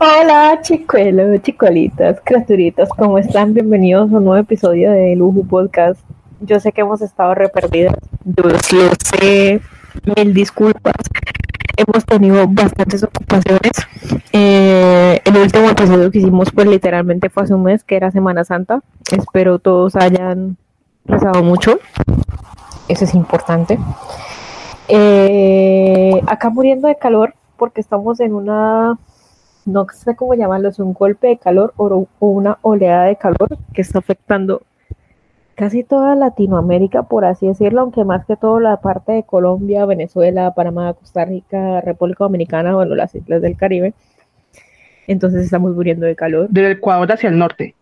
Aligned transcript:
Hola 0.00 0.60
chicuelos, 0.62 1.42
chicuelitas, 1.42 2.20
criaturitas, 2.22 2.88
¿cómo 2.90 3.18
están? 3.18 3.52
Bienvenidos 3.52 4.12
a 4.12 4.18
un 4.18 4.26
nuevo 4.26 4.36
episodio 4.36 4.92
de 4.92 5.16
Lujo 5.16 5.42
Podcast. 5.42 6.00
Yo 6.40 6.60
sé 6.60 6.70
que 6.70 6.82
hemos 6.82 7.02
estado 7.02 7.34
re 7.34 7.48
perdidas, 7.48 7.96
yo 8.24 8.44
lo 8.44 8.56
sé, 8.60 9.60
mil 10.04 10.34
disculpas. 10.34 10.94
Hemos 11.76 12.04
tenido 12.04 12.46
bastantes 12.46 13.02
ocupaciones. 13.02 13.72
Eh, 14.32 15.20
el 15.24 15.36
último 15.36 15.68
episodio 15.68 16.12
que 16.12 16.18
hicimos, 16.18 16.52
pues 16.54 16.68
literalmente 16.68 17.28
fue 17.28 17.42
hace 17.42 17.54
un 17.54 17.64
mes, 17.64 17.82
que 17.82 17.96
era 17.96 18.12
Semana 18.12 18.44
Santa. 18.44 18.84
Espero 19.10 19.58
todos 19.58 19.96
hayan 19.96 20.58
rezado 21.06 21.42
mucho. 21.42 21.80
Eso 22.86 23.04
es 23.04 23.14
importante. 23.16 23.80
Eh, 24.86 26.22
acá 26.28 26.50
muriendo 26.50 26.86
de 26.86 26.96
calor 26.96 27.34
porque 27.56 27.80
estamos 27.80 28.20
en 28.20 28.34
una 28.34 28.96
no 29.68 29.86
sé 29.92 30.16
cómo 30.16 30.34
llamarlo, 30.34 30.70
es 30.70 30.78
un 30.78 30.94
golpe 30.94 31.28
de 31.28 31.38
calor 31.38 31.74
o, 31.76 32.08
una 32.20 32.58
oleada 32.62 33.04
de 33.04 33.16
calor 33.16 33.58
que 33.74 33.82
está 33.82 33.98
afectando 33.98 34.62
casi 35.54 35.84
toda 35.84 36.14
Latinoamérica, 36.14 37.02
por 37.02 37.24
así 37.24 37.46
decirlo, 37.46 37.82
aunque 37.82 38.04
más 38.04 38.24
que 38.24 38.36
todo 38.36 38.60
la 38.60 38.80
parte 38.80 39.12
de 39.12 39.22
Colombia, 39.24 39.84
Venezuela, 39.86 40.54
Panamá, 40.54 40.94
Costa 40.94 41.24
Rica, 41.24 41.80
República 41.80 42.24
Dominicana, 42.24 42.74
bueno, 42.74 42.94
las 42.94 43.14
islas 43.14 43.42
del 43.42 43.56
Caribe. 43.56 43.92
Entonces 45.06 45.44
estamos 45.44 45.74
muriendo 45.74 46.06
de 46.06 46.16
calor. 46.16 46.48
Del 46.48 46.72
Ecuador 46.72 47.10
hacia 47.12 47.28
el 47.28 47.38
norte, 47.38 47.74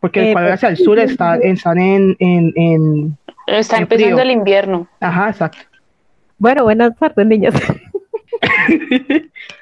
porque 0.00 0.20
el 0.20 0.26
eh, 0.26 0.30
Ecuador 0.30 0.52
hacia 0.52 0.68
el 0.68 0.76
sur 0.76 0.98
está, 0.98 1.36
están 1.36 1.78
en... 1.78 2.16
en, 2.20 3.16
está 3.46 3.78
empezando 3.78 4.22
el 4.22 4.30
invierno. 4.30 4.86
Ajá, 5.00 5.30
exacto. 5.30 5.58
Bueno, 6.38 6.64
buenas 6.64 6.96
tardes, 6.96 7.26
niñas. 7.26 7.54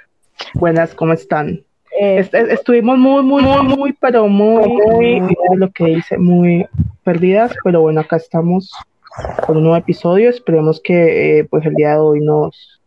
Buenas, 0.59 0.95
¿cómo 0.95 1.13
están? 1.13 1.63
Eh, 2.01 2.27
estuvimos 2.49 2.97
muy, 2.97 3.23
muy, 3.23 3.43
muy, 3.43 3.63
muy, 3.77 3.93
pero 3.93 4.27
muy, 4.27 4.67
muy, 4.67 5.21
lo 5.55 5.71
que 5.71 5.85
dice, 5.85 6.17
muy 6.17 6.67
perdidas, 7.05 7.53
pero 7.63 7.83
bueno, 7.83 8.01
acá 8.01 8.17
estamos 8.17 8.73
con 9.47 9.59
un 9.59 9.65
nuevo 9.65 9.77
episodio. 9.77 10.31
Esperemos 10.31 10.81
que 10.83 11.41
eh, 11.41 11.45
pues 11.45 11.67
el 11.67 11.75
día 11.75 11.91
de 11.91 11.99
hoy 11.99 12.21
nos, 12.21 12.81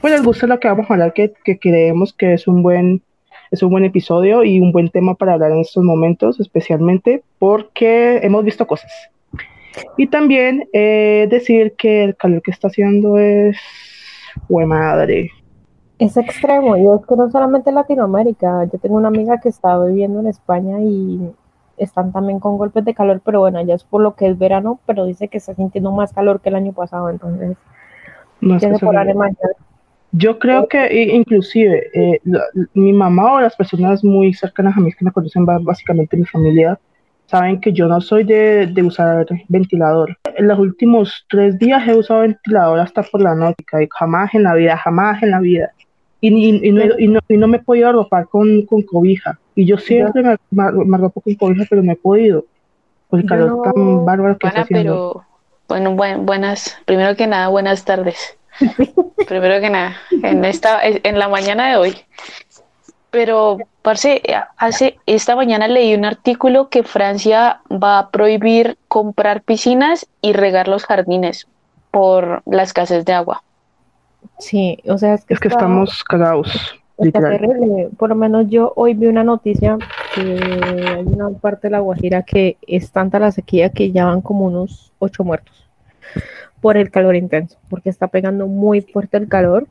pues 0.00 0.12
les 0.12 0.22
guste 0.22 0.46
lo 0.46 0.60
que 0.60 0.68
vamos 0.68 0.88
a 0.88 0.94
hablar, 0.94 1.12
que, 1.12 1.32
que 1.44 1.58
creemos 1.58 2.12
que 2.12 2.34
es 2.34 2.46
un 2.46 2.62
buen 2.62 3.02
es 3.50 3.62
un 3.64 3.70
buen 3.70 3.84
episodio 3.84 4.44
y 4.44 4.60
un 4.60 4.70
buen 4.70 4.88
tema 4.88 5.14
para 5.14 5.32
hablar 5.32 5.50
en 5.50 5.60
estos 5.60 5.82
momentos, 5.82 6.38
especialmente 6.38 7.24
porque 7.40 8.18
hemos 8.22 8.44
visto 8.44 8.64
cosas. 8.66 8.92
Y 9.96 10.06
también 10.06 10.68
eh, 10.72 11.26
decir 11.30 11.74
que 11.76 12.04
el 12.04 12.16
calor 12.16 12.42
que 12.42 12.52
está 12.52 12.68
haciendo 12.68 13.18
es, 13.18 13.56
fue 14.46 14.66
madre, 14.66 15.32
es 15.98 16.16
extremo, 16.16 16.76
y 16.76 16.82
es 16.82 17.06
que 17.06 17.16
no 17.16 17.30
solamente 17.30 17.70
en 17.70 17.76
Latinoamérica, 17.76 18.64
yo 18.64 18.78
tengo 18.78 18.96
una 18.96 19.08
amiga 19.08 19.40
que 19.40 19.48
está 19.48 19.78
viviendo 19.84 20.20
en 20.20 20.28
España 20.28 20.80
y 20.80 21.32
están 21.76 22.12
también 22.12 22.38
con 22.38 22.56
golpes 22.56 22.84
de 22.84 22.94
calor, 22.94 23.20
pero 23.24 23.40
bueno, 23.40 23.60
ya 23.64 23.74
es 23.74 23.84
por 23.84 24.02
lo 24.02 24.14
que 24.14 24.28
es 24.28 24.38
verano, 24.38 24.78
pero 24.86 25.06
dice 25.06 25.28
que 25.28 25.38
está 25.38 25.54
sintiendo 25.54 25.90
más 25.92 26.12
calor 26.12 26.40
que 26.40 26.50
el 26.50 26.56
año 26.56 26.72
pasado, 26.72 27.10
entonces 27.10 27.56
no. 28.40 28.60
se 28.60 28.72
Yo 30.12 30.38
creo 30.38 30.68
que 30.68 31.08
inclusive 31.12 31.90
eh, 31.92 32.20
mi 32.74 32.92
mamá 32.92 33.34
o 33.34 33.40
las 33.40 33.56
personas 33.56 34.04
muy 34.04 34.32
cercanas 34.34 34.76
a 34.76 34.80
mí 34.80 34.92
que 34.92 35.04
me 35.04 35.12
conocen 35.12 35.44
básicamente 35.44 36.16
mi 36.16 36.24
familia 36.24 36.78
saben 37.26 37.60
que 37.60 37.72
yo 37.72 37.88
no 37.88 38.00
soy 38.00 38.24
de, 38.24 38.68
de, 38.68 38.82
usar 38.82 39.26
ventilador. 39.48 40.16
En 40.36 40.48
los 40.48 40.58
últimos 40.58 41.26
tres 41.28 41.58
días 41.58 41.86
he 41.86 41.94
usado 41.94 42.20
ventilador 42.20 42.80
hasta 42.80 43.02
por 43.02 43.20
la 43.20 43.34
noche 43.34 43.56
y 43.82 43.88
jamás 43.98 44.34
en 44.34 44.44
la 44.44 44.54
vida, 44.54 44.78
jamás 44.78 45.22
en 45.22 45.32
la 45.32 45.40
vida 45.40 45.72
y, 46.20 46.28
y, 46.28 46.72
no, 46.72 46.82
y, 46.98 47.08
no, 47.08 47.20
y 47.28 47.36
no 47.36 47.46
me 47.46 47.58
he 47.58 47.60
podido 47.60 47.88
arropar 47.88 48.28
con, 48.28 48.62
con 48.62 48.82
cobija. 48.82 49.38
Y 49.54 49.66
yo 49.66 49.78
siempre 49.78 50.22
me, 50.22 50.36
me, 50.50 50.96
arropo 50.96 51.20
con 51.20 51.34
cobija, 51.34 51.64
pero 51.68 51.82
no 51.82 51.92
he 51.92 51.96
podido. 51.96 52.44
Por 53.08 53.20
el 53.20 53.26
calor 53.26 53.62
tan 53.62 54.04
bárbaro 54.04 54.36
que 54.38 54.48
está 54.48 54.62
haciendo. 54.62 55.24
Pero, 55.68 55.94
bueno, 55.94 56.22
buenas, 56.22 56.76
primero 56.84 57.16
que 57.16 57.26
nada, 57.26 57.48
buenas 57.48 57.84
tardes. 57.84 58.36
primero 59.28 59.60
que 59.60 59.70
nada, 59.70 59.96
en, 60.22 60.44
esta, 60.44 60.80
en 60.82 61.18
la 61.18 61.28
mañana 61.28 61.70
de 61.70 61.76
hoy. 61.76 61.96
Pero, 63.10 63.58
parce, 63.82 64.22
hace, 64.58 64.98
esta 65.06 65.34
mañana 65.34 65.66
leí 65.66 65.94
un 65.94 66.04
artículo 66.04 66.68
que 66.68 66.82
Francia 66.82 67.60
va 67.70 67.98
a 67.98 68.10
prohibir 68.10 68.76
comprar 68.88 69.42
piscinas 69.42 70.06
y 70.20 70.34
regar 70.34 70.68
los 70.68 70.84
jardines 70.84 71.46
por 71.90 72.42
la 72.44 72.64
escasez 72.64 73.04
de 73.06 73.14
agua. 73.14 73.42
Sí, 74.38 74.78
o 74.86 74.98
sea, 74.98 75.14
es 75.14 75.24
que, 75.24 75.48
estamos 75.48 76.04
cagados. 76.04 76.80
Por 77.96 78.08
lo 78.08 78.14
menos 78.16 78.48
yo 78.48 78.72
hoy 78.74 78.94
vi 78.94 79.06
una 79.06 79.22
noticia 79.22 79.78
que 80.14 80.38
hay 80.86 81.06
una 81.06 81.30
parte 81.30 81.68
de 81.68 81.72
la 81.72 81.80
Guajira 81.80 82.22
que 82.22 82.56
es 82.66 82.90
tanta 82.90 83.20
la 83.20 83.30
sequía 83.30 83.70
que 83.70 83.92
ya 83.92 84.06
van 84.06 84.20
como 84.20 84.46
unos 84.46 84.92
ocho 84.98 85.22
muertos 85.22 85.68
por 86.60 86.76
el 86.76 86.90
calor 86.90 87.14
intenso, 87.14 87.56
porque 87.68 87.90
está 87.90 88.08
pegando 88.08 88.48
muy 88.48 88.80
fuerte 88.80 89.16
el 89.16 89.28
calor. 89.28 89.66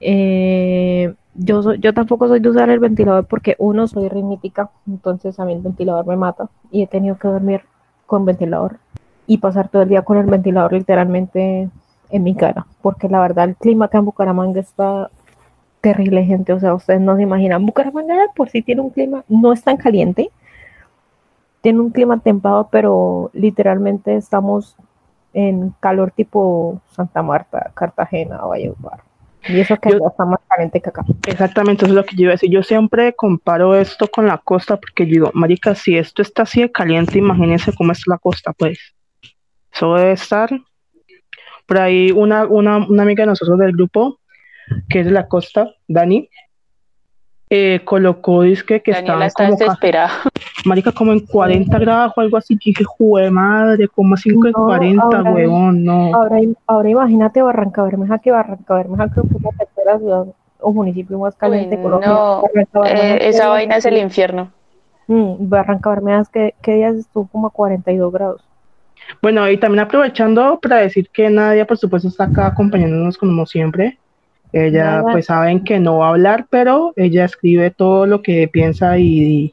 Eh, 0.00 1.14
yo, 1.34 1.74
yo 1.74 1.94
tampoco 1.94 2.28
soy 2.28 2.40
de 2.40 2.48
usar 2.48 2.70
el 2.70 2.80
ventilador 2.80 3.26
porque 3.26 3.54
uno 3.58 3.86
soy 3.86 4.08
rítmica, 4.08 4.70
entonces 4.86 5.38
a 5.38 5.44
mí 5.44 5.52
el 5.52 5.62
ventilador 5.62 6.06
me 6.06 6.16
mata 6.16 6.48
y 6.70 6.82
he 6.82 6.86
tenido 6.86 7.16
que 7.16 7.28
dormir 7.28 7.62
con 8.06 8.24
ventilador 8.24 8.78
y 9.26 9.38
pasar 9.38 9.68
todo 9.68 9.82
el 9.82 9.88
día 9.88 10.02
con 10.02 10.18
el 10.18 10.26
ventilador 10.26 10.72
literalmente 10.72 11.70
en 12.10 12.22
mi 12.22 12.34
cara, 12.34 12.66
porque 12.82 13.08
la 13.08 13.20
verdad 13.20 13.48
el 13.48 13.56
clima 13.56 13.86
acá 13.86 13.98
en 13.98 14.04
Bucaramanga 14.04 14.60
está 14.60 15.10
terrible, 15.80 16.24
gente. 16.24 16.52
O 16.52 16.60
sea, 16.60 16.74
ustedes 16.74 17.00
no 17.00 17.16
se 17.16 17.22
imaginan. 17.22 17.66
Bucaramanga 17.66 18.16
por 18.34 18.48
sí 18.48 18.62
tiene 18.62 18.80
un 18.80 18.90
clima, 18.90 19.24
no 19.28 19.52
es 19.52 19.62
tan 19.62 19.76
caliente, 19.76 20.30
tiene 21.60 21.80
un 21.80 21.90
clima 21.90 22.18
templado, 22.18 22.68
pero 22.70 23.30
literalmente 23.32 24.16
estamos 24.16 24.76
en 25.32 25.74
calor 25.80 26.10
tipo 26.10 26.80
Santa 26.90 27.22
Marta, 27.22 27.70
Cartagena, 27.74 28.38
Valledupar. 28.38 29.00
Y 29.46 29.60
eso 29.60 29.76
que 29.76 29.90
está 29.90 30.24
más 30.24 30.40
caliente 30.48 30.80
que 30.80 30.88
acá. 30.88 31.04
Exactamente, 31.26 31.84
eso 31.84 31.92
es 31.92 31.96
lo 31.96 32.04
que 32.04 32.16
yo 32.16 32.22
iba 32.22 32.30
a 32.30 32.34
decir. 32.34 32.50
Yo 32.50 32.62
siempre 32.62 33.14
comparo 33.14 33.74
esto 33.74 34.08
con 34.08 34.26
la 34.26 34.38
costa 34.38 34.78
porque 34.78 35.04
digo, 35.04 35.30
marica, 35.34 35.74
si 35.74 35.98
esto 35.98 36.22
está 36.22 36.42
así 36.42 36.62
de 36.62 36.72
caliente, 36.72 37.18
imagínense 37.18 37.74
cómo 37.74 37.92
es 37.92 38.06
la 38.06 38.16
costa, 38.16 38.52
pues. 38.54 38.78
Eso 39.70 39.94
debe 39.94 40.12
estar 40.12 40.50
por 41.66 41.78
ahí 41.78 42.10
una, 42.10 42.46
una, 42.46 42.78
una 42.78 43.02
amiga 43.02 43.22
de 43.22 43.28
nosotros 43.28 43.58
del 43.58 43.72
grupo, 43.72 44.18
que 44.88 45.00
es 45.00 45.06
de 45.06 45.12
la 45.12 45.28
costa, 45.28 45.74
Dani, 45.88 46.28
eh, 47.50 47.82
colocó 47.84 48.42
disque 48.42 48.80
que 48.80 48.90
estaba 48.90 49.28
como 49.30 49.56
marica 50.64 50.92
como 50.92 51.12
en 51.12 51.20
40 51.20 51.78
grados 51.78 52.12
o 52.16 52.20
algo 52.20 52.36
así. 52.38 52.56
Que 52.58 52.70
dije 52.70 52.84
jue 52.84 53.30
madre 53.30 53.86
como 53.88 54.14
así 54.14 54.30
en 54.30 54.52
40 54.52 55.22
huevón 55.22 55.84
no 55.84 56.14
ahora, 56.14 56.38
ahora 56.66 56.88
imagínate 56.88 57.42
Barranca 57.42 57.82
Bermeja 57.82 58.18
que 58.18 58.30
Barranca 58.30 58.74
Bermeja 58.74 59.08
creo 59.08 59.24
que 59.24 59.36
es 59.36 59.42
la 59.42 59.50
tercera 59.50 59.98
ciudad 59.98 60.26
o 60.58 60.72
municipio 60.72 61.18
más 61.18 61.36
caliente 61.36 61.80
Colombia. 61.80 62.08
no, 62.08 62.42
eh, 62.86 63.18
esa 63.28 63.48
vaina 63.48 63.76
es 63.76 63.84
el 63.84 63.98
infierno. 63.98 64.50
Mm, 65.06 65.48
Barranca 65.48 65.90
Bermeja 65.90 66.24
que, 66.32 66.54
que 66.62 66.76
días 66.76 66.96
estuvo 66.96 67.28
como 67.28 67.48
a 67.48 67.50
42 67.50 68.12
grados 68.12 68.42
bueno, 69.22 69.48
y 69.50 69.56
también 69.56 69.80
aprovechando 69.80 70.58
para 70.60 70.78
decir 70.78 71.08
que 71.12 71.30
Nadia, 71.30 71.66
por 71.66 71.78
supuesto, 71.78 72.08
está 72.08 72.24
acá 72.24 72.46
acompañándonos 72.48 73.18
como 73.18 73.46
siempre. 73.46 73.98
Ella, 74.52 75.02
pues 75.02 75.26
saben 75.26 75.64
que 75.64 75.80
no 75.80 75.98
va 75.98 76.06
a 76.06 76.10
hablar, 76.10 76.46
pero 76.48 76.92
ella 76.94 77.24
escribe 77.24 77.70
todo 77.70 78.06
lo 78.06 78.22
que 78.22 78.46
piensa 78.46 78.98
y, 78.98 79.52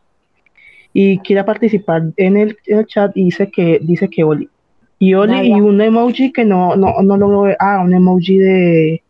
y, 0.94 1.18
quiere 1.20 1.44
participar 1.44 2.04
en 2.18 2.38
el, 2.38 2.56
chat 2.86 3.12
y 3.16 3.26
dice 3.26 3.50
que 3.50 3.80
dice 3.82 4.10
que 4.10 4.24
Oli. 4.24 4.48
Y 5.00 5.16
Oli 5.16 5.48
y 5.48 5.54
un 5.54 5.82
emoji 5.82 6.32
que 6.32 6.46
no, 6.46 6.76
no, 6.76 7.02
no 7.02 7.18
lo 7.18 7.42
veo. 7.42 7.56
Ah, 7.60 7.82
un 7.84 7.96
emoji 7.96 8.38
de, 8.38 9.04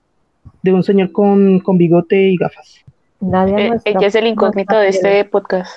de 0.62 0.74
un 0.74 0.82
señor 0.82 1.12
con, 1.12 1.60
con 1.60 1.78
bigote 1.78 2.16
y 2.16 2.38
gafas. 2.38 2.86
Nadia 3.20 3.68
eh, 3.68 3.72
ella 3.84 4.08
es 4.08 4.16
el 4.16 4.28
incógnito 4.28 4.78
de 4.78 4.88
este 4.88 5.26
podcast. 5.26 5.72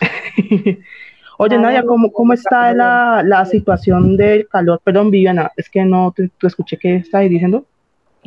Oye, 1.42 1.56
Nadia, 1.56 1.82
¿cómo, 1.86 2.12
cómo 2.12 2.34
está 2.34 2.74
la, 2.74 3.22
la, 3.24 3.46
situación 3.46 4.14
del 4.14 4.46
calor? 4.46 4.78
Perdón, 4.84 5.10
Viviana, 5.10 5.50
es 5.56 5.70
que 5.70 5.82
no 5.86 6.12
te, 6.14 6.30
escuché 6.42 6.76
que 6.76 6.96
estabas 6.96 7.30
diciendo. 7.30 7.64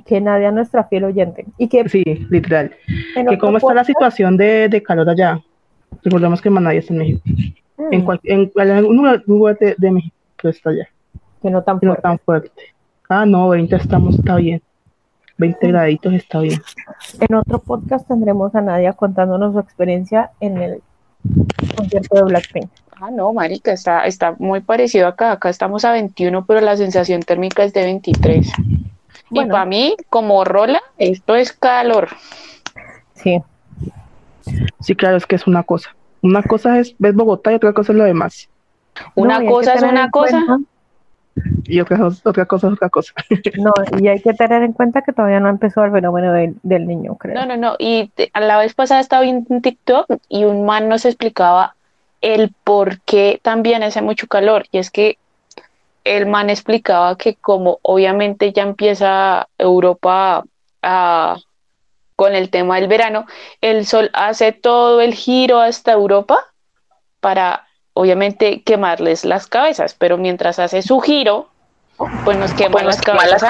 Que 0.04 0.19
Nadia, 0.19 0.51
nuestra 0.51 0.86
fiel 0.86 1.04
oyente. 1.04 1.45
Y 1.60 1.68
que, 1.68 1.88
sí, 1.88 2.04
literal. 2.31 2.71
Que 3.13 3.38
¿Cómo 3.38 3.57
está 3.57 3.71
la 3.75 3.83
situación 3.83 4.36
de, 4.36 4.68
de, 4.68 4.81
calor 4.81 5.07
allá? 5.07 5.39
Recordemos 6.04 6.42
que 6.42 6.50
Nadia 6.50 6.80
está 6.80 6.94
en 6.94 7.00
México. 7.00 7.21
En, 7.92 8.01
mm. 8.01 8.04
cual, 8.04 8.19
en, 8.24 8.51
algún 8.71 9.21
lugar 9.27 9.60
de, 9.60 9.75
de, 9.77 9.92
México, 9.92 10.15
está 10.42 10.71
allá. 10.71 10.89
Que 11.39 11.51
no 11.51 11.62
tan 11.62 11.80
fuerte. 11.80 11.95
No 11.95 12.01
tan 12.01 12.18
fuerte. 12.18 12.62
Ah, 13.10 13.27
no, 13.27 13.50
20 13.50 13.75
estamos, 13.75 14.15
está 14.18 14.38
bien. 14.38 14.60
20 15.38 15.68
graditos 15.68 16.13
está 16.13 16.39
bien. 16.39 16.60
En 17.19 17.36
otro 17.36 17.60
podcast 17.60 18.07
tendremos 18.07 18.56
a 18.56 18.62
Nadia 18.62 18.94
contándonos 18.94 19.54
su 19.54 19.60
experiencia 19.60 20.31
en 20.39 20.57
el 20.57 20.81
concierto 21.77 22.15
de 22.15 22.24
Blackpink. 22.24 22.69
Ah, 23.05 23.11
no, 23.11 23.33
marica, 23.33 23.73
está, 23.73 24.05
está 24.05 24.33
muy 24.39 24.61
parecido 24.61 25.07
acá. 25.07 25.33
Acá 25.33 25.50
estamos 25.50 25.83
a 25.83 25.91
21, 25.91 26.45
pero 26.45 26.61
la 26.61 26.77
sensación 26.77 27.21
térmica 27.21 27.65
es 27.65 27.73
de 27.73 27.83
23. 27.83 28.50
Y 29.29 29.45
para 29.45 29.65
mí, 29.65 29.97
como 30.09 30.45
rola, 30.45 30.81
esto 30.97 31.35
es 31.35 31.51
calor. 31.51 32.07
Sí. 33.13 33.41
Sí, 34.79 34.95
claro, 34.95 35.17
es 35.17 35.25
que 35.25 35.35
es 35.35 35.47
una 35.47 35.63
cosa. 35.63 35.94
Una 36.21 36.44
cosa 36.44 36.79
es 36.79 36.95
ves 36.97 37.13
Bogotá 37.13 37.51
y 37.51 37.55
otra 37.55 37.73
cosa 37.73 37.91
es 37.91 37.97
lo 37.97 38.05
demás. 38.05 38.47
Una 39.15 39.45
cosa 39.45 39.73
es 39.73 39.83
una 39.83 40.09
cosa. 40.09 40.41
Y 41.65 41.81
otra, 41.81 42.09
otra 42.23 42.45
cosa 42.45 42.67
es 42.67 42.73
otra 42.73 42.89
cosa. 42.89 43.13
No, 43.57 43.73
y 44.00 44.07
hay 44.07 44.21
que 44.21 44.33
tener 44.33 44.63
en 44.63 44.71
cuenta 44.71 45.01
que 45.01 45.11
todavía 45.11 45.41
no 45.41 45.50
empezó 45.50 45.83
el 45.83 45.91
fenómeno 45.91 46.31
del, 46.31 46.88
niño, 46.88 47.15
creo. 47.15 47.35
No, 47.35 47.45
no, 47.45 47.57
no. 47.57 47.75
Y 47.79 48.13
a 48.31 48.39
la 48.39 48.57
vez 48.59 48.73
pasada 48.75 49.01
estaba 49.01 49.23
viendo 49.23 49.53
un 49.53 49.61
TikTok 49.61 50.05
y 50.29 50.45
un 50.45 50.65
man 50.65 50.88
nos 50.88 51.03
explicaba 51.03 51.75
el 52.23 52.53
por 52.63 53.01
qué 53.01 53.39
también 53.43 53.83
hace 53.83 54.01
mucho 54.01 54.27
calor. 54.27 54.65
Y 54.71 54.79
es 54.79 54.89
que 54.89 55.19
el 56.05 56.25
man 56.25 56.49
explicaba 56.49 57.17
que 57.17 57.35
como 57.35 57.79
obviamente 57.83 58.51
ya 58.53 58.63
empieza 58.63 59.47
Europa 59.57 60.43
a, 60.81 61.37
con 62.15 62.33
el 62.33 62.49
tema 62.49 62.77
del 62.77 62.87
verano, 62.87 63.25
el 63.61 63.85
sol 63.85 64.09
hace 64.13 64.53
todo 64.53 65.01
el 65.01 65.13
giro 65.13 65.59
hasta 65.59 65.91
Europa 65.91 66.39
para 67.19 67.67
obviamente 67.93 68.63
quemarles 68.63 69.25
las 69.25 69.47
cabezas, 69.47 69.93
pero 69.93 70.17
mientras 70.17 70.59
hace 70.59 70.81
su 70.81 70.99
giro, 71.01 71.49
pues 72.23 72.37
nos 72.37 72.53
queman 72.53 72.85
las 72.85 73.01
cabezas. 73.01 73.43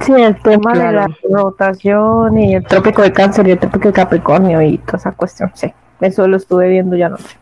Sí, 0.00 0.12
el 0.12 0.40
tema 0.42 0.72
de 0.72 0.92
la 0.92 1.06
rotación 1.30 2.38
y 2.38 2.54
el 2.56 2.64
trópico 2.64 3.02
de 3.02 3.12
cáncer 3.12 3.46
y 3.46 3.52
el 3.52 3.58
trópico 3.58 3.88
de 3.88 3.94
Capricornio 3.94 4.60
y 4.62 4.78
toda 4.78 4.98
esa 4.98 5.12
cuestión, 5.12 5.50
sí, 5.54 5.72
eso 6.00 6.26
lo 6.26 6.36
estuve 6.36 6.68
viendo 6.68 6.96
ya 6.96 7.06
anoche. 7.06 7.38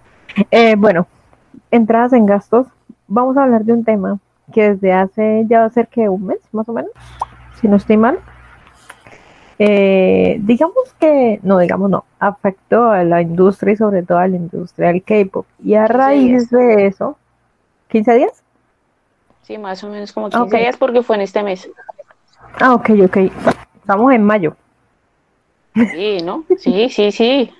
Eh, 0.51 0.77
bueno, 0.77 1.07
entradas 1.71 2.13
en 2.13 2.27
gastos, 2.27 2.67
vamos 3.07 3.37
a 3.37 3.45
hablar 3.45 3.65
de 3.65 3.73
un 3.73 3.85
tema 3.85 4.19
que 4.53 4.71
desde 4.71 4.93
hace 4.93 5.45
ya 5.49 5.61
va 5.61 5.67
a 5.67 5.71
ser 5.71 5.89
que 5.89 6.09
un 6.09 6.27
mes, 6.27 6.39
más 6.53 6.69
o 6.69 6.73
menos, 6.73 6.91
si 7.61 7.69
no 7.69 7.77
estoy 7.77 7.97
mal. 7.97 8.19
Eh, 9.59 10.39
digamos 10.43 10.95
que, 11.01 11.41
no, 11.43 11.59
digamos 11.59 11.91
no, 11.91 12.05
afectó 12.21 12.91
a 12.91 13.03
la 13.03 13.21
industria 13.21 13.73
y 13.73 13.77
sobre 13.77 14.03
todo 14.05 14.19
a 14.19 14.29
la 14.29 14.37
industria 14.37 14.89
del 14.89 15.03
K-pop. 15.03 15.47
Y 15.65 15.75
a 15.75 15.87
raíz 15.87 16.49
de 16.51 16.87
eso, 16.87 17.17
¿15 17.91 18.15
días? 18.17 18.43
Sí, 19.43 19.59
más 19.59 19.83
o 19.83 19.89
menos 19.89 20.13
como 20.13 20.31
15 20.31 20.57
días 20.57 20.77
porque 20.77 21.03
fue 21.03 21.17
en 21.17 21.23
este 21.23 21.43
mes. 21.43 21.69
Ah, 22.61 22.75
ok, 22.75 22.91
ok. 23.05 23.17
Estamos 23.81 24.13
en 24.13 24.23
mayo. 24.23 24.57
Sí, 25.75 26.19
¿no? 26.23 26.45
Sí, 26.59 26.89
sí, 26.91 27.13
sí. 27.13 27.53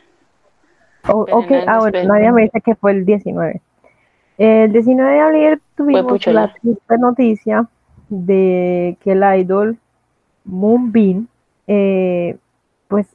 Ok, 1.07 1.53
ah, 1.67 1.79
bueno, 1.79 2.05
nadie 2.05 2.33
me 2.33 2.43
dice 2.43 2.61
que 2.61 2.75
fue 2.75 2.93
el 2.93 3.05
19. 3.05 3.61
El 4.39 4.73
19 4.73 5.13
de 5.13 5.21
abril 5.21 5.63
tuvimos 5.77 6.27
la 6.27 6.53
triste 6.53 6.99
noticia 6.99 7.67
de 8.09 8.97
que 9.03 9.13
el 9.13 9.41
idol 9.41 9.79
Moonbin, 10.45 11.29
eh, 11.67 12.37
pues 12.87 13.07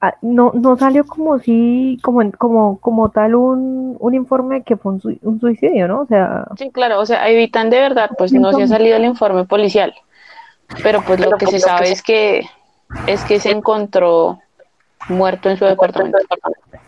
ah, 0.00 0.14
no, 0.22 0.52
no 0.54 0.76
salió 0.76 1.04
como 1.04 1.38
si, 1.38 1.98
como, 2.02 2.30
como, 2.32 2.78
como 2.78 3.10
tal 3.10 3.34
un, 3.34 3.96
un 4.00 4.14
informe 4.14 4.62
que 4.62 4.76
fue 4.76 4.92
un, 4.92 5.40
suicidio, 5.40 5.88
¿no? 5.88 6.00
O 6.00 6.06
sea. 6.06 6.46
Sí, 6.56 6.70
claro, 6.70 7.00
o 7.00 7.06
sea, 7.06 7.28
evitan 7.28 7.70
de 7.70 7.78
verdad, 7.78 8.10
pues 8.16 8.32
no 8.32 8.52
se 8.52 8.62
ha 8.62 8.68
salido 8.68 8.96
el 8.96 9.04
informe 9.04 9.44
policial. 9.44 9.94
Pero 10.82 11.02
pues 11.06 11.20
lo 11.20 11.36
que 11.36 11.46
se 11.46 11.58
sabe 11.58 11.92
es 11.92 12.02
que 12.02 12.46
es 13.06 13.22
que 13.24 13.40
se 13.40 13.50
encontró 13.50 14.40
muerto 15.08 15.50
en 15.50 15.56
su 15.56 15.64
departamento. 15.64 16.18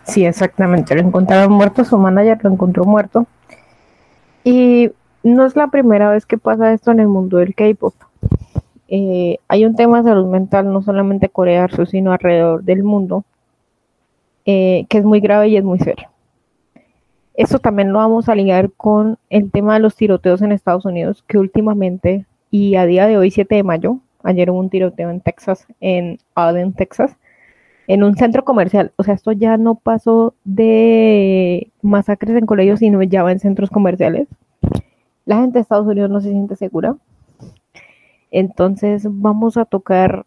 Sí, 0.04 0.24
exactamente, 0.24 0.94
lo 0.94 1.00
encontraron 1.00 1.52
muerto, 1.52 1.84
su 1.84 1.98
manager 1.98 2.38
lo 2.42 2.50
encontró 2.50 2.84
muerto. 2.84 3.26
Y 4.44 4.90
no 5.22 5.46
es 5.46 5.56
la 5.56 5.68
primera 5.68 6.10
vez 6.10 6.26
que 6.26 6.38
pasa 6.38 6.72
esto 6.72 6.90
en 6.90 7.00
el 7.00 7.08
mundo 7.08 7.38
del 7.38 7.54
K-pop. 7.54 7.94
Eh, 8.88 9.38
hay 9.48 9.64
un 9.64 9.74
tema 9.74 9.98
de 9.98 10.10
salud 10.10 10.26
mental 10.26 10.70
no 10.70 10.82
solamente 10.82 11.30
Corea 11.30 11.68
sino 11.90 12.12
alrededor 12.12 12.62
del 12.62 12.84
mundo, 12.84 13.24
eh, 14.44 14.84
que 14.88 14.98
es 14.98 15.04
muy 15.04 15.20
grave 15.20 15.48
y 15.48 15.56
es 15.56 15.64
muy 15.64 15.78
serio. 15.78 16.08
Esto 17.32 17.58
también 17.58 17.92
lo 17.92 17.98
vamos 17.98 18.28
a 18.28 18.34
ligar 18.34 18.70
con 18.70 19.18
el 19.30 19.50
tema 19.50 19.74
de 19.74 19.80
los 19.80 19.96
tiroteos 19.96 20.42
en 20.42 20.52
Estados 20.52 20.84
Unidos, 20.84 21.24
que 21.26 21.38
últimamente 21.38 22.26
y 22.50 22.76
a 22.76 22.86
día 22.86 23.06
de 23.06 23.16
hoy, 23.16 23.32
7 23.32 23.56
de 23.56 23.62
mayo, 23.64 23.98
ayer 24.22 24.50
hubo 24.50 24.60
un 24.60 24.70
tiroteo 24.70 25.10
en 25.10 25.20
Texas, 25.20 25.66
en 25.80 26.18
Allen, 26.36 26.72
Texas, 26.72 27.16
en 27.86 28.02
un 28.02 28.16
centro 28.16 28.44
comercial. 28.44 28.92
O 28.96 29.02
sea, 29.02 29.14
esto 29.14 29.32
ya 29.32 29.56
no 29.56 29.74
pasó 29.74 30.34
de 30.44 31.70
masacres 31.82 32.36
en 32.36 32.46
colegios, 32.46 32.80
sino 32.80 33.02
ya 33.02 33.22
va 33.22 33.32
en 33.32 33.40
centros 33.40 33.70
comerciales. 33.70 34.28
La 35.26 35.36
gente 35.36 35.54
de 35.54 35.62
Estados 35.62 35.86
Unidos 35.86 36.10
no 36.10 36.20
se 36.20 36.30
siente 36.30 36.56
segura. 36.56 36.96
Entonces 38.30 39.06
vamos 39.08 39.56
a 39.56 39.64
tocar 39.64 40.26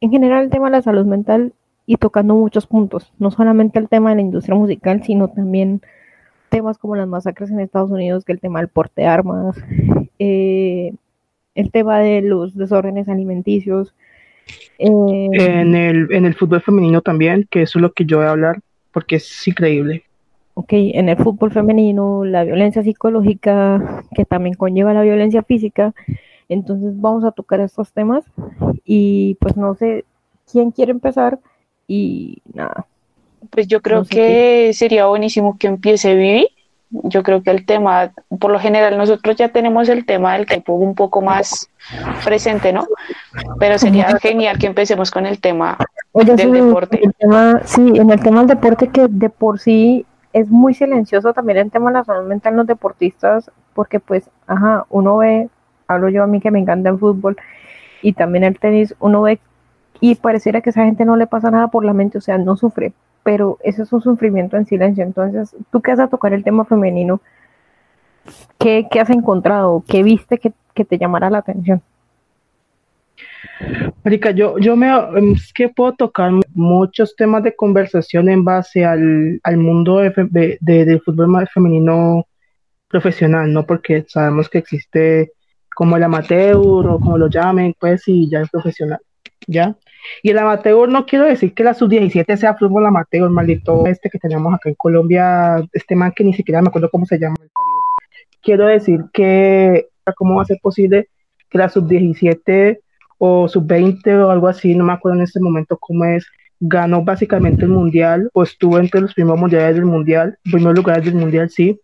en 0.00 0.10
general 0.10 0.44
el 0.44 0.50
tema 0.50 0.66
de 0.66 0.76
la 0.76 0.82
salud 0.82 1.04
mental 1.06 1.52
y 1.86 1.96
tocando 1.96 2.34
muchos 2.34 2.66
puntos, 2.66 3.12
no 3.18 3.30
solamente 3.30 3.78
el 3.78 3.88
tema 3.88 4.10
de 4.10 4.16
la 4.16 4.22
industria 4.22 4.56
musical, 4.56 5.02
sino 5.04 5.28
también 5.28 5.80
temas 6.48 6.78
como 6.78 6.96
las 6.96 7.08
masacres 7.08 7.50
en 7.50 7.60
Estados 7.60 7.90
Unidos, 7.90 8.24
que 8.24 8.32
el 8.32 8.40
tema 8.40 8.60
del 8.60 8.68
porte 8.68 9.02
de 9.02 9.08
armas, 9.08 9.56
eh, 10.18 10.94
el 11.54 11.70
tema 11.70 11.98
de 12.00 12.22
los 12.22 12.56
desórdenes 12.56 13.08
alimenticios, 13.08 13.94
eh, 14.78 15.28
en, 15.32 15.74
el, 15.74 16.12
en 16.12 16.26
el 16.26 16.34
fútbol 16.34 16.60
femenino 16.60 17.00
también, 17.00 17.46
que 17.50 17.62
eso 17.62 17.78
es 17.78 17.82
lo 17.82 17.92
que 17.92 18.04
yo 18.04 18.18
voy 18.18 18.26
a 18.26 18.30
hablar, 18.30 18.60
porque 18.92 19.16
es 19.16 19.48
increíble. 19.48 20.04
Ok, 20.54 20.72
en 20.72 21.08
el 21.08 21.16
fútbol 21.18 21.52
femenino, 21.52 22.24
la 22.24 22.44
violencia 22.44 22.82
psicológica, 22.82 24.04
que 24.14 24.24
también 24.24 24.54
conlleva 24.54 24.94
la 24.94 25.02
violencia 25.02 25.42
física. 25.42 25.94
Entonces 26.48 26.92
vamos 26.98 27.24
a 27.24 27.32
tocar 27.32 27.60
estos 27.60 27.92
temas 27.92 28.24
y 28.84 29.36
pues 29.40 29.56
no 29.56 29.74
sé 29.74 30.04
quién 30.50 30.70
quiere 30.70 30.92
empezar 30.92 31.38
y 31.86 32.38
nada. 32.54 32.86
Pues 33.50 33.66
yo 33.68 33.82
creo 33.82 34.04
que 34.04 34.72
sería 34.72 35.06
buenísimo 35.06 35.58
que 35.58 35.66
empiece 35.66 36.14
Vivi 36.14 36.48
yo 36.90 37.22
creo 37.22 37.42
que 37.42 37.50
el 37.50 37.66
tema, 37.66 38.12
por 38.38 38.50
lo 38.50 38.58
general 38.58 38.96
nosotros 38.96 39.36
ya 39.36 39.48
tenemos 39.48 39.88
el 39.88 40.06
tema 40.06 40.34
del 40.34 40.46
tiempo 40.46 40.74
un 40.74 40.94
poco 40.94 41.20
más 41.20 41.68
presente, 42.24 42.72
¿no? 42.72 42.86
Pero 43.58 43.78
sería 43.78 44.18
genial 44.18 44.58
que 44.58 44.66
empecemos 44.66 45.10
con 45.10 45.26
el 45.26 45.40
tema 45.40 45.78
del 46.14 46.52
deporte. 46.52 47.00
sí, 47.64 47.92
en 47.96 48.10
el 48.10 48.20
tema 48.20 48.38
del 48.38 48.48
deporte 48.48 48.88
que 48.88 49.08
de 49.08 49.30
por 49.30 49.58
sí 49.58 50.06
es 50.32 50.48
muy 50.48 50.74
silencioso 50.74 51.32
también 51.32 51.58
el 51.58 51.70
tema 51.70 51.90
de 51.90 51.98
la 51.98 52.04
salud 52.04 52.28
mental 52.28 52.52
en 52.52 52.58
los 52.58 52.66
deportistas, 52.66 53.50
porque 53.74 54.00
pues, 54.00 54.28
ajá, 54.46 54.84
uno 54.90 55.16
ve, 55.16 55.48
hablo 55.88 56.08
yo 56.08 56.22
a 56.22 56.26
mí 56.26 56.40
que 56.40 56.50
me 56.50 56.58
encanta 56.58 56.90
el 56.90 56.98
fútbol 56.98 57.36
y 58.02 58.12
también 58.12 58.44
el 58.44 58.58
tenis, 58.58 58.94
uno 59.00 59.22
ve 59.22 59.40
y 60.00 60.14
pareciera 60.16 60.60
que 60.60 60.68
a 60.68 60.72
esa 60.72 60.84
gente 60.84 61.04
no 61.04 61.16
le 61.16 61.26
pasa 61.26 61.50
nada 61.50 61.68
por 61.68 61.84
la 61.84 61.94
mente, 61.94 62.18
o 62.18 62.20
sea, 62.20 62.38
no 62.38 62.56
sufre, 62.56 62.92
pero 63.26 63.58
eso 63.64 63.82
es 63.82 63.92
un 63.92 64.00
sufrimiento 64.00 64.56
en 64.56 64.66
silencio. 64.66 65.02
Entonces, 65.02 65.56
tú 65.72 65.80
que 65.80 65.90
vas 65.90 65.98
a 65.98 66.06
tocar 66.06 66.32
el 66.32 66.44
tema 66.44 66.64
femenino, 66.64 67.20
¿qué, 68.56 68.86
has 69.00 69.10
encontrado? 69.10 69.82
¿Qué 69.88 70.04
viste 70.04 70.38
que, 70.38 70.52
te 70.84 70.96
llamara 70.96 71.28
la 71.28 71.38
atención? 71.38 71.82
Marica, 74.04 74.30
yo, 74.30 74.60
yo 74.60 74.76
me 74.76 74.92
es 75.32 75.52
que 75.52 75.68
puedo 75.68 75.94
tocar 75.94 76.30
muchos 76.54 77.16
temas 77.16 77.42
de 77.42 77.56
conversación 77.56 78.28
en 78.28 78.44
base 78.44 78.84
al, 78.84 79.40
mundo 79.56 79.98
de, 79.98 80.58
del 80.60 81.00
fútbol 81.00 81.48
femenino 81.48 82.28
profesional, 82.86 83.52
¿no? 83.52 83.66
Porque 83.66 84.04
sabemos 84.06 84.48
que 84.48 84.58
existe 84.58 85.32
como 85.74 85.96
el 85.96 86.04
amateur 86.04 86.86
o 86.86 87.00
como 87.00 87.18
lo 87.18 87.28
llamen, 87.28 87.74
pues, 87.76 88.06
y 88.06 88.30
ya 88.30 88.42
es 88.42 88.50
profesional, 88.50 89.00
¿ya? 89.48 89.74
Y 90.22 90.30
el 90.30 90.38
amateur, 90.38 90.88
no 90.88 91.06
quiero 91.06 91.24
decir 91.24 91.54
que 91.54 91.64
la 91.64 91.74
sub-17 91.74 92.36
sea 92.36 92.54
fútbol 92.54 92.86
amateur, 92.86 93.28
maldito 93.30 93.86
este 93.86 94.10
que 94.10 94.18
tenemos 94.18 94.52
acá 94.54 94.68
en 94.68 94.74
Colombia, 94.74 95.56
este 95.72 95.96
man 95.96 96.12
que 96.14 96.24
ni 96.24 96.34
siquiera 96.34 96.62
me 96.62 96.68
acuerdo 96.68 96.90
cómo 96.90 97.06
se 97.06 97.18
llama. 97.18 97.36
Quiero 98.42 98.66
decir 98.66 99.04
que, 99.12 99.88
¿cómo 100.16 100.36
va 100.36 100.42
a 100.42 100.46
ser 100.46 100.58
posible 100.62 101.08
que 101.50 101.58
la 101.58 101.68
sub-17 101.68 102.78
o 103.18 103.48
sub-20 103.48 104.24
o 104.24 104.30
algo 104.30 104.48
así, 104.48 104.74
no 104.74 104.84
me 104.84 104.92
acuerdo 104.92 105.18
en 105.18 105.24
este 105.24 105.40
momento 105.40 105.78
cómo 105.78 106.04
es, 106.04 106.26
ganó 106.60 107.02
básicamente 107.02 107.64
el 107.64 107.70
mundial 107.70 108.30
o 108.32 108.42
estuvo 108.42 108.78
entre 108.78 109.00
los 109.00 109.14
primeros 109.14 109.40
mundiales 109.40 109.76
del 109.76 109.84
mundial, 109.84 110.38
primeros 110.44 110.76
lugares 110.76 111.04
del 111.04 111.14
mundial, 111.14 111.50
sí. 111.50 111.80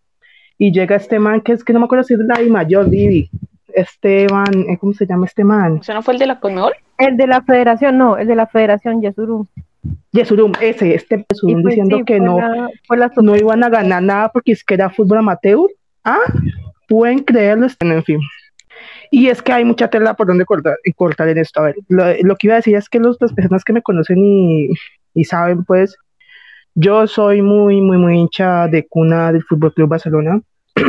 Y 0.57 0.71
llega 0.71 0.95
este 0.95 1.19
man 1.19 1.41
que 1.41 1.53
es 1.53 1.63
que 1.63 1.73
no 1.73 1.79
me 1.79 1.85
acuerdo 1.85 2.03
si 2.03 2.13
es 2.13 2.19
la 2.19 2.39
mayor, 2.49 2.89
Vivi, 2.89 3.29
Esteban, 3.75 4.69
eh, 4.69 4.77
¿cómo 4.79 4.93
se 4.93 5.05
llama 5.05 5.25
este 5.25 5.43
man? 5.43 5.79
¿Eso 5.81 5.93
no 5.93 6.01
fue 6.01 6.13
el 6.13 6.19
de 6.19 6.27
la 6.27 6.39
Conmebol? 6.39 6.73
El 6.97 7.17
de 7.17 7.27
la 7.27 7.41
federación, 7.41 7.97
no, 7.97 8.17
el 8.17 8.27
de 8.27 8.35
la 8.35 8.47
federación, 8.47 9.01
Yesurum. 9.01 9.47
Yesurum, 10.11 10.53
ese, 10.61 10.95
este 10.95 11.25
Yesurum 11.29 11.61
pues 11.61 11.75
diciendo 11.75 12.01
que 12.05 12.19
no, 12.19 12.39
no 13.21 13.35
iban 13.35 13.63
a 13.63 13.69
ganar 13.69 14.03
nada 14.03 14.29
porque 14.29 14.53
es 14.53 14.63
que 14.63 14.75
era 14.75 14.89
fútbol 14.89 15.19
amateur. 15.19 15.67
Ah, 16.03 16.19
pueden 16.87 17.19
creerlo, 17.19 17.67
en 17.79 18.03
fin. 18.03 18.19
Y 19.11 19.27
es 19.27 19.41
que 19.41 19.53
hay 19.53 19.65
mucha 19.65 19.89
tela 19.89 20.15
por 20.15 20.27
donde 20.27 20.45
cortar, 20.45 20.75
cortar 20.95 21.29
en 21.29 21.37
esto. 21.37 21.61
A 21.61 21.65
ver, 21.65 21.75
lo, 21.87 22.35
que 22.35 22.47
iba 22.47 22.55
a 22.55 22.57
decir 22.57 22.75
es 22.75 22.89
que 22.89 22.99
los, 22.99 23.17
las 23.19 23.33
personas 23.33 23.63
que 23.63 23.73
me 23.73 23.81
conocen 23.81 24.17
y, 24.19 24.69
y 25.13 25.23
saben, 25.25 25.63
pues, 25.63 25.97
yo 26.75 27.05
soy 27.07 27.41
muy, 27.41 27.81
muy, 27.81 27.97
muy 27.97 28.17
hincha 28.17 28.67
de 28.67 28.87
cuna 28.87 29.31
del 29.31 29.43
Fútbol 29.43 29.73
Club 29.73 29.89
Barcelona. 29.89 30.41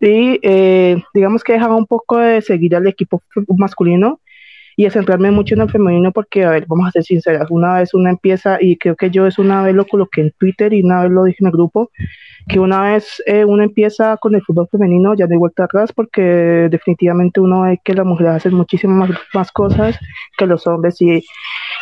y 0.00 0.38
eh, 0.42 1.02
digamos 1.14 1.42
que 1.42 1.54
dejaba 1.54 1.76
un 1.76 1.86
poco 1.86 2.18
de 2.18 2.40
seguir 2.40 2.76
al 2.76 2.86
equipo 2.86 3.22
masculino 3.56 4.20
y 4.78 4.86
a 4.86 4.92
centrarme 4.92 5.32
mucho 5.32 5.56
en 5.56 5.62
el 5.62 5.70
femenino 5.70 6.12
porque, 6.12 6.44
a 6.44 6.50
ver, 6.50 6.64
vamos 6.68 6.86
a 6.86 6.92
ser 6.92 7.02
sinceras, 7.02 7.50
una 7.50 7.74
vez 7.74 7.94
una 7.94 8.10
empieza, 8.10 8.58
y 8.60 8.76
creo 8.76 8.94
que 8.94 9.10
yo 9.10 9.26
es 9.26 9.36
una 9.36 9.64
vez 9.64 9.74
lo 9.74 9.84
coloqué 9.84 10.20
en 10.20 10.32
Twitter 10.38 10.72
y 10.72 10.82
una 10.82 11.02
vez 11.02 11.10
lo 11.10 11.24
dije 11.24 11.38
en 11.40 11.48
el 11.48 11.52
grupo, 11.52 11.90
que 12.48 12.60
una 12.60 12.92
vez 12.92 13.20
eh, 13.26 13.44
empieza 13.44 14.16
con 14.18 14.36
el 14.36 14.42
fútbol 14.42 14.68
femenino 14.70 15.14
ya 15.14 15.26
hay 15.28 15.36
vuelta 15.36 15.64
atrás 15.64 15.92
porque 15.92 16.68
definitivamente 16.70 17.40
uno 17.40 17.62
ve 17.62 17.80
que 17.84 17.92
las 17.92 18.06
mujeres 18.06 18.34
hacen 18.34 18.54
muchísimas 18.54 19.10
más, 19.34 19.50
cosas 19.50 19.98
que 20.36 20.46
los 20.46 20.64
hombres 20.68 21.02
y, 21.02 21.24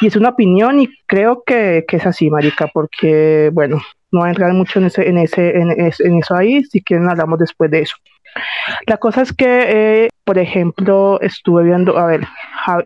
y, 0.01 0.07
es 0.07 0.17
una 0.17 0.31
opinión 0.31 0.81
y 0.81 0.89
creo 1.07 1.43
que, 1.45 1.85
que, 1.87 1.99
es 1.99 2.07
así, 2.07 2.31
Marica, 2.31 2.69
porque, 2.73 3.51
bueno, 3.53 3.83
no 4.13 4.21
voy 4.21 4.29
a 4.29 4.31
entrar 4.31 4.53
mucho 4.53 4.79
en, 4.79 4.87
ese, 4.87 5.09
en, 5.09 5.19
ese, 5.19 5.57
en, 5.57 5.71
en 5.71 6.19
eso 6.19 6.35
ahí, 6.35 6.63
si 6.65 6.83
quieren 6.83 7.09
hablamos 7.09 7.39
después 7.39 7.71
de 7.71 7.81
eso. 7.81 7.97
La 8.87 8.99
cosa 8.99 9.23
es 9.23 9.33
que, 9.33 10.05
eh, 10.05 10.09
por 10.25 10.39
ejemplo, 10.39 11.19
estuve 11.21 11.65
viendo, 11.65 11.97
a 11.97 12.07
ver, 12.07 12.21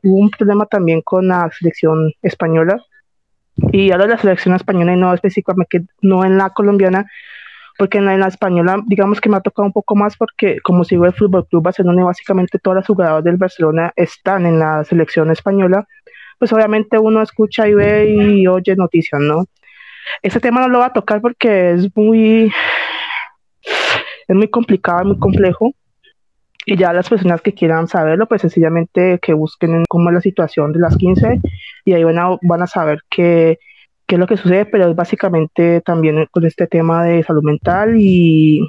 hubo 0.02 0.16
un 0.16 0.30
problema 0.30 0.66
también 0.66 1.02
con 1.02 1.28
la 1.28 1.50
selección 1.58 2.12
española, 2.22 2.80
y 3.72 3.90
ahora 3.90 4.06
la 4.06 4.18
selección 4.18 4.54
española 4.54 4.92
y 4.92 4.96
no 4.96 5.12
específicamente, 5.12 5.84
no 6.00 6.24
en 6.24 6.38
la 6.38 6.50
colombiana, 6.50 7.06
porque 7.78 7.98
en 7.98 8.04
la, 8.04 8.26
española, 8.26 8.78
digamos 8.86 9.20
que 9.20 9.28
me 9.28 9.36
ha 9.36 9.40
tocado 9.40 9.66
un 9.66 9.72
poco 9.72 9.96
más 9.96 10.16
porque 10.16 10.60
como 10.60 10.84
sigo 10.84 11.06
el 11.06 11.14
Fútbol 11.14 11.46
Club 11.46 11.62
Barcelona 11.62 12.04
básicamente 12.04 12.58
todas 12.58 12.76
las 12.76 12.86
jugadoras 12.86 13.24
del 13.24 13.38
Barcelona 13.38 13.92
están 13.96 14.44
en 14.44 14.58
la 14.58 14.84
selección 14.84 15.30
española, 15.30 15.86
pues 16.38 16.52
obviamente 16.52 16.98
uno 16.98 17.22
escucha 17.22 17.66
y 17.68 17.74
ve 17.74 18.10
y 18.10 18.46
oye 18.46 18.76
noticias, 18.76 19.20
¿no? 19.20 19.46
Ese 20.23 20.40
tema 20.40 20.61
no 20.61 20.69
lo 20.69 20.80
va 20.80 20.87
a 20.87 20.92
tocar 20.92 21.21
porque 21.21 21.73
es 21.73 21.88
muy 21.95 22.52
es 24.28 24.37
muy 24.37 24.49
complicado, 24.49 25.04
muy 25.04 25.19
complejo. 25.19 25.73
Y 26.66 26.76
ya 26.76 26.92
las 26.92 27.09
personas 27.09 27.40
que 27.40 27.54
quieran 27.54 27.88
saberlo, 27.88 28.26
pues 28.26 28.42
sencillamente 28.42 29.19
que 29.21 29.33
busquen 29.33 29.85
cómo 29.88 30.11
es 30.11 30.14
la 30.14 30.21
situación 30.21 30.73
de 30.73 30.78
las 30.78 30.97
15 30.97 31.40
y 31.85 31.92
ahí 31.95 32.04
van 32.04 32.19
a, 32.19 32.37
van 32.42 32.62
a 32.62 32.66
saber 32.66 33.00
qué, 33.11 33.59
qué 34.07 34.16
es 34.16 34.19
lo 34.19 34.26
que 34.26 34.37
sucede, 34.37 34.66
pero 34.66 34.88
es 34.88 34.95
básicamente 34.95 35.80
también 35.80 36.26
con 36.30 36.45
este 36.45 36.66
tema 36.66 37.02
de 37.04 37.23
salud 37.23 37.42
mental 37.42 37.97
y, 37.99 38.61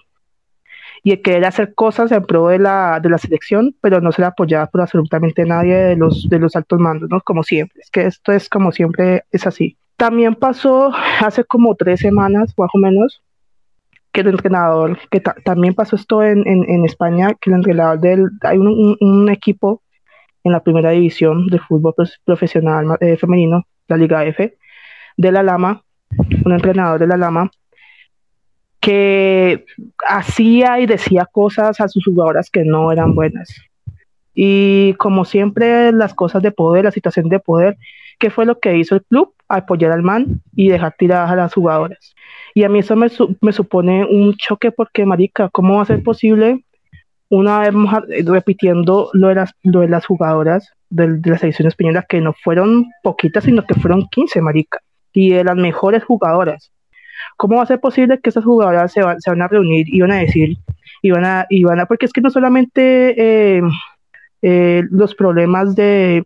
y 1.04 1.12
el 1.12 1.22
querer 1.22 1.46
hacer 1.46 1.74
cosas 1.76 2.12
en 2.12 2.24
pro 2.24 2.48
de 2.48 2.60
la, 2.60 3.00
de 3.02 3.10
la 3.10 3.18
selección, 3.18 3.76
pero 3.82 4.02
no 4.02 4.12
ser 4.12 4.26
apoyada 4.26 4.68
por 4.68 4.82
absolutamente 4.82 5.46
nadie 5.46 5.76
de 5.76 5.96
los, 5.96 6.30
de 6.30 6.40
los 6.40 6.56
altos 6.56 6.80
mandos, 6.80 7.10
¿no? 7.10 7.22
Como 7.22 7.44
siempre, 7.44 7.82
es 7.82 7.92
que 7.92 8.06
esto 8.06 8.32
es 8.32 8.50
como 8.50 8.72
siempre 8.72 9.26
es 9.32 9.46
así. 9.46 9.78
También 10.02 10.34
pasó 10.34 10.92
hace 11.20 11.44
como 11.44 11.76
tres 11.76 12.00
semanas, 12.00 12.56
más 12.58 12.72
o 12.74 12.80
menos, 12.80 13.22
que 14.12 14.22
el 14.22 14.30
entrenador, 14.30 14.98
que 15.12 15.20
también 15.20 15.76
pasó 15.76 15.96
esto 15.96 16.24
en, 16.24 16.42
en, 16.48 16.86
España, 16.86 17.36
que 17.40 17.52
el 17.52 17.58
entrenador 17.58 18.00
del, 18.00 18.28
hay 18.42 18.58
un, 18.58 19.30
equipo 19.30 19.84
en 20.44 20.54
la 20.54 20.64
primera 20.64 20.90
división 20.90 21.46
de 21.50 21.60
fútbol 21.60 21.94
profesional 22.26 22.98
eh, 23.00 23.16
femenino, 23.16 23.68
la 23.88 23.98
Liga 23.98 24.26
F, 24.26 24.58
de 25.18 25.32
la 25.32 25.44
Lama, 25.44 25.84
un 26.46 26.52
entrenador 26.52 27.00
de 27.00 27.06
la 27.06 27.18
Lama, 27.18 27.52
que 28.80 29.66
hacía 30.08 30.80
y 30.80 30.88
decía 30.88 31.28
cosas 31.32 31.80
a 31.80 31.88
sus 31.88 32.06
jugadoras 32.06 32.50
que 32.50 32.64
no 32.66 32.92
eran 32.92 33.14
buenas. 33.14 33.56
Y 34.34 34.96
como 34.96 35.26
siempre, 35.26 35.92
las 35.92 36.16
cosas 36.16 36.42
de 36.42 36.52
poder, 36.52 36.86
la 36.86 36.92
situación 36.92 37.30
de 37.30 37.40
poder, 37.40 37.78
¿qué 38.22 38.30
fue 38.30 38.46
lo 38.46 38.60
que 38.60 38.78
hizo 38.78 38.96
el 38.96 39.04
club? 39.04 39.34
Apoyar 39.50 39.92
al 39.92 40.04
man 40.04 40.42
y 40.56 40.70
dejar 40.70 40.96
tiradas 40.98 41.32
a 41.32 41.36
las 41.36 41.54
jugadoras. 41.54 42.16
Y 42.54 42.64
a 42.64 42.70
mí 42.70 42.80
eso 42.80 42.96
me, 42.96 43.10
supone 43.10 44.06
un 44.06 44.36
choque 44.36 44.72
porque, 44.72 45.06
marica, 45.06 45.50
¿cómo 45.50 45.76
va 45.76 45.82
a 45.82 45.86
ser 45.86 46.04
posible 46.04 46.64
una 47.30 47.60
vez 47.60 47.74
repitiendo 48.26 49.10
lo 49.14 49.30
de 49.30 49.36
las, 49.36 49.54
lo 49.64 49.82
de 49.82 49.90
las 49.90 50.06
jugadoras 50.06 50.72
de, 50.90 51.18
de 51.18 51.32
la 51.32 51.38
selección 51.38 51.68
española, 51.68 52.06
que 52.08 52.22
no 52.22 52.34
fueron 52.34 52.86
poquitas, 53.04 53.46
sino 53.46 53.66
que 53.66 53.74
fueron 53.74 54.08
15, 54.10 54.40
marica, 54.42 54.80
y 55.14 55.32
de 55.32 55.44
las 55.44 55.56
mejores 55.56 56.04
jugadoras? 56.04 56.72
¿Cómo 57.38 57.58
va 57.58 57.64
a 57.64 57.66
ser 57.66 57.80
posible 57.80 58.20
que 58.20 58.30
esas 58.30 58.44
jugadoras 58.44 58.92
se, 58.92 59.02
van, 59.02 59.20
se 59.20 59.32
van 59.32 59.42
a 59.42 59.48
reunir 59.48 59.88
y 59.90 60.00
van 60.02 60.12
a 60.12 60.18
decir, 60.18 60.58
y 61.02 61.10
van 61.10 61.26
a, 61.26 61.48
y 61.50 61.64
van 61.64 61.80
a, 61.80 61.88
porque 61.88 62.06
es 62.06 62.14
que 62.14 62.22
no 62.22 62.30
solamente 62.30 63.16
eh, 63.58 63.62
eh, 64.44 64.84
los 64.92 65.16
problemas 65.16 65.76
de, 65.76 66.24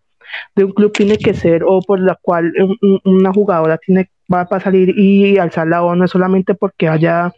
de 0.55 0.63
un 0.63 0.71
club 0.71 0.91
tiene 0.91 1.17
que 1.17 1.33
ser 1.33 1.63
o 1.65 1.81
por 1.81 1.99
la 1.99 2.17
cual 2.21 2.53
una 3.03 3.31
jugadora 3.31 3.77
tiene 3.77 4.09
va 4.33 4.47
a 4.49 4.59
salir 4.59 4.97
y 4.97 5.37
alzar 5.37 5.67
la 5.67 5.81
voz 5.81 5.95
no 5.97 6.05
es 6.05 6.11
solamente 6.11 6.55
porque 6.55 6.87
haya, 6.87 7.31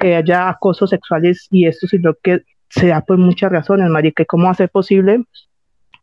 haya 0.00 0.48
acosos 0.48 0.90
sexuales 0.90 1.48
y 1.50 1.66
esto, 1.66 1.86
sino 1.86 2.14
que 2.22 2.40
se 2.68 2.88
da 2.88 3.00
por 3.00 3.16
muchas 3.16 3.50
razones, 3.50 3.88
Marica. 3.88 4.24
¿Cómo 4.26 4.44
va 4.44 4.50
a 4.50 4.54
ser 4.54 4.68
posible 4.68 5.24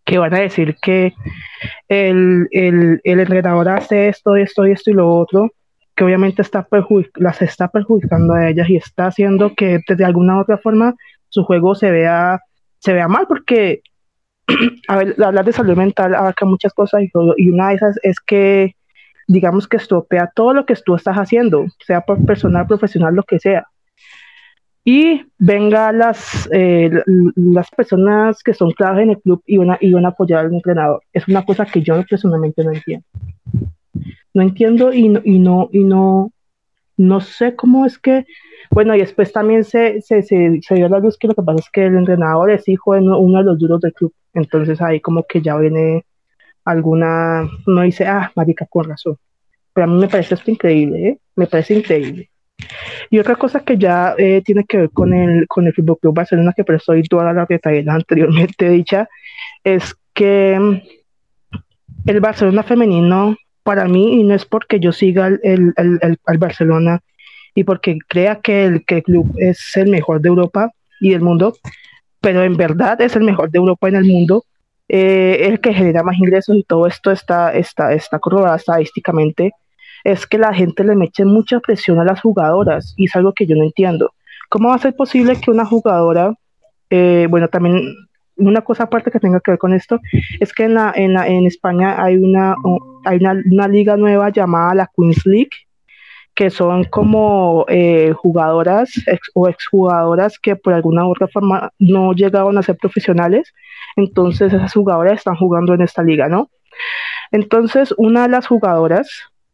que 0.03 0.17
van 0.17 0.34
a 0.34 0.39
decir 0.39 0.75
que 0.82 1.13
el, 1.88 2.48
el, 2.51 3.01
el 3.03 3.20
entrenador 3.20 3.70
hace 3.70 4.08
esto, 4.08 4.36
esto 4.36 4.65
y 4.65 4.72
esto 4.72 4.91
y 4.91 4.94
lo 4.94 5.15
otro? 5.15 5.51
que 5.96 6.03
obviamente 6.03 6.41
está 6.41 6.67
las 7.15 7.41
está 7.41 7.70
perjudicando 7.70 8.34
a 8.34 8.50
ellas 8.50 8.70
y 8.70 8.75
está 8.75 9.08
haciendo 9.08 9.55
que 9.55 9.79
de 9.88 10.05
alguna 10.05 10.38
u 10.38 10.41
otra 10.41 10.58
forma 10.58 10.96
su 11.29 11.44
juego 11.44 11.74
se 11.74 11.89
vea, 11.89 12.41
se 12.79 12.94
vea 12.94 13.08
mal, 13.08 13.25
porque 13.27 13.82
a 14.88 14.94
hablar 14.94 15.46
de 15.46 15.54
salud 15.54 15.75
mental 15.75 16.14
abarca 16.14 16.46
muchas 16.46 16.74
cosas 16.74 17.02
y, 17.04 17.50
una 17.50 17.70
de 17.70 17.75
esas 17.75 18.00
es 18.04 18.20
que 18.20 18.75
digamos 19.28 19.68
que 19.68 19.78
estropea 19.78 20.32
todo 20.36 20.54
lo 20.54 20.66
que 20.66 20.75
tú 20.75 20.96
estás 20.96 21.18
haciendo, 21.18 21.66
sea 21.86 22.02
por 22.02 22.24
personal, 22.25 22.68
profesional, 22.68 23.16
lo 23.16 23.24
que 23.24 23.40
sea. 23.40 23.66
Y 24.88 25.25
venga 25.40 25.92
las, 25.92 26.48
eh, 26.54 26.92
las 27.36 27.72
personas 27.72 28.44
que 28.44 28.54
son 28.54 28.72
claves 28.72 29.04
en 29.04 29.10
el 29.12 29.20
club 29.20 29.42
y 29.48 29.58
van, 29.58 29.72
a, 29.72 29.78
y 29.82 29.92
van 29.92 30.06
a 30.06 30.10
apoyar 30.10 30.46
al 30.46 30.54
entrenador. 30.54 31.02
Es 31.12 31.28
una 31.28 31.44
cosa 31.44 31.66
que 31.66 31.82
yo 31.82 32.04
personalmente 32.08 32.64
no 32.64 32.72
entiendo. 32.72 33.06
No 34.36 34.44
entiendo 34.44 34.94
y 34.94 35.10
no, 35.10 35.22
y 35.24 35.40
no, 35.40 35.70
y 35.72 35.84
no, 35.84 36.32
no 36.98 37.20
sé 37.20 37.56
cómo 37.56 37.88
es 37.88 37.98
que, 37.98 38.25
bueno, 38.70 38.96
y 38.96 39.00
después 39.00 39.32
también 39.32 39.64
se, 39.64 40.02
se, 40.02 40.22
se, 40.22 40.62
dio 40.75 40.88
la 40.88 41.00
luz 41.00 41.18
que 41.18 41.28
lo 41.28 41.34
que 41.34 41.42
pasa 41.42 41.62
es 41.62 41.70
que 41.72 41.86
el 41.86 41.98
entrenador 41.98 42.52
es 42.52 42.68
hijo 42.68 42.94
de 42.94 43.02
uno 43.02 43.40
de 43.40 43.44
los 43.44 43.58
duros 43.58 43.82
del 43.82 43.94
club. 43.94 44.14
Entonces 44.36 44.82
ahí 44.82 45.00
como 45.00 45.24
que 45.24 45.42
ya 45.42 45.58
viene 45.58 46.06
alguna, 46.63 47.50
no 47.65 47.82
dice, 47.82 48.06
ah, 48.06 48.32
marica, 48.36 48.65
con 48.68 48.89
razón. 48.89 49.18
Pero 49.74 49.86
a 49.86 49.88
mí 49.88 50.00
me 50.00 50.08
parece 50.08 50.36
esto 50.36 50.51
increíble, 50.51 51.08
¿eh? 51.08 51.18
me 51.36 51.48
parece 51.48 51.74
increíble. 51.74 52.30
Y 53.10 53.20
otra 53.20 53.36
cosa 53.36 53.60
que 53.62 53.77
ya 53.77 54.15
eh, 54.18 54.42
tiene 54.46 54.63
que 54.63 54.77
ver 54.77 54.89
con 54.92 55.13
el, 55.13 55.48
con 55.48 55.68
el 55.68 55.74
Fútbol 55.74 56.00
Club 56.00 56.15
Barcelona, 56.15 56.54
que 56.56 56.63
por 56.63 56.75
eso 56.75 56.92
hoy 56.92 57.04
toda 57.04 57.34
la 57.34 57.46
detalles 57.46 57.88
anteriormente 57.89 58.70
dicha, 58.70 59.08
es 59.63 59.96
que 60.13 60.58
mm, 60.60 60.82
el 62.08 62.20
Barcelona 62.20 62.63
femenino, 62.63 63.36
para 63.63 63.86
mí, 63.86 64.20
y 64.20 64.24
no 64.24 64.36
es 64.36 64.46
porque 64.46 64.80
yo 64.80 64.92
siga 64.92 65.27
el, 65.27 65.39
el, 65.44 65.74
el, 65.77 66.20
el 66.27 66.38
Barcelona 66.38 67.01
y 67.56 67.63
porque 67.63 67.98
crea 68.08 68.42
que 68.42 68.65
el, 68.65 68.86
que 68.86 68.98
el 68.98 69.04
club 69.04 69.34
es 69.38 69.75
el 69.75 69.89
mejor 69.89 70.22
de 70.22 70.30
Europa 70.30 70.72
y 71.00 71.12
del 71.12 71.22
mundo, 71.22 71.56
pero 72.25 72.44
en 72.44 72.58
verdad 72.58 73.00
es 73.01 73.15
el 73.15 73.24
mejor 73.24 73.51
de 73.51 73.60
Europa 73.60 73.88
en 73.88 73.98
el 73.98 74.05
mundo, 74.05 74.46
eh, 74.89 75.41
el 75.41 75.60
que 75.60 75.75
genera 75.75 76.01
más 76.01 76.17
ingresos 76.17 76.55
y 76.55 76.63
todo 76.63 76.88
esto 76.88 77.12
está, 77.12 77.53
está, 77.53 77.94
está 77.94 78.17
corroborado 78.17 78.55
estadísticamente, 78.55 79.51
es 80.03 80.25
que 80.25 80.39
la 80.39 80.51
gente 80.51 80.84
le 80.84 80.96
mete 80.96 81.24
mucha 81.24 81.60
presión 81.60 82.00
a 82.00 82.03
las 82.03 82.22
jugadoras 82.22 82.96
y 82.98 83.05
es 83.05 83.15
algo 83.15 83.32
que 83.34 83.46
yo 83.46 83.55
no 83.55 83.63
entiendo. 83.63 84.12
¿Cómo 84.50 84.70
va 84.70 84.75
a 84.75 84.79
ser 84.79 84.96
posible 84.96 85.39
que 85.39 85.51
una 85.51 85.65
jugadora, 85.65 86.34
eh, 86.89 87.27
bueno, 87.29 87.48
también 87.48 87.94
una 88.38 88.62
cosa 88.62 88.86
aparte 88.86 89.12
que 89.12 89.20
tenga 89.20 89.39
que 89.39 89.51
ver 89.51 89.60
con 89.60 89.75
esto, 89.75 90.00
es 90.39 90.51
que 90.51 90.63
en, 90.63 90.74
la, 90.74 90.94
en, 90.96 91.15
en 91.20 91.46
España 91.46 92.03
hay, 92.03 92.17
una, 92.17 92.55
hay 93.05 93.17
una, 93.17 93.39
una, 93.51 93.67
liga 93.67 93.98
nueva 93.98 94.32
llamada 94.32 94.74
la 94.74 94.91
Queens 94.98 95.27
League, 95.27 95.51
que 96.36 96.50
son 96.50 96.84
como 96.84 97.65
eh, 97.70 98.13
jugadoras 98.13 98.92
ex, 99.08 99.32
o 99.34 99.48
exjugadoras 99.48 100.38
que 100.38 100.56
por 100.56 100.74
alguna 100.74 101.08
u 101.08 101.12
otra 101.12 101.27
forma 101.27 101.72
no 101.80 102.13
llegaron 102.13 102.58
a 102.58 102.63
ser 102.63 102.77
profesionales, 102.77 103.54
entonces 103.96 104.54
esas 104.54 104.74
jugadoras 104.74 105.13
están 105.13 105.36
jugando 105.36 105.74
en 105.74 105.82
esta 105.82 106.04
liga, 106.04 106.27
¿no? 106.27 106.50
Entonces 107.32 107.94
una 107.98 108.24
de 108.24 108.30
las 108.30 108.48
jugadoras 108.48 109.10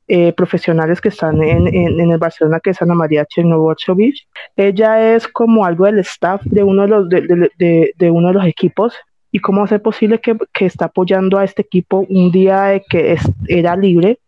eh, 0.07 0.33
profesionales 0.33 0.99
que 0.99 1.09
están 1.09 1.41
en, 1.43 1.67
en, 1.67 1.99
en, 1.99 2.11
el 2.11 2.17
Barcelona, 2.17 2.59
que 2.59 2.71
es 2.71 2.81
Ana 2.81 2.95
María 2.95 3.25
Chernovochovic, 3.25 4.15
ella 4.57 5.15
es 5.15 5.27
como 5.27 5.63
algo 5.63 5.85
del 5.85 5.99
staff 5.99 6.41
de 6.45 6.63
uno 6.63 6.81
de 6.81 6.87
los, 6.87 7.09
de, 7.09 7.21
de, 7.21 7.51
de, 7.57 7.93
de 7.95 8.11
uno 8.11 8.29
de 8.29 8.33
los 8.33 8.45
equipos 8.45 8.95
y 9.31 9.39
cómo 9.39 9.63
hacer 9.63 9.81
posible 9.81 10.19
que, 10.19 10.35
que, 10.51 10.65
está 10.65 10.85
apoyando 10.85 11.37
a 11.37 11.45
este 11.45 11.61
equipo 11.61 12.05
un 12.09 12.31
día 12.31 12.63
de 12.63 12.83
que 12.89 13.13
es, 13.13 13.21
era 13.47 13.77
libre 13.77 14.19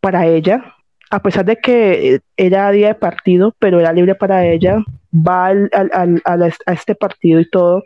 para 0.00 0.26
ella 0.26 0.71
a 1.12 1.20
pesar 1.20 1.44
de 1.44 1.56
que 1.56 2.20
era 2.38 2.70
día 2.70 2.88
de 2.88 2.94
partido, 2.94 3.54
pero 3.58 3.78
era 3.78 3.92
libre 3.92 4.14
para 4.14 4.46
ella, 4.46 4.82
va 5.14 5.48
al, 5.48 5.70
al, 5.74 6.22
al, 6.24 6.42
a 6.42 6.72
este 6.72 6.94
partido 6.94 7.38
y 7.38 7.50
todo. 7.50 7.84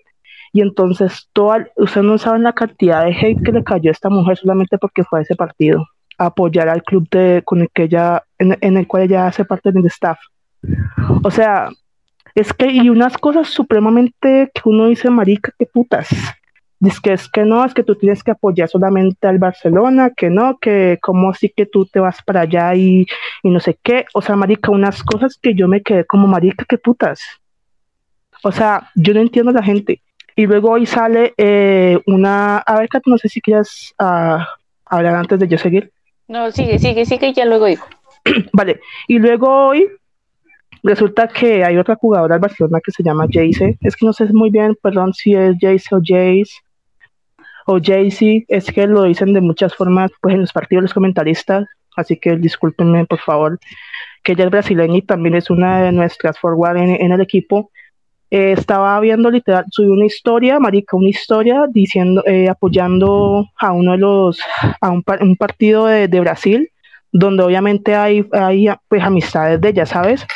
Y 0.53 0.61
entonces, 0.61 1.29
todo, 1.33 1.57
ustedes 1.75 2.07
no 2.07 2.19
saben 2.19 2.45
la 2.45 2.53
cantidad 2.53 3.05
de 3.05 3.11
hate 3.11 3.43
que 3.43 3.51
le 3.51 3.65
cayó 3.65 3.91
a 3.91 3.93
esta 3.93 4.11
mujer 4.11 4.37
solamente 4.37 4.79
porque 4.79 5.03
fue 5.03 5.19
a 5.19 5.23
ese 5.23 5.35
partido, 5.35 5.85
a 6.19 6.27
apoyar 6.27 6.69
al 6.69 6.85
club 6.85 7.09
de, 7.11 7.43
con 7.45 7.63
el 7.63 7.69
que 7.75 7.83
ella, 7.83 8.23
en, 8.39 8.57
en 8.61 8.77
el 8.77 8.87
cual 8.87 9.03
ella 9.03 9.27
hace 9.27 9.45
parte 9.45 9.73
del 9.73 9.87
staff. 9.87 10.19
O 11.25 11.31
sea, 11.33 11.71
es 12.37 12.53
que, 12.53 12.71
y 12.71 12.91
unas 12.91 13.19
cosas 13.19 13.49
supremamente 13.49 14.53
que 14.55 14.61
uno 14.67 14.87
dice, 14.87 15.11
marica, 15.11 15.51
qué 15.59 15.67
putas. 15.67 16.09
Dice 16.79 16.99
que 17.03 17.13
es 17.15 17.29
que 17.29 17.45
no, 17.45 17.65
es 17.65 17.73
que 17.73 17.83
tú 17.83 17.95
tienes 17.95 18.23
que 18.23 18.33
apoyar 18.33 18.69
solamente 18.69 19.27
al 19.27 19.39
Barcelona, 19.39 20.11
que 20.15 20.29
no, 20.29 20.59
que 20.59 20.99
como 21.01 21.31
así 21.31 21.49
que 21.49 21.65
tú 21.65 21.87
te 21.87 22.01
vas 22.01 22.23
para 22.23 22.43
allá 22.43 22.75
y, 22.75 23.07
y 23.43 23.51
no 23.51 23.61
sé 23.61 23.79
qué. 23.83 24.05
O 24.13 24.21
sea, 24.21 24.37
marica, 24.37 24.71
unas 24.71 25.03
cosas 25.03 25.39
que 25.41 25.55
yo 25.55 25.69
me 25.69 25.83
quedé 25.83 26.05
como 26.05 26.27
marica, 26.27 26.67
qué 26.69 26.77
putas. 26.77 27.21
O 28.43 28.53
sea, 28.53 28.91
yo 28.95 29.15
no 29.15 29.21
entiendo 29.21 29.51
a 29.51 29.55
la 29.55 29.63
gente. 29.63 30.03
Y 30.37 30.47
luego 30.47 30.71
hoy 30.71 30.85
sale 30.85 31.33
eh, 31.39 31.99
una... 32.07 32.59
A 32.59 32.79
ver, 32.79 32.89
no 33.07 33.17
sé 33.17 33.31
si 33.31 33.41
quieres 33.41 33.95
uh, 33.99 34.39
hablar 34.85 35.15
antes 35.15 35.39
de 35.41 35.49
yo 35.49 35.57
seguir. 35.57 35.91
No, 36.29 36.51
sigue, 36.51 36.79
sigue, 36.79 37.07
sigue 37.07 37.29
y 37.29 37.33
ya 37.33 37.47
luego 37.47 37.65
digo. 37.65 37.85
vale, 38.53 38.81
y 39.09 39.19
luego 39.19 39.69
hoy 39.69 39.89
resulta 40.83 41.27
que 41.29 41.65
hay 41.65 41.79
otra 41.79 41.97
jugadora 41.97 42.35
del 42.35 42.43
Barcelona 42.43 42.81
que 42.85 42.93
se 42.93 43.03
llama 43.03 43.27
Jace. 43.31 43.79
Es 43.81 43.97
que 43.97 44.05
no 44.05 44.13
sé 44.13 44.27
muy 44.33 44.51
bien, 44.51 44.77
perdón, 44.83 45.15
si 45.15 45.35
es 45.35 45.57
Jace 45.59 45.95
o 45.95 46.01
Jace 46.05 46.66
o 47.67 47.79
Jaycee, 47.83 48.45
es 48.49 48.67
que 48.73 48.87
lo 48.87 49.03
dicen 49.03 49.33
de 49.33 49.41
muchas 49.41 49.75
formas, 49.75 50.11
pues 50.21 50.35
en 50.35 50.43
los 50.43 50.53
partidos 50.53 50.83
los 50.83 50.95
comentaristas, 50.95 51.67
así 51.97 52.17
que 52.17 52.37
discúlpenme 52.37 53.07
por 53.07 53.21
favor, 53.21 53.59
que 54.23 54.33
ella 54.33 54.45
es 54.45 54.51
brasileña 54.51 54.97
y 54.97 55.03
también 55.03 55.35
es 55.35 55.51
una 55.51 55.83
de 55.83 55.93
nuestras 55.93 56.39
forward 56.39 56.79
en 56.79 57.13
el 57.13 57.21
equipo, 57.21 57.71
eh, 58.31 58.53
estaba 58.53 58.99
viendo 58.99 59.31
literal, 59.31 59.65
subió 59.71 59.93
una 59.93 60.07
historia, 60.07 60.59
marica, 60.59 60.97
una 60.97 61.09
historia 61.09 61.65
diciendo, 61.71 62.25
eh, 62.27 62.49
apoyando 62.49 63.47
a 63.57 63.71
uno 63.71 63.93
de 63.93 63.99
los, 63.99 64.41
a 64.81 64.91
un, 64.91 65.37
partido 65.37 65.87
de, 65.87 66.09
de, 66.09 66.21
Brasil, 66.21 66.73
donde 67.13 67.45
obviamente 67.45 67.95
hay, 67.95 68.27
hay 68.33 68.67
pues 68.89 69.03
amistades 69.05 69.61
de 69.61 69.69
ella, 69.69 69.87
¿sabes? 69.87 70.27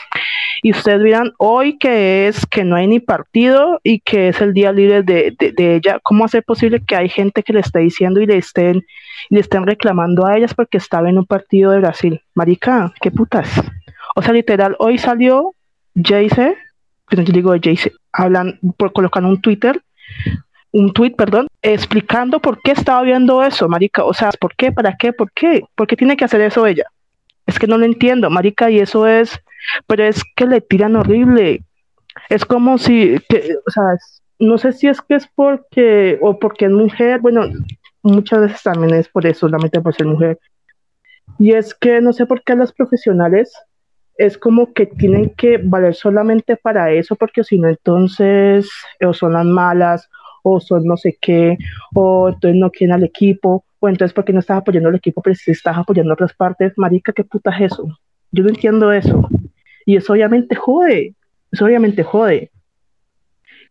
Y 0.63 0.73
ustedes 0.73 1.03
dirán, 1.03 1.33
hoy 1.39 1.79
que 1.79 2.29
es 2.29 2.47
que 2.47 2.65
no 2.65 2.77
hay 2.77 2.87
ni 2.87 3.01
partido 3.01 3.81
y 3.83 4.01
que 4.01 4.29
es 4.29 4.41
el 4.41 4.53
día 4.53 4.73
libre 4.73 5.03
de, 5.03 5.35
de, 5.39 5.77
ella, 5.77 5.99
¿cómo 6.03 6.25
hace 6.25 6.43
posible 6.43 6.83
que 6.85 6.97
hay 6.97 7.09
gente 7.09 7.43
que 7.43 7.53
le 7.53 7.61
esté 7.61 7.81
diciendo 7.81 8.21
y 8.21 8.27
le 8.27 8.37
estén, 8.37 8.85
le 9.31 9.41
estén 9.41 9.67
reclamando 9.67 10.27
a 10.27 10.37
ellas 10.37 10.55
porque 10.55 10.79
estaba 10.79 11.09
en 11.09 11.19
un 11.19 11.27
partido 11.27 11.71
de 11.73 11.79
Brasil? 11.79 12.21
Marica, 12.35 12.93
qué 13.01 13.11
putas. 13.11 13.49
O 14.17 14.23
sea, 14.23 14.33
literal, 14.33 14.77
hoy 14.79 14.99
salió 14.99 15.55
Jayce 15.95 16.57
yo 17.17 17.33
digo 17.33 17.55
Jace, 17.61 17.93
hablan 18.13 18.59
por 18.77 18.93
colocar 18.93 19.25
un 19.25 19.41
Twitter, 19.41 19.81
un 20.73 20.93
tweet, 20.93 21.13
perdón, 21.17 21.49
explicando 21.63 22.41
por 22.41 22.61
qué 22.63 22.73
estaba 22.73 23.03
viendo 23.03 23.43
eso, 23.43 23.69
marica, 23.69 24.05
o 24.05 24.15
sea, 24.15 24.31
por 24.41 24.55
qué, 24.55 24.71
para 24.71 24.97
qué, 24.97 25.13
por 25.13 25.33
qué, 25.33 25.65
por 25.75 25.87
qué 25.87 25.97
tiene 25.97 26.17
que 26.17 26.25
hacer 26.25 26.41
eso 26.41 26.67
ella. 26.67 26.85
Es 27.47 27.59
que 27.59 27.67
no 27.67 27.79
lo 27.79 27.85
entiendo, 27.85 28.31
marica, 28.31 28.71
y 28.71 28.79
eso 28.79 29.07
es, 29.07 29.41
pero 29.87 30.05
es 30.05 30.23
que 30.37 30.47
le 30.47 30.61
tiran 30.61 30.97
horrible. 30.97 31.65
Es 32.29 32.45
como 32.45 32.79
si, 32.79 33.19
que, 33.29 33.57
o 33.67 33.71
sea, 33.71 33.97
no 34.39 34.59
sé 34.59 34.73
si 34.73 34.89
es 34.89 35.01
que 35.01 35.15
es 35.15 35.29
porque, 35.35 36.19
o 36.23 36.39
porque 36.39 36.67
es 36.67 36.71
mujer, 36.71 37.21
bueno, 37.21 37.43
muchas 38.03 38.41
veces 38.41 38.63
también 38.63 38.95
es 38.95 39.09
por 39.09 39.27
eso, 39.27 39.41
solamente 39.41 39.81
por 39.81 39.95
ser 39.95 40.07
mujer. 40.07 40.39
Y 41.39 41.53
es 41.53 41.75
que 41.75 42.01
no 42.01 42.13
sé 42.13 42.27
por 42.27 42.43
qué 42.43 42.57
las 42.57 42.73
profesionales 42.73 43.53
es 44.17 44.37
como 44.37 44.73
que 44.75 44.87
tienen 44.87 45.31
que 45.31 45.59
valer 45.59 45.95
solamente 45.95 46.57
para 46.57 46.93
eso, 46.93 47.17
porque 47.17 47.43
si 47.43 47.59
no, 47.59 47.69
entonces 47.69 48.71
o 49.01 49.15
son 49.15 49.33
las 49.33 49.47
malas, 49.47 50.11
o 50.43 50.61
son 50.61 50.85
no 50.85 50.97
sé 50.97 51.17
qué, 51.21 51.57
o 51.95 52.29
entonces 52.29 52.59
no 52.61 52.71
quieren 52.71 52.95
al 52.95 53.05
equipo, 53.05 53.65
o 53.79 53.89
entonces 53.89 54.13
porque 54.13 54.33
no 54.33 54.41
estás 54.41 54.59
apoyando 54.59 54.89
al 54.89 54.97
equipo, 54.97 55.23
pero 55.23 55.37
si 55.37 55.51
estás 55.51 55.77
apoyando 55.77 56.13
otras 56.13 56.35
partes, 56.35 56.75
marica, 56.77 57.13
qué 57.13 57.25
puta 57.25 57.51
es 57.57 57.73
eso. 57.73 57.87
Yo 58.33 58.45
no 58.45 58.51
entiendo 58.51 58.93
eso. 58.93 59.29
Y 59.91 59.97
eso 59.97 60.13
obviamente 60.13 60.55
jode, 60.55 61.17
eso 61.51 61.65
obviamente 61.65 62.05
jode. 62.05 62.53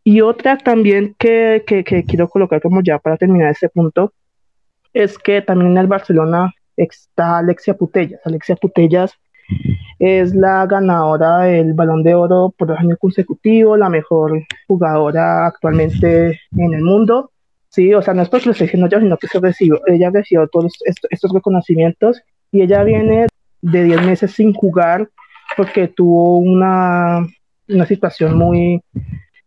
Y 0.03 0.19
otra 0.19 0.57
también 0.57 1.15
que, 1.17 1.63
que, 1.65 1.85
que 1.85 2.03
quiero 2.03 2.27
colocar 2.27 2.61
como 2.61 2.81
ya 2.83 2.99
para 2.99 3.15
terminar 3.15 3.51
este 3.51 3.69
punto, 3.69 4.11
es 4.91 5.17
que 5.17 5.41
también 5.41 5.71
en 5.71 5.77
el 5.77 5.87
Barcelona 5.87 6.53
está 6.75 7.37
Alexia 7.37 7.73
Putellas. 7.73 8.19
Alexia 8.25 8.57
Putellas 8.57 9.13
es 9.97 10.35
la 10.35 10.65
ganadora 10.65 11.43
del 11.43 11.73
Balón 11.73 12.03
de 12.03 12.15
Oro 12.15 12.53
por 12.57 12.67
dos 12.67 12.79
años 12.79 12.97
consecutivos, 12.99 13.79
la 13.79 13.89
mejor 13.89 14.43
jugadora 14.67 15.47
actualmente 15.47 16.37
en 16.57 16.73
el 16.73 16.81
mundo. 16.81 17.31
Sí, 17.69 17.93
o 17.93 18.01
sea, 18.01 18.13
no 18.13 18.23
es 18.23 18.27
porque 18.27 18.47
lo 18.47 18.51
esté 18.51 18.65
diciendo 18.65 18.89
yo, 18.89 18.99
sino 18.99 19.15
que 19.15 19.27
se 19.27 19.39
recibió, 19.39 19.79
ella 19.87 20.09
recibió 20.09 20.49
todos 20.49 20.73
estos, 20.83 21.31
reconocimientos 21.31 22.21
y 22.51 22.61
ella 22.63 22.83
viene 22.83 23.27
de 23.61 23.83
10 23.85 24.05
meses 24.05 24.31
sin 24.31 24.53
jugar 24.53 25.07
porque 25.55 25.87
tuvo 25.87 26.37
una, 26.37 27.25
una 27.67 27.85
situación 27.85 28.37
muy, 28.37 28.81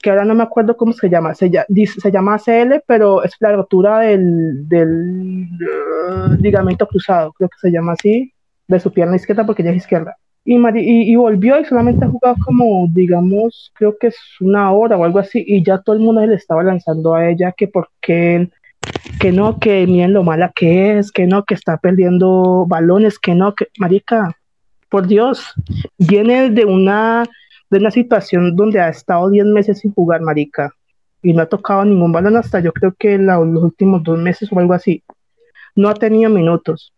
que 0.03 0.11
ahora 0.11 0.25
no 0.25 0.35
me 0.35 0.43
acuerdo 0.43 0.77
cómo 0.77 0.93
se 0.93 1.09
llama, 1.09 1.35
se, 1.35 1.51
se 1.51 2.11
llama 2.11 2.35
ACL, 2.35 2.83
pero 2.87 3.23
es 3.23 3.33
la 3.41 3.53
rotura 3.53 4.01
del, 4.01 4.69
del 4.69 5.49
uh, 5.51 6.35
ligamento 6.41 6.87
cruzado, 6.87 7.33
creo 7.33 7.49
que 7.49 7.59
se 7.59 7.71
llama 7.71 7.93
así, 7.93 8.33
de 8.69 8.81
su 8.81 8.93
pierna 8.93 9.17
izquierda 9.17 9.47
porque 9.47 9.63
ella 9.63 9.71
es 9.71 9.79
izquierda. 9.79 10.17
Y, 10.45 10.57
y, 10.57 11.15
volvió 11.15 11.61
y 11.61 11.65
solamente 11.65 12.05
ha 12.05 12.09
jugado 12.09 12.35
como, 12.45 12.89
digamos, 12.91 13.71
creo 13.77 13.97
que 13.97 14.09
es 14.09 14.17
una 14.41 14.73
hora 14.73 14.97
o 14.97 15.05
algo 15.05 15.21
así, 15.21 15.45
y 15.47 15.63
ya 15.63 15.79
todo 15.79 15.95
el 15.95 16.03
mundo 16.03 16.27
le 16.27 16.35
estaba 16.35 16.65
lanzando 16.65 17.15
a 17.15 17.31
ella 17.31 17.53
que 17.57 17.69
porque 17.69 18.51
que 19.21 19.31
no, 19.31 19.61
que 19.61 19.87
miren 19.87 20.13
lo 20.13 20.25
mala 20.25 20.51
que 20.53 20.99
es, 20.99 21.13
que 21.13 21.29
no, 21.29 21.45
que 21.45 21.55
está 21.55 21.77
perdiendo 21.77 22.67
balones, 22.67 23.21
que 23.21 23.37
no, 23.37 23.55
que, 23.55 23.69
marica, 23.79 24.37
por 24.93 25.07
Dios, 25.07 25.55
viene 25.97 26.51
de 26.51 26.67
una, 26.67 27.25
de 27.71 27.79
una 27.79 27.91
situación 27.91 28.55
donde 28.55 28.79
ha 28.79 28.91
estado 28.91 29.31
10 29.31 29.47
meses 29.47 29.79
sin 29.79 29.95
jugar, 29.95 30.21
marica, 30.21 30.71
y 31.23 31.33
no 31.33 31.41
ha 31.41 31.47
tocado 31.47 31.83
ningún 31.83 32.13
balón 32.13 32.37
hasta 32.37 32.61
yo 32.61 32.75
creo 32.75 32.93
que 32.99 33.17
los 33.17 33.63
últimos 33.63 34.03
dos 34.03 34.19
meses 34.19 34.53
o 34.53 34.59
algo 34.59 34.75
así. 34.75 35.03
No 35.75 35.89
ha 35.89 35.95
tenido 35.95 36.29
minutos 36.29 36.93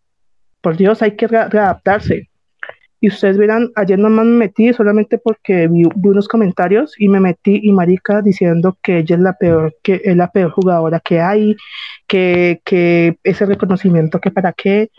por 0.59 0.75
Dios, 0.75 1.01
hay 1.01 1.15
que 1.15 1.25
readaptarse. 1.25 2.27
Y 2.99 3.07
ustedes 3.07 3.37
verán, 3.37 3.71
ayer 3.75 3.97
nomás 3.97 4.25
me 4.25 4.39
metí 4.39 4.73
solamente 4.73 5.17
porque 5.17 5.69
vi, 5.69 5.83
unos 6.03 6.27
comentarios 6.27 6.99
y 6.99 7.07
me 7.07 7.21
metí 7.21 7.61
y 7.63 7.71
marica 7.71 8.21
diciendo 8.21 8.77
que 8.83 8.97
ella 8.97 9.15
es 9.15 9.21
la 9.21 9.33
peor, 9.37 9.73
que 9.81 10.01
es 10.03 10.17
la 10.17 10.29
peor 10.31 10.51
jugadora 10.51 10.99
que 10.99 11.21
hay, 11.21 11.55
que, 12.07 12.59
que 12.65 13.17
ese 13.23 13.45
reconocimiento 13.45 14.19
que 14.19 14.31
para 14.31 14.51
qué. 14.51 14.89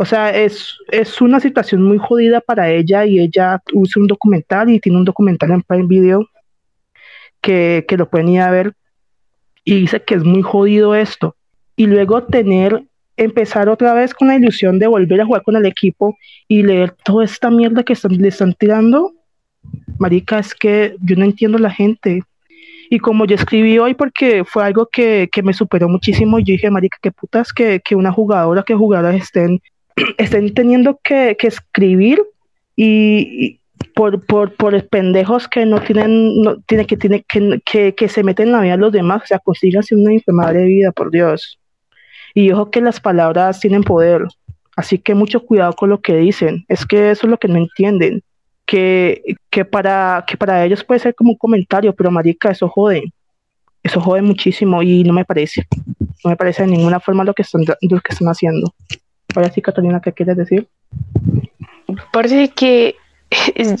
O 0.00 0.04
sea, 0.04 0.30
es, 0.30 0.78
es 0.92 1.20
una 1.20 1.40
situación 1.40 1.82
muy 1.82 1.98
jodida 1.98 2.40
para 2.40 2.70
ella 2.70 3.04
y 3.04 3.18
ella 3.18 3.60
usa 3.72 4.00
un 4.00 4.06
documental 4.06 4.70
y 4.70 4.78
tiene 4.78 4.96
un 4.96 5.04
documental 5.04 5.50
en 5.50 5.62
Prime 5.62 5.88
Video 5.88 6.28
que, 7.40 7.84
que 7.88 7.96
lo 7.96 8.08
pueden 8.08 8.28
ir 8.28 8.40
a 8.40 8.50
ver 8.52 8.74
y 9.64 9.80
dice 9.80 10.00
que 10.02 10.14
es 10.14 10.22
muy 10.22 10.42
jodido 10.42 10.94
esto. 10.94 11.34
Y 11.74 11.86
luego 11.86 12.22
tener 12.22 12.84
empezar 13.16 13.68
otra 13.68 13.92
vez 13.92 14.14
con 14.14 14.28
la 14.28 14.36
ilusión 14.36 14.78
de 14.78 14.86
volver 14.86 15.20
a 15.20 15.26
jugar 15.26 15.42
con 15.42 15.56
el 15.56 15.66
equipo 15.66 16.16
y 16.46 16.62
leer 16.62 16.92
toda 17.04 17.24
esta 17.24 17.50
mierda 17.50 17.82
que 17.82 17.94
están, 17.94 18.12
le 18.12 18.28
están 18.28 18.54
tirando, 18.54 19.12
marica, 19.98 20.38
es 20.38 20.54
que 20.54 20.94
yo 21.00 21.16
no 21.16 21.24
entiendo 21.24 21.58
la 21.58 21.70
gente. 21.70 22.22
Y 22.88 23.00
como 23.00 23.26
yo 23.26 23.34
escribí 23.34 23.78
hoy, 23.80 23.94
porque 23.94 24.44
fue 24.44 24.64
algo 24.64 24.86
que, 24.86 25.28
que 25.30 25.42
me 25.42 25.52
superó 25.52 25.88
muchísimo, 25.88 26.38
yo 26.38 26.52
dije, 26.52 26.70
marica, 26.70 26.98
qué 27.02 27.10
putas 27.10 27.52
que, 27.52 27.80
que 27.80 27.96
una 27.96 28.12
jugadora, 28.12 28.62
que 28.62 28.74
jugadoras 28.74 29.20
estén, 29.20 29.60
estén 30.18 30.54
teniendo 30.54 31.00
que, 31.02 31.36
que 31.38 31.48
escribir 31.48 32.22
y, 32.76 33.58
por, 33.94 34.24
por, 34.24 34.54
por 34.54 34.88
pendejos 34.88 35.48
que 35.48 35.66
no 35.66 35.80
tienen, 35.80 36.42
no, 36.42 36.56
que, 36.66 36.96
tiene, 36.96 37.24
que, 37.24 37.60
que, 37.64 37.94
que 37.94 38.08
se 38.08 38.22
meten 38.22 38.48
en 38.48 38.52
la 38.52 38.60
vida 38.60 38.72
de 38.72 38.78
los 38.78 38.92
demás, 38.92 39.22
o 39.24 39.26
sea, 39.26 39.38
consíganse 39.38 39.94
una 39.94 40.52
de 40.52 40.64
vida, 40.64 40.92
por 40.92 41.10
Dios. 41.10 41.58
Y 42.34 42.50
ojo 42.52 42.70
que 42.70 42.80
las 42.80 43.00
palabras 43.00 43.60
tienen 43.60 43.82
poder, 43.82 44.24
así 44.76 44.98
que 44.98 45.14
mucho 45.14 45.44
cuidado 45.44 45.72
con 45.72 45.90
lo 45.90 46.00
que 46.00 46.16
dicen. 46.16 46.64
Es 46.68 46.86
que 46.86 47.10
eso 47.10 47.26
es 47.26 47.30
lo 47.30 47.38
que 47.38 47.48
no 47.48 47.56
entienden, 47.56 48.22
que, 48.66 49.22
que, 49.50 49.64
para, 49.64 50.24
que 50.26 50.36
para 50.36 50.64
ellos 50.64 50.84
puede 50.84 51.00
ser 51.00 51.14
como 51.14 51.32
un 51.32 51.38
comentario, 51.38 51.94
pero 51.94 52.10
marica, 52.10 52.50
eso 52.50 52.68
jode. 52.68 53.12
Eso 53.82 54.00
jode 54.00 54.22
muchísimo 54.22 54.82
y 54.82 55.02
no 55.04 55.12
me 55.12 55.24
parece. 55.24 55.66
No 56.24 56.30
me 56.30 56.36
parece 56.36 56.62
de 56.62 56.68
ninguna 56.68 57.00
forma 57.00 57.24
lo 57.24 57.32
que 57.32 57.42
están, 57.42 57.62
lo 57.62 58.00
que 58.00 58.12
están 58.12 58.28
haciendo. 58.28 58.74
Ahora 59.34 59.50
sí, 59.50 59.62
Catalina, 59.62 60.00
¿qué 60.00 60.12
quieres 60.12 60.36
decir? 60.36 60.68
Parece 62.12 62.50
que 62.50 62.96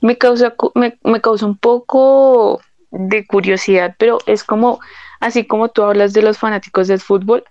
me 0.00 0.18
causa, 0.18 0.54
me, 0.74 1.20
causa 1.20 1.46
un 1.46 1.56
poco 1.56 2.60
de 2.90 3.26
curiosidad, 3.26 3.94
pero 3.98 4.18
es 4.26 4.44
como, 4.44 4.80
así 5.20 5.46
como 5.46 5.68
tú 5.68 5.82
hablas 5.82 6.12
de 6.12 6.22
los 6.22 6.38
fanáticos 6.38 6.88
del 6.88 7.00
fútbol, 7.00 7.44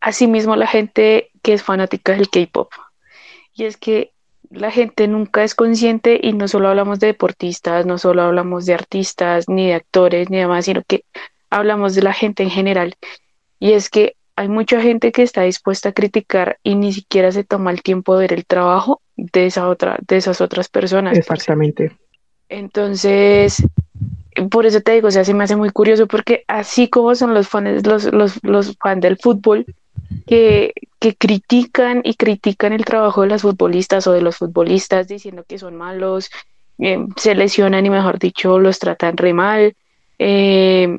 asimismo 0.00 0.56
la 0.56 0.66
gente 0.66 1.30
que 1.42 1.54
es 1.54 1.62
fanática 1.62 2.12
del 2.12 2.30
K-pop. 2.30 2.72
Y 3.52 3.64
es 3.64 3.76
que 3.76 4.12
la 4.50 4.70
gente 4.70 5.06
nunca 5.06 5.44
es 5.44 5.54
consciente 5.54 6.18
y 6.22 6.32
no 6.32 6.48
solo 6.48 6.68
hablamos 6.68 6.98
de 6.98 7.08
deportistas, 7.08 7.86
no 7.86 7.98
solo 7.98 8.22
hablamos 8.22 8.66
de 8.66 8.74
artistas, 8.74 9.48
ni 9.48 9.68
de 9.68 9.74
actores, 9.74 10.30
ni 10.30 10.38
demás, 10.38 10.64
sino 10.64 10.82
que 10.86 11.04
hablamos 11.50 11.94
de 11.94 12.02
la 12.02 12.12
gente 12.12 12.42
en 12.42 12.50
general. 12.50 12.94
Y 13.58 13.72
es 13.72 13.90
que 13.90 14.16
hay 14.40 14.48
mucha 14.48 14.80
gente 14.80 15.12
que 15.12 15.22
está 15.22 15.42
dispuesta 15.42 15.90
a 15.90 15.92
criticar 15.92 16.58
y 16.62 16.74
ni 16.74 16.94
siquiera 16.94 17.30
se 17.30 17.44
toma 17.44 17.72
el 17.72 17.82
tiempo 17.82 18.16
de 18.16 18.22
ver 18.22 18.32
el 18.32 18.46
trabajo 18.46 19.02
de 19.14 19.44
esa 19.44 19.68
otra, 19.68 19.98
de 20.08 20.16
esas 20.16 20.40
otras 20.40 20.70
personas. 20.70 21.18
Exactamente. 21.18 21.92
Entonces, 22.48 23.62
por 24.50 24.64
eso 24.64 24.80
te 24.80 24.92
digo, 24.92 25.08
o 25.08 25.10
sea, 25.10 25.24
se 25.24 25.34
me 25.34 25.44
hace 25.44 25.56
muy 25.56 25.68
curioso 25.68 26.06
porque 26.06 26.44
así 26.48 26.88
como 26.88 27.14
son 27.14 27.34
los 27.34 27.48
fans, 27.48 27.86
los, 27.86 28.04
los, 28.14 28.42
los 28.42 28.78
fans 28.78 29.02
del 29.02 29.18
fútbol, 29.18 29.66
que, 30.26 30.72
que, 30.98 31.14
critican 31.14 32.00
y 32.02 32.14
critican 32.14 32.72
el 32.72 32.86
trabajo 32.86 33.20
de 33.20 33.28
las 33.28 33.42
futbolistas 33.42 34.06
o 34.06 34.12
de 34.12 34.22
los 34.22 34.38
futbolistas 34.38 35.06
diciendo 35.06 35.44
que 35.46 35.58
son 35.58 35.76
malos, 35.76 36.30
eh, 36.78 37.06
se 37.16 37.34
lesionan 37.34 37.84
y 37.84 37.90
mejor 37.90 38.18
dicho 38.18 38.58
los 38.58 38.78
tratan 38.78 39.18
re 39.18 39.34
mal, 39.34 39.76
eh, 40.18 40.98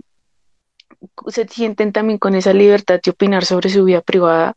se 1.28 1.48
sienten 1.48 1.92
también 1.92 2.20
con 2.20 2.36
esa 2.36 2.54
libertad 2.54 3.00
de 3.04 3.12
opinar 3.12 3.46
sobre 3.46 3.70
su 3.70 3.84
vida 3.84 4.02
privada, 4.02 4.56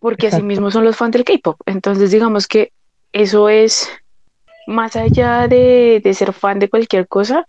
porque 0.00 0.28
así 0.28 0.42
mismo 0.42 0.70
son 0.70 0.84
los 0.84 0.96
fans 0.96 1.12
del 1.12 1.24
K-Pop. 1.24 1.60
Entonces 1.66 2.10
digamos 2.10 2.46
que 2.46 2.72
eso 3.12 3.48
es, 3.48 3.88
más 4.66 4.96
allá 4.96 5.48
de, 5.48 6.00
de 6.02 6.14
ser 6.14 6.32
fan 6.32 6.58
de 6.58 6.68
cualquier 6.68 7.08
cosa, 7.08 7.46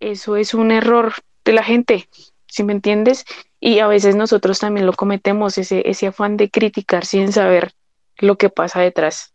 eso 0.00 0.36
es 0.36 0.54
un 0.54 0.70
error 0.70 1.12
de 1.44 1.52
la 1.52 1.62
gente, 1.62 2.08
si 2.46 2.64
me 2.64 2.72
entiendes? 2.72 3.24
Y 3.60 3.78
a 3.78 3.86
veces 3.86 4.16
nosotros 4.16 4.58
también 4.58 4.86
lo 4.86 4.92
cometemos, 4.92 5.58
ese, 5.58 5.88
ese 5.88 6.08
afán 6.08 6.36
de 6.36 6.50
criticar 6.50 7.04
sin 7.04 7.32
saber 7.32 7.72
lo 8.18 8.36
que 8.36 8.48
pasa 8.48 8.80
detrás. 8.80 9.32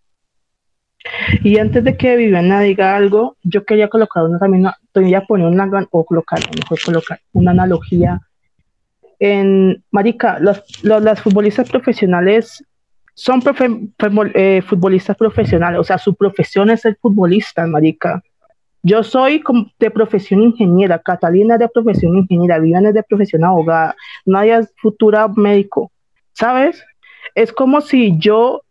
Y 1.44 1.58
antes 1.60 1.84
de 1.84 1.96
que 1.96 2.16
Viviana 2.16 2.62
diga 2.62 2.96
algo, 2.96 3.38
yo 3.44 3.63
quería 3.63 3.88
colocar 3.88 4.24
una 4.24 4.40
también, 4.40 4.68
quería 5.02 5.22
poner 5.22 5.48
una, 5.48 5.88
o 5.92 6.06
colocar, 6.06 6.40
mejor 6.56 6.80
colocar 6.84 7.20
una 7.34 7.52
analogía. 7.52 8.22
En 9.20 9.84
Marica, 9.92 10.40
los, 10.40 10.64
las 10.84 11.22
futbolistas 11.22 11.70
profesionales 11.70 12.64
son 13.14 13.42
eh, 14.36 14.62
futbolistas 14.62 15.18
profesionales, 15.18 15.80
o 15.80 15.84
sea, 15.84 15.98
su 15.98 16.14
profesión 16.14 16.70
es 16.70 16.82
ser 16.82 16.98
futbolista, 17.02 17.66
Marica. 17.66 18.22
Yo 18.84 19.02
soy 19.02 19.44
de 19.80 19.90
profesión 19.90 20.44
ingeniera, 20.44 21.00
Catalina 21.00 21.56
es 21.56 21.60
de 21.62 21.68
profesión 21.68 22.16
ingeniera, 22.16 22.60
Viviana 22.60 22.90
es 22.90 22.94
de 22.94 23.02
profesión 23.02 23.44
abogada, 23.44 23.96
Nadia 24.26 24.60
es 24.60 24.72
futura 24.78 25.28
médico, 25.30 25.92
¿sabes? 26.34 26.86
Es 27.34 27.52
como 27.52 27.82
si 27.82 28.18
yo, 28.20 28.62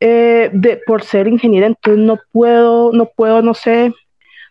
eh, 0.00 0.50
de, 0.52 0.80
por 0.84 1.04
ser 1.04 1.28
ingeniera, 1.28 1.68
entonces 1.68 2.04
no 2.04 2.18
puedo, 2.32 2.92
no 2.92 3.06
puedo, 3.06 3.42
no 3.42 3.54
sé, 3.54 3.94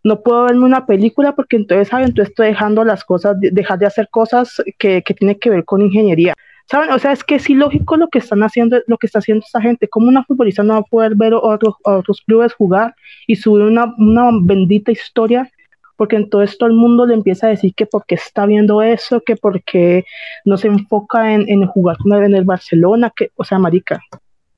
no 0.03 0.21
puedo 0.21 0.43
verme 0.43 0.65
una 0.65 0.85
película 0.85 1.35
porque 1.35 1.57
entonces, 1.57 1.89
¿saben? 1.89 2.07
Entonces 2.07 2.31
estoy 2.31 2.47
dejando 2.47 2.83
las 2.83 3.03
cosas, 3.03 3.37
dejar 3.39 3.79
de 3.79 3.85
hacer 3.85 4.09
cosas 4.09 4.61
que, 4.77 5.01
que 5.03 5.13
tienen 5.13 5.39
que 5.39 5.49
ver 5.49 5.65
con 5.65 5.81
ingeniería. 5.81 6.33
¿Saben? 6.69 6.91
O 6.91 6.99
sea, 6.99 7.11
es 7.11 7.23
que 7.23 7.35
es 7.35 7.49
ilógico 7.49 7.97
lo 7.97 8.07
que 8.07 8.19
están 8.19 8.43
haciendo, 8.43 8.79
lo 8.87 8.97
que 8.97 9.05
está 9.05 9.19
haciendo 9.19 9.43
esta 9.45 9.61
gente. 9.61 9.89
¿Cómo 9.89 10.07
una 10.07 10.23
futbolista 10.23 10.63
no 10.63 10.73
va 10.73 10.79
a 10.79 10.83
poder 10.83 11.15
ver 11.15 11.33
a 11.33 11.39
otros, 11.39 11.75
otros 11.83 12.21
clubes 12.25 12.53
jugar 12.53 12.95
y 13.27 13.35
subir 13.35 13.65
una, 13.65 13.93
una 13.97 14.29
bendita 14.41 14.91
historia? 14.91 15.49
Porque 15.97 16.15
entonces 16.15 16.57
todo 16.57 16.69
el 16.69 16.75
mundo 16.75 17.05
le 17.05 17.13
empieza 17.13 17.47
a 17.47 17.49
decir 17.49 17.73
que 17.75 17.85
porque 17.85 18.15
está 18.15 18.45
viendo 18.45 18.81
eso, 18.81 19.21
que 19.21 19.35
porque 19.35 20.05
no 20.45 20.57
se 20.57 20.67
enfoca 20.67 21.33
en, 21.33 21.47
en 21.49 21.67
jugar 21.67 21.97
en 22.05 22.33
el 22.33 22.45
Barcelona, 22.45 23.11
que, 23.15 23.31
o 23.35 23.43
sea, 23.43 23.59
marica. 23.59 23.99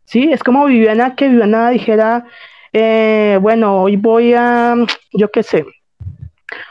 Sí, 0.05 0.29
es 0.31 0.43
como 0.43 0.65
Viviana, 0.65 1.15
que 1.15 1.27
Viviana 1.27 1.71
dijera, 1.71 2.25
eh, 2.73 3.37
bueno, 3.41 3.83
hoy 3.83 3.95
voy 3.95 4.33
a, 4.33 4.75
yo 5.13 5.31
qué 5.31 5.43
sé, 5.43 5.65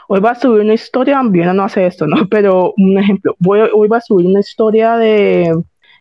hoy 0.07 0.19
va 0.19 0.31
a 0.31 0.35
subir 0.35 0.61
una 0.61 0.73
historia, 0.73 1.21
bien 1.23 1.55
no 1.55 1.63
hace 1.63 1.85
esto, 1.85 2.05
¿no? 2.05 2.27
Pero 2.29 2.73
un 2.77 2.97
ejemplo, 2.97 3.35
voy, 3.39 3.61
hoy 3.73 3.87
va 3.87 3.97
a 3.97 4.01
subir 4.01 4.27
una 4.27 4.41
historia 4.41 4.97
de 4.97 5.53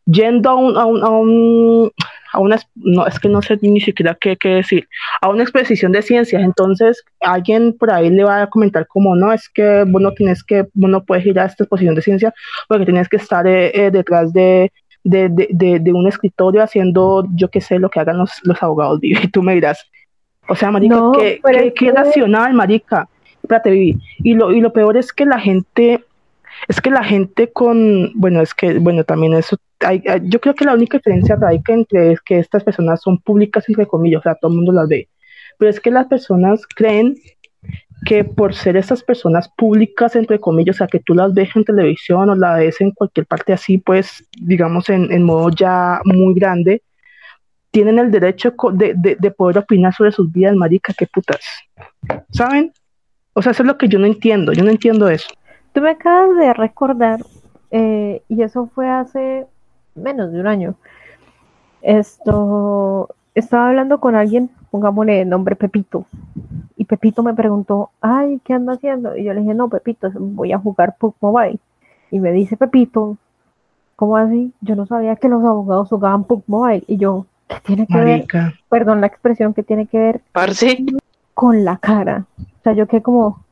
yendo 0.04 0.50
a 0.50 0.54
un, 0.56 0.76
a 0.76 0.84
un, 0.84 1.04
a 1.04 1.08
un 1.08 1.92
a 2.32 2.40
una, 2.40 2.58
no, 2.74 3.06
es 3.06 3.20
que 3.20 3.28
no 3.28 3.42
sé 3.42 3.58
ni 3.60 3.80
siquiera 3.80 4.16
qué, 4.18 4.36
qué, 4.36 4.48
decir, 4.48 4.88
a 5.20 5.28
una 5.28 5.42
exposición 5.42 5.92
de 5.92 6.02
ciencias, 6.02 6.42
entonces 6.42 7.04
alguien 7.20 7.76
por 7.76 7.90
ahí 7.90 8.10
le 8.10 8.24
va 8.24 8.42
a 8.42 8.46
comentar 8.48 8.86
como, 8.86 9.14
no, 9.14 9.32
es 9.32 9.48
que 9.48 9.84
vos 9.86 10.00
no 10.00 10.12
tienes 10.12 10.42
que, 10.42 10.66
vos 10.72 10.90
no 10.90 11.04
puedes 11.04 11.26
ir 11.26 11.38
a 11.38 11.44
esta 11.44 11.64
exposición 11.64 11.94
de 11.94 12.02
ciencias 12.02 12.32
porque 12.68 12.86
tienes 12.86 13.08
que 13.08 13.16
estar 13.16 13.46
eh, 13.46 13.70
eh, 13.74 13.90
detrás 13.90 14.32
de, 14.32 14.72
de, 15.04 15.28
de, 15.28 15.78
de, 15.80 15.92
un 15.92 16.06
escritorio 16.06 16.62
haciendo, 16.62 17.26
yo 17.34 17.48
qué 17.48 17.60
sé, 17.60 17.78
lo 17.78 17.90
que 17.90 18.00
hagan 18.00 18.18
los, 18.18 18.30
los 18.44 18.62
abogados, 18.62 19.00
y 19.02 19.14
tú 19.28 19.42
me 19.42 19.54
dirás, 19.54 19.86
o 20.48 20.54
sea, 20.54 20.70
marica, 20.70 21.00
qué, 21.18 21.40
qué, 21.44 21.74
qué 21.74 21.92
racional, 21.92 22.54
marica, 22.54 23.08
y 24.18 24.34
lo, 24.34 24.52
y 24.52 24.60
lo 24.60 24.72
peor 24.72 24.96
es 24.96 25.12
que 25.12 25.26
la 25.26 25.38
gente, 25.38 26.04
es 26.68 26.80
que 26.80 26.90
la 26.90 27.04
gente 27.04 27.50
con, 27.52 28.12
bueno, 28.14 28.40
es 28.40 28.54
que, 28.54 28.78
bueno, 28.78 29.04
también 29.04 29.34
eso, 29.34 29.56
hay, 29.80 30.02
yo 30.22 30.40
creo 30.40 30.54
que 30.54 30.64
la 30.64 30.74
única 30.74 30.98
diferencia 30.98 31.36
radica 31.36 31.72
entre 31.72 32.12
es 32.12 32.20
que 32.20 32.38
estas 32.38 32.62
personas 32.62 33.00
son 33.02 33.18
públicas, 33.18 33.68
entre 33.68 33.86
comillas, 33.86 34.20
o 34.20 34.22
sea, 34.22 34.34
todo 34.36 34.50
el 34.50 34.56
mundo 34.56 34.72
las 34.72 34.88
ve, 34.88 35.08
pero 35.58 35.70
es 35.70 35.80
que 35.80 35.90
las 35.90 36.06
personas 36.06 36.66
creen 36.66 37.16
que 38.04 38.24
por 38.24 38.54
ser 38.54 38.76
estas 38.76 39.02
personas 39.02 39.48
públicas, 39.48 40.16
entre 40.16 40.40
comillas, 40.40 40.76
o 40.76 40.78
sea, 40.78 40.86
que 40.86 41.00
tú 41.00 41.14
las 41.14 41.32
ves 41.34 41.54
en 41.54 41.64
televisión 41.64 42.30
o 42.30 42.34
las 42.34 42.58
ves 42.58 42.80
en 42.80 42.90
cualquier 42.90 43.26
parte 43.26 43.52
así, 43.52 43.78
pues, 43.78 44.26
digamos, 44.40 44.88
en, 44.88 45.12
en 45.12 45.22
modo 45.22 45.50
ya 45.50 46.00
muy 46.04 46.34
grande, 46.34 46.82
tienen 47.70 47.98
el 47.98 48.10
derecho 48.10 48.52
de, 48.72 48.94
de, 48.94 49.16
de, 49.18 49.30
poder 49.30 49.58
opinar 49.58 49.94
sobre 49.94 50.12
sus 50.12 50.30
vidas, 50.30 50.54
marica, 50.54 50.92
qué 50.92 51.06
putas. 51.06 51.40
¿Saben? 52.30 52.72
O 53.34 53.40
sea, 53.40 53.52
eso 53.52 53.62
es 53.62 53.66
lo 53.66 53.78
que 53.78 53.88
yo 53.88 53.98
no 53.98 54.06
entiendo, 54.06 54.52
yo 54.52 54.62
no 54.62 54.70
entiendo 54.70 55.08
eso. 55.08 55.28
Tú 55.72 55.80
me 55.80 55.90
acabas 55.90 56.36
de 56.36 56.52
recordar, 56.52 57.20
eh, 57.70 58.22
y 58.28 58.42
eso 58.42 58.68
fue 58.74 58.88
hace 58.88 59.46
menos 59.94 60.32
de 60.32 60.40
un 60.40 60.46
año. 60.46 60.74
Esto, 61.80 63.08
estaba 63.34 63.68
hablando 63.68 64.00
con 64.00 64.16
alguien, 64.16 64.50
pongámosle 64.72 65.20
el 65.20 65.28
nombre 65.28 65.54
Pepito, 65.54 66.06
y 66.76 66.84
Pepito 66.86 67.22
me 67.22 67.34
preguntó, 67.34 67.90
ay, 68.00 68.40
¿qué 68.42 68.54
anda 68.54 68.72
haciendo? 68.72 69.16
Y 69.16 69.24
yo 69.24 69.34
le 69.34 69.42
dije, 69.42 69.54
no, 69.54 69.68
Pepito, 69.68 70.10
voy 70.14 70.52
a 70.52 70.58
jugar 70.58 70.96
PUC 70.98 71.14
Mobile. 71.20 71.58
Y 72.10 72.18
me 72.18 72.32
dice 72.32 72.56
Pepito, 72.56 73.18
¿cómo 73.94 74.16
así? 74.16 74.52
Yo 74.62 74.74
no 74.74 74.86
sabía 74.86 75.14
que 75.16 75.28
los 75.28 75.44
abogados 75.44 75.90
jugaban 75.90 76.24
PUC 76.24 76.42
Mobile. 76.48 76.82
Y 76.88 76.96
yo, 76.96 77.26
¿qué 77.48 77.56
tiene 77.62 77.86
que 77.86 77.98
ver? 77.98 78.26
Perdón 78.68 79.00
la 79.00 79.06
expresión, 79.06 79.54
¿qué 79.54 79.62
tiene 79.62 79.86
que 79.86 79.98
ver? 79.98 80.20
Parce. 80.32 80.84
Con 81.34 81.64
la 81.64 81.76
cara. 81.76 82.26
O 82.40 82.62
sea, 82.64 82.72
yo 82.72 82.88
que 82.88 83.02
como... 83.02 83.44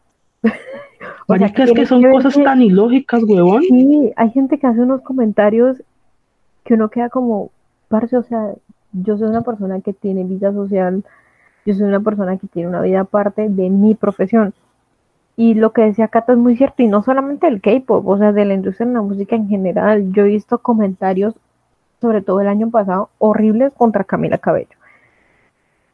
Marica, 1.29 1.65
es 1.65 1.73
que 1.73 1.87
son 1.87 2.03
cosas 2.11 2.35
tan 2.43 2.63
ilógicas, 2.63 3.23
huevón. 3.23 3.63
Sí, 3.63 4.13
hay 4.17 4.31
gente 4.31 4.59
que 4.59 4.67
hace 4.67 4.81
unos 4.81 5.03
comentarios 5.03 5.77
que 6.65 6.75
uno 6.75 6.89
queda 6.89 7.11
como, 7.11 7.51
parce, 7.89 8.17
o 8.17 8.23
sea, 8.25 8.55
yo 8.93 9.17
soy 9.19 9.29
una 9.29 9.43
persona 9.43 9.81
que 9.81 9.93
tiene 9.93 10.25
vida 10.25 10.53
social, 10.53 11.05
yo 11.67 11.75
soy 11.75 11.85
una 11.85 12.01
persona 12.01 12.37
que 12.37 12.47
tiene 12.47 12.69
una 12.69 12.81
vida 12.81 13.01
aparte 13.01 13.49
de 13.49 13.71
mi 13.71 13.95
profesión. 13.95 14.55
Y 15.37 15.55
lo 15.55 15.73
que 15.73 15.83
decía 15.83 16.09
Cata 16.09 16.33
es 16.33 16.39
muy 16.39 16.57
cierto, 16.57 16.83
y 16.83 16.87
no 16.87 17.03
solamente 17.03 17.47
el 17.47 17.61
K-pop, 17.61 18.07
o 18.07 18.19
sea, 18.19 18.33
de 18.33 18.45
la 18.45 18.55
industria 18.55 18.87
de 18.87 18.95
la 18.95 19.03
música 19.03 19.37
en 19.37 19.49
general. 19.49 20.13
Yo 20.13 20.25
he 20.25 20.29
visto 20.29 20.59
comentarios, 20.59 21.35
sobre 22.01 22.23
todo 22.23 22.41
el 22.41 22.49
año 22.49 22.71
pasado, 22.71 23.11
horribles 23.19 23.73
contra 23.75 24.05
Camila 24.05 24.39
Cabello 24.39 24.81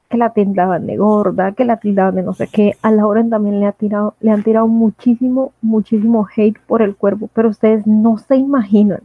que 0.09 0.17
la 0.17 0.31
tildaban 0.33 0.87
de 0.87 0.97
gorda, 0.97 1.53
que 1.53 1.65
la 1.65 1.79
tildaban 1.79 2.15
de 2.15 2.23
no 2.23 2.33
sé 2.33 2.49
qué. 2.49 2.77
A 2.83 2.91
Lauren 2.91 3.31
también 3.31 3.61
le, 3.61 3.67
ha 3.67 3.73
tirado, 3.73 4.15
le 4.21 4.31
han 4.31 4.43
tirado 4.43 4.69
muchísimo, 4.69 5.53
muchísimo 5.63 6.27
hate 6.35 6.59
por 6.67 6.83
el 6.83 6.97
cuerpo, 6.97 7.29
pero 7.35 7.49
ustedes 7.49 7.87
no 7.87 8.19
se 8.19 8.37
imaginan 8.37 9.01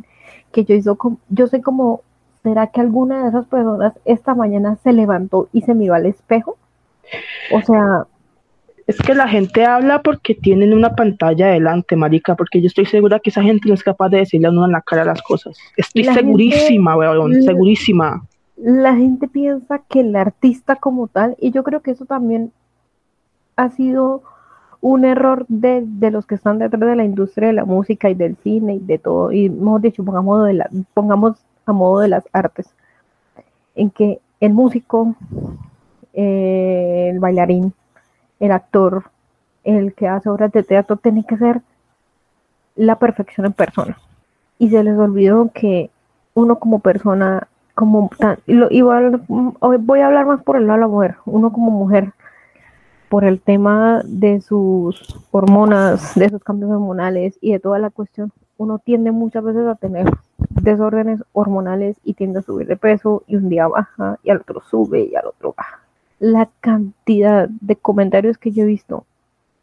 que 0.51 0.63
yo 0.65 0.75
hizo 0.75 0.95
como, 0.95 1.17
yo 1.30 1.47
sé 1.47 1.62
como, 1.62 2.01
¿será 2.43 2.67
que 2.67 2.82
alguna 2.82 3.23
de 3.23 3.30
esas 3.30 3.45
personas 3.45 3.93
esta 4.06 4.36
mañana 4.36 4.77
se 4.84 4.93
levantó 4.93 5.49
y 5.54 5.62
se 5.62 5.73
miró 5.73 5.93
al 5.93 6.06
espejo? 6.06 6.58
O 7.54 7.62
sea... 7.62 8.06
Es 8.88 8.97
que 8.97 9.13
la 9.13 9.27
gente 9.27 9.63
habla 9.63 10.01
porque 10.01 10.34
tienen 10.34 10.73
una 10.73 10.95
pantalla 10.95 11.47
delante, 11.47 11.95
marica, 11.95 12.36
porque 12.36 12.60
yo 12.60 12.67
estoy 12.67 12.86
segura 12.86 13.19
que 13.19 13.30
esa 13.30 13.43
gente 13.43 13.69
no 13.69 13.75
es 13.75 13.84
capaz 13.84 14.10
de 14.10 14.17
decirle 14.17 14.47
a 14.47 14.49
uno 14.49 14.65
en 14.65 14.71
la 14.71 14.82
cara 14.82 15.06
las 15.06 15.21
cosas. 15.21 15.56
Estoy 15.77 16.04
segurísima, 16.04 16.97
weón, 16.97 17.41
segurísima 17.43 18.21
la 18.62 18.95
gente 18.95 19.27
piensa 19.27 19.80
que 19.80 20.01
el 20.01 20.15
artista 20.15 20.75
como 20.75 21.08
tal, 21.08 21.36
y 21.39 21.51
yo 21.51 21.63
creo 21.63 21.82
que 21.82 21.91
eso 21.91 22.06
también 22.06 22.51
ha 23.56 23.69
sido 23.69 24.21
un 24.82 25.04
error 25.04 25.45
de, 25.47 25.84
los 26.12 26.25
que 26.25 26.36
están 26.36 26.60
detrás 26.60 26.82
de 26.82 26.95
la 26.95 27.04
industria 27.04 27.47
de 27.47 27.54
la 27.54 27.65
música 27.65 28.10
y 28.10 28.13
del 28.13 28.36
cine 28.38 28.75
y 28.75 28.80
de 28.80 28.99
todo, 28.99 29.32
y 29.32 29.49
mejor 29.49 29.82
dicho, 29.82 30.04
pongamos, 30.04 30.45
de 30.45 30.54
la, 30.54 30.69
pongamos 30.93 31.38
a 31.65 31.71
modo 31.71 32.00
de 32.00 32.08
las 32.08 32.24
artes, 32.34 32.74
en 33.76 33.89
que 33.89 34.19
el 34.39 34.54
músico, 34.54 35.15
eh, 36.13 37.10
el 37.12 37.19
bailarín, 37.19 37.74
el 38.39 38.52
actor, 38.52 39.06
el 39.63 39.93
que 39.93 40.08
hace 40.08 40.30
obras 40.30 40.52
de 40.52 40.63
teatro, 40.63 40.97
tiene 40.97 41.24
que 41.26 41.38
ser 41.38 41.62
la 42.76 42.97
perfección 42.97 43.45
en 43.45 43.54
persona. 43.54 43.97
Y 44.58 44.69
se 44.69 44.84
les 44.84 44.97
olvidó 44.97 45.52
que 45.54 45.89
uno 46.34 46.60
como 46.60 46.80
persona 46.80 47.47
como 47.76 48.10
igual 48.45 49.24
voy 49.28 50.00
a 50.02 50.08
hablar 50.08 50.26
más 50.26 50.43
por 50.43 50.56
el 50.58 50.67
lado 50.67 50.78
de 50.78 50.82
la 50.82 50.88
mujer, 50.88 51.15
uno 51.26 51.52
como 51.52 51.71
mujer, 51.71 52.13
por 53.10 53.24
el 53.26 53.41
tema 53.41 54.04
de 54.06 54.39
sus 54.41 55.19
hormonas, 55.32 56.15
de 56.15 56.30
sus 56.30 56.43
cambios 56.43 56.71
hormonales 56.71 57.38
y 57.41 57.52
de 57.54 57.60
toda 57.60 57.80
la 57.80 57.89
cuestión, 57.89 58.32
uno 58.62 58.78
tiende 58.78 59.12
muchas 59.12 59.43
veces 59.43 59.65
a 59.65 59.74
tener 59.74 60.06
desórdenes 60.62 61.24
hormonales 61.34 61.97
y 62.04 62.13
tiende 62.13 62.39
a 62.39 62.41
subir 62.43 62.67
de 62.67 62.78
peso 62.78 63.24
y 63.26 63.36
un 63.36 63.50
día 63.50 63.67
baja 63.67 64.19
y 64.21 64.30
al 64.30 64.38
otro 64.38 64.62
sube 64.62 65.10
y 65.12 65.15
al 65.15 65.26
otro 65.26 65.56
baja. 65.58 65.80
La 66.19 66.47
cantidad 66.60 67.50
de 67.50 67.76
comentarios 67.76 68.38
que 68.38 68.52
yo 68.52 68.63
he 68.63 68.67
visto 68.67 69.06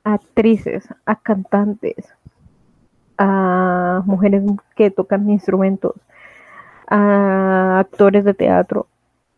actrices, 0.02 0.88
a 1.06 1.14
cantantes, 1.14 2.12
a 3.18 4.02
mujeres 4.04 4.42
que 4.74 4.90
tocan 4.90 5.30
instrumentos, 5.30 5.94
a 6.88 7.78
actores 7.78 8.24
de 8.24 8.34
teatro, 8.34 8.88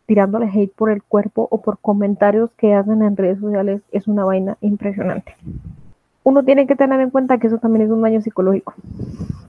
tirándole 0.06 0.46
hate 0.46 0.72
por 0.74 0.90
el 0.90 1.02
cuerpo 1.02 1.48
o 1.50 1.60
por 1.60 1.78
comentarios 1.80 2.50
que 2.56 2.72
hacen 2.72 3.02
en 3.02 3.16
redes 3.16 3.40
sociales 3.40 3.82
es 3.92 4.08
una 4.08 4.24
vaina 4.24 4.56
impresionante. 4.62 5.36
Uno 6.22 6.44
tiene 6.44 6.66
que 6.66 6.76
tener 6.76 7.00
en 7.00 7.10
cuenta 7.10 7.38
que 7.38 7.46
eso 7.46 7.58
también 7.58 7.86
es 7.86 7.90
un 7.90 8.02
daño 8.02 8.20
psicológico. 8.20 8.74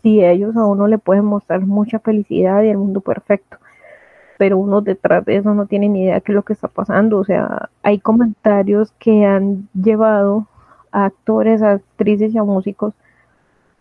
Si 0.01 0.23
ellos 0.23 0.55
a 0.55 0.65
uno 0.65 0.87
le 0.87 0.97
pueden 0.97 1.25
mostrar 1.25 1.61
mucha 1.61 1.99
felicidad 1.99 2.63
y 2.63 2.69
el 2.69 2.77
mundo 2.77 3.01
perfecto, 3.01 3.57
pero 4.37 4.57
uno 4.57 4.81
detrás 4.81 5.25
de 5.25 5.37
eso 5.37 5.53
no 5.53 5.65
tiene 5.65 5.89
ni 5.89 6.03
idea 6.03 6.15
de 6.15 6.21
qué 6.21 6.31
es 6.31 6.35
lo 6.35 6.43
que 6.43 6.53
está 6.53 6.67
pasando. 6.67 7.17
O 7.17 7.25
sea, 7.25 7.69
hay 7.83 7.99
comentarios 7.99 8.91
que 8.99 9.25
han 9.25 9.67
llevado 9.73 10.47
a 10.91 11.05
actores, 11.05 11.61
a 11.61 11.73
actrices 11.73 12.33
y 12.33 12.37
a 12.37 12.43
músicos, 12.43 12.93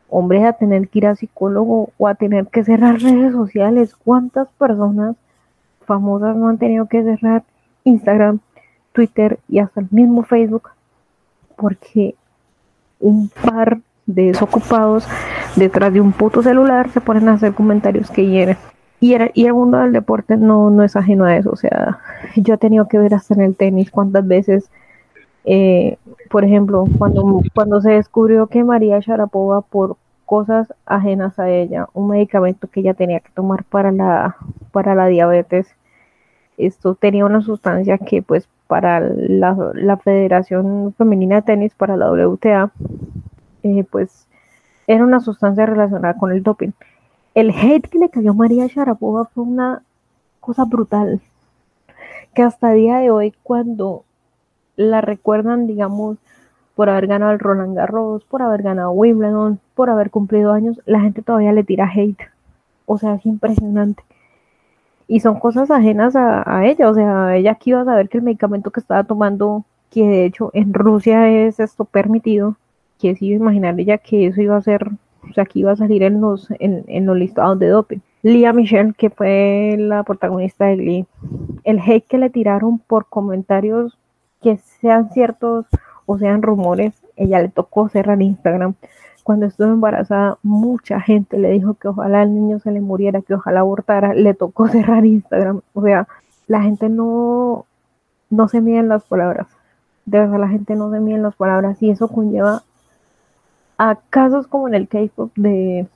hombres, 0.08 0.44
a 0.44 0.52
tener 0.52 0.88
que 0.88 0.98
ir 0.98 1.06
a 1.06 1.16
psicólogo 1.16 1.90
o 1.96 2.08
a 2.08 2.14
tener 2.14 2.48
que 2.48 2.64
cerrar 2.64 3.00
redes 3.00 3.32
sociales. 3.32 3.94
¿Cuántas 3.94 4.48
personas 4.52 5.16
famosas 5.86 6.36
no 6.36 6.48
han 6.48 6.58
tenido 6.58 6.86
que 6.86 7.04
cerrar 7.04 7.44
Instagram, 7.84 8.40
Twitter 8.92 9.38
y 9.48 9.60
hasta 9.60 9.80
el 9.80 9.88
mismo 9.90 10.24
Facebook 10.24 10.70
porque 11.60 12.14
un 13.00 13.28
par 13.28 13.80
de 14.06 14.26
desocupados 14.26 15.06
detrás 15.56 15.92
de 15.92 16.00
un 16.00 16.12
puto 16.12 16.42
celular 16.42 16.90
se 16.90 17.00
ponen 17.00 17.28
a 17.28 17.34
hacer 17.34 17.54
comentarios 17.54 18.10
que 18.10 18.26
hieren. 18.26 18.56
Y, 19.00 19.14
el 19.14 19.54
mundo 19.54 19.78
del 19.78 19.92
deporte 19.92 20.36
no, 20.36 20.68
no 20.68 20.82
es 20.82 20.94
ajeno 20.94 21.24
a 21.24 21.36
eso. 21.36 21.50
O 21.50 21.56
sea, 21.56 21.98
yo 22.36 22.54
he 22.54 22.58
tenido 22.58 22.86
que 22.86 22.98
ver 22.98 23.14
hasta 23.14 23.34
en 23.34 23.40
el 23.40 23.56
tenis 23.56 23.90
cuántas 23.90 24.26
veces, 24.26 24.70
eh, 25.44 25.96
por 26.28 26.44
ejemplo, 26.44 26.84
cuando, 26.98 27.42
cuando 27.54 27.80
se 27.80 27.92
descubrió 27.92 28.46
que 28.48 28.62
María 28.62 29.00
Sharapova 29.00 29.62
por 29.62 29.96
cosas 30.26 30.72
ajenas 30.84 31.38
a 31.38 31.48
ella, 31.48 31.88
un 31.94 32.10
medicamento 32.10 32.68
que 32.68 32.80
ella 32.80 32.94
tenía 32.94 33.20
que 33.20 33.30
tomar 33.34 33.64
para 33.64 33.90
la, 33.90 34.36
para 34.70 34.94
la 34.94 35.06
diabetes, 35.06 35.66
esto 36.58 36.94
tenía 36.94 37.24
una 37.24 37.40
sustancia 37.40 37.96
que 37.96 38.22
pues 38.22 38.48
para 38.70 39.00
la, 39.00 39.96
Federación 39.96 40.94
Femenina 40.96 41.34
de 41.34 41.42
Tenis, 41.42 41.74
para 41.74 41.96
la 41.96 42.08
WTA, 42.12 42.70
eh, 43.64 43.84
pues 43.90 44.28
era 44.86 45.02
una 45.02 45.18
sustancia 45.18 45.66
relacionada 45.66 46.14
con 46.14 46.30
el 46.30 46.44
doping. 46.44 46.70
El 47.34 47.50
hate 47.50 47.88
que 47.88 47.98
le 47.98 48.10
cayó 48.10 48.30
a 48.30 48.34
María 48.34 48.68
Sharapova 48.68 49.24
fue 49.24 49.42
una 49.42 49.82
cosa 50.38 50.66
brutal, 50.66 51.20
que 52.32 52.42
hasta 52.42 52.72
el 52.72 52.78
día 52.78 52.98
de 52.98 53.10
hoy 53.10 53.34
cuando 53.42 54.04
la 54.76 55.00
recuerdan, 55.00 55.66
digamos, 55.66 56.18
por 56.76 56.90
haber 56.90 57.08
ganado 57.08 57.32
el 57.32 57.40
Roland 57.40 57.74
Garros, 57.74 58.22
por 58.22 58.40
haber 58.40 58.62
ganado 58.62 58.92
Wimbledon, 58.92 59.58
por 59.74 59.90
haber 59.90 60.12
cumplido 60.12 60.52
años, 60.52 60.80
la 60.86 61.00
gente 61.00 61.22
todavía 61.22 61.52
le 61.52 61.64
tira 61.64 61.90
hate. 61.92 62.22
O 62.86 62.98
sea, 62.98 63.14
es 63.14 63.26
impresionante 63.26 64.04
y 65.10 65.18
son 65.18 65.40
cosas 65.40 65.72
ajenas 65.72 66.14
a, 66.14 66.64
ella, 66.64 66.88
o 66.88 66.94
sea, 66.94 67.36
ella 67.36 67.50
aquí 67.50 67.70
iba 67.70 67.80
a 67.80 67.84
saber 67.84 68.08
que 68.08 68.18
el 68.18 68.22
medicamento 68.22 68.70
que 68.70 68.78
estaba 68.78 69.02
tomando, 69.02 69.64
que 69.90 70.06
de 70.06 70.24
hecho 70.24 70.52
en 70.54 70.72
Rusia 70.72 71.28
es 71.28 71.58
esto 71.58 71.84
permitido, 71.84 72.54
que 72.96 73.16
se 73.16 73.24
iba 73.24 73.34
a 73.34 73.40
imaginar 73.40 73.80
ella 73.80 73.98
que 73.98 74.28
eso 74.28 74.40
iba 74.40 74.56
a 74.56 74.62
ser, 74.62 74.88
o 75.28 75.32
sea, 75.34 75.46
que 75.46 75.58
iba 75.58 75.72
a 75.72 75.76
salir 75.76 76.04
en 76.04 76.20
los, 76.20 76.46
en, 76.60 77.06
los 77.06 77.16
listados 77.16 77.58
de 77.58 77.66
doping. 77.66 77.98
Lía 78.22 78.52
Michelle, 78.52 78.94
que 78.96 79.10
fue 79.10 79.74
la 79.80 80.04
protagonista 80.04 80.66
de 80.66 80.76
Glee, 80.76 81.06
el 81.64 81.80
hate 81.80 82.06
que 82.06 82.18
le 82.18 82.30
tiraron 82.30 82.78
por 82.78 83.06
comentarios 83.06 83.98
que 84.40 84.58
sean 84.58 85.10
ciertos 85.10 85.66
o 86.06 86.18
sean 86.18 86.40
rumores, 86.40 86.94
ella 87.16 87.42
le 87.42 87.48
tocó 87.48 87.88
cerrar 87.88 88.22
Instagram 88.22 88.74
cuando 89.30 89.46
estuvo 89.46 89.68
embarazada, 89.68 90.38
mucha 90.42 91.00
gente 91.00 91.38
le 91.38 91.52
dijo 91.52 91.74
que 91.74 91.86
ojalá 91.86 92.24
el 92.24 92.34
niño 92.34 92.58
se 92.58 92.72
le 92.72 92.80
muriera, 92.80 93.22
que 93.22 93.34
ojalá 93.34 93.60
abortara, 93.60 94.12
le 94.12 94.34
tocó 94.34 94.66
cerrar 94.68 95.06
Instagram. 95.06 95.60
O 95.72 95.82
sea, 95.82 96.08
la 96.48 96.62
gente 96.62 96.88
no, 96.88 97.64
no 98.28 98.48
se 98.48 98.60
mide 98.60 98.78
en 98.78 98.88
las 98.88 99.04
palabras. 99.04 99.46
De 100.04 100.18
verdad, 100.18 100.40
la 100.40 100.48
gente 100.48 100.74
no 100.74 100.90
se 100.90 100.98
mide 100.98 101.14
en 101.14 101.22
las 101.22 101.36
palabras 101.36 101.80
y 101.80 101.90
eso 101.90 102.08
conlleva 102.08 102.64
a 103.78 103.94
casos 104.10 104.48
como 104.48 104.66
en 104.66 104.74
el 104.74 104.88
K-pop 104.88 105.30
de 105.36 105.86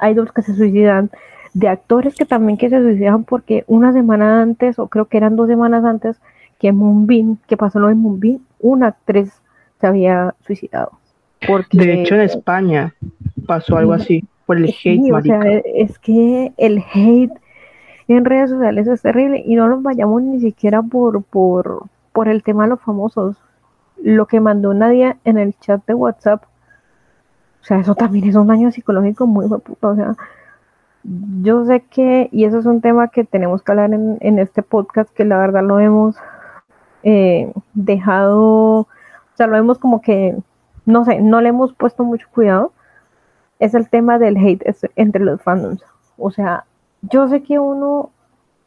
idols 0.00 0.30
que 0.30 0.42
se 0.42 0.54
suicidan, 0.54 1.10
de 1.54 1.66
actores 1.66 2.14
que 2.14 2.24
también 2.24 2.56
que 2.56 2.70
se 2.70 2.80
suicidan 2.80 3.24
porque 3.24 3.64
una 3.66 3.92
semana 3.92 4.42
antes, 4.42 4.78
o 4.78 4.86
creo 4.86 5.06
que 5.06 5.16
eran 5.16 5.34
dos 5.34 5.48
semanas 5.48 5.84
antes, 5.84 6.20
que 6.60 6.70
Moonbin, 6.70 7.40
que 7.48 7.56
pasó 7.56 7.80
lo 7.80 7.88
de 7.88 7.96
Moonbin, 7.96 8.46
una 8.60 8.86
actriz 8.86 9.32
se 9.80 9.88
había 9.88 10.36
suicidado 10.46 11.00
de 11.72 11.92
hecho, 11.94 12.14
en 12.14 12.22
España 12.22 12.94
pasó 13.46 13.76
algo 13.76 13.92
así 13.92 14.24
por 14.46 14.56
el 14.56 14.66
hate. 14.66 15.12
o 15.12 15.20
sea, 15.22 15.40
es 15.64 15.98
que 15.98 16.52
el 16.56 16.82
hate 16.92 17.32
en 18.08 18.24
redes 18.24 18.50
sociales 18.50 18.86
es 18.86 19.02
terrible 19.02 19.42
y 19.44 19.56
no 19.56 19.68
nos 19.68 19.82
vayamos 19.82 20.22
ni 20.22 20.40
siquiera 20.40 20.82
por, 20.82 21.22
por, 21.24 21.84
por 22.12 22.28
el 22.28 22.42
tema 22.42 22.64
de 22.64 22.70
los 22.70 22.80
famosos. 22.80 23.36
Lo 24.02 24.26
que 24.26 24.40
mandó 24.40 24.74
nadie 24.74 25.16
en 25.24 25.38
el 25.38 25.54
chat 25.58 25.84
de 25.86 25.94
WhatsApp, 25.94 26.44
o 27.62 27.64
sea, 27.64 27.80
eso 27.80 27.94
también 27.94 28.28
es 28.28 28.36
un 28.36 28.46
daño 28.46 28.70
psicológico 28.70 29.26
muy 29.26 29.48
puto, 29.48 29.88
o 29.88 29.96
sea, 29.96 30.14
yo 31.42 31.64
sé 31.64 31.80
que, 31.80 32.28
y 32.32 32.44
eso 32.44 32.58
es 32.58 32.66
un 32.66 32.80
tema 32.80 33.08
que 33.08 33.24
tenemos 33.24 33.62
que 33.62 33.72
hablar 33.72 33.92
en, 33.92 34.18
en 34.20 34.38
este 34.38 34.62
podcast, 34.62 35.10
que 35.12 35.24
la 35.24 35.38
verdad 35.38 35.62
lo 35.62 35.80
hemos 35.80 36.16
eh, 37.02 37.52
dejado, 37.74 38.80
o 38.80 38.88
sea, 39.34 39.46
lo 39.46 39.56
hemos 39.56 39.78
como 39.78 40.00
que 40.00 40.36
no 40.86 41.04
sé, 41.04 41.20
no 41.20 41.40
le 41.40 41.50
hemos 41.50 41.74
puesto 41.74 42.04
mucho 42.04 42.26
cuidado, 42.32 42.72
es 43.58 43.74
el 43.74 43.88
tema 43.88 44.18
del 44.18 44.36
hate 44.36 44.62
entre 44.96 45.24
los 45.24 45.42
fandoms. 45.42 45.82
O 46.16 46.30
sea, 46.30 46.64
yo 47.02 47.28
sé 47.28 47.42
que 47.42 47.58
uno 47.58 48.10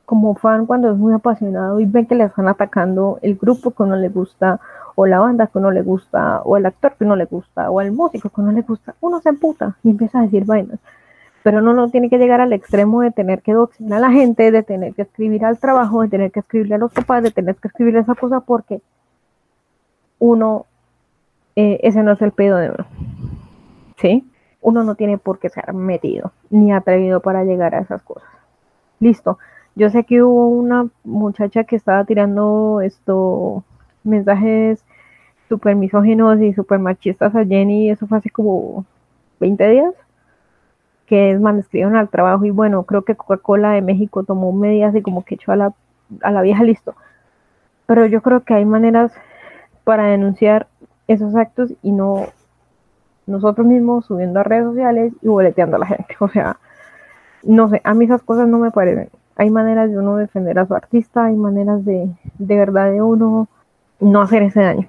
como 0.06 0.36
fan 0.36 0.66
cuando 0.66 0.92
es 0.92 0.98
muy 0.98 1.14
apasionado 1.14 1.80
y 1.80 1.86
ve 1.86 2.08
que 2.08 2.16
le 2.16 2.26
están 2.26 2.48
atacando 2.48 3.20
el 3.22 3.36
grupo 3.36 3.72
que 3.72 3.84
uno 3.84 3.96
le 3.96 4.10
gusta, 4.10 4.60
o 4.96 5.06
la 5.06 5.20
banda 5.20 5.48
que 5.48 5.60
uno 5.60 5.72
le 5.72 5.82
gusta, 5.82 6.42
o 6.42 6.58
el 6.58 6.66
actor 6.66 6.94
que 6.96 7.06
uno 7.06 7.16
le 7.16 7.26
gusta, 7.26 7.70
o 7.72 7.80
el 7.80 7.92
músico 7.92 8.30
que 8.30 8.42
uno 8.42 8.52
le 8.52 8.64
gusta, 8.64 8.96
uno 9.02 9.22
se 9.22 9.30
emputa 9.30 9.78
y 9.84 9.92
empieza 9.92 10.20
a 10.20 10.24
decir 10.24 10.46
vainas. 10.46 10.80
Pero 11.44 11.60
uno 11.60 11.74
no 11.74 11.90
tiene 11.90 12.10
que 12.10 12.18
llegar 12.18 12.42
al 12.42 12.52
extremo 12.52 13.02
de 13.02 13.12
tener 13.12 13.42
que 13.42 13.54
doxinar 13.54 14.00
a 14.00 14.10
la 14.10 14.12
gente, 14.12 14.52
de 14.52 14.64
tener 14.64 14.94
que 14.94 15.04
escribir 15.04 15.46
al 15.46 15.58
trabajo, 15.58 16.02
de 16.02 16.10
tener 16.10 16.32
que 16.32 16.42
escribirle 16.42 16.76
a 16.76 16.80
los 16.80 16.92
papás, 16.92 17.24
de 17.24 17.32
tener 17.32 17.56
que 17.56 17.70
escribirle 17.70 18.02
esa 18.02 18.16
cosa 18.16 18.42
porque 18.42 18.82
uno 20.18 20.66
eh, 21.56 21.80
ese 21.84 22.04
no 22.04 22.12
es 22.12 22.22
el 22.22 22.32
pedo 22.32 22.58
de 22.58 22.70
uno. 22.72 22.86
¿Sí? 23.98 24.26
Uno 24.62 24.84
no 24.84 24.96
tiene 24.96 25.18
por 25.18 25.40
qué 25.40 25.50
ser 25.50 25.74
metido 25.74 26.32
ni 26.50 26.72
atrevido 26.72 27.22
para 27.22 27.44
llegar 27.44 27.76
a 27.76 27.80
esas 27.80 28.02
cosas. 28.02 28.30
Listo. 29.00 29.38
Yo 29.76 29.90
sé 29.90 30.04
que 30.04 30.22
hubo 30.24 30.48
una 30.48 30.88
muchacha 31.04 31.64
que 31.64 31.76
estaba 31.76 32.04
tirando 32.04 32.82
esto 32.82 33.64
mensajes 34.04 34.84
súper 35.48 35.76
misóginos 35.76 36.40
y 36.42 36.54
súper 36.54 36.80
machistas 36.80 37.36
a 37.36 37.46
Jenny, 37.46 37.90
eso 37.90 38.08
fue 38.08 38.20
hace 38.20 38.30
como 38.30 38.86
20 39.40 39.68
días, 39.70 39.94
que 41.06 41.32
es 41.32 41.42
mal 41.42 41.58
escribieron 41.58 41.96
al 41.96 42.10
trabajo 42.10 42.46
y 42.46 42.52
bueno, 42.52 42.84
creo 42.84 43.04
que 43.04 43.16
Coca-Cola 43.16 43.72
de 43.72 43.82
México 43.82 44.24
tomó 44.24 44.52
medidas 44.52 44.96
y 44.96 45.02
como 45.02 45.26
que 45.26 45.36
echó 45.36 45.52
a 45.52 45.56
la, 45.56 45.74
a 46.22 46.32
la 46.32 46.42
vieja 46.42 46.64
listo. 46.64 46.94
Pero 47.88 48.06
yo 48.06 48.22
creo 48.22 48.44
que 48.44 48.54
hay 48.54 48.66
maneras 48.66 49.12
para 49.84 50.06
denunciar 50.06 50.68
esos 51.10 51.36
actos 51.36 51.74
y 51.82 51.92
no 51.92 52.28
nosotros 53.26 53.66
mismos 53.66 54.06
subiendo 54.06 54.40
a 54.40 54.44
redes 54.44 54.66
sociales 54.66 55.14
y 55.22 55.28
boleteando 55.28 55.76
a 55.76 55.80
la 55.80 55.88
gente. 55.88 56.16
O 56.20 56.30
sea, 56.30 56.58
no 57.44 57.70
sé, 57.70 57.82
a 57.84 57.94
mí 57.94 58.06
esas 58.06 58.24
cosas 58.24 58.48
no 58.48 58.60
me 58.60 58.72
parecen. 58.72 59.10
Hay 59.36 59.50
maneras 59.50 59.90
de 59.90 59.98
uno 59.98 60.18
defender 60.18 60.60
a 60.60 60.66
su 60.66 60.76
artista, 60.76 61.26
hay 61.26 61.36
maneras 61.36 61.86
de, 61.86 62.10
de 62.38 62.56
verdad 62.58 62.92
de 62.92 63.02
uno 63.02 63.48
no 64.00 64.22
hacer 64.22 64.44
ese 64.44 64.62
daño. 64.62 64.86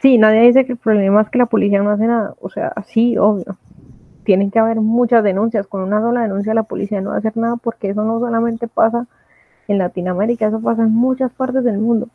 Sí, 0.00 0.18
nadie 0.18 0.42
dice 0.42 0.66
que 0.66 0.72
el 0.72 0.78
problema 0.78 1.22
es 1.22 1.30
que 1.30 1.38
la 1.38 1.46
policía 1.46 1.80
no 1.82 1.90
hace 1.90 2.06
nada. 2.06 2.34
O 2.40 2.50
sea, 2.50 2.72
sí, 2.86 3.16
obvio. 3.16 3.56
Tienen 4.24 4.50
que 4.50 4.58
haber 4.58 4.80
muchas 4.80 5.22
denuncias. 5.22 5.66
Con 5.66 5.82
una 5.82 6.00
sola 6.00 6.22
denuncia 6.22 6.54
la 6.54 6.64
policía 6.64 7.00
no 7.00 7.10
va 7.10 7.16
a 7.16 7.18
hacer 7.18 7.36
nada 7.36 7.56
porque 7.56 7.90
eso 7.90 8.02
no 8.02 8.18
solamente 8.18 8.66
pasa 8.66 9.06
en 9.68 9.78
Latinoamérica, 9.78 10.48
eso 10.48 10.60
pasa 10.60 10.82
en 10.82 10.92
muchas 10.92 11.32
partes 11.32 11.62
del 11.62 11.78
mundo. 11.78 12.08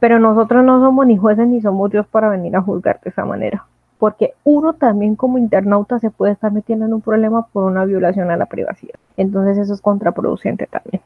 Pero 0.00 0.18
nosotros 0.18 0.64
no 0.64 0.80
somos 0.80 1.06
ni 1.06 1.16
jueces 1.16 1.46
ni 1.46 1.60
somos 1.60 1.90
Dios 1.90 2.06
para 2.06 2.28
venir 2.30 2.56
a 2.56 2.62
juzgar 2.62 3.00
de 3.04 3.10
esa 3.10 3.24
manera. 3.24 3.64
Porque 3.98 4.32
uno 4.44 4.72
también 4.72 5.14
como 5.14 5.36
internauta 5.36 5.98
se 5.98 6.10
puede 6.10 6.32
estar 6.32 6.50
metiendo 6.50 6.86
en 6.86 6.94
un 6.94 7.02
problema 7.02 7.46
por 7.46 7.64
una 7.64 7.84
violación 7.84 8.30
a 8.30 8.36
la 8.38 8.46
privacidad. 8.46 8.94
Entonces 9.18 9.58
eso 9.58 9.74
es 9.74 9.82
contraproducente 9.82 10.66
también. 10.66 11.02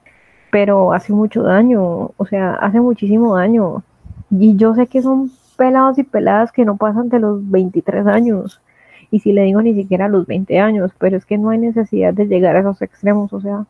Pero 0.53 0.93
hace 0.93 1.13
mucho 1.13 1.43
daño, 1.43 2.13
o 2.17 2.27
sea, 2.27 2.55
hace 2.55 2.81
muchísimo 2.81 3.37
daño. 3.37 3.83
Y 4.31 4.57
yo 4.57 4.77
sé 4.77 4.87
que 4.87 5.03
son 5.03 5.33
pelados 5.57 5.99
y 5.99 6.05
peladas 6.05 6.53
que 6.53 6.65
no 6.65 6.77
pasan 6.77 7.09
de 7.09 7.19
los 7.19 7.51
23 7.51 8.07
años. 8.07 8.63
Y 9.11 9.21
si 9.21 9.33
le 9.33 9.43
digo 9.43 9.61
ni 9.61 9.75
siquiera 9.75 10.09
los 10.09 10.27
20 10.27 10.61
años, 10.61 10.93
pero 10.99 11.17
es 11.17 11.27
que 11.27 11.37
no 11.37 11.51
hay 11.51 11.59
necesidad 11.59 12.15
de 12.15 12.27
llegar 12.27 12.55
a 12.55 12.61
esos 12.61 12.81
extremos. 12.81 13.33
O 13.33 13.41
sea, 13.41 13.67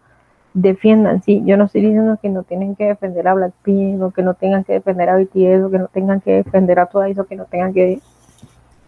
defiendan, 0.54 1.22
sí, 1.22 1.42
yo 1.44 1.56
no 1.56 1.64
estoy 1.64 1.82
diciendo 1.82 2.18
que 2.22 2.28
no 2.30 2.44
tienen 2.44 2.76
que 2.76 2.86
defender 2.86 3.28
a 3.28 3.34
Blackpink 3.34 4.00
o 4.00 4.10
que 4.12 4.22
no 4.22 4.34
tengan 4.34 4.64
que 4.64 4.74
defender 4.74 5.10
a 5.10 5.16
BTS 5.16 5.64
o 5.64 5.70
que 5.70 5.78
no 5.78 5.88
tengan 5.88 6.20
que 6.20 6.42
defender 6.44 6.78
a 6.78 6.86
todo 6.86 7.04
eso, 7.04 7.26
que 7.26 7.36
no 7.36 7.44
tengan 7.44 7.74
que 7.74 8.00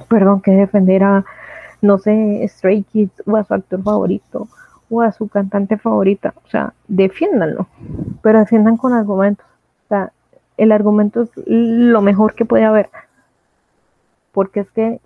perdón, 0.09 0.40
que 0.40 0.52
defender 0.52 1.02
a, 1.02 1.24
no 1.83 1.98
sé, 1.98 2.46
Stray 2.48 2.85
Kids 2.85 3.22
o 3.26 3.37
a 3.37 3.44
su 3.44 3.55
actor 3.55 3.83
favorito 3.83 4.48
o 4.88 5.02
a 5.02 5.12
su 5.12 5.29
cantante 5.29 5.76
favorita. 5.76 6.35
O 6.44 6.48
sea, 6.48 6.74
defiéndanlo, 6.88 7.66
pero 8.22 8.38
defiendan 8.38 8.76
con 8.76 8.92
argumentos. 8.92 9.46
O 9.87 9.88
sea, 9.88 10.12
el 10.57 10.72
argumento 10.72 11.22
es 11.22 11.31
lo 11.46 12.00
mejor 12.02 12.35
que 12.35 12.44
puede 12.44 12.64
haber. 12.64 12.90
Porque 14.33 14.61
es 14.61 14.70
que 14.70 15.00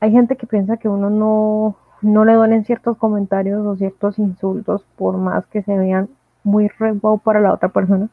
hay 0.00 0.12
gente 0.12 0.36
que 0.36 0.46
piensa 0.46 0.76
que 0.76 0.88
uno 0.88 1.10
no, 1.10 1.76
no 2.02 2.24
le 2.24 2.34
duelen 2.34 2.64
ciertos 2.64 2.96
comentarios 2.96 3.66
o 3.66 3.76
ciertos 3.76 4.18
insultos, 4.18 4.84
por 4.96 5.16
más 5.16 5.46
que 5.46 5.62
se 5.62 5.76
vean 5.76 6.08
muy 6.44 6.68
re 6.68 6.94
para 7.24 7.40
la 7.40 7.52
otra 7.52 7.68
persona. 7.68 8.08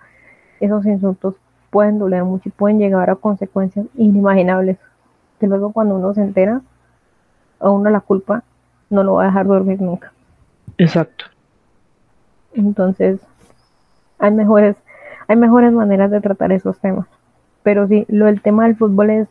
Esos 0.60 0.86
insultos 0.86 1.36
pueden 1.69 2.00
doler 2.00 2.24
mucho 2.24 2.50
y 2.50 2.52
pueden 2.52 2.80
llegar 2.80 3.10
a 3.10 3.15
consecuencias 3.15 3.86
inimaginables. 3.95 4.78
Que 5.39 5.48
luego 5.48 5.71
cuando 5.71 5.95
uno 5.95 6.13
se 6.13 6.21
entera, 6.21 6.62
a 7.60 7.69
uno 7.69 7.89
la 7.89 8.00
culpa 8.00 8.43
no 8.89 9.04
lo 9.04 9.15
va 9.15 9.24
a 9.24 9.28
dejar 9.28 9.45
dormir 9.45 9.82
nunca. 9.82 10.12
Exacto. 10.78 11.26
Entonces, 12.54 13.19
hay 14.19 14.32
mejores, 14.32 14.76
hay 15.28 15.36
mejores 15.36 15.74
maneras 15.74 16.12
de 16.12 16.21
tratar 16.21 16.52
esos 16.52 16.80
temas. 16.80 17.08
Pero 17.63 17.88
sí, 17.88 18.06
lo 18.08 18.26
del 18.26 18.41
tema 18.41 18.63
del 18.65 18.76
fútbol 18.76 19.10
es, 19.10 19.28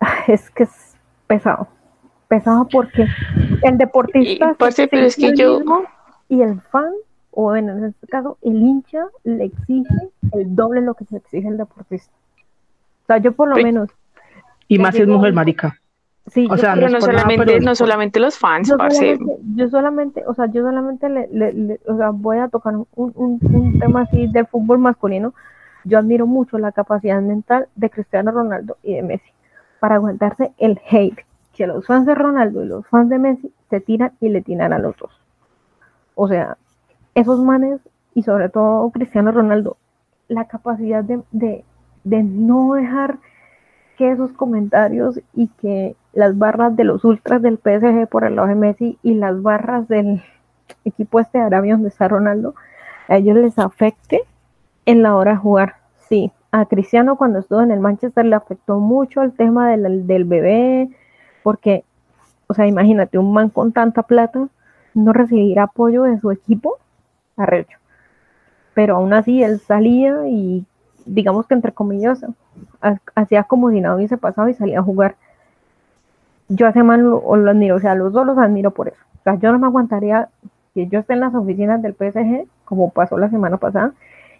es 0.28 0.50
que 0.50 0.64
es 0.64 0.96
pesado. 1.26 1.68
Pesado 2.32 2.66
porque 2.66 3.06
el 3.60 3.76
deportista 3.76 4.52
y, 4.52 4.86
pero 4.86 5.04
es 5.04 5.16
que 5.16 5.36
yo... 5.36 5.60
y 6.30 6.40
el 6.40 6.62
fan, 6.62 6.90
o 7.30 7.54
en 7.54 7.84
este 7.84 8.06
caso, 8.06 8.38
el 8.40 8.56
hincha 8.56 9.04
le 9.24 9.44
exige 9.44 9.94
el 10.32 10.56
doble 10.56 10.80
lo 10.80 10.94
que 10.94 11.04
se 11.04 11.18
exige 11.18 11.46
el 11.48 11.58
deportista. 11.58 12.10
O 13.02 13.06
sea, 13.06 13.18
yo 13.18 13.32
por 13.32 13.50
lo 13.50 13.56
menos. 13.56 13.90
Y 14.66 14.78
más 14.78 14.94
si 14.94 15.02
es 15.02 15.08
mujer 15.08 15.34
marica. 15.34 15.78
Sí, 16.28 16.48
o 16.50 16.56
sea, 16.56 16.74
no, 16.74 16.88
no, 16.88 17.02
solamente, 17.02 17.60
no 17.60 17.74
solamente 17.74 18.18
los 18.18 18.38
fans, 18.38 18.66
yo 18.66 18.76
solamente, 18.78 19.24
yo 19.54 19.68
solamente, 19.68 20.24
o 20.26 20.32
sea, 20.32 20.46
yo 20.46 20.62
solamente 20.62 21.10
le, 21.10 21.80
o 21.86 21.96
sea, 21.98 22.10
voy 22.12 22.38
a 22.38 22.48
tocar 22.48 22.76
un, 22.76 22.86
un, 22.94 23.40
un, 23.42 23.78
tema 23.78 24.02
así 24.02 24.26
de 24.28 24.46
fútbol 24.46 24.78
masculino. 24.78 25.34
Yo 25.84 25.98
admiro 25.98 26.26
mucho 26.26 26.56
la 26.56 26.72
capacidad 26.72 27.20
mental 27.20 27.68
de 27.74 27.90
Cristiano 27.90 28.30
Ronaldo 28.30 28.78
y 28.82 28.94
de 28.94 29.02
Messi 29.02 29.30
para 29.80 29.96
aguantarse 29.96 30.52
el 30.56 30.80
hate 30.90 31.26
que 31.52 31.66
los 31.66 31.86
fans 31.86 32.06
de 32.06 32.14
Ronaldo 32.14 32.62
y 32.62 32.66
los 32.66 32.86
fans 32.86 33.10
de 33.10 33.18
Messi 33.18 33.52
se 33.70 33.80
tiran 33.80 34.12
y 34.20 34.28
le 34.28 34.42
tiran 34.42 34.72
a 34.72 34.78
los 34.78 34.96
dos. 34.96 35.10
O 36.14 36.28
sea, 36.28 36.56
esos 37.14 37.40
manes 37.40 37.80
y 38.14 38.22
sobre 38.22 38.48
todo 38.48 38.90
Cristiano 38.90 39.32
Ronaldo, 39.32 39.76
la 40.28 40.46
capacidad 40.46 41.04
de, 41.04 41.20
de, 41.30 41.64
de 42.04 42.22
no 42.22 42.74
dejar 42.74 43.18
que 43.96 44.10
esos 44.10 44.32
comentarios 44.32 45.20
y 45.34 45.48
que 45.60 45.96
las 46.12 46.36
barras 46.36 46.76
de 46.76 46.84
los 46.84 47.04
ultras 47.04 47.42
del 47.42 47.58
PSG 47.58 48.08
por 48.08 48.24
el 48.24 48.36
lado 48.36 48.48
de 48.48 48.54
Messi 48.54 48.98
y 49.02 49.14
las 49.14 49.40
barras 49.42 49.88
del 49.88 50.22
equipo 50.84 51.20
este 51.20 51.38
de 51.38 51.44
Arabia 51.44 51.74
donde 51.74 51.88
está 51.88 52.08
Ronaldo, 52.08 52.54
a 53.08 53.16
ellos 53.16 53.36
les 53.36 53.58
afecte 53.58 54.22
en 54.86 55.02
la 55.02 55.16
hora 55.16 55.32
de 55.32 55.38
jugar. 55.38 55.74
Sí, 56.08 56.32
a 56.50 56.66
Cristiano 56.66 57.16
cuando 57.16 57.38
estuvo 57.38 57.62
en 57.62 57.70
el 57.70 57.80
Manchester 57.80 58.24
le 58.24 58.36
afectó 58.36 58.78
mucho 58.78 59.22
el 59.22 59.32
tema 59.32 59.70
del, 59.70 60.06
del 60.06 60.24
bebé, 60.24 60.90
porque, 61.42 61.84
o 62.46 62.54
sea, 62.54 62.66
imagínate, 62.66 63.18
un 63.18 63.32
man 63.32 63.50
con 63.50 63.72
tanta 63.72 64.02
plata 64.02 64.48
no 64.94 65.12
recibirá 65.12 65.64
apoyo 65.64 66.04
de 66.04 66.20
su 66.20 66.30
equipo, 66.30 66.78
arrecho. 67.36 67.78
Pero 68.74 68.96
aún 68.96 69.12
así 69.12 69.42
él 69.42 69.60
salía 69.60 70.28
y, 70.28 70.64
digamos 71.04 71.46
que 71.46 71.54
entre 71.54 71.72
comillas, 71.72 72.24
hacía 73.14 73.44
como 73.44 73.70
si 73.70 73.80
nada 73.80 73.96
hubiese 73.96 74.16
pasado 74.16 74.48
y 74.48 74.54
salía 74.54 74.80
a 74.80 74.82
jugar 74.82 75.16
yo 76.54 76.66
a 76.66 76.70
ese 76.70 76.82
man 76.82 77.02
lo, 77.02 77.34
admiro, 77.48 77.76
o 77.76 77.80
sea, 77.80 77.94
los 77.94 78.12
dos 78.12 78.26
los 78.26 78.38
admiro 78.38 78.70
por 78.72 78.88
eso. 78.88 78.98
O 79.20 79.22
sea, 79.22 79.36
yo 79.36 79.52
no 79.52 79.58
me 79.58 79.66
aguantaría 79.66 80.28
que 80.74 80.86
yo 80.86 81.00
esté 81.00 81.14
en 81.14 81.20
las 81.20 81.34
oficinas 81.34 81.80
del 81.82 81.94
PSG, 81.94 82.46
como 82.64 82.90
pasó 82.90 83.18
la 83.18 83.30
semana 83.30 83.56
pasada, 83.56 83.92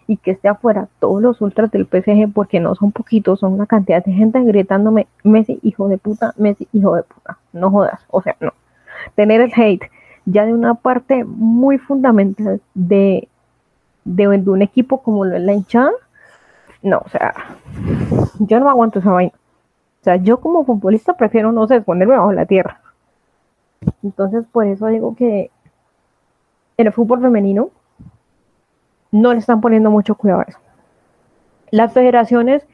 y 0.07 0.17
que 0.17 0.31
esté 0.31 0.47
afuera 0.47 0.87
todos 0.99 1.21
los 1.21 1.41
ultras 1.41 1.71
del 1.71 1.85
PSG, 1.85 2.31
porque 2.33 2.59
no 2.59 2.75
son 2.75 2.91
poquitos, 2.91 3.39
son 3.39 3.53
una 3.53 3.65
cantidad 3.65 4.03
de 4.03 4.11
gente 4.11 4.41
gritándome, 4.43 5.07
Messi, 5.23 5.59
hijo 5.63 5.87
de 5.87 5.97
puta, 5.97 6.33
Messi, 6.37 6.67
hijo 6.73 6.95
de 6.95 7.03
puta. 7.03 7.37
No 7.53 7.71
jodas, 7.71 8.05
o 8.09 8.21
sea, 8.21 8.35
no. 8.39 8.53
Tener 9.15 9.41
el 9.41 9.51
hate 9.55 9.89
ya 10.25 10.45
de 10.45 10.53
una 10.53 10.75
parte 10.75 11.23
muy 11.25 11.77
fundamental 11.77 12.61
de, 12.73 13.27
de, 14.05 14.27
un 14.27 14.61
equipo 14.61 15.01
como 15.01 15.25
la 15.25 15.53
hinchada, 15.53 15.91
no, 16.81 17.01
o 17.05 17.09
sea, 17.09 17.33
yo 18.39 18.59
no 18.59 18.69
aguanto 18.69 18.99
esa 18.99 19.11
vaina. 19.11 19.33
O 20.01 20.03
sea, 20.03 20.17
yo 20.17 20.41
como 20.41 20.65
futbolista 20.65 21.15
prefiero, 21.15 21.51
no 21.53 21.65
sé, 21.67 21.79
ponerme 21.79 22.17
bajo 22.17 22.33
la 22.33 22.45
tierra. 22.45 22.81
Entonces, 24.03 24.43
por 24.51 24.65
eso 24.65 24.87
digo 24.87 25.15
que 25.15 25.49
en 26.77 26.87
el 26.87 26.93
fútbol 26.93 27.21
femenino 27.21 27.69
no 29.13 29.31
le 29.31 29.39
están 29.39 29.61
poniendo 29.61 29.89
mucho 29.91 30.15
cuidado 30.15 30.41
a 30.41 30.45
eso. 30.49 30.59
Las 31.71 31.93
federaciones, 31.93 32.67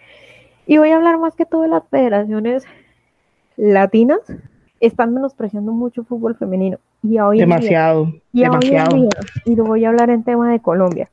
y 0.66 0.78
voy 0.78 0.90
a 0.90 0.96
hablar 0.96 1.20
más 1.20 1.36
que 1.36 1.46
todo 1.46 1.62
de 1.62 1.68
las 1.68 1.84
federaciones 1.90 2.66
latinas, 3.58 4.20
están 4.80 5.14
menospreciando 5.14 5.72
mucho 5.72 6.02
el 6.02 6.08
fútbol 6.08 6.36
femenino. 6.36 6.80
Y 7.04 7.20
hoy 7.20 7.40
demasiado, 7.40 8.12
y 8.34 8.42
demasiado. 8.42 8.98
y 9.46 9.56
lo 9.56 9.66
voy 9.66 9.86
a 9.86 9.90
hablar 9.90 10.10
en 10.10 10.24
tema 10.24 10.52
de 10.52 10.60
Colombia. 10.62 11.10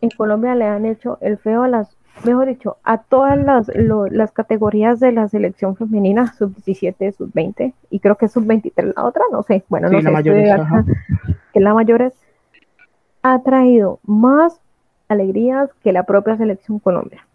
En 0.00 0.10
Colombia 0.10 0.54
le 0.54 0.64
han 0.64 0.86
hecho 0.86 1.18
el 1.20 1.36
feo 1.36 1.64
a 1.64 1.68
las 1.68 1.96
mejor 2.24 2.46
dicho, 2.46 2.76
a 2.84 2.98
todas 2.98 3.38
las, 3.38 3.70
las 4.10 4.32
categorías 4.32 5.00
de 5.00 5.12
la 5.12 5.28
selección 5.28 5.76
femenina, 5.76 6.34
sub-17, 6.34 7.12
sub-20, 7.12 7.72
y 7.90 8.00
creo 8.00 8.16
que 8.16 8.28
sub-23 8.28 8.94
la 8.94 9.04
otra, 9.04 9.22
no 9.32 9.42
sé, 9.42 9.64
bueno, 9.68 9.88
no 9.88 10.02
sé, 10.02 10.10
la 10.10 10.22
que 10.22 11.60
la 11.60 11.74
mayor 11.74 12.02
es, 12.02 12.14
ha 13.22 13.42
traído 13.42 14.00
más 14.04 14.60
alegrías 15.08 15.70
que 15.82 15.92
la 15.92 16.04
propia 16.04 16.36
selección 16.36 16.78
Colombia, 16.78 17.26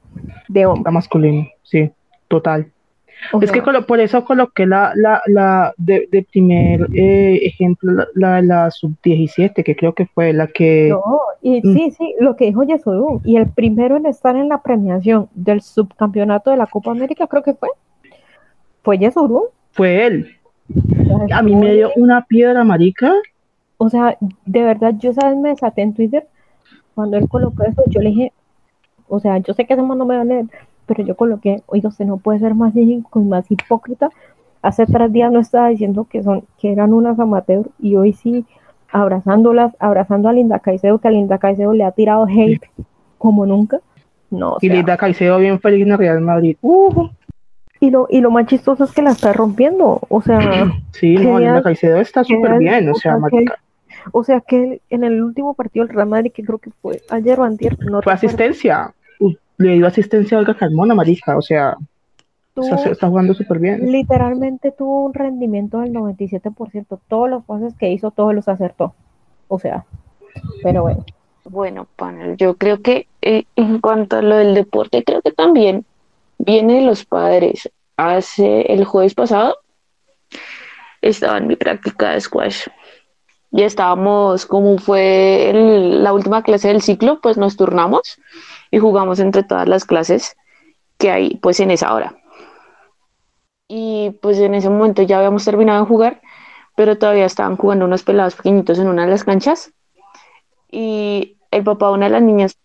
de 0.47 0.65
hombre. 0.65 0.83
La 0.85 0.91
masculina, 0.91 1.47
sí, 1.63 1.91
total 2.27 2.71
es 3.41 3.51
que 3.51 3.61
por 3.61 3.99
eso 3.99 4.23
coloqué 4.23 4.65
la, 4.65 4.91
la, 4.95 5.21
la 5.27 5.73
de, 5.77 6.07
de 6.11 6.23
primer 6.23 6.87
eh, 6.93 7.39
ejemplo, 7.43 8.05
la, 8.13 8.41
la 8.41 8.69
sub-17, 8.71 9.63
que 9.63 9.75
creo 9.75 9.93
que 9.93 10.05
fue 10.05 10.33
la 10.33 10.47
que... 10.47 10.89
No, 10.89 11.19
y 11.41 11.61
mm. 11.65 11.73
sí, 11.73 11.91
sí, 11.91 12.15
lo 12.19 12.35
que 12.35 12.45
dijo 12.45 12.63
Yesurú, 12.63 13.21
y 13.23 13.37
el 13.37 13.47
primero 13.47 13.97
en 13.97 14.05
estar 14.05 14.35
en 14.35 14.49
la 14.49 14.61
premiación 14.61 15.29
del 15.33 15.61
subcampeonato 15.61 16.51
de 16.51 16.57
la 16.57 16.67
Copa 16.67 16.91
América, 16.91 17.27
creo 17.27 17.43
que 17.43 17.53
fue, 17.53 17.69
fue 18.83 18.97
Yesurú. 18.99 19.49
Fue 19.71 20.05
él. 20.05 20.37
A 21.31 21.41
mí 21.41 21.55
me 21.55 21.73
dio 21.73 21.91
una 21.95 22.25
piedra 22.25 22.63
marica. 22.63 23.13
O 23.77 23.89
sea, 23.89 24.17
de 24.45 24.63
verdad, 24.63 24.93
yo 24.97 25.13
sabes, 25.13 25.37
me 25.37 25.49
desaté 25.49 25.81
en 25.81 25.93
Twitter 25.93 26.27
cuando 26.95 27.17
él 27.17 27.27
colocó 27.27 27.63
eso, 27.63 27.83
yo 27.87 28.01
le 28.01 28.09
dije, 28.09 28.33
o 29.07 29.19
sea, 29.19 29.37
yo 29.39 29.53
sé 29.53 29.65
que 29.65 29.73
ese 29.73 29.83
man 29.83 29.97
no 29.97 30.05
me 30.05 30.15
va 30.15 30.21
a 30.21 30.25
leer, 30.25 30.45
pero 30.85 31.03
yo 31.03 31.15
coloqué, 31.15 31.61
oiga, 31.67 31.89
usted 31.89 32.05
no 32.05 32.17
puede 32.17 32.39
ser 32.39 32.55
más 32.55 32.73
cínico 32.73 33.21
y 33.21 33.25
más 33.25 33.49
hipócrita. 33.51 34.09
Hace 34.61 34.85
tres 34.85 35.11
días 35.11 35.31
no 35.31 35.39
estaba 35.39 35.67
diciendo 35.67 36.07
que 36.09 36.23
son, 36.23 36.45
que 36.57 36.71
eran 36.71 36.93
unas 36.93 37.19
amateurs 37.19 37.69
y 37.79 37.97
hoy 37.97 38.13
sí 38.13 38.45
abrazándolas, 38.91 39.75
abrazando 39.79 40.29
a 40.29 40.33
Linda 40.33 40.59
Caicedo, 40.59 40.99
que 40.99 41.07
a 41.09 41.11
Linda 41.11 41.37
Caicedo 41.37 41.73
le 41.73 41.83
ha 41.83 41.91
tirado 41.91 42.25
hate 42.25 42.63
como 43.17 43.45
nunca. 43.45 43.79
No, 44.31 44.57
y 44.61 44.69
Linda 44.69 44.97
Caicedo 44.97 45.37
bien 45.37 45.59
feliz 45.59 45.85
en 45.85 45.91
el 45.91 45.97
Real 45.97 46.21
Madrid. 46.21 46.57
Uh. 46.61 47.09
Y 47.81 47.91
lo, 47.91 48.07
y 48.09 48.21
lo 48.21 48.31
más 48.31 48.47
chistoso 48.47 48.85
es 48.85 48.91
que 48.93 49.01
la 49.01 49.11
está 49.11 49.33
rompiendo. 49.33 49.99
O 50.07 50.21
sea, 50.21 50.71
sí, 50.91 51.15
no, 51.15 51.39
Linda 51.39 51.61
Caicedo 51.61 51.97
está 51.97 52.23
súper 52.23 52.57
bien. 52.57 52.89
O 52.89 52.95
sea, 52.95 53.19
o 54.11 54.23
sea 54.23 54.41
que 54.41 54.81
en 54.89 55.03
el 55.03 55.21
último 55.21 55.53
partido 55.53 55.85
del 55.85 55.95
Real 55.95 56.09
Madrid, 56.09 56.31
que 56.33 56.43
creo 56.43 56.59
que 56.59 56.71
fue 56.81 57.01
ayer 57.09 57.39
o 57.39 57.43
antier, 57.43 57.77
no 57.79 58.01
fue 58.01 58.13
asistencia 58.13 58.93
le 59.57 59.73
dio 59.73 59.87
asistencia 59.87 60.37
a 60.37 60.41
Olga 60.41 60.55
Carmona, 60.55 60.95
marica, 60.95 61.37
o 61.37 61.41
sea, 61.41 61.77
está, 62.55 63.07
jugando 63.07 63.33
súper 63.33 63.59
bien. 63.59 63.91
Literalmente 63.91 64.71
tuvo 64.71 65.05
un 65.05 65.13
rendimiento 65.13 65.79
del 65.79 65.93
97%, 65.93 66.99
todos 67.07 67.29
los 67.29 67.43
pases 67.45 67.73
que 67.75 67.91
hizo, 67.91 68.11
todos 68.11 68.33
los 68.33 68.47
acertó, 68.47 68.93
o 69.47 69.59
sea, 69.59 69.85
pero 70.63 70.83
bueno. 70.83 71.05
Bueno, 71.47 71.87
panel, 71.95 72.37
yo 72.37 72.55
creo 72.55 72.81
que 72.81 73.07
eh, 73.21 73.43
en 73.55 73.79
cuanto 73.79 74.17
a 74.17 74.23
lo 74.23 74.35
del 74.37 74.55
deporte, 74.55 75.03
creo 75.03 75.21
que 75.21 75.31
también 75.31 75.85
viene 76.39 76.81
los 76.81 77.05
padres. 77.05 77.69
Hace 77.97 78.73
el 78.73 78.83
jueves 78.83 79.13
pasado 79.13 79.55
estaba 81.01 81.37
en 81.37 81.45
mi 81.45 81.55
práctica 81.55 82.11
de 82.11 82.21
squash. 82.21 82.65
Ya 83.55 83.65
estábamos, 83.65 84.45
como 84.45 84.77
fue 84.77 85.49
la 85.53 86.11
última 86.11 86.43
clase 86.43 86.67
del 86.67 86.81
ciclo, 86.81 87.21
pues 87.21 87.37
nos 87.37 87.55
turnamos 87.55 88.19
y 88.69 88.79
jugamos 88.79 89.19
entre 89.21 89.43
todas 89.43 89.65
las 89.65 89.85
clases 89.85 90.35
que 90.97 91.09
hay 91.09 91.35
pues 91.37 91.61
en 91.61 91.71
esa 91.71 91.93
hora. 91.93 92.17
Y 93.69 94.09
pues 94.21 94.39
en 94.39 94.55
ese 94.55 94.69
momento 94.69 95.03
ya 95.03 95.19
habíamos 95.19 95.45
terminado 95.45 95.79
de 95.79 95.87
jugar, 95.87 96.21
pero 96.75 96.97
todavía 96.97 97.25
estaban 97.25 97.55
jugando 97.55 97.85
unos 97.85 98.03
pelados 98.03 98.35
pequeñitos 98.35 98.77
en 98.77 98.89
una 98.89 99.05
de 99.05 99.11
las 99.11 99.23
canchas 99.23 99.71
y 100.69 101.37
el 101.49 101.63
papá 101.63 101.87
de 101.87 101.93
una 101.93 102.07
de 102.07 102.11
las 102.11 102.23
niñas, 102.23 102.57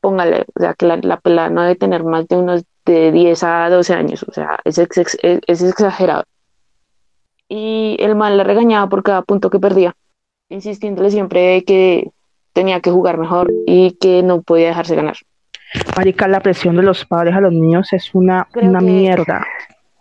póngale, 0.00 0.46
o 0.52 0.60
sea 0.60 0.74
que 0.74 0.86
la, 0.86 1.20
pelada 1.20 1.48
no 1.48 1.62
debe 1.62 1.76
tener 1.76 2.02
más 2.02 2.26
de 2.26 2.36
unos 2.38 2.64
de 2.84 3.12
10 3.12 3.40
a 3.44 3.70
12 3.70 3.94
años, 3.94 4.24
o 4.24 4.32
sea, 4.32 4.58
es, 4.64 4.78
es, 4.80 5.62
exagerado. 5.62 6.24
Y 7.48 7.96
el 8.00 8.16
mal 8.16 8.36
la 8.36 8.42
regañaba 8.42 8.88
por 8.88 9.04
cada 9.04 9.22
punto 9.22 9.48
que 9.48 9.60
perdía, 9.60 9.94
insistiéndole 10.54 11.10
siempre 11.10 11.64
que 11.64 12.10
tenía 12.52 12.80
que 12.80 12.90
jugar 12.90 13.18
mejor 13.18 13.52
y 13.66 13.92
que 13.92 14.22
no 14.22 14.42
podía 14.42 14.68
dejarse 14.68 14.94
ganar. 14.94 15.16
Marica, 15.96 16.28
la 16.28 16.40
presión 16.40 16.76
de 16.76 16.82
los 16.82 17.04
padres 17.04 17.34
a 17.34 17.40
los 17.40 17.52
niños 17.52 17.92
es 17.92 18.14
una, 18.14 18.48
una 18.54 18.80
mierda. 18.80 19.44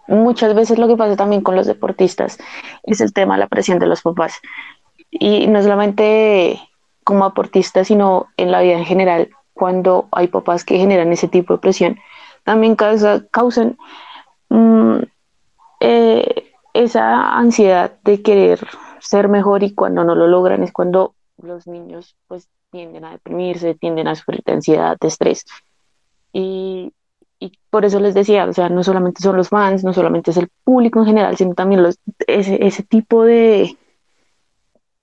Muchas 0.07 0.53
veces 0.53 0.77
lo 0.77 0.87
que 0.87 0.95
pasa 0.95 1.15
también 1.15 1.41
con 1.41 1.55
los 1.55 1.65
deportistas 1.65 2.37
es 2.83 3.01
el 3.01 3.11
tema 3.13 3.35
de 3.35 3.39
la 3.39 3.47
presión 3.47 3.79
de 3.79 3.87
los 3.87 4.01
papás. 4.01 4.39
Y 5.09 5.47
no 5.47 5.63
solamente 5.63 6.59
como 7.03 7.25
deportistas, 7.25 7.87
sino 7.87 8.27
en 8.37 8.51
la 8.51 8.61
vida 8.61 8.77
en 8.77 8.85
general, 8.85 9.29
cuando 9.53 10.07
hay 10.11 10.27
papás 10.27 10.63
que 10.63 10.77
generan 10.77 11.11
ese 11.11 11.27
tipo 11.27 11.53
de 11.53 11.59
presión, 11.59 11.99
también 12.43 12.75
causa, 12.75 13.23
causan 13.31 13.77
mm, 14.49 14.97
eh, 15.79 16.51
esa 16.73 17.37
ansiedad 17.37 17.93
de 18.03 18.21
querer 18.21 18.59
ser 19.03 19.27
mejor 19.27 19.63
y 19.63 19.73
cuando 19.73 20.03
no 20.03 20.15
lo 20.15 20.27
logran 20.27 20.63
es 20.63 20.71
cuando 20.71 21.15
los 21.37 21.67
niños 21.67 22.15
pues 22.27 22.47
tienden 22.71 23.05
a 23.05 23.11
deprimirse, 23.11 23.75
tienden 23.75 24.07
a 24.07 24.15
sufrir 24.15 24.41
de 24.45 24.95
de 24.99 25.07
estrés. 25.07 25.45
Y, 26.31 26.93
por 27.69 27.83
eso 27.83 27.99
les 27.99 28.13
decía, 28.13 28.45
o 28.45 28.53
sea, 28.53 28.69
no 28.69 28.83
solamente 28.83 29.21
son 29.21 29.35
los 29.35 29.49
fans, 29.49 29.83
no 29.83 29.93
solamente 29.93 30.31
es 30.31 30.37
el 30.37 30.49
público 30.63 30.99
en 30.99 31.05
general, 31.05 31.35
sino 31.35 31.53
también 31.53 31.83
los, 31.83 31.99
ese, 32.25 32.65
ese 32.65 32.83
tipo 32.83 33.25
de, 33.25 33.77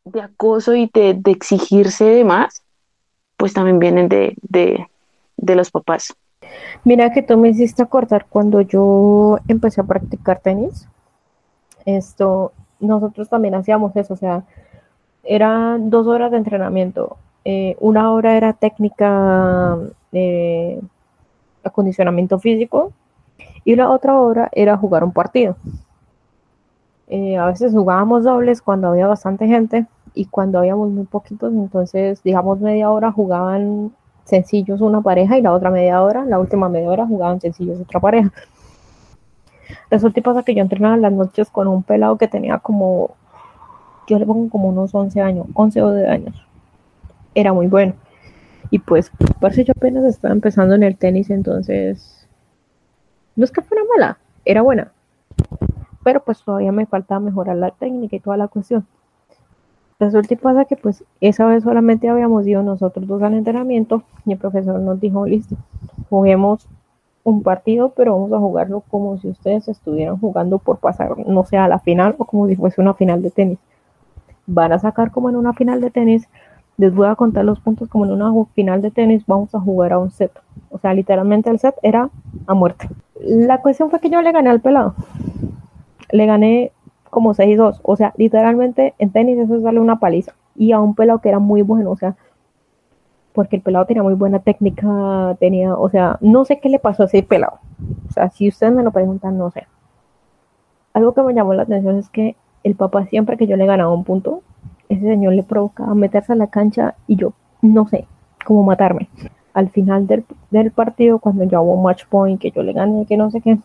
de 0.05 0.23
acoso 0.23 0.75
y 0.75 0.91
de, 0.93 1.21
exigirse 1.27 2.05
de 2.05 2.25
más, 2.25 2.63
pues 3.37 3.53
también 3.53 3.79
vienen 3.79 4.09
de, 4.09 4.37
de 4.41 5.55
los 5.55 5.71
papás. 5.71 6.15
Mira 6.85 7.13
que 7.13 7.23
tú 7.23 7.37
me 7.37 7.51
hiciste 7.51 7.83
acordar 7.83 8.27
cuando 8.29 8.63
yo 8.63 9.39
empecé 9.49 9.81
a 9.81 9.85
practicar 9.85 10.41
tenis. 10.41 10.89
Esto, 11.85 12.53
nosotros 12.81 13.29
también 13.29 13.55
hacíamos 13.55 13.95
eso, 13.97 14.15
o 14.15 14.17
sea, 14.17 14.45
eran 15.23 15.91
dos 15.91 16.07
horas 16.07 16.31
de 16.31 16.39
entrenamiento. 16.39 17.17
Eh, 17.45 17.77
una 17.81 18.13
hora 18.13 18.37
era 18.37 18.53
técnica 18.53 19.79
de 20.13 20.81
acondicionamiento 21.63 22.39
físico 22.39 22.93
y 23.65 23.77
la 23.77 23.91
otra 23.91 24.19
hora 24.19 24.49
era 24.53 24.77
jugar 24.77 25.05
un 25.05 25.13
partido. 25.13 25.57
Eh, 27.09 27.37
a 27.37 27.47
veces 27.47 27.73
jugábamos 27.73 28.25
dobles 28.25 28.63
cuando 28.63 28.89
había 28.89 29.07
bastante 29.07 29.47
gente 29.47 29.87
y 30.15 30.27
cuando 30.27 30.59
habíamos 30.59 30.91
muy 30.91 31.05
poquitos, 31.05 31.53
entonces 31.53 32.23
digamos 32.23 32.61
media 32.61 32.91
hora 32.91 33.11
jugaban 33.11 33.93
sencillos 34.25 34.81
una 34.81 35.01
pareja 35.01 35.37
y 35.37 35.43
la 35.43 35.53
otra 35.53 35.71
media 35.71 36.03
hora, 36.03 36.25
la 36.25 36.39
última 36.39 36.69
media 36.69 36.89
hora 36.89 37.07
jugaban 37.07 37.41
sencillos 37.41 37.81
otra 37.81 38.01
pareja. 38.01 38.33
Resulta 39.91 40.21
y 40.21 40.23
pasa 40.23 40.43
que 40.43 40.55
yo 40.55 40.63
entrenaba 40.63 40.97
las 40.97 41.13
noches 41.13 41.51
con 41.51 41.69
un 41.69 41.83
pelado 41.83 42.17
que 42.17 42.29
tenía 42.29 42.59
como, 42.59 43.17
yo 44.07 44.19
le 44.19 44.27
pongo 44.27 44.49
como 44.51 44.69
unos 44.69 44.95
11 44.95 45.21
años, 45.21 45.47
11 45.55 45.83
o 45.83 45.91
12 45.91 46.07
años. 46.07 46.47
Era 47.35 47.53
muy 47.53 47.67
bueno. 47.67 47.95
Y 48.71 48.79
pues, 48.79 49.11
parece 49.41 49.65
yo 49.65 49.73
apenas 49.77 50.05
estaba 50.05 50.33
empezando 50.33 50.75
en 50.75 50.83
el 50.83 50.97
tenis, 50.97 51.31
entonces, 51.31 52.29
no 53.37 53.45
es 53.45 53.51
que 53.51 53.63
fuera 53.63 53.83
mala, 53.97 54.19
era 54.45 54.63
buena. 54.63 54.93
Pero 56.05 56.23
pues 56.23 56.43
todavía 56.43 56.73
me 56.73 56.87
faltaba 56.87 57.21
mejorar 57.21 57.57
la 57.57 57.71
técnica 57.71 58.17
y 58.17 58.21
toda 58.21 58.37
la 58.37 58.49
cuestión. 58.49 58.87
Resulta 59.99 60.33
y 60.33 60.37
pasa 60.39 60.65
que 60.65 60.77
pues 60.77 61.05
esa 61.21 61.47
vez 61.47 61.63
solamente 61.63 62.09
habíamos 62.09 62.47
ido 62.47 62.63
nosotros 62.63 63.07
dos 63.07 63.23
al 63.23 63.35
entrenamiento 63.35 64.03
y 64.25 64.33
el 64.33 64.39
profesor 64.39 64.81
nos 64.81 64.99
dijo, 64.99 65.27
listo, 65.27 65.57
juguemos 66.09 66.67
un 67.25 67.43
partido, 67.43 67.91
pero 67.91 68.15
vamos 68.15 68.33
a 68.33 68.39
jugarlo 68.39 68.83
como 68.91 69.19
si 69.19 69.29
ustedes 69.29 69.69
estuvieran 69.69 70.19
jugando 70.19 70.59
por 70.59 70.79
pasar, 70.79 71.19
no 71.27 71.45
sé, 71.45 71.57
a 71.59 71.69
la 71.69 71.79
final 71.79 72.15
o 72.19 72.25
como 72.25 72.47
si 72.49 72.57
fuese 72.57 72.81
una 72.81 72.95
final 72.95 73.23
de 73.23 73.31
tenis. 73.31 73.59
Van 74.47 74.73
a 74.73 74.79
sacar 74.79 75.11
como 75.11 75.29
en 75.29 75.37
una 75.37 75.53
final 75.53 75.81
de 75.81 75.91
tenis, 75.91 76.29
les 76.77 76.95
voy 76.95 77.09
a 77.09 77.15
contar 77.15 77.45
los 77.45 77.61
puntos 77.61 77.89
como 77.89 78.07
en 78.07 78.13
una 78.13 78.33
final 78.55 78.81
de 78.81 78.91
tenis, 78.91 79.25
vamos 79.27 79.55
a 79.55 79.61
jugar 79.61 79.93
a 79.93 79.99
un 79.99 80.11
set. 80.11 80.33
O 80.71 80.79
sea, 80.79 80.95
literalmente 80.95 81.51
el 81.51 81.59
set 81.59 81.75
era 81.83 82.09
a 82.47 82.55
muerte. 82.55 82.89
La 83.21 83.61
cuestión 83.61 83.91
fue 83.91 84.01
que 84.01 84.09
yo 84.09 84.23
le 84.23 84.33
gané 84.33 84.49
al 84.49 84.61
pelado. 84.61 84.95
Le 86.11 86.25
gané 86.25 86.73
como 87.11 87.35
6-2. 87.35 87.81
O 87.83 87.97
sea, 87.97 88.15
literalmente 88.17 88.95
en 88.99 89.11
tenis 89.11 89.39
eso 89.39 89.61
sale 89.61 89.79
una 89.79 89.99
paliza. 89.99 90.33
Y 90.57 90.73
a 90.73 90.81
un 90.81 90.95
pelado 90.95 91.21
que 91.21 91.29
era 91.29 91.39
muy 91.39 91.61
bueno, 91.63 91.91
o 91.91 91.97
sea, 91.97 92.17
porque 93.33 93.57
el 93.57 93.63
pelado 93.63 93.87
tenía 93.87 94.03
muy 94.03 94.15
buena 94.15 94.41
técnica, 94.41 95.37
tenía, 95.39 95.75
o 95.75 95.89
sea, 95.89 96.19
no 96.21 96.45
sé 96.45 96.59
qué 96.61 96.69
le 96.69 96.79
pasó 96.79 97.05
a 97.05 97.07
ese 97.07 97.23
pelado. 97.23 97.59
O 98.09 98.13
sea, 98.13 98.31
si 98.31 98.49
ustedes 98.49 98.73
me 98.73 98.83
lo 98.83 98.91
preguntan, 98.91 99.39
no 99.39 99.51
sé. 99.51 99.67
Algo 100.93 101.15
que 101.15 101.23
me 101.23 101.35
llamó 101.35 101.55
la 101.55 101.63
atención 101.63 101.99
es 101.99 102.09
que 102.09 102.37
el 102.65 102.75
papá 102.75 103.07
siempre 103.07 103.37
que 103.37 103.47
yo 103.47 103.57
le 103.57 103.67
ganaba 103.67 103.93
un 103.93 104.05
punto, 104.05 104.43
ese 104.89 105.03
señor 105.03 105.35
le 105.35 105.45
provocaba 105.45 105.95
meterse 105.95 106.33
a 106.33 106.37
la 106.37 106.49
cancha 106.49 106.97
y 107.07 107.17
yo, 107.17 107.33
no 107.63 107.87
sé, 107.87 108.07
como 108.45 108.65
matarme. 108.65 109.09
Al 109.55 109.71
final 109.71 110.07
del, 110.07 110.25
del 110.51 110.71
partido, 110.73 111.19
cuando 111.19 111.45
ya 111.45 111.61
hubo 111.61 111.81
match 111.81 112.07
point, 112.07 112.41
que 112.41 112.51
yo 112.51 112.63
le 112.63 112.73
gané, 112.73 113.07
que 113.07 113.17
no 113.17 113.31
sé 113.31 113.41
qué, 113.41 113.59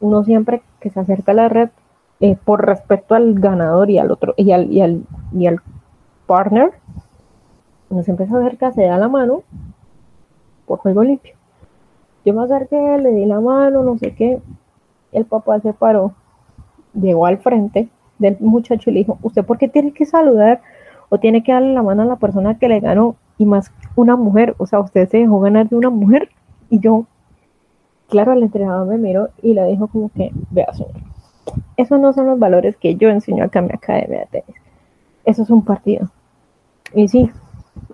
uno 0.00 0.24
siempre 0.24 0.62
que 0.80 0.90
se 0.90 1.00
acerca 1.00 1.32
a 1.32 1.34
la 1.34 1.48
red 1.48 1.70
eh, 2.20 2.36
por 2.44 2.66
respeto 2.66 3.14
al 3.14 3.34
ganador 3.34 3.90
y 3.90 3.98
al 3.98 4.10
otro 4.10 4.34
y 4.36 4.50
al, 4.52 4.72
y 4.72 4.80
al, 4.80 5.02
y 5.32 5.46
al 5.46 5.60
partner, 6.26 6.72
uno 7.90 8.02
se 8.02 8.10
empieza 8.10 8.36
a 8.36 8.40
acercar, 8.40 8.74
se 8.74 8.82
da 8.82 8.98
la 8.98 9.08
mano 9.08 9.42
por 10.66 10.78
juego 10.78 11.02
limpio. 11.02 11.34
Yo 12.24 12.34
me 12.34 12.42
acerqué, 12.42 12.98
le 12.98 13.12
di 13.12 13.24
la 13.24 13.40
mano, 13.40 13.82
no 13.82 13.96
sé 13.98 14.14
qué. 14.14 14.40
El 15.12 15.24
papá 15.24 15.60
se 15.60 15.72
paró, 15.72 16.12
llegó 16.92 17.26
al 17.26 17.38
frente 17.38 17.88
del 18.18 18.36
muchacho 18.40 18.90
y 18.90 18.92
le 18.92 18.98
dijo, 19.00 19.18
¿usted 19.22 19.44
por 19.44 19.58
qué 19.58 19.68
tiene 19.68 19.92
que 19.92 20.04
saludar 20.04 20.60
o 21.08 21.18
tiene 21.18 21.42
que 21.42 21.52
darle 21.52 21.72
la 21.72 21.82
mano 21.82 22.02
a 22.02 22.06
la 22.06 22.16
persona 22.16 22.58
que 22.58 22.68
le 22.68 22.80
ganó? 22.80 23.16
Y 23.38 23.46
más 23.46 23.72
una 23.96 24.16
mujer, 24.16 24.54
o 24.58 24.66
sea, 24.66 24.80
usted 24.80 25.08
se 25.08 25.18
dejó 25.18 25.40
ganar 25.40 25.68
de 25.68 25.76
una 25.76 25.90
mujer. 25.90 26.28
Y 26.68 26.80
yo, 26.80 27.06
claro, 28.08 28.32
el 28.32 28.42
entrenador 28.42 28.86
me 28.86 28.98
miró 28.98 29.28
y 29.42 29.54
le 29.54 29.64
dijo 29.66 29.86
como 29.86 30.10
que, 30.10 30.30
vea, 30.50 30.72
señor, 30.74 30.92
esos 31.76 31.98
no 31.98 32.12
son 32.12 32.26
los 32.26 32.38
valores 32.38 32.76
que 32.76 32.96
yo 32.96 33.08
enseño 33.08 33.44
acá 33.44 33.60
en 33.60 33.66
mi 33.66 33.72
academia 33.72 34.20
de 34.20 34.26
tenis. 34.26 34.62
Eso 35.24 35.42
es 35.42 35.50
un 35.50 35.64
partido. 35.64 36.10
Y 36.94 37.08
sí, 37.08 37.30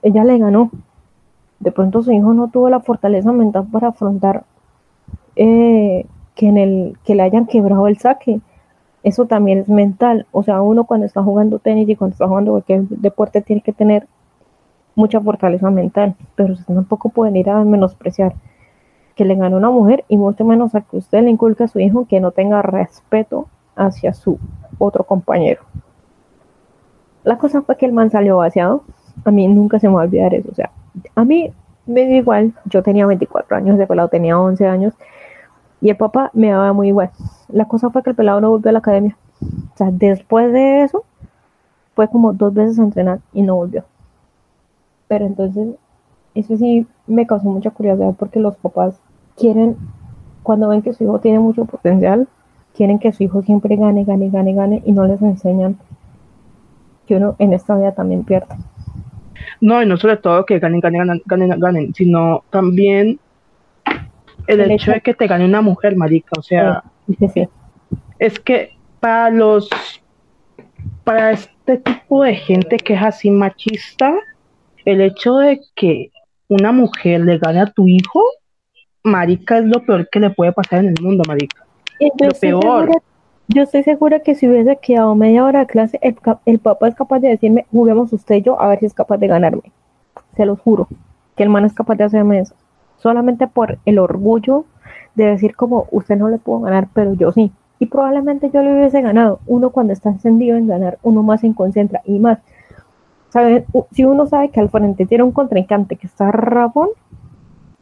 ella 0.03 0.24
le 0.24 0.39
ganó. 0.39 0.70
De 1.61 1.72
pronto 1.72 2.03
su 2.03 2.12
hijo 2.12 2.35
no 2.35 2.49
tuvo 2.49 2.68
la 2.68 2.80
fortaleza 2.80 3.32
mental 3.32 3.66
para 3.70 3.89
afrontar 3.89 4.45
eh, 5.37 6.07
que, 6.35 6.49
en 6.49 6.59
el, 6.59 6.99
que 7.05 7.14
le 7.14 7.22
hayan 7.22 7.47
quebrado 7.47 7.87
el 7.87 7.99
saque. 7.99 8.41
Eso 9.03 9.26
también 9.26 9.59
es 9.59 9.68
mental. 9.68 10.26
O 10.32 10.43
sea, 10.43 10.62
uno 10.62 10.85
cuando 10.85 11.07
está 11.07 11.22
jugando 11.22 11.59
tenis 11.59 11.89
y 11.89 11.97
cuando 11.97 12.14
está 12.14 12.26
jugando 12.26 12.53
cualquier 12.53 12.82
deporte 12.89 13.41
tiene 13.43 13.62
que 13.62 13.72
tener 13.72 14.07
mucha 14.95 15.20
fortaleza 15.20 15.70
mental. 15.70 16.16
Pero 16.35 16.55
tampoco 16.66 17.09
pueden 17.11 17.37
ir 17.37 17.51
a 17.51 17.64
menospreciar 17.64 18.35
que 19.14 19.24
le 19.24 19.37
gane 19.37 19.57
una 19.57 19.70
mujer 19.70 20.05
y 20.09 20.16
mucho 20.16 20.45
menos 20.45 20.74
a 20.74 20.80
que 20.80 20.97
usted 20.97 21.22
le 21.22 21.30
inculque 21.30 21.64
a 21.64 21.68
su 21.68 21.78
hijo 21.78 22.07
que 22.07 22.20
no 22.20 22.32
tenga 22.32 22.62
respeto 22.62 23.49
hacia 23.76 24.12
su 24.12 24.39
otro 24.78 25.05
compañero. 25.05 25.62
La 27.22 27.39
cosa 27.39 27.62
fue 27.62 27.76
que 27.76 27.87
el 27.87 27.93
man 27.93 28.11
salió 28.11 28.37
vaciado. 28.37 28.85
A 29.25 29.31
mí 29.31 29.47
nunca 29.49 29.79
se 29.79 29.89
me 29.89 29.95
va 29.95 30.03
a 30.03 30.05
olvidar 30.05 30.35
eso. 30.35 30.49
O 30.51 30.55
sea, 30.55 30.71
a 31.15 31.25
mí 31.25 31.53
me 31.87 32.07
dio 32.07 32.17
igual. 32.17 32.55
Yo 32.67 32.83
tenía 32.83 33.07
24 33.07 33.57
años, 33.57 33.79
de 33.79 33.87
pelado 33.87 34.09
tenía 34.09 34.39
11 34.39 34.67
años. 34.67 34.95
Y 35.81 35.91
el 35.91 35.97
papá 35.97 36.31
me 36.33 36.51
daba 36.51 36.73
muy 36.73 36.89
igual. 36.89 37.11
La 37.49 37.67
cosa 37.67 37.91
fue 37.91 38.03
que 38.03 38.11
el 38.11 38.17
pelado 38.17 38.41
no 38.41 38.51
volvió 38.51 38.71
a 38.71 38.73
la 38.73 38.79
academia. 38.79 39.17
O 39.43 39.77
sea, 39.77 39.91
después 39.91 40.53
de 40.53 40.83
eso, 40.83 41.05
fue 41.95 42.09
como 42.09 42.33
dos 42.33 42.55
veces 42.55 42.79
a 42.79 42.83
entrenar 42.83 43.21
y 43.33 43.43
no 43.43 43.57
volvió. 43.57 43.85
Pero 45.09 45.27
entonces, 45.27 45.77
eso 46.35 46.57
sí 46.57 46.87
me 47.07 47.27
causó 47.27 47.49
mucha 47.49 47.71
curiosidad 47.71 48.15
porque 48.19 48.41
los 48.41 48.57
papás 48.57 48.99
quieren, 49.37 49.77
cuando 50.43 50.69
ven 50.69 50.83
que 50.83 50.93
su 50.93 51.05
hijo 51.05 51.21
tiene 51.21 51.39
mucho 51.39 51.65
potencial, 51.65 52.29
quieren 52.75 52.99
que 52.99 53.12
su 53.12 53.23
hijo 53.23 53.43
siempre 53.43 53.77
gane, 53.77 54.05
gane, 54.05 54.31
gane, 54.31 54.55
gane 54.55 54.83
y 54.85 54.93
no 54.93 55.07
les 55.07 55.23
enseñan 55.23 55.79
que 57.07 57.17
uno 57.17 57.37
en 57.39 57.53
esta 57.53 57.77
vida 57.77 57.93
también 57.93 58.25
pierde. 58.25 58.57
No, 59.61 59.82
y 59.82 59.87
no 59.87 59.97
sobre 59.97 60.16
todo 60.16 60.47
que 60.47 60.59
ganen, 60.59 60.80
ganen, 60.80 61.22
ganen, 61.24 61.61
ganen, 61.61 61.95
sino 61.95 62.45
también 62.51 63.18
el, 64.47 64.70
hecho, 64.70 64.93
de 64.93 65.01
que 65.01 65.14
te 65.14 65.26
gane 65.26 65.45
una 65.45 65.62
mujer, 65.62 65.97
marica, 65.97 66.32
o 66.39 66.43
sea, 66.43 66.82
es 68.18 68.39
que 68.39 68.70
para 69.01 69.30
los, 69.30 69.68
para 71.03 71.32
este 71.32 71.78
tipo 71.78 72.22
de 72.22 72.35
gente 72.35 72.76
que 72.76 72.95
es 72.95 73.03
así 73.03 73.30
machista, 73.30 74.14
el 74.85 75.01
hecho 75.01 75.37
de 75.37 75.61
que 75.74 76.11
una 76.49 76.72
mujer 76.72 77.20
le 77.20 77.39
gane 77.39 77.61
a 77.61 77.66
tu 77.66 77.89
hijo, 77.89 78.22
marica, 79.03 79.59
es 79.59 79.64
lo 79.66 79.85
peor 79.85 80.09
que 80.11 80.20
le 80.20 80.30
puede 80.30 80.53
pasar 80.53 80.80
en 80.80 80.91
el 80.91 81.03
mundo, 81.03 81.22
marica. 81.26 81.64
lo 82.01 82.28
peor. 82.39 82.91
Yo 83.49 83.63
estoy 83.63 83.83
segura 83.83 84.21
que 84.21 84.35
si 84.35 84.49
hubiese 84.49 84.77
quedado 84.77 85.15
media 85.15 85.45
hora 85.45 85.61
de 85.61 85.67
clase, 85.67 85.99
el, 86.03 86.59
papá 86.59 86.89
es 86.89 86.95
capaz 86.95 87.21
de 87.21 87.29
decirme, 87.29 87.67
juguemos 87.71 88.13
usted 88.13 88.37
y 88.37 88.43
yo, 88.43 88.61
a 88.61 88.69
ver 88.69 88.81
si 88.81 88.87
es 88.87 88.95
capaz 88.95 89.19
de 89.19 89.27
ganarme. 89.27 89.73
Se 90.37 90.47
los 90.47 90.61
juro, 90.61 90.89
que 91.37 91.43
el 91.43 91.51
man 91.51 91.65
es 91.65 91.75
capaz 91.75 91.97
de 91.97 92.05
hacerme 92.05 92.41
eso. 92.41 92.55
solamente 92.97 93.47
por 93.47 93.79
el 93.85 93.99
orgullo 93.99 94.65
de 95.15 95.27
decir 95.27 95.55
como 95.57 95.87
usted 95.91 96.17
no 96.17 96.29
le 96.29 96.39
puedo 96.39 96.61
ganar, 96.61 96.89
pero 96.95 97.13
yo 97.15 97.33
sí. 97.33 97.53
Y 97.79 97.87
probablemente 97.87 98.51
yo 98.51 98.63
le 98.63 98.73
hubiese 98.73 99.03
ganado. 99.03 99.41
Uno 99.47 99.71
cuando 99.71 99.93
está 99.93 100.09
encendido 100.09 100.57
en 100.57 100.67
ganar, 100.67 100.99
uno 101.03 101.23
más 101.23 101.41
se 101.43 101.53
concentra 101.55 102.01
y 102.05 102.19
más. 102.19 102.39
¿Sabe? 103.29 103.67
Si 103.91 104.05
uno 104.05 104.27
sabe 104.27 104.49
que 104.51 104.61
al 104.61 104.71
frente 104.71 105.07
tiene 105.07 105.25
un 105.25 105.33
contrincante 105.33 105.97
que 105.97 106.07
está 106.07 106.31
rabón, 106.33 106.89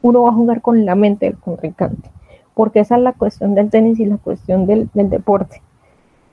uno 0.01 0.23
va 0.23 0.31
a 0.31 0.35
jugar 0.35 0.61
con 0.61 0.85
la 0.85 0.95
mente 0.97 1.27
del 1.27 1.39
contrincante. 1.39 2.11
Porque 2.55 2.80
esa 2.80 2.96
es 2.96 3.03
la 3.03 3.12
cuestión 3.12 3.55
del 3.55 3.70
tenis 3.70 3.98
y 4.00 4.07
la 4.07 4.18
cuestión 4.18 4.66
del, 4.66 4.90
del 4.94 5.11
deporte. 5.11 5.62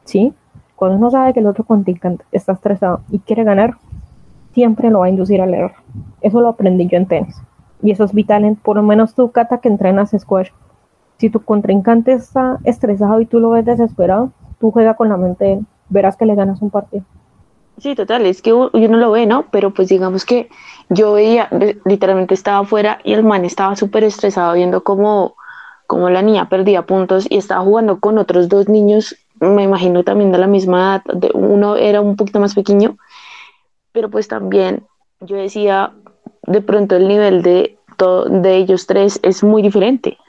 ¿Sí? 0.03 0.33
Cuando 0.75 0.97
uno 0.97 1.11
sabe 1.11 1.33
que 1.33 1.39
el 1.39 1.47
otro 1.47 1.63
contrincante 1.63 2.23
está 2.31 2.53
estresado 2.53 3.01
y 3.09 3.19
quiere 3.19 3.43
ganar, 3.43 3.75
siempre 4.53 4.89
lo 4.89 4.99
va 4.99 5.07
a 5.07 5.09
inducir 5.09 5.41
al 5.41 5.53
error. 5.53 5.73
Eso 6.21 6.41
lo 6.41 6.49
aprendí 6.49 6.87
yo 6.87 6.97
en 6.97 7.05
tenis. 7.05 7.41
Y 7.81 7.91
eso 7.91 8.03
es 8.03 8.13
vital, 8.13 8.43
en, 8.45 8.55
por 8.55 8.75
lo 8.75 8.83
menos 8.83 9.13
tú, 9.13 9.31
Cata, 9.31 9.59
que 9.59 9.69
entrenas 9.69 10.11
squash. 10.17 10.49
Si 11.17 11.29
tu 11.29 11.41
contrincante 11.41 12.13
está 12.13 12.59
estresado 12.63 13.19
y 13.21 13.25
tú 13.25 13.39
lo 13.39 13.51
ves 13.51 13.65
desesperado, 13.65 14.31
tú 14.59 14.71
juega 14.71 14.95
con 14.95 15.09
la 15.09 15.17
mente 15.17 15.59
verás 15.89 16.15
que 16.15 16.25
le 16.25 16.35
ganas 16.35 16.61
un 16.61 16.69
partido. 16.69 17.03
Sí, 17.77 17.95
total, 17.95 18.25
es 18.25 18.41
que 18.41 18.51
uno 18.53 18.97
lo 18.97 19.11
ve, 19.11 19.25
¿no? 19.25 19.45
Pero 19.51 19.73
pues 19.73 19.87
digamos 19.87 20.25
que 20.25 20.49
yo 20.89 21.13
veía, 21.13 21.49
literalmente 21.85 22.33
estaba 22.33 22.59
afuera 22.59 22.99
y 23.03 23.13
el 23.13 23.23
man 23.23 23.45
estaba 23.45 23.75
súper 23.75 24.03
estresado 24.03 24.53
viendo 24.53 24.83
cómo, 24.83 25.35
cómo 25.89 26.11
la 26.11 26.21
niña 26.21 26.49
perdía 26.49 26.83
puntos 26.83 27.25
y 27.27 27.37
estaba 27.37 27.61
jugando 27.61 27.99
con 27.99 28.19
otros 28.19 28.47
dos 28.47 28.69
niños, 28.69 29.15
me 29.39 29.63
imagino 29.63 30.03
también 30.03 30.31
de 30.31 30.37
la 30.37 30.45
misma 30.45 31.01
edad, 31.03 31.03
de, 31.15 31.31
uno 31.33 31.77
era 31.77 31.99
un 31.99 32.15
poquito 32.15 32.39
más 32.39 32.53
pequeño, 32.53 32.95
pero 33.91 34.07
pues 34.11 34.27
también 34.27 34.83
yo 35.19 35.35
decía, 35.37 35.91
de 36.43 36.61
pronto 36.61 36.95
el 36.95 37.07
nivel 37.07 37.41
de, 37.41 37.79
de 38.29 38.55
ellos 38.55 38.85
tres 38.85 39.19
es 39.23 39.43
muy 39.43 39.63
diferente. 39.63 40.19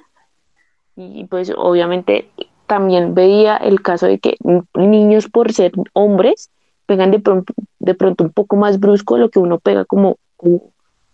Y 0.97 1.25
pues 1.25 1.53
obviamente 1.55 2.31
también 2.67 3.15
veía 3.15 3.59
el 3.59 3.83
caso 3.83 4.07
de 4.07 4.19
que 4.19 4.39
niños 4.73 5.29
por 5.29 5.53
ser 5.53 5.73
hombres 5.93 6.49
pegan 6.87 7.11
de 7.11 7.19
pronto, 7.19 7.53
de 7.81 7.95
pronto 7.95 8.25
un 8.25 8.31
poco 8.31 8.57
más 8.57 8.81
brusco 8.81 9.17
de 9.17 9.21
lo 9.21 9.29
que 9.29 9.39
uno 9.39 9.59
pega 9.59 9.85
como, 9.85 10.17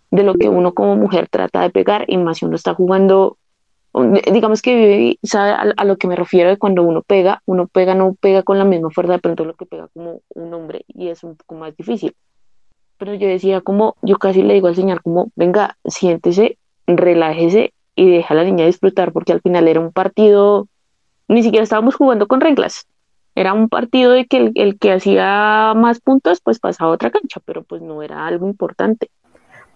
de 0.09 0.23
lo 0.23 0.35
que 0.35 0.47
uno 0.47 0.73
como 0.73 0.95
mujer 0.95 1.27
trata 1.29 1.59
de 1.63 1.69
pegar 1.69 2.05
y 2.07 2.15
más 2.15 2.37
si 2.37 2.45
uno 2.45 2.55
está 2.55 2.73
jugando 2.73 3.35
digamos 4.31 4.61
que 4.61 5.17
sabe 5.23 5.73
a, 5.75 5.85
lo 5.85 5.97
que 5.97 6.07
me 6.07 6.15
refiero 6.15 6.49
de 6.49 6.57
cuando 6.57 6.83
uno 6.83 7.01
pega, 7.01 7.41
uno 7.45 7.67
pega, 7.67 7.95
no 7.95 8.15
pega 8.15 8.43
con 8.43 8.57
la 8.57 8.65
misma 8.65 8.89
fuerza 8.89 9.13
de 9.13 9.19
pronto 9.19 9.45
lo 9.45 9.53
que 9.55 9.65
pega 9.65 9.87
como 9.93 10.21
un 10.29 10.53
hombre 10.53 10.85
y 10.87 11.09
es 11.09 11.23
un 11.23 11.35
poco 11.35 11.55
más 11.55 11.75
difícil 11.75 12.15
pero 12.97 13.13
yo 13.13 13.27
decía 13.27 13.61
como, 13.61 13.95
yo 14.01 14.17
casi 14.17 14.43
le 14.43 14.55
digo 14.55 14.67
al 14.67 14.75
señor 14.75 15.01
como, 15.01 15.31
venga, 15.35 15.77
siéntese, 15.85 16.57
relájese 16.87 17.73
y 17.95 18.09
deja 18.09 18.33
a 18.33 18.37
la 18.37 18.43
niña 18.43 18.65
disfrutar, 18.65 19.11
porque 19.11 19.33
al 19.33 19.41
final 19.41 19.67
era 19.67 19.79
un 19.79 19.91
partido, 19.91 20.67
ni 21.27 21.43
siquiera 21.43 21.63
estábamos 21.63 21.95
jugando 21.95 22.27
con 22.27 22.41
reglas, 22.41 22.87
era 23.35 23.53
un 23.53 23.69
partido 23.69 24.11
de 24.11 24.25
que 24.25 24.51
el, 24.55 24.79
que 24.79 24.91
hacía 24.91 25.73
más 25.75 25.99
puntos, 25.99 26.41
pues 26.41 26.59
pasaba 26.59 26.91
a 26.91 26.93
otra 26.95 27.11
cancha, 27.11 27.39
pero 27.45 27.63
pues 27.63 27.81
no 27.81 28.01
era 28.01 28.25
algo 28.25 28.47
importante. 28.47 29.11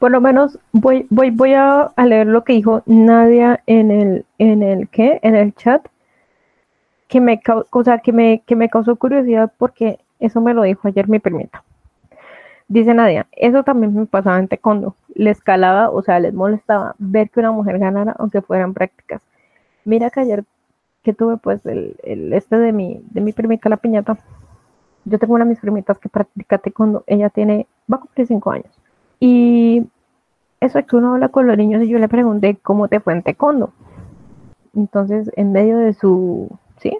Por 0.01 0.09
lo 0.09 0.19
menos 0.19 0.57
voy, 0.71 1.05
voy, 1.11 1.29
voy 1.29 1.53
a, 1.53 1.93
leer 1.95 2.25
lo 2.25 2.43
que 2.43 2.53
dijo 2.53 2.81
Nadia 2.87 3.61
en 3.67 3.91
el, 3.91 4.25
en 4.39 4.63
el 4.63 4.89
¿qué? 4.89 5.19
en 5.21 5.35
el 5.35 5.53
chat, 5.53 5.85
que 7.07 7.21
me, 7.21 7.39
o 7.69 7.83
sea, 7.83 7.99
que 7.99 8.11
me, 8.11 8.41
que 8.47 8.55
me 8.55 8.67
causó 8.67 8.95
curiosidad 8.95 9.53
porque 9.59 9.99
eso 10.19 10.41
me 10.41 10.55
lo 10.55 10.63
dijo 10.63 10.87
ayer 10.87 11.07
mi 11.07 11.19
primita. 11.19 11.63
Dice 12.67 12.95
Nadia, 12.95 13.27
eso 13.33 13.63
también 13.63 13.93
me 13.93 14.07
pasaba 14.07 14.39
en 14.39 14.47
taekwondo. 14.47 14.95
Les 15.13 15.39
calaba, 15.39 15.91
o 15.91 16.01
sea, 16.01 16.19
les 16.19 16.33
molestaba 16.33 16.95
ver 16.97 17.29
que 17.29 17.39
una 17.39 17.51
mujer 17.51 17.77
ganara, 17.77 18.15
aunque 18.17 18.41
fueran 18.41 18.73
prácticas. 18.73 19.21
Mira 19.85 20.09
que 20.09 20.21
ayer 20.21 20.43
que 21.03 21.13
tuve, 21.13 21.37
pues, 21.37 21.63
el, 21.67 21.95
este 22.33 22.57
de 22.57 22.71
mi, 22.71 23.03
de 23.11 23.21
mi 23.21 23.33
primita, 23.33 23.69
la 23.69 23.77
piñata. 23.77 24.17
Yo 25.05 25.19
tengo 25.19 25.35
una 25.35 25.45
de 25.45 25.51
mis 25.51 25.59
primitas 25.59 25.99
que 25.99 26.09
practica 26.09 26.57
taekwondo. 26.57 27.03
Ella 27.05 27.29
tiene, 27.29 27.67
va 27.87 27.97
a 27.97 27.99
cumplir 27.99 28.25
cinco 28.25 28.49
años. 28.49 28.80
Y 29.21 29.87
eso 30.59 30.79
es 30.79 30.85
que 30.87 30.95
uno 30.95 31.13
habla 31.13 31.29
con 31.29 31.47
los 31.47 31.55
niños 31.55 31.83
y 31.83 31.87
yo 31.87 31.99
le 31.99 32.09
pregunté 32.09 32.57
cómo 32.61 32.87
te 32.87 32.99
fue 32.99 33.13
en 33.13 33.21
taekwondo. 33.21 33.71
Entonces, 34.75 35.31
en 35.35 35.51
medio 35.51 35.77
de 35.77 35.93
su, 35.93 36.49
¿sí? 36.77 36.97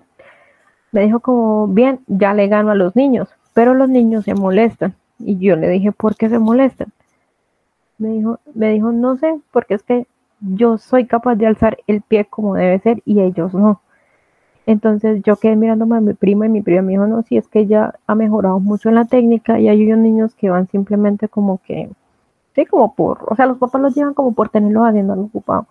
Me 0.91 1.01
dijo 1.01 1.19
como, 1.19 1.67
bien, 1.67 2.01
ya 2.07 2.34
le 2.34 2.47
gano 2.47 2.72
a 2.72 2.76
los 2.76 2.95
niños, 2.95 3.28
pero 3.53 3.74
los 3.74 3.89
niños 3.89 4.26
se 4.26 4.36
molestan. 4.36 4.93
Y 5.19 5.38
yo 5.39 5.55
le 5.55 5.67
dije, 5.67 5.91
¿por 5.91 6.15
qué 6.15 6.30
se 6.30 6.38
molestan? 6.38 6.93
Me 7.97 8.09
dijo, 8.09 8.39
me 8.53 8.69
dijo, 8.69 8.91
no 8.91 9.17
sé, 9.17 9.39
porque 9.51 9.74
es 9.74 9.84
que 9.84 10.05
yo 10.41 10.78
soy 10.78 11.07
capaz 11.07 11.36
de 11.36 11.47
alzar 11.47 11.78
el 11.88 12.01
pie 12.01 12.26
como 12.26 12.53
debe 12.53 12.78
ser 12.80 13.01
y 13.03 13.22
ellos 13.22 13.53
no. 13.53 13.82
Entonces 14.67 15.24
yo 15.24 15.38
quedé 15.38 15.55
mirándome 15.55 15.97
a 15.97 16.01
mi 16.01 16.13
prima 16.13 16.45
y 16.45 16.49
mi 16.49 16.61
prima 16.61 16.84
me 16.84 16.91
dijo, 16.91 17.07
no, 17.07 17.24
si 17.24 17.38
es 17.38 17.47
que 17.47 17.61
ella 17.61 17.95
ha 18.05 18.13
mejorado 18.13 18.59
mucho 18.59 18.89
en 18.89 18.95
la 18.95 19.05
técnica 19.05 19.59
y 19.59 19.69
hay 19.69 19.86
unos 19.86 19.99
niños 19.99 20.36
que 20.36 20.49
van 20.49 20.67
simplemente 20.67 21.30
como 21.30 21.59
que, 21.59 21.89
sí, 22.55 22.65
como 22.65 22.95
por, 22.95 23.25
o 23.29 23.35
sea, 23.35 23.45
los 23.45 23.57
papás 23.57 23.81
los 23.81 23.95
llevan 23.95 24.13
como 24.13 24.33
por 24.33 24.49
tenerlos 24.49 24.87
haciendo 24.87 25.13
algo 25.13 25.25
ocupado. 25.25 25.67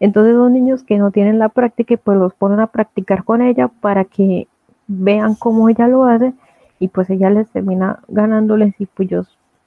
Entonces 0.00 0.34
los 0.34 0.50
niños 0.50 0.84
que 0.84 0.98
no 0.98 1.10
tienen 1.10 1.38
la 1.38 1.48
práctica 1.48 1.94
y 1.94 1.96
pues 1.96 2.18
los 2.18 2.34
ponen 2.34 2.60
a 2.60 2.66
practicar 2.66 3.24
con 3.24 3.42
ella 3.42 3.68
para 3.68 4.04
que 4.04 4.48
vean 4.86 5.34
cómo 5.34 5.68
ella 5.68 5.88
lo 5.88 6.04
hace 6.04 6.34
y 6.78 6.88
pues 6.88 7.08
ella 7.10 7.30
les 7.30 7.48
termina 7.50 8.00
ganándoles 8.08 8.74
y 8.78 8.86
pues 8.86 9.08
yo, 9.08 9.22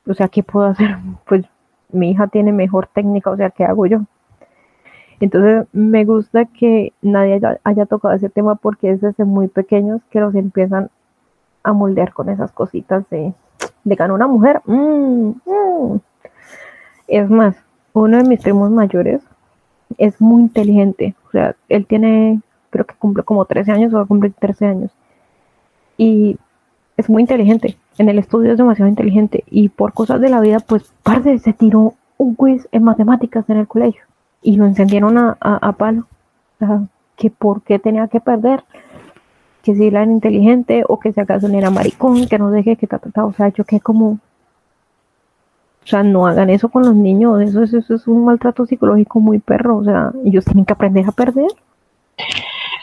o 0.07 0.13
sea, 0.13 0.27
¿qué 0.27 0.43
puedo 0.43 0.67
hacer? 0.67 0.97
Pues 1.27 1.45
mi 1.91 2.11
hija 2.11 2.27
tiene 2.27 2.51
mejor 2.51 2.87
técnica, 2.87 3.31
o 3.31 3.37
sea, 3.37 3.49
¿qué 3.49 3.65
hago 3.65 3.87
yo? 3.87 4.01
Entonces 5.19 5.67
me 5.73 6.05
gusta 6.05 6.45
que 6.45 6.93
nadie 7.01 7.41
haya, 7.63 7.85
tocado 7.85 8.13
ese 8.13 8.29
tema 8.29 8.55
porque 8.55 8.91
es 8.91 9.01
desde 9.01 9.25
muy 9.25 9.47
pequeños 9.47 10.01
que 10.09 10.21
los 10.21 10.33
empiezan 10.35 10.89
a 11.63 11.73
moldear 11.73 12.13
con 12.13 12.29
esas 12.29 12.51
cositas 12.51 13.09
de, 13.09 13.33
de 13.83 13.95
ganar 13.95 14.15
una 14.15 14.27
mujer. 14.27 14.61
Mm, 14.65 15.29
mm. 15.45 15.99
Es 17.07 17.29
más, 17.29 17.55
uno 17.93 18.17
de 18.17 18.23
mis 18.23 18.41
primos 18.41 18.69
mayores 18.71 19.21
es 19.97 20.19
muy 20.21 20.43
inteligente, 20.43 21.15
o 21.27 21.31
sea, 21.31 21.55
él 21.67 21.85
tiene, 21.85 22.41
creo 22.69 22.85
que 22.85 22.95
cumple 22.95 23.23
como 23.23 23.45
13 23.45 23.71
años 23.71 23.93
o 23.93 23.97
va 23.97 24.03
a 24.03 24.07
cumplir 24.07 24.33
13 24.33 24.65
años. 24.65 24.91
Y 25.97 26.37
es 26.97 27.09
muy 27.09 27.23
inteligente. 27.23 27.77
En 27.97 28.09
el 28.09 28.19
estudio 28.19 28.51
es 28.51 28.57
demasiado 28.57 28.89
inteligente 28.89 29.43
y 29.49 29.69
por 29.69 29.93
cosas 29.93 30.21
de 30.21 30.29
la 30.29 30.39
vida, 30.39 30.59
pues 30.59 30.93
parte 31.03 31.37
se 31.39 31.53
tiró 31.53 31.95
un 32.17 32.35
quiz 32.35 32.67
en 32.71 32.83
matemáticas 32.83 33.49
en 33.49 33.57
el 33.57 33.67
colegio 33.67 34.03
y 34.41 34.55
lo 34.55 34.65
encendieron 34.65 35.17
a, 35.17 35.37
a, 35.39 35.71
palo. 35.73 36.07
O 36.55 36.65
sea, 36.65 36.81
que 37.15 37.29
por 37.29 37.61
qué 37.63 37.79
tenía 37.79 38.07
que 38.07 38.21
perder, 38.21 38.63
que 39.63 39.75
si 39.75 39.87
era 39.87 40.03
inteligente 40.03 40.83
o 40.87 40.99
que 40.99 41.13
si 41.13 41.19
acaso 41.19 41.47
era 41.47 41.69
maricón, 41.69 42.27
que 42.27 42.39
no 42.39 42.51
deje 42.51 42.75
que 42.75 42.87
ta, 42.87 42.99
ta, 42.99 43.25
O 43.25 43.33
sea, 43.33 43.49
yo 43.49 43.63
que 43.63 43.79
como. 43.79 44.19
O 45.83 45.87
sea, 45.89 46.03
no 46.03 46.27
hagan 46.27 46.49
eso 46.49 46.69
con 46.69 46.83
los 46.83 46.95
niños, 46.95 47.41
eso, 47.41 47.63
eso, 47.63 47.77
eso 47.77 47.95
es 47.95 48.07
un 48.07 48.25
maltrato 48.25 48.65
psicológico 48.65 49.19
muy 49.19 49.39
perro. 49.39 49.77
O 49.77 49.83
sea, 49.83 50.11
ellos 50.25 50.45
tienen 50.45 50.65
que 50.65 50.73
aprender 50.73 51.05
a 51.07 51.11
perder. 51.11 51.47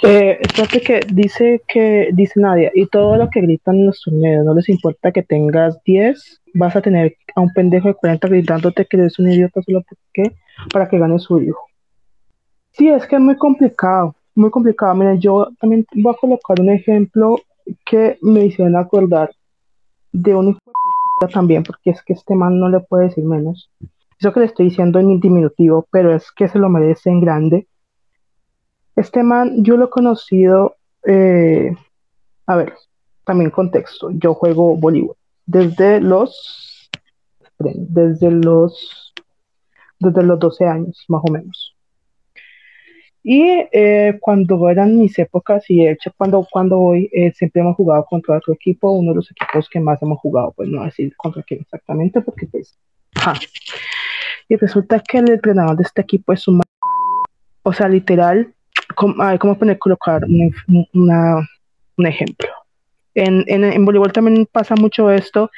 Eh, 0.02 0.40
que 0.70 1.00
dice 1.12 1.62
que 1.66 2.10
dice 2.12 2.40
Nadia, 2.40 2.70
y 2.74 2.86
todo 2.86 3.16
lo 3.16 3.30
que 3.30 3.40
gritan 3.40 3.76
en 3.76 3.86
los 3.86 4.02
torneos, 4.02 4.44
no 4.44 4.54
les 4.54 4.68
importa 4.68 5.10
que 5.10 5.22
tengas 5.22 5.82
10, 5.84 6.42
vas 6.54 6.76
a 6.76 6.82
tener 6.82 7.16
a 7.34 7.40
un 7.40 7.52
pendejo 7.52 7.88
de 7.88 7.94
40 7.94 8.28
gritándote 8.28 8.84
que 8.84 8.96
eres 8.98 9.18
un 9.18 9.30
idiota 9.30 9.62
solo 9.62 9.82
porque 9.88 10.36
para 10.72 10.88
que 10.88 10.98
gane 10.98 11.18
su 11.18 11.40
hijo. 11.40 11.60
Sí, 12.72 12.88
es 12.88 13.06
que 13.06 13.16
es 13.16 13.22
muy 13.22 13.36
complicado, 13.36 14.14
muy 14.36 14.50
complicado. 14.50 14.94
Miren, 14.94 15.20
yo 15.20 15.48
también 15.60 15.86
voy 15.94 16.14
a 16.14 16.18
colocar 16.18 16.60
un 16.60 16.70
ejemplo 16.70 17.38
que 17.84 18.18
me 18.22 18.46
hicieron 18.46 18.76
acordar 18.76 19.30
de 20.12 20.34
un 20.34 20.58
también, 21.32 21.62
porque 21.62 21.90
es 21.90 22.02
que 22.02 22.12
este 22.12 22.34
man 22.34 22.60
no 22.60 22.68
le 22.68 22.80
puede 22.80 23.04
decir 23.04 23.24
menos. 23.24 23.70
Eso 24.18 24.32
que 24.32 24.40
le 24.40 24.46
estoy 24.46 24.66
diciendo 24.66 24.98
en 24.98 25.18
diminutivo, 25.18 25.86
pero 25.90 26.14
es 26.14 26.30
que 26.30 26.48
se 26.48 26.58
lo 26.58 26.68
merece 26.68 27.10
en 27.10 27.20
grande 27.20 27.66
este 28.96 29.22
man, 29.22 29.62
yo 29.62 29.76
lo 29.76 29.84
he 29.84 29.90
conocido, 29.90 30.76
eh, 31.06 31.76
a 32.46 32.56
ver, 32.56 32.72
también 33.24 33.50
contexto, 33.50 34.10
yo 34.10 34.34
juego 34.34 34.76
voleibol 34.76 35.16
desde 35.44 36.00
los, 36.00 36.90
desde 37.58 38.30
los, 38.30 39.12
desde 40.00 40.22
los 40.22 40.38
12 40.38 40.64
años, 40.64 41.04
más 41.08 41.22
o 41.28 41.30
menos. 41.30 41.75
Y 43.28 43.42
eh, 43.72 44.18
cuando 44.20 44.70
eran 44.70 44.96
mis 44.96 45.18
épocas, 45.18 45.68
y 45.68 45.84
de 45.84 45.90
hecho 45.90 46.12
cuando, 46.16 46.46
cuando 46.48 46.78
voy, 46.78 47.10
eh, 47.12 47.32
siempre 47.32 47.60
hemos 47.60 47.74
jugado 47.74 48.04
contra 48.04 48.36
otro 48.36 48.54
equipo, 48.54 48.92
uno 48.92 49.10
de 49.10 49.16
los 49.16 49.28
equipos 49.32 49.68
que 49.68 49.80
más 49.80 50.00
hemos 50.00 50.20
jugado, 50.20 50.52
pues 50.56 50.68
no 50.68 50.84
decir 50.84 51.12
contra 51.16 51.42
quién 51.42 51.62
exactamente, 51.62 52.20
porque 52.20 52.46
pues, 52.46 52.78
Y 54.48 54.54
resulta 54.54 55.00
que 55.00 55.18
el 55.18 55.28
entrenador 55.28 55.76
de 55.76 55.82
este 55.82 56.02
equipo 56.02 56.32
es 56.32 56.46
un 56.46 56.60
o 57.64 57.72
sea, 57.72 57.88
literal, 57.88 58.54
¿cómo, 58.94 59.58
poner, 59.58 59.76
colocar 59.76 60.22
un, 60.24 62.06
ejemplo? 62.06 62.48
En, 63.16 63.44
en, 63.48 63.64
en, 63.64 63.84
voleibol 63.84 64.12
también 64.12 64.46
pasa 64.46 64.76
mucho 64.76 65.10
esto 65.10 65.50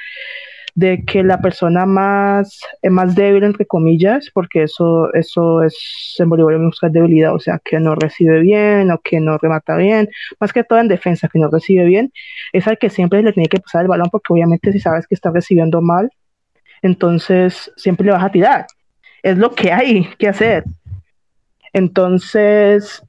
de 0.79 1.05
que 1.05 1.25
la 1.25 1.41
persona 1.41 1.87
más, 1.87 2.61
eh, 2.83 2.91
más 2.91 3.17
débil, 3.17 3.43
entre 3.43 3.67
comillas, 3.67 4.31
porque 4.33 4.63
eso, 4.63 5.13
eso 5.13 5.61
es 5.65 6.15
en 6.21 6.29
Bolívar 6.29 6.57
buscar 6.59 6.93
debilidad, 6.93 7.35
o 7.35 7.41
sea, 7.41 7.61
que 7.65 7.81
no 7.81 7.97
recibe 7.97 8.39
bien 8.39 8.93
o 8.93 8.99
que 8.99 9.19
no 9.19 9.39
remata 9.39 9.77
bien, 9.77 10.09
más 10.39 10.53
que 10.53 10.63
todo 10.63 10.79
en 10.79 10.87
defensa, 10.87 11.29
que 11.33 11.41
no 11.41 11.49
recibe 11.51 11.85
bien, 11.85 12.13
es 12.53 12.69
al 12.69 12.79
que 12.79 12.91
siempre 12.91 13.25
le 13.25 13.33
tiene 13.33 13.49
que 13.49 13.59
pasar 13.59 13.83
el 13.83 13.89
balón, 13.89 14.09
porque 14.13 14.33
obviamente 14.33 14.71
si 14.71 14.79
sabes 14.79 15.09
que 15.09 15.17
está 15.17 15.33
recibiendo 15.33 15.83
mal, 15.83 16.11
entonces 16.83 17.73
siempre 17.77 18.07
le 18.07 18.13
vas 18.13 18.23
a 18.23 18.31
tirar. 18.31 18.67
Es 19.25 19.37
lo 19.37 19.51
que 19.57 19.73
hay 19.73 20.09
que 20.17 20.29
hacer. 20.29 20.63
Entonces, 21.73 23.03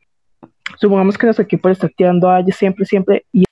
supongamos 0.78 1.20
que 1.20 1.28
nuestro 1.28 1.46
equipo 1.46 1.68
le 1.68 1.74
está 1.74 1.88
tirando 1.88 2.32
a 2.32 2.40
ella 2.40 2.52
siempre, 2.52 2.86
siempre, 2.86 3.26
y 3.32 3.44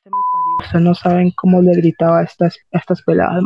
este 0.63 0.79
no 0.79 0.95
saben 0.95 1.31
cómo 1.35 1.61
le 1.61 1.73
gritaba 1.75 2.21
a 2.21 2.23
estas, 2.23 2.57
estas 2.71 3.03
peladas. 3.03 3.43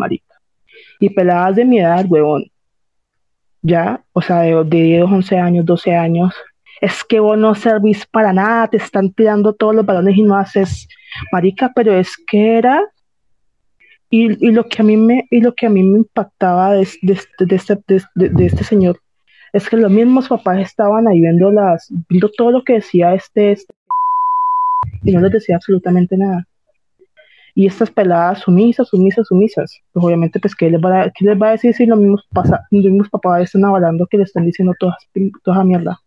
Y 1.01 1.09
peladas 1.09 1.57
de 1.57 1.65
mi 1.65 1.79
edad, 1.79 2.05
huevón. 2.07 2.45
Ya, 3.61 4.01
o 4.13 4.21
sea, 4.21 4.39
de, 4.41 4.63
de 4.63 4.83
10, 4.83 5.03
11 5.03 5.37
años, 5.37 5.65
12 5.65 5.95
años. 5.95 6.33
Es 6.79 7.03
que 7.03 7.19
vos 7.19 7.37
no 7.37 7.53
servís 7.55 8.05
para 8.05 8.31
nada, 8.31 8.69
te 8.69 8.77
están 8.77 9.11
tirando 9.11 9.53
todos 9.53 9.75
los 9.75 9.85
balones 9.85 10.15
y 10.15 10.23
no 10.23 10.37
haces, 10.37 10.87
marica, 11.33 11.73
pero 11.75 11.93
es 11.93 12.15
que 12.15 12.57
era 12.57 12.81
y, 14.11 14.45
y, 14.45 14.51
lo 14.51 14.67
que 14.67 14.81
a 14.81 14.85
mí 14.85 14.97
me 14.97 15.25
y 15.31 15.39
lo 15.39 15.55
que 15.55 15.65
a 15.65 15.69
mí 15.69 15.81
me 15.83 15.99
impactaba 15.99 16.73
de, 16.73 16.87
de, 17.01 17.13
este, 17.13 17.79
de, 18.15 18.45
este 18.45 18.63
señor 18.65 18.99
es 19.53 19.69
que 19.69 19.77
los 19.77 19.89
mismos 19.89 20.27
papás 20.27 20.59
estaban 20.59 21.07
ahí 21.07 21.21
viendo 21.21 21.49
las 21.49 21.87
viendo 22.09 22.29
todo 22.29 22.51
lo 22.51 22.63
que 22.63 22.73
decía 22.73 23.13
este, 23.13 23.53
este 23.53 23.73
y 25.03 25.13
no 25.13 25.21
les 25.21 25.31
decía 25.31 25.55
absolutamente 25.55 26.17
nada 26.17 26.45
y 27.53 27.67
estas 27.67 27.91
peladas 27.91 28.39
sumisas, 28.39 28.87
sumisas, 28.87 29.27
sumisas. 29.27 29.79
Pues 29.91 30.05
obviamente, 30.05 30.39
pues, 30.39 30.55
¿qué 30.55 30.69
les 30.69 30.81
va 30.81 31.03
a, 31.03 31.11
qué 31.11 31.25
les 31.25 31.41
va 31.41 31.49
a 31.49 31.51
decir 31.51 31.73
si 31.73 31.85
los 31.85 31.99
mismos, 31.99 32.25
pasa, 32.31 32.65
los 32.71 32.85
mismos 32.85 33.09
papás 33.09 33.43
están 33.43 33.65
avalando 33.65 34.07
que 34.07 34.17
le 34.17 34.23
están 34.23 34.45
diciendo 34.45 34.73
toda, 34.79 34.97
toda 35.43 35.63
mierda? 35.63 35.99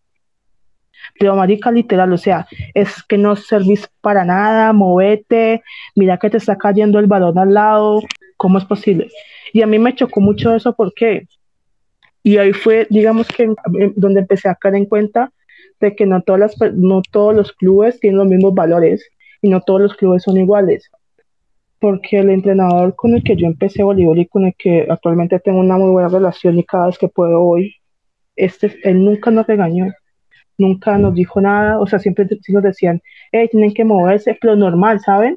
Pero 1.18 1.36
marica, 1.36 1.70
literal, 1.70 2.12
o 2.12 2.18
sea, 2.18 2.46
es 2.72 3.02
que 3.02 3.18
no 3.18 3.36
servís 3.36 3.88
para 4.00 4.24
nada, 4.24 4.72
movete, 4.72 5.62
mira 5.94 6.18
que 6.18 6.30
te 6.30 6.38
está 6.38 6.56
cayendo 6.56 6.98
el 6.98 7.06
balón 7.06 7.38
al 7.38 7.52
lado, 7.52 8.00
¿cómo 8.36 8.58
es 8.58 8.64
posible? 8.64 9.08
Y 9.52 9.62
a 9.62 9.66
mí 9.66 9.78
me 9.78 9.94
chocó 9.94 10.20
mucho 10.20 10.54
eso, 10.54 10.74
porque 10.74 11.26
Y 12.22 12.38
ahí 12.38 12.52
fue, 12.54 12.86
digamos 12.90 13.28
que 13.28 13.54
donde 13.96 14.20
empecé 14.20 14.48
a 14.48 14.54
caer 14.54 14.76
en 14.76 14.86
cuenta 14.86 15.30
de 15.80 15.94
que 15.94 16.06
no, 16.06 16.22
todas 16.22 16.56
no 16.74 17.02
todos 17.10 17.34
los 17.34 17.52
clubes 17.52 18.00
tienen 18.00 18.18
los 18.18 18.28
mismos 18.28 18.54
valores 18.54 19.06
y 19.42 19.50
no 19.50 19.60
todos 19.60 19.82
los 19.82 19.94
clubes 19.94 20.22
son 20.22 20.38
iguales 20.38 20.90
porque 21.84 22.20
el 22.20 22.30
entrenador 22.30 22.94
con 22.96 23.12
el 23.14 23.22
que 23.22 23.36
yo 23.36 23.46
empecé 23.46 23.82
voleibol 23.82 24.18
y 24.18 24.26
con 24.26 24.46
el 24.46 24.54
que 24.56 24.86
actualmente 24.88 25.38
tengo 25.38 25.60
una 25.60 25.76
muy 25.76 25.90
buena 25.90 26.08
relación 26.08 26.58
y 26.58 26.64
cada 26.64 26.86
vez 26.86 26.96
que 26.96 27.08
puedo 27.08 27.42
hoy, 27.42 27.74
este, 28.36 28.74
él 28.84 29.04
nunca 29.04 29.30
nos 29.30 29.46
regañó, 29.46 29.92
nunca 30.56 30.96
nos 30.96 31.14
dijo 31.14 31.42
nada, 31.42 31.78
o 31.78 31.86
sea, 31.86 31.98
siempre 31.98 32.26
nos 32.48 32.62
decían, 32.62 33.02
hey, 33.32 33.50
tienen 33.50 33.74
que 33.74 33.84
moverse, 33.84 34.34
pero 34.40 34.56
normal, 34.56 35.00
¿saben? 35.00 35.36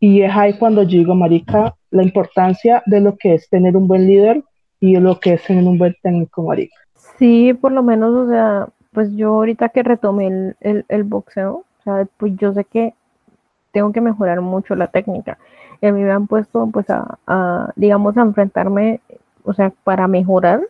Y 0.00 0.22
es 0.22 0.34
ahí 0.34 0.58
cuando 0.58 0.82
yo 0.82 0.98
digo, 0.98 1.14
Marica, 1.14 1.76
la 1.92 2.02
importancia 2.02 2.82
de 2.86 3.00
lo 3.00 3.16
que 3.16 3.34
es 3.34 3.48
tener 3.48 3.76
un 3.76 3.86
buen 3.86 4.08
líder 4.08 4.42
y 4.80 4.94
de 4.94 5.00
lo 5.00 5.20
que 5.20 5.34
es 5.34 5.44
tener 5.44 5.62
un 5.62 5.78
buen 5.78 5.94
técnico, 6.02 6.42
Marica. 6.42 6.74
Sí, 7.20 7.54
por 7.54 7.70
lo 7.70 7.84
menos, 7.84 8.12
o 8.16 8.28
sea, 8.28 8.66
pues 8.92 9.14
yo 9.14 9.28
ahorita 9.28 9.68
que 9.68 9.84
retomé 9.84 10.26
el, 10.26 10.56
el, 10.58 10.84
el 10.88 11.04
boxeo, 11.04 11.58
o 11.58 11.82
sea, 11.84 12.08
pues 12.16 12.32
yo 12.36 12.52
sé 12.52 12.64
que 12.64 12.94
tengo 13.70 13.92
que 13.92 14.00
mejorar 14.00 14.40
mucho 14.40 14.74
la 14.74 14.88
técnica 14.88 15.38
a 15.82 15.92
mí 15.92 16.02
me 16.02 16.12
han 16.12 16.26
puesto 16.26 16.66
pues 16.72 16.86
a, 16.90 17.72
digamos, 17.76 18.16
a 18.16 18.22
enfrentarme, 18.22 19.00
o 19.44 19.52
sea, 19.52 19.72
para 19.84 20.08
mejorar 20.08 20.62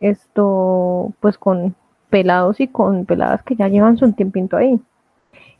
esto, 0.00 1.12
pues 1.20 1.38
con 1.38 1.74
pelados 2.10 2.60
y 2.60 2.68
con 2.68 3.06
peladas 3.06 3.42
que 3.42 3.56
ya 3.56 3.68
llevan 3.68 3.96
su 3.96 4.12
tiempito 4.12 4.56
ahí. 4.56 4.80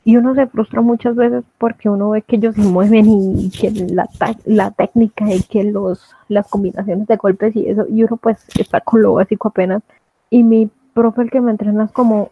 Y 0.07 0.19
uno 0.19 0.35
se 0.35 0.47
frustra 0.47 0.83
muchas 0.83 1.17
veces 1.17 1.45
porque 1.57 1.89
uno 1.89 2.11
ve 2.11 2.21
que 2.23 2.37
ellos 2.37 2.55
se 2.55 2.63
mueven 2.63 3.07
y, 3.09 3.51
que 3.51 3.71
la, 3.71 4.07
la 4.45 4.71
técnica 4.71 5.33
y 5.33 5.43
que 5.43 5.65
los, 5.65 6.15
las 6.29 6.47
combinaciones 6.49 7.07
de 7.07 7.17
golpes 7.17 7.57
y 7.57 7.67
eso, 7.67 7.87
y 7.89 8.05
uno 8.05 8.19
pues 8.19 8.47
está 8.59 8.81
con 8.81 9.01
lo 9.01 9.15
básico 9.15 9.49
apenas. 9.49 9.83
Y 10.29 10.43
mi 10.43 10.71
profe, 10.93 11.23
el 11.23 11.31
que 11.31 11.41
me 11.41 11.53
entrena, 11.53 11.85
es 11.85 11.93
como, 11.93 12.31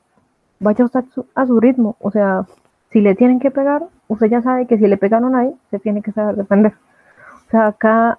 vaya 0.60 0.84
a 0.84 1.04
a 1.34 1.46
su 1.46 1.60
ritmo, 1.60 1.96
o 2.00 2.10
sea, 2.10 2.46
si 2.90 3.00
le 3.00 3.14
tienen 3.14 3.40
que 3.40 3.50
pegar, 3.50 3.84
usted 4.12 4.28
ya 4.28 4.42
sabe 4.42 4.66
que 4.66 4.78
si 4.78 4.86
le 4.86 4.96
pegaron 4.96 5.34
ahí, 5.34 5.54
se 5.70 5.78
tiene 5.78 6.02
que 6.02 6.12
saber 6.12 6.36
defender. 6.36 6.74
O 7.48 7.50
sea, 7.50 7.68
acá 7.68 8.18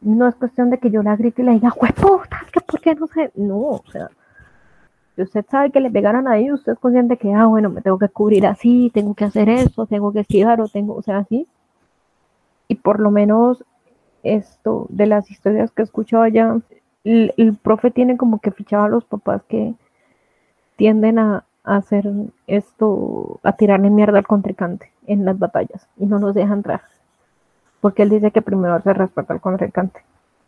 no 0.00 0.28
es 0.28 0.34
cuestión 0.34 0.70
de 0.70 0.78
que 0.78 0.90
yo 0.90 1.02
la 1.02 1.16
grite 1.16 1.42
y 1.42 1.44
le 1.46 1.52
diga, 1.52 1.70
puta, 1.70 2.40
que 2.52 2.60
por 2.60 2.80
qué 2.80 2.94
no 2.94 3.06
sé. 3.06 3.32
No, 3.34 3.58
o 3.58 3.84
sea, 3.90 4.10
usted 5.16 5.44
sabe 5.48 5.70
que 5.70 5.80
le 5.80 5.90
pegaron 5.90 6.28
ahí, 6.28 6.52
usted 6.52 6.72
es 6.72 6.78
consciente 6.78 7.16
que, 7.16 7.32
ah, 7.32 7.46
bueno, 7.46 7.70
me 7.70 7.80
tengo 7.80 7.98
que 7.98 8.08
cubrir 8.08 8.46
así, 8.46 8.90
tengo 8.92 9.14
que 9.14 9.24
hacer 9.24 9.48
eso, 9.48 9.86
tengo 9.86 10.12
que 10.12 10.20
esquivar 10.20 10.60
o 10.60 10.68
tengo, 10.68 10.94
o 10.94 11.02
sea, 11.02 11.18
así. 11.18 11.46
Y 12.68 12.76
por 12.76 13.00
lo 13.00 13.10
menos 13.10 13.64
esto, 14.22 14.86
de 14.90 15.06
las 15.06 15.30
historias 15.30 15.70
que 15.70 15.82
he 15.82 15.84
escuchado 15.84 16.22
allá, 16.22 16.56
el, 17.04 17.58
profe 17.62 17.90
tiene 17.90 18.16
como 18.16 18.40
que 18.40 18.50
fichaba 18.50 18.86
a 18.86 18.88
los 18.88 19.04
papás 19.04 19.42
que 19.48 19.74
tienden 20.76 21.18
a, 21.18 21.44
hacer 21.64 22.10
esto, 22.46 23.40
a 23.42 23.52
tirarle 23.52 23.88
mierda 23.88 24.18
al 24.18 24.26
contrincante 24.26 24.93
en 25.06 25.24
las 25.24 25.38
batallas 25.38 25.88
y 25.96 26.06
no 26.06 26.18
nos 26.18 26.34
deja 26.34 26.54
entrar. 26.54 26.82
Porque 27.80 28.02
él 28.02 28.10
dice 28.10 28.30
que 28.30 28.42
primero 28.42 28.80
se 28.80 28.92
respeta 28.92 29.34
al 29.34 29.40
contrincante. 29.40 30.00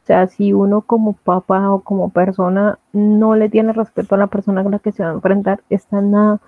O 0.02 0.06
sea, 0.06 0.26
si 0.28 0.52
uno 0.52 0.82
como 0.82 1.14
papá 1.14 1.70
o 1.70 1.80
como 1.80 2.10
persona 2.10 2.78
no 2.92 3.34
le 3.34 3.48
tiene 3.48 3.72
respeto 3.72 4.14
a 4.14 4.18
la 4.18 4.28
persona 4.28 4.62
con 4.62 4.72
la 4.72 4.78
que 4.78 4.92
se 4.92 5.02
va 5.02 5.10
a 5.10 5.14
enfrentar, 5.14 5.62
está 5.68 5.98
en 5.98 6.12
nada. 6.12 6.40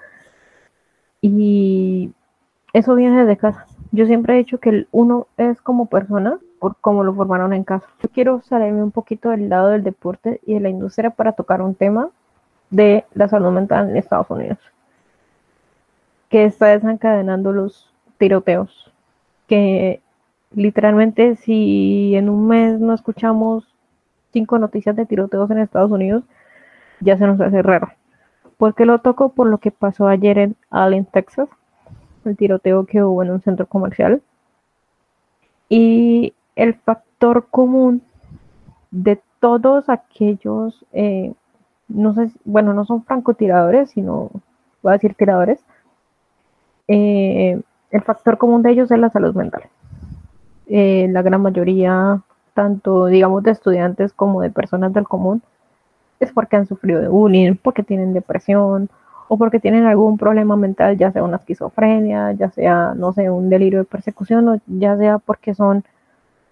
Y 1.20 2.12
eso 2.72 2.94
viene 2.94 3.24
desde 3.24 3.36
casa. 3.36 3.66
Yo 3.90 4.06
siempre 4.06 4.34
he 4.34 4.38
dicho 4.38 4.58
que 4.58 4.70
el 4.70 4.88
uno 4.92 5.26
es 5.36 5.60
como 5.60 5.86
persona 5.86 6.38
por 6.60 6.76
cómo 6.80 7.04
lo 7.04 7.14
formaron 7.14 7.52
en 7.52 7.64
casa. 7.64 7.86
Yo 8.02 8.08
quiero 8.10 8.40
salirme 8.42 8.82
un 8.82 8.90
poquito 8.90 9.30
del 9.30 9.48
lado 9.48 9.68
del 9.68 9.82
deporte 9.82 10.40
y 10.46 10.54
de 10.54 10.60
la 10.60 10.68
industria 10.68 11.10
para 11.10 11.32
tocar 11.32 11.62
un 11.62 11.74
tema 11.74 12.10
de 12.70 13.04
la 13.14 13.28
salud 13.28 13.50
mental 13.50 13.90
en 13.90 13.96
Estados 13.96 14.30
Unidos, 14.30 14.58
que 16.28 16.44
está 16.44 16.66
desencadenando 16.66 17.52
los 17.52 17.87
tiroteos, 18.18 18.92
que 19.46 20.00
literalmente 20.52 21.36
si 21.36 22.14
en 22.16 22.28
un 22.28 22.46
mes 22.48 22.80
no 22.80 22.94
escuchamos 22.94 23.64
cinco 24.32 24.58
noticias 24.58 24.96
de 24.96 25.06
tiroteos 25.06 25.50
en 25.50 25.58
Estados 25.58 25.90
Unidos, 25.90 26.24
ya 27.00 27.16
se 27.16 27.26
nos 27.26 27.40
hace 27.40 27.62
raro. 27.62 27.88
porque 28.58 28.84
lo 28.86 29.00
toco? 29.00 29.30
Por 29.30 29.48
lo 29.48 29.58
que 29.58 29.70
pasó 29.70 30.08
ayer 30.08 30.38
en 30.38 30.56
Allen, 30.70 31.06
Texas, 31.06 31.48
el 32.24 32.36
tiroteo 32.36 32.86
que 32.86 33.02
hubo 33.02 33.22
en 33.22 33.30
un 33.30 33.40
centro 33.40 33.66
comercial. 33.66 34.22
Y 35.68 36.34
el 36.56 36.74
factor 36.74 37.46
común 37.50 38.02
de 38.90 39.20
todos 39.40 39.88
aquellos 39.88 40.84
eh, 40.92 41.32
no 41.88 42.14
sé, 42.14 42.30
bueno, 42.44 42.74
no 42.74 42.84
son 42.84 43.02
francotiradores, 43.04 43.90
sino, 43.90 44.30
voy 44.82 44.90
a 44.90 44.92
decir 44.92 45.14
tiradores, 45.14 45.58
eh, 46.86 47.60
el 47.90 48.02
factor 48.02 48.38
común 48.38 48.62
de 48.62 48.70
ellos 48.70 48.90
es 48.90 48.98
la 48.98 49.10
salud 49.10 49.34
mental. 49.34 49.62
Eh, 50.66 51.08
la 51.10 51.22
gran 51.22 51.40
mayoría, 51.40 52.20
tanto 52.54 53.06
digamos 53.06 53.42
de 53.42 53.52
estudiantes 53.52 54.12
como 54.12 54.42
de 54.42 54.50
personas 54.50 54.92
del 54.92 55.08
común, 55.08 55.42
es 56.20 56.32
porque 56.32 56.56
han 56.56 56.66
sufrido 56.66 57.00
de 57.00 57.08
bullying, 57.08 57.54
porque 57.54 57.82
tienen 57.82 58.12
depresión 58.12 58.90
o 59.28 59.36
porque 59.36 59.60
tienen 59.60 59.86
algún 59.86 60.18
problema 60.18 60.56
mental, 60.56 60.96
ya 60.96 61.12
sea 61.12 61.22
una 61.22 61.36
esquizofrenia, 61.36 62.32
ya 62.32 62.50
sea, 62.50 62.94
no 62.96 63.12
sé, 63.12 63.30
un 63.30 63.50
delirio 63.50 63.80
de 63.80 63.84
persecución 63.84 64.48
o 64.48 64.60
ya 64.66 64.96
sea 64.96 65.18
porque 65.18 65.54
son, 65.54 65.84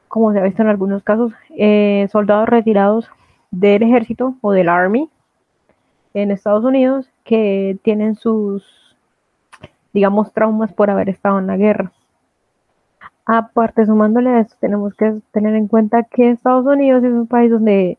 como 0.08 0.32
se 0.32 0.38
ha 0.38 0.42
visto 0.42 0.62
en 0.62 0.68
algunos 0.68 1.02
casos, 1.02 1.32
eh, 1.56 2.06
soldados 2.12 2.48
retirados 2.48 3.10
del 3.50 3.82
ejército 3.82 4.34
o 4.42 4.52
del 4.52 4.68
army 4.68 5.08
en 6.14 6.30
Estados 6.30 6.64
Unidos 6.64 7.10
que 7.24 7.78
tienen 7.82 8.14
sus, 8.14 8.64
digamos, 9.96 10.30
traumas 10.34 10.74
por 10.74 10.90
haber 10.90 11.08
estado 11.08 11.38
en 11.38 11.46
la 11.46 11.56
guerra. 11.56 11.90
Aparte, 13.24 13.86
sumándole 13.86 14.28
a 14.28 14.40
esto, 14.40 14.54
tenemos 14.60 14.92
que 14.92 15.22
tener 15.32 15.54
en 15.54 15.68
cuenta 15.68 16.02
que 16.02 16.28
Estados 16.28 16.66
Unidos 16.66 17.02
es 17.02 17.14
un 17.14 17.26
país 17.26 17.50
donde 17.50 17.96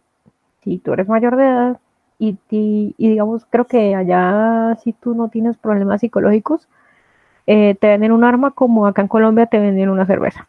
si 0.61 0.77
tú 0.77 0.93
eres 0.93 1.07
mayor 1.07 1.35
de 1.37 1.43
edad 1.43 1.79
y, 2.19 2.37
y, 2.51 2.93
digamos, 3.09 3.47
creo 3.49 3.65
que 3.65 3.95
allá 3.95 4.77
si 4.83 4.93
tú 4.93 5.15
no 5.15 5.29
tienes 5.29 5.57
problemas 5.57 6.01
psicológicos, 6.01 6.67
eh, 7.47 7.73
te 7.73 7.87
venden 7.87 8.11
un 8.11 8.23
arma 8.23 8.51
como 8.51 8.85
acá 8.85 9.01
en 9.01 9.07
Colombia 9.07 9.47
te 9.47 9.59
venden 9.59 9.89
una 9.89 10.05
cerveza. 10.05 10.47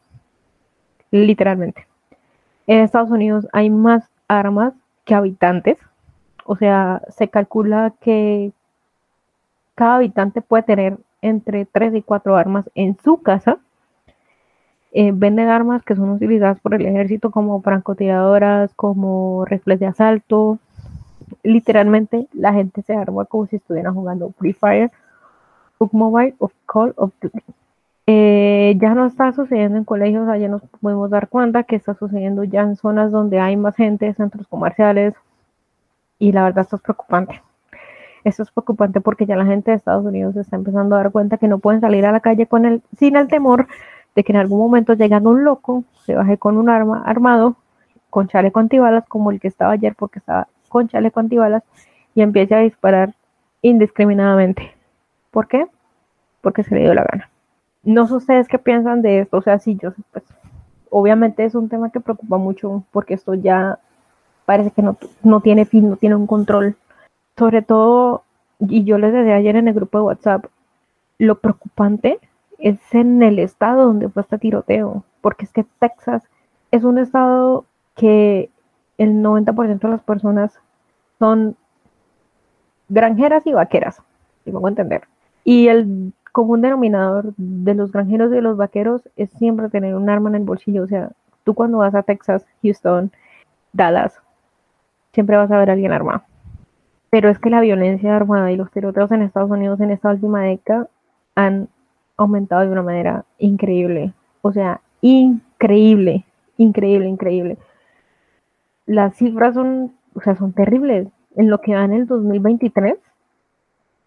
Literalmente. 1.10 1.86
En 2.66 2.80
Estados 2.80 3.10
Unidos 3.10 3.48
hay 3.54 3.70
más 3.70 4.04
armas 4.28 4.74
que 5.06 5.14
habitantes. 5.14 5.78
O 6.44 6.56
sea, 6.56 7.00
se 7.08 7.28
calcula 7.28 7.94
que 8.02 8.52
cada 9.74 9.96
habitante 9.96 10.42
puede 10.42 10.64
tener 10.64 10.98
entre 11.22 11.66
3 11.66 11.94
y 11.94 12.02
4 12.02 12.36
armas 12.36 12.70
en 12.74 12.96
su 13.02 13.22
casa. 13.22 13.58
eh, 14.92 15.12
venden 15.14 15.48
armas 15.48 15.82
que 15.84 15.94
son 15.96 16.10
utilizadas 16.10 16.60
por 16.60 16.74
el 16.74 16.86
ejército 16.86 17.30
como 17.30 17.60
francotiradoras, 17.62 18.72
como 18.74 19.44
rifles 19.44 19.80
de 19.80 19.86
asalto. 19.86 20.58
Literalmente 21.42 22.28
la 22.32 22.52
gente 22.54 22.82
se 22.82 22.94
arma 22.94 23.24
como 23.26 23.46
si 23.46 23.56
estuvieran 23.56 23.94
jugando 23.94 24.32
Free 24.38 24.52
Fire, 24.54 24.90
Book 25.78 25.90
Mobile 25.92 26.34
o 26.38 26.50
Call 26.66 26.94
of 26.96 27.12
Duty. 27.20 27.40
Eh, 28.06 28.76
ya 28.80 28.94
no 28.94 29.06
está 29.06 29.32
sucediendo 29.32 29.78
en 29.78 29.84
colegios, 29.84 30.26
ya 30.40 30.48
nos 30.48 30.62
podemos 30.80 31.10
dar 31.10 31.28
cuenta 31.28 31.64
que 31.64 31.76
está 31.76 31.94
sucediendo 31.94 32.44
ya 32.44 32.62
en 32.62 32.76
zonas 32.76 33.12
donde 33.12 33.38
hay 33.40 33.56
más 33.56 33.76
gente, 33.76 34.12
centros 34.14 34.46
comerciales, 34.48 35.14
y 36.18 36.32
la 36.32 36.44
verdad 36.44 36.64
esto 36.64 36.76
es 36.76 36.82
preocupante. 36.82 37.42
Esto 38.24 38.42
es 38.42 38.50
preocupante 38.50 39.00
porque 39.00 39.26
ya 39.26 39.36
la 39.36 39.46
gente 39.46 39.70
de 39.70 39.76
Estados 39.76 40.04
Unidos 40.04 40.36
está 40.36 40.56
empezando 40.56 40.94
a 40.94 40.98
dar 40.98 41.12
cuenta 41.12 41.38
que 41.38 41.48
no 41.48 41.58
pueden 41.58 41.80
salir 41.80 42.04
a 42.06 42.12
la 42.12 42.20
calle 42.20 42.46
con 42.46 42.64
el, 42.64 42.82
sin 42.98 43.16
el 43.16 43.28
temor 43.28 43.66
de 44.14 44.24
que 44.24 44.32
en 44.32 44.38
algún 44.38 44.58
momento 44.58 44.94
llegando 44.94 45.30
un 45.30 45.44
loco 45.44 45.84
se 46.04 46.14
baje 46.14 46.38
con 46.38 46.56
un 46.56 46.68
arma 46.68 47.02
armado, 47.04 47.56
con 48.10 48.28
chaleco 48.28 48.60
antibalas, 48.60 49.06
como 49.06 49.30
el 49.30 49.40
que 49.40 49.48
estaba 49.48 49.72
ayer 49.72 49.94
porque 49.94 50.18
estaba 50.18 50.48
con 50.68 50.88
chaleco 50.88 51.20
antibalas, 51.20 51.62
y 52.14 52.22
empiece 52.22 52.54
a 52.54 52.60
disparar 52.60 53.14
indiscriminadamente. 53.62 54.74
¿Por 55.30 55.46
qué? 55.46 55.66
Porque 56.40 56.64
se 56.64 56.74
le 56.74 56.80
dio 56.82 56.94
la 56.94 57.04
gana. 57.04 57.30
No 57.84 58.06
sé 58.06 58.14
ustedes 58.14 58.48
qué 58.48 58.58
piensan 58.58 59.02
de 59.02 59.20
esto, 59.20 59.36
o 59.36 59.42
sea, 59.42 59.58
sí, 59.58 59.78
yo 59.80 59.92
pues 60.12 60.24
obviamente 60.90 61.44
es 61.44 61.54
un 61.54 61.68
tema 61.68 61.90
que 61.90 62.00
preocupa 62.00 62.38
mucho 62.38 62.82
porque 62.90 63.14
esto 63.14 63.34
ya 63.34 63.78
parece 64.46 64.70
que 64.70 64.82
no, 64.82 64.96
no 65.22 65.40
tiene 65.40 65.64
fin, 65.64 65.90
no 65.90 65.96
tiene 65.96 66.16
un 66.16 66.26
control. 66.26 66.76
Sobre 67.38 67.62
todo, 67.62 68.24
y 68.58 68.84
yo 68.84 68.98
les 68.98 69.12
decía 69.12 69.36
ayer 69.36 69.54
en 69.54 69.68
el 69.68 69.74
grupo 69.74 69.98
de 69.98 70.04
WhatsApp, 70.04 70.46
lo 71.18 71.38
preocupante 71.38 72.18
es 72.58 72.78
en 72.92 73.22
el 73.22 73.38
estado 73.38 73.86
donde 73.86 74.08
fue 74.08 74.22
este 74.22 74.38
tiroteo, 74.38 75.04
porque 75.20 75.44
es 75.44 75.52
que 75.52 75.64
Texas 75.78 76.24
es 76.72 76.82
un 76.82 76.98
estado 76.98 77.64
que 77.94 78.50
el 78.98 79.22
90% 79.22 79.78
de 79.78 79.88
las 79.88 80.02
personas 80.02 80.58
son 81.18 81.56
granjeras 82.88 83.46
y 83.46 83.52
vaqueras, 83.52 84.02
si 84.44 84.50
me 84.50 84.58
a 84.58 84.68
entender. 84.68 85.02
Y 85.44 85.68
el 85.68 86.12
común 86.32 86.60
denominador 86.60 87.34
de 87.36 87.74
los 87.74 87.92
granjeros 87.92 88.32
y 88.32 88.36
de 88.36 88.42
los 88.42 88.56
vaqueros 88.56 89.08
es 89.16 89.30
siempre 89.30 89.68
tener 89.68 89.94
un 89.94 90.10
arma 90.10 90.28
en 90.28 90.36
el 90.36 90.42
bolsillo. 90.42 90.82
O 90.82 90.88
sea, 90.88 91.10
tú 91.44 91.54
cuando 91.54 91.78
vas 91.78 91.94
a 91.94 92.02
Texas, 92.02 92.44
Houston, 92.62 93.12
Dallas, 93.72 94.20
siempre 95.12 95.36
vas 95.36 95.50
a 95.50 95.58
ver 95.58 95.70
a 95.70 95.74
alguien 95.74 95.92
armado. 95.92 96.22
Pero 97.10 97.28
es 97.30 97.38
que 97.38 97.50
la 97.50 97.60
violencia 97.60 98.14
armada 98.14 98.52
y 98.52 98.56
los 98.56 98.70
tiroteos 98.70 99.10
en 99.12 99.22
Estados 99.22 99.50
Unidos 99.50 99.80
en 99.80 99.90
esta 99.90 100.10
última 100.10 100.42
década 100.42 100.88
han 101.34 101.68
aumentado 102.16 102.62
de 102.62 102.70
una 102.70 102.82
manera 102.82 103.24
increíble. 103.38 104.12
O 104.42 104.52
sea, 104.52 104.80
increíble, 105.00 106.24
increíble, 106.56 107.08
increíble. 107.08 107.58
Las 108.86 109.16
cifras 109.16 109.54
son, 109.54 109.92
o 110.14 110.20
sea, 110.20 110.36
son 110.36 110.52
terribles. 110.52 111.08
En 111.36 111.50
lo 111.50 111.60
que 111.60 111.74
va 111.74 111.84
en 111.84 111.92
el 111.92 112.06
2023, 112.06 112.96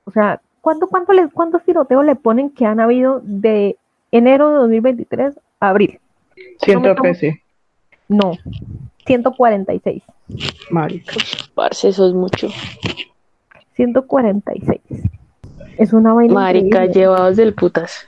o 0.03 0.11
sea, 0.11 0.41
¿Cuánto, 0.61 0.87
cuánto 0.87 1.11
les, 1.11 1.31
¿Cuántos 1.33 1.63
tiroteos 1.63 2.05
le 2.05 2.15
ponen 2.15 2.51
que 2.51 2.65
han 2.65 2.79
habido 2.79 3.21
de 3.23 3.77
enero 4.11 4.49
de 4.49 4.55
2023 4.57 5.39
a 5.59 5.69
abril? 5.69 5.99
113. 6.59 7.41
No, 8.07 8.33
146. 9.05 10.03
Marica. 10.69 11.15
Parce, 11.53 11.89
eso 11.89 12.07
es 12.07 12.13
mucho. 12.13 12.47
146. 13.75 14.81
Es 15.77 15.93
una 15.93 16.13
vaina 16.13 16.33
Marica, 16.33 16.85
llevados 16.85 17.37
del 17.37 17.53
putas. 17.53 18.07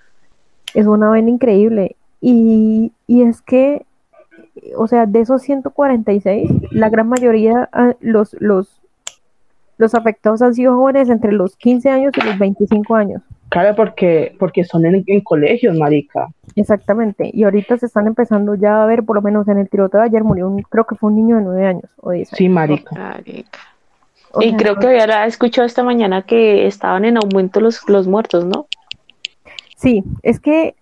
Es 0.73 0.85
una 0.85 1.09
vaina 1.09 1.29
increíble. 1.29 1.95
Y, 2.21 2.91
y 3.07 3.23
es 3.23 3.41
que, 3.41 3.85
o 4.77 4.87
sea, 4.87 5.05
de 5.05 5.21
esos 5.21 5.41
146, 5.41 6.49
la 6.71 6.89
gran 6.89 7.09
mayoría, 7.09 7.69
ah, 7.73 7.95
los, 7.99 8.35
los 8.39 8.83
los 9.77 9.95
afectados 9.95 10.41
han 10.41 10.53
sido 10.53 10.75
jóvenes 10.75 11.09
entre 11.09 11.31
los 11.31 11.55
15 11.55 11.89
años 11.89 12.13
y 12.15 12.21
los 12.25 12.37
25 12.37 12.95
años. 12.95 13.21
Claro, 13.53 13.75
porque, 13.75 14.35
porque 14.39 14.63
son 14.63 14.83
en, 14.83 15.21
colegios, 15.21 15.77
marica. 15.77 16.27
Exactamente, 16.55 17.29
y 17.31 17.43
ahorita 17.43 17.77
se 17.77 17.85
están 17.85 18.07
empezando 18.07 18.55
ya 18.55 18.81
a 18.81 18.87
ver, 18.87 19.03
por 19.03 19.15
lo 19.15 19.21
menos 19.21 19.47
en 19.47 19.59
el 19.59 19.69
tiroteo 19.69 20.01
de 20.01 20.07
ayer 20.07 20.23
murió 20.23 20.47
un, 20.49 20.63
creo 20.63 20.85
que 20.85 20.95
fue 20.95 21.11
un 21.11 21.17
niño 21.17 21.35
de 21.35 21.43
9 21.43 21.67
años 21.67 21.91
o 21.97 22.09
10 22.09 22.29
Sí, 22.29 22.49
marica. 22.49 23.21
y 24.39 24.55
creo 24.55 24.77
que 24.77 24.87
había 24.87 25.27
escuchado 25.27 25.67
esta 25.67 25.83
mañana 25.83 26.23
que 26.23 26.65
estaban 26.65 27.05
en 27.05 27.17
aumento 27.17 27.59
los, 27.59 27.87
los 27.87 28.07
muertos, 28.07 28.43
¿no? 28.43 28.65
Sí, 29.77 30.03
es 30.23 30.39
que 30.39 30.73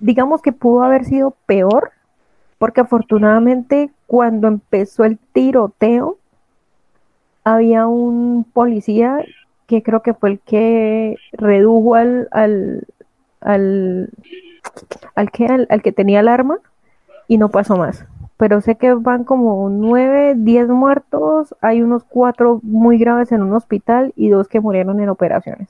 digamos 0.00 0.42
que 0.42 0.50
pudo 0.50 0.82
haber 0.82 1.04
sido 1.04 1.36
peor, 1.46 1.92
porque 2.58 2.80
afortunadamente 2.80 3.90
cuando 4.08 4.48
empezó 4.48 5.04
el 5.04 5.16
tiroteo, 5.32 6.18
había 7.44 7.86
un 7.86 8.44
policía 8.52 9.24
que 9.68 9.82
creo 9.82 10.00
que 10.00 10.14
fue 10.14 10.30
el 10.30 10.40
que 10.40 11.16
redujo 11.32 11.94
al, 11.94 12.26
al, 12.32 12.86
al, 13.42 14.08
al 15.14 15.30
que, 15.30 15.46
al, 15.46 15.82
que 15.82 15.92
tenía 15.92 16.20
el 16.20 16.28
arma 16.28 16.56
y 17.28 17.36
no 17.36 17.50
pasó 17.50 17.76
más. 17.76 18.06
Pero 18.38 18.62
sé 18.62 18.76
que 18.76 18.94
van 18.94 19.24
como 19.24 19.68
nueve, 19.68 20.34
diez 20.36 20.68
muertos, 20.68 21.54
hay 21.60 21.82
unos 21.82 22.02
cuatro 22.04 22.60
muy 22.62 22.96
graves 22.96 23.30
en 23.30 23.42
un 23.42 23.52
hospital 23.52 24.14
y 24.16 24.30
dos 24.30 24.48
que 24.48 24.60
murieron 24.60 25.00
en 25.00 25.10
operaciones. 25.10 25.68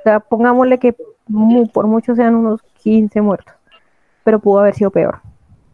O 0.00 0.02
sea, 0.04 0.20
pongámosle 0.20 0.78
que 0.78 0.96
por 1.72 1.86
mucho 1.86 2.14
sean 2.14 2.36
unos 2.36 2.62
15 2.82 3.20
muertos, 3.20 3.54
pero 4.24 4.38
pudo 4.38 4.60
haber 4.60 4.74
sido 4.74 4.90
peor, 4.90 5.20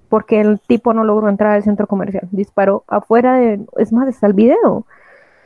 porque 0.08 0.40
el 0.40 0.58
tipo 0.58 0.92
no 0.92 1.04
logró 1.04 1.28
entrar 1.28 1.52
al 1.52 1.62
centro 1.62 1.86
comercial, 1.86 2.26
disparó 2.32 2.82
afuera 2.88 3.34
de, 3.36 3.60
es 3.76 3.92
más, 3.92 4.08
está 4.08 4.26
el 4.26 4.32
video, 4.32 4.86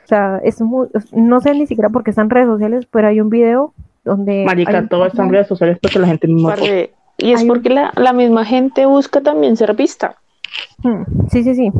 o 0.05 0.07
sea, 0.07 0.41
es 0.45 0.61
muy, 0.61 0.89
no 1.13 1.41
sé 1.41 1.55
ni 1.55 1.67
siquiera 1.67 1.89
porque 1.89 2.11
están 2.11 2.27
en 2.27 2.31
redes 2.31 2.47
sociales, 2.47 2.87
pero 2.91 3.09
hay 3.09 3.21
un 3.21 3.31
video 3.31 3.73
donde... 4.05 4.45
Marica, 4.45 4.87
todo 4.87 5.07
está 5.07 5.23
en 5.23 5.31
redes 5.31 5.49
sociales 5.49 5.79
porque 5.81 5.99
la 5.99 6.07
gente 6.07 6.29
misma... 6.29 6.55
Y 7.17 7.33
es 7.33 7.45
porque 7.45 7.71
la, 7.71 7.93
la, 7.95 8.13
misma 8.13 8.45
gente 8.45 8.87
busca 8.87 9.21
también 9.21 9.57
ser 9.57 9.75
vista. 9.75 10.17
Hmm, 10.83 11.05
sí, 11.31 11.45
sí, 11.45 11.55
sí. 11.55 11.71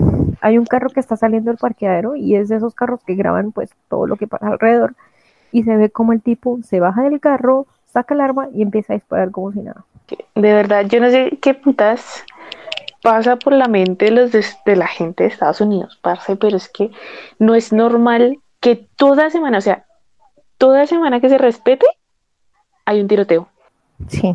Hay 0.41 0.59
un 0.59 0.65
carro 0.65 0.91
que 0.91 1.01
está 1.01 1.17
saliendo 1.17 1.51
del 1.51 1.59
parqueadero 1.59 2.15
y 2.15 2.37
es 2.37 2.49
de 2.49 2.57
esos 2.57 2.75
carros 2.75 3.01
que 3.05 3.17
graban 3.17 3.51
pues 3.51 3.71
todo 3.89 4.07
lo 4.07 4.17
que 4.17 4.29
pasa 4.29 4.47
alrededor 4.47 4.95
y 5.51 5.65
se 5.65 5.77
ve 5.77 5.91
como 5.91 6.13
el 6.13 6.23
tipo 6.23 6.61
se 6.63 6.81
baja 6.81 7.03
del 7.03 7.21
carro, 7.21 7.67
saca 7.87 8.15
el 8.15 8.21
arma 8.21 8.49
y 8.53 8.63
empieza 8.63 8.93
a 8.93 8.97
disparar 8.97 9.33
como 9.33 9.53
si 9.53 9.61
nada. 9.61 9.85
De 10.35 10.55
verdad, 10.55 10.87
yo 10.87 11.01
no 11.01 11.11
sé 11.11 11.39
qué 11.41 11.55
putas 11.55 12.25
pasa 13.05 13.37
por 13.37 13.53
la 13.53 13.69
mente 13.69 14.07
de, 14.07 14.11
los 14.13 14.33
de, 14.33 14.77
la 14.77 14.87
gente 14.87 15.25
de 15.25 15.29
Estados 15.29 15.61
Unidos, 15.61 15.99
parce, 16.01 16.37
pero 16.37 16.57
es 16.57 16.71
que 16.71 16.91
no 17.39 17.55
es 17.55 17.71
normal 17.71 18.39
que 18.61 18.77
toda 18.97 19.29
semana, 19.29 19.59
o 19.59 19.61
sea, 19.61 19.85
toda 20.57 20.87
semana 20.87 21.21
que 21.21 21.29
se 21.29 21.37
respete, 21.37 21.85
hay 22.87 23.03
un 23.03 23.09
tiroteo. 23.09 23.47
Sí. 24.09 24.35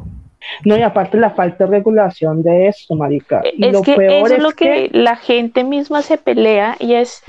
No, 0.66 0.78
y 0.78 0.84
aparte 0.84 1.18
la 1.18 1.32
falta 1.32 1.66
de 1.66 1.72
regulación 1.72 2.44
de 2.44 2.68
esto, 2.68 2.94
marica. 2.94 3.42
Y 3.58 3.66
es 3.66 3.82
que 3.82 3.94
eso 3.94 4.36
es, 4.36 4.44
lo 4.44 4.52
que, 4.52 4.90
la 4.94 5.16
gente 5.16 5.64
misma 5.64 6.04
se 6.04 6.20
pelea 6.20 6.76
y 6.80 6.94
es 6.94 7.24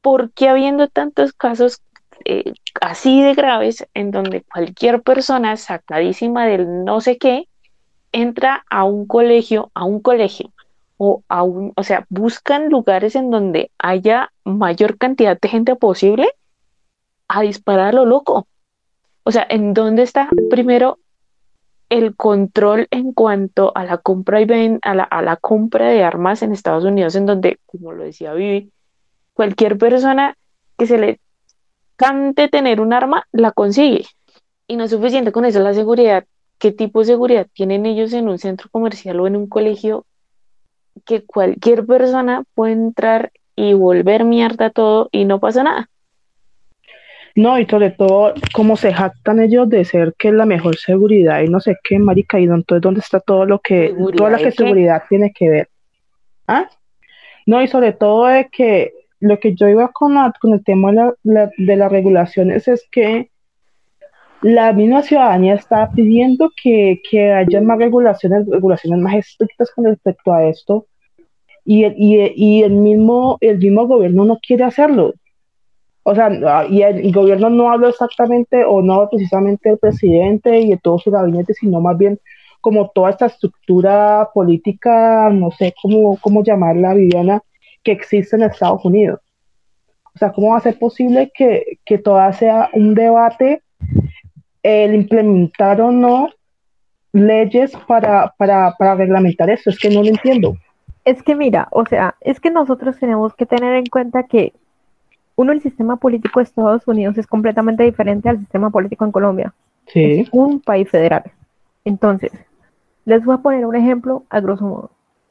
por 0.00 0.32
qué 0.32 0.48
habiendo 0.48 0.88
tantos 0.88 1.34
casos 1.34 1.82
eh, 2.24 2.54
así 2.80 3.22
de 3.22 3.34
graves 3.34 3.86
en 3.92 4.10
donde 4.10 4.40
cualquier 4.40 5.02
persona 5.02 5.58
sacadísima 5.58 6.46
del 6.46 6.84
no 6.84 7.02
sé 7.02 7.18
qué 7.18 7.46
entra 8.10 8.64
a 8.70 8.84
un 8.84 9.06
colegio, 9.06 9.70
a 9.74 9.84
un 9.84 10.00
colegio, 10.00 10.50
o 10.96 11.22
aún, 11.28 11.72
o 11.76 11.82
sea, 11.82 12.06
buscan 12.08 12.68
lugares 12.68 13.16
en 13.16 13.30
donde 13.30 13.70
haya 13.78 14.32
mayor 14.44 14.98
cantidad 14.98 15.38
de 15.40 15.48
gente 15.48 15.76
posible 15.76 16.28
a 17.28 17.42
disparar 17.42 17.88
a 17.88 17.92
lo 17.92 18.04
loco. 18.04 18.46
O 19.24 19.32
sea, 19.32 19.46
¿en 19.48 19.74
dónde 19.74 20.02
está 20.02 20.28
primero 20.50 20.98
el 21.88 22.16
control 22.16 22.88
en 22.90 23.12
cuanto 23.12 23.72
a 23.76 23.84
la 23.84 23.98
compra 23.98 24.40
y 24.40 24.46
ven, 24.46 24.78
a 24.82 24.94
la, 24.94 25.04
a 25.04 25.22
la 25.22 25.36
compra 25.36 25.88
de 25.88 26.02
armas 26.02 26.42
en 26.42 26.52
Estados 26.52 26.84
Unidos, 26.84 27.14
en 27.16 27.26
donde, 27.26 27.60
como 27.66 27.92
lo 27.92 28.02
decía 28.02 28.32
Vivi, 28.32 28.72
cualquier 29.34 29.76
persona 29.78 30.36
que 30.78 30.86
se 30.86 30.98
le 30.98 31.20
cante 31.96 32.48
tener 32.48 32.80
un 32.80 32.92
arma, 32.92 33.26
la 33.30 33.52
consigue. 33.52 34.06
Y 34.66 34.76
no 34.76 34.84
es 34.84 34.90
suficiente 34.90 35.32
con 35.32 35.44
eso 35.44 35.60
la 35.60 35.74
seguridad. 35.74 36.24
¿Qué 36.58 36.72
tipo 36.72 37.00
de 37.00 37.06
seguridad 37.06 37.46
tienen 37.52 37.86
ellos 37.86 38.12
en 38.12 38.28
un 38.28 38.38
centro 38.38 38.68
comercial 38.70 39.20
o 39.20 39.26
en 39.26 39.36
un 39.36 39.46
colegio 39.46 40.06
que 41.04 41.24
cualquier 41.24 41.86
persona 41.86 42.44
puede 42.54 42.72
entrar 42.72 43.32
y 43.56 43.74
volver 43.74 44.24
mierda 44.24 44.70
todo 44.70 45.08
y 45.12 45.24
no 45.24 45.40
pasa 45.40 45.62
nada. 45.62 45.88
No, 47.34 47.58
y 47.58 47.64
sobre 47.66 47.90
todo, 47.90 48.34
como 48.52 48.76
se 48.76 48.92
jactan 48.92 49.40
ellos 49.40 49.68
de 49.68 49.84
ser 49.84 50.14
que 50.18 50.28
es 50.28 50.34
la 50.34 50.44
mejor 50.44 50.76
seguridad 50.76 51.40
y 51.40 51.48
no 51.48 51.60
sé 51.60 51.76
qué, 51.82 51.98
marica, 51.98 52.38
y 52.38 52.44
entonces 52.44 52.82
dónde 52.82 53.00
está 53.00 53.20
todo 53.20 53.46
lo 53.46 53.58
que, 53.60 53.94
toda 54.16 54.30
la 54.30 54.38
que 54.38 54.52
seguridad 54.52 55.04
tiene 55.08 55.32
que 55.32 55.48
ver. 55.48 55.68
¿Ah? 56.46 56.68
No, 57.46 57.62
y 57.62 57.68
sobre 57.68 57.92
todo 57.92 58.26
de 58.26 58.48
que 58.50 58.92
lo 59.20 59.38
que 59.38 59.54
yo 59.54 59.68
iba 59.68 59.88
con, 59.92 60.14
con 60.40 60.52
el 60.52 60.62
tema 60.62 60.92
de, 60.92 61.12
la, 61.22 61.50
de 61.56 61.76
las 61.76 61.90
regulaciones 61.90 62.68
es 62.68 62.86
que 62.90 63.30
la 64.42 64.72
misma 64.72 65.02
ciudadanía 65.02 65.54
está 65.54 65.90
pidiendo 65.92 66.50
que, 66.60 67.00
que 67.08 67.32
haya 67.32 67.60
más 67.60 67.78
regulaciones, 67.78 68.46
regulaciones 68.48 68.98
más 69.00 69.14
estrictas 69.14 69.70
con 69.70 69.84
respecto 69.84 70.32
a 70.32 70.44
esto, 70.46 70.86
y, 71.64 71.86
y, 71.86 72.32
y 72.34 72.62
el, 72.64 72.72
mismo, 72.72 73.38
el 73.40 73.58
mismo 73.58 73.86
gobierno 73.86 74.24
no 74.24 74.38
quiere 74.44 74.64
hacerlo. 74.64 75.14
O 76.02 76.14
sea, 76.14 76.66
y 76.68 76.82
el, 76.82 77.12
gobierno 77.12 77.48
no 77.48 77.70
habla 77.70 77.90
exactamente 77.90 78.64
o 78.64 78.82
no 78.82 79.08
precisamente 79.08 79.68
del 79.68 79.78
presidente 79.78 80.58
y 80.58 80.70
de 80.70 80.78
todo 80.78 80.98
su 80.98 81.12
gabinete, 81.12 81.54
sino 81.54 81.80
más 81.80 81.96
bien 81.96 82.18
como 82.60 82.90
toda 82.90 83.10
esta 83.10 83.26
estructura 83.26 84.28
política, 84.34 85.30
no 85.30 85.52
sé 85.52 85.72
cómo, 85.80 86.18
cómo 86.20 86.42
llamarla, 86.42 86.94
Viviana, 86.94 87.40
que 87.84 87.92
existe 87.92 88.34
en 88.34 88.42
Estados 88.42 88.84
Unidos. 88.84 89.20
O 90.14 90.18
sea, 90.18 90.32
¿cómo 90.32 90.50
va 90.50 90.58
a 90.58 90.60
ser 90.60 90.78
posible 90.78 91.30
que, 91.32 91.78
que 91.84 91.98
toda 91.98 92.32
sea 92.32 92.70
un 92.72 92.94
debate 92.94 93.62
el 94.62 94.94
implementar 94.94 95.80
o 95.80 95.90
no 95.90 96.28
leyes 97.12 97.72
para, 97.86 98.34
para, 98.36 98.74
para 98.78 98.94
reglamentar 98.94 99.50
eso? 99.50 99.70
Es 99.70 99.78
que 99.78 99.90
no 99.90 100.02
lo 100.02 100.08
entiendo. 100.08 100.56
Es 101.04 101.22
que 101.22 101.34
mira, 101.34 101.68
o 101.70 101.84
sea, 101.86 102.14
es 102.20 102.40
que 102.40 102.50
nosotros 102.50 102.98
tenemos 102.98 103.34
que 103.34 103.46
tener 103.46 103.74
en 103.74 103.86
cuenta 103.86 104.22
que 104.24 104.52
uno, 105.34 105.52
el 105.52 105.62
sistema 105.62 105.96
político 105.96 106.40
de 106.40 106.44
Estados 106.44 106.86
Unidos 106.86 107.18
es 107.18 107.26
completamente 107.26 107.82
diferente 107.82 108.28
al 108.28 108.38
sistema 108.38 108.70
político 108.70 109.04
en 109.04 109.12
Colombia. 109.12 109.54
Sí. 109.86 110.20
Es 110.20 110.28
un 110.32 110.60
país 110.60 110.88
federal. 110.88 111.24
Entonces, 111.84 112.32
les 113.04 113.24
voy 113.24 113.34
a 113.34 113.38
poner 113.38 113.66
un 113.66 113.74
ejemplo 113.74 114.24
a 114.30 114.40
grosso 114.40 114.64
modo. 114.64 114.90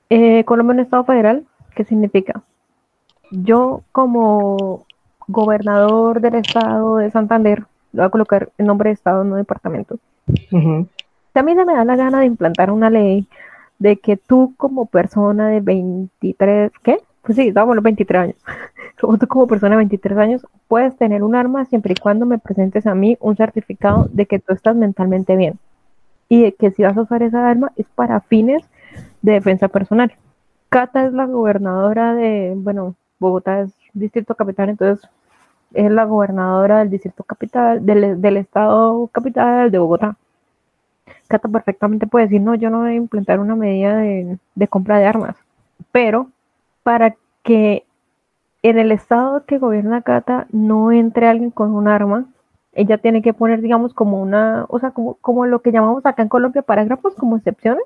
Eh, 0.09 0.43
Colombia 0.43 0.73
es 0.73 0.77
un 0.79 0.84
estado 0.84 1.03
federal, 1.05 1.45
¿qué 1.75 1.86
significa? 1.86 2.43
Yo 3.32 3.84
como 3.91 4.86
gobernador 5.27 6.19
del 6.19 6.36
estado 6.36 6.97
de 6.97 7.11
Santander, 7.11 7.63
voy 7.93 8.05
a 8.05 8.09
colocar 8.09 8.49
el 8.57 8.65
nombre 8.65 8.89
de 8.89 8.93
estado, 8.93 9.23
no 9.23 9.35
departamento. 9.35 9.97
También 11.33 11.57
se 11.57 11.65
me 11.65 11.73
da 11.73 11.85
la 11.85 11.95
gana 11.95 12.19
de 12.19 12.25
implantar 12.25 12.71
una 12.71 12.89
ley 12.89 13.27
de 13.79 13.97
que 13.97 14.17
tú 14.17 14.53
como 14.57 14.85
persona 14.85 15.49
de 15.49 15.61
23, 15.61 16.71
¿qué? 16.83 16.99
Pues 17.23 17.35
sí, 17.35 17.51
vamos 17.51 17.75
los 17.75 17.83
23 17.83 18.21
años. 18.21 18.35
Como 18.99 19.17
tú 19.17 19.27
como 19.27 19.47
persona 19.47 19.71
de 19.71 19.77
23 19.77 20.17
años 20.19 20.47
puedes 20.67 20.95
tener 20.95 21.23
un 21.23 21.33
arma 21.33 21.65
siempre 21.65 21.93
y 21.93 21.99
cuando 21.99 22.27
me 22.27 22.37
presentes 22.37 22.85
a 22.85 22.93
mí 22.93 23.17
un 23.19 23.35
certificado 23.35 24.07
de 24.11 24.27
que 24.27 24.37
tú 24.37 24.53
estás 24.53 24.75
mentalmente 24.75 25.35
bien. 25.35 25.57
Y 26.29 26.43
de 26.43 26.51
que 26.53 26.69
si 26.69 26.83
vas 26.83 26.95
a 26.95 27.01
usar 27.01 27.23
esa 27.23 27.49
arma 27.49 27.71
es 27.77 27.87
para 27.95 28.19
fines 28.19 28.63
de 29.23 29.31
defensa 29.31 29.69
personal. 29.69 30.13
Cata 30.69 31.05
es 31.05 31.13
la 31.13 31.25
gobernadora 31.25 32.13
de, 32.13 32.53
bueno, 32.55 32.95
Bogotá 33.19 33.61
es 33.61 33.73
distrito 33.93 34.35
capital, 34.35 34.69
entonces 34.69 35.09
es 35.74 35.91
la 35.91 36.05
gobernadora 36.05 36.80
del 36.80 36.89
distrito 36.89 37.24
capital, 37.24 37.86
del, 37.86 38.22
del 38.22 38.38
estado 38.38 39.07
capital 39.07 39.72
de 39.72 39.80
Bogotá. 39.80 40.15
Cata 41.28 41.47
perfectamente 41.47 42.07
puede 42.07 42.26
decir, 42.26 42.41
no, 42.41 42.55
yo 42.55 42.69
no 42.69 42.80
voy 42.80 42.91
a 42.91 42.95
implementar 42.95 43.39
una 43.39 43.55
medida 43.55 43.97
de, 43.97 44.67
compra 44.67 44.99
de 44.99 45.05
armas, 45.05 45.36
pero 45.91 46.28
para 46.84 47.15
que 47.43 47.86
en 48.63 48.78
el 48.78 48.91
estado 48.91 49.45
que 49.45 49.57
gobierna 49.57 50.01
Cata 50.01 50.47
no 50.51 50.91
entre 50.91 51.28
alguien 51.28 51.49
con 51.49 51.74
un 51.74 51.88
arma, 51.88 52.26
ella 52.74 52.97
tiene 52.97 53.22
que 53.22 53.34
poner, 53.34 53.61
digamos, 53.61 53.93
como 53.93 54.22
una, 54.22 54.65
o 54.69 54.80
sea, 54.80 54.91
como, 54.91 55.15
como 55.15 55.45
lo 55.45 55.61
que 55.61 55.72
llamamos 55.72 56.05
acá 56.05 56.22
en 56.22 56.30
Colombia 56.30 56.61
parágrafos 56.61 57.15
como 57.15 57.38
excepciones. 57.38 57.84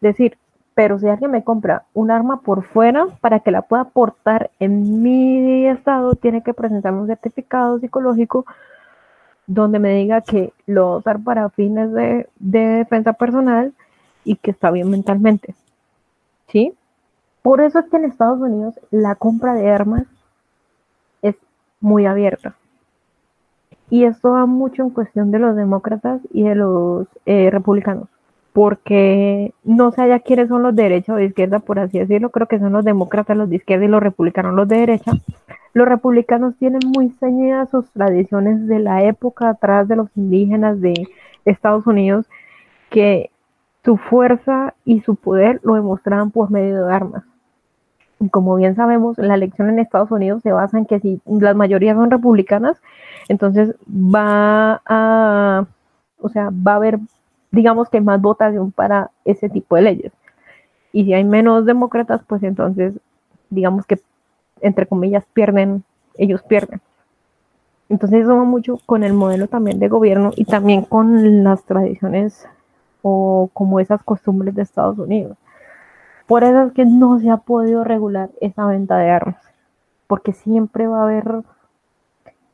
Decir, 0.00 0.38
pero 0.74 0.98
si 0.98 1.08
alguien 1.08 1.30
me 1.30 1.44
compra 1.44 1.84
un 1.92 2.10
arma 2.10 2.40
por 2.40 2.62
fuera 2.62 3.06
para 3.20 3.40
que 3.40 3.50
la 3.50 3.62
pueda 3.62 3.84
portar 3.84 4.50
en 4.58 5.02
mi 5.02 5.66
estado, 5.66 6.14
tiene 6.14 6.42
que 6.42 6.54
presentarme 6.54 7.00
un 7.00 7.06
certificado 7.06 7.78
psicológico 7.78 8.46
donde 9.46 9.78
me 9.78 9.94
diga 9.94 10.22
que 10.22 10.52
lo 10.66 10.86
va 10.86 10.94
a 10.94 10.98
usar 10.98 11.22
para 11.22 11.50
fines 11.50 11.92
de, 11.92 12.28
defensa 12.38 13.12
personal 13.12 13.72
y 14.24 14.36
que 14.36 14.50
está 14.50 14.70
bien 14.70 14.88
mentalmente. 14.90 15.54
¿Sí? 16.48 16.74
Por 17.42 17.60
eso 17.60 17.80
es 17.80 17.86
que 17.86 17.96
en 17.96 18.04
Estados 18.04 18.40
Unidos 18.40 18.78
la 18.90 19.14
compra 19.16 19.54
de 19.54 19.70
armas 19.70 20.04
es 21.22 21.36
muy 21.80 22.06
abierta. 22.06 22.54
Y 23.90 24.04
esto 24.04 24.30
va 24.30 24.46
mucho 24.46 24.82
en 24.82 24.90
cuestión 24.90 25.30
de 25.30 25.38
los 25.38 25.54
demócratas 25.54 26.22
y 26.32 26.44
de 26.44 26.54
los 26.54 27.06
eh, 27.26 27.50
republicanos. 27.50 28.08
Porque 28.52 29.54
no 29.64 29.92
sé 29.92 30.08
ya 30.08 30.20
quiénes 30.20 30.48
son 30.48 30.62
los 30.62 30.76
de 30.76 30.82
derecha 30.82 31.14
o 31.14 31.16
de 31.16 31.24
izquierda, 31.24 31.60
por 31.60 31.78
así 31.78 31.98
decirlo. 31.98 32.30
Creo 32.30 32.46
que 32.46 32.58
son 32.58 32.72
los 32.72 32.84
demócratas 32.84 33.36
los 33.36 33.48
de 33.48 33.56
izquierda 33.56 33.84
y 33.84 33.88
los 33.88 34.02
republicanos 34.02 34.54
los 34.54 34.68
de 34.68 34.78
derecha. 34.78 35.12
Los 35.74 35.88
republicanos 35.88 36.54
tienen 36.56 36.80
muy 36.94 37.10
ceñidas 37.18 37.70
sus 37.70 37.90
tradiciones 37.90 38.66
de 38.66 38.78
la 38.78 39.04
época 39.04 39.48
atrás 39.48 39.88
de 39.88 39.96
los 39.96 40.08
indígenas 40.16 40.80
de 40.82 41.08
Estados 41.46 41.86
Unidos, 41.86 42.26
que 42.90 43.30
su 43.84 43.96
fuerza 43.96 44.74
y 44.84 45.00
su 45.00 45.16
poder 45.16 45.60
lo 45.62 45.74
demostraban 45.74 46.30
por 46.30 46.50
medio 46.50 46.86
de 46.86 46.94
armas. 46.94 47.24
Y 48.20 48.28
como 48.28 48.54
bien 48.54 48.76
sabemos, 48.76 49.18
la 49.18 49.34
elección 49.34 49.68
en 49.68 49.80
Estados 49.80 50.10
Unidos 50.12 50.42
se 50.42 50.52
basa 50.52 50.78
en 50.78 50.86
que 50.86 51.00
si 51.00 51.20
las 51.26 51.56
mayorías 51.56 51.96
son 51.96 52.10
republicanas, 52.10 52.80
entonces 53.28 53.74
va 53.88 54.80
a, 54.86 55.64
o 56.20 56.28
sea, 56.28 56.50
va 56.50 56.74
a 56.74 56.76
haber, 56.76 57.00
digamos 57.52 57.88
que 57.88 58.00
más 58.00 58.20
votación 58.20 58.72
para 58.72 59.10
ese 59.24 59.48
tipo 59.48 59.76
de 59.76 59.82
leyes. 59.82 60.12
Y 60.92 61.04
si 61.04 61.14
hay 61.14 61.24
menos 61.24 61.64
demócratas, 61.64 62.22
pues 62.26 62.42
entonces, 62.42 62.94
digamos 63.50 63.86
que 63.86 64.00
entre 64.62 64.86
comillas, 64.86 65.24
pierden, 65.34 65.84
ellos 66.16 66.42
pierden. 66.42 66.80
Entonces 67.88 68.22
eso 68.22 68.36
va 68.36 68.44
mucho 68.44 68.78
con 68.86 69.04
el 69.04 69.12
modelo 69.12 69.48
también 69.48 69.78
de 69.78 69.88
gobierno 69.88 70.30
y 70.34 70.46
también 70.46 70.82
con 70.82 71.44
las 71.44 71.62
tradiciones 71.64 72.48
o 73.02 73.50
como 73.52 73.80
esas 73.80 74.02
costumbres 74.02 74.54
de 74.54 74.62
Estados 74.62 74.98
Unidos. 74.98 75.36
Por 76.26 76.44
eso 76.44 76.62
es 76.62 76.72
que 76.72 76.86
no 76.86 77.18
se 77.18 77.28
ha 77.28 77.36
podido 77.36 77.84
regular 77.84 78.30
esa 78.40 78.64
venta 78.66 78.96
de 78.96 79.10
armas, 79.10 79.42
porque 80.06 80.32
siempre 80.32 80.86
va 80.86 81.00
a 81.00 81.02
haber 81.02 81.42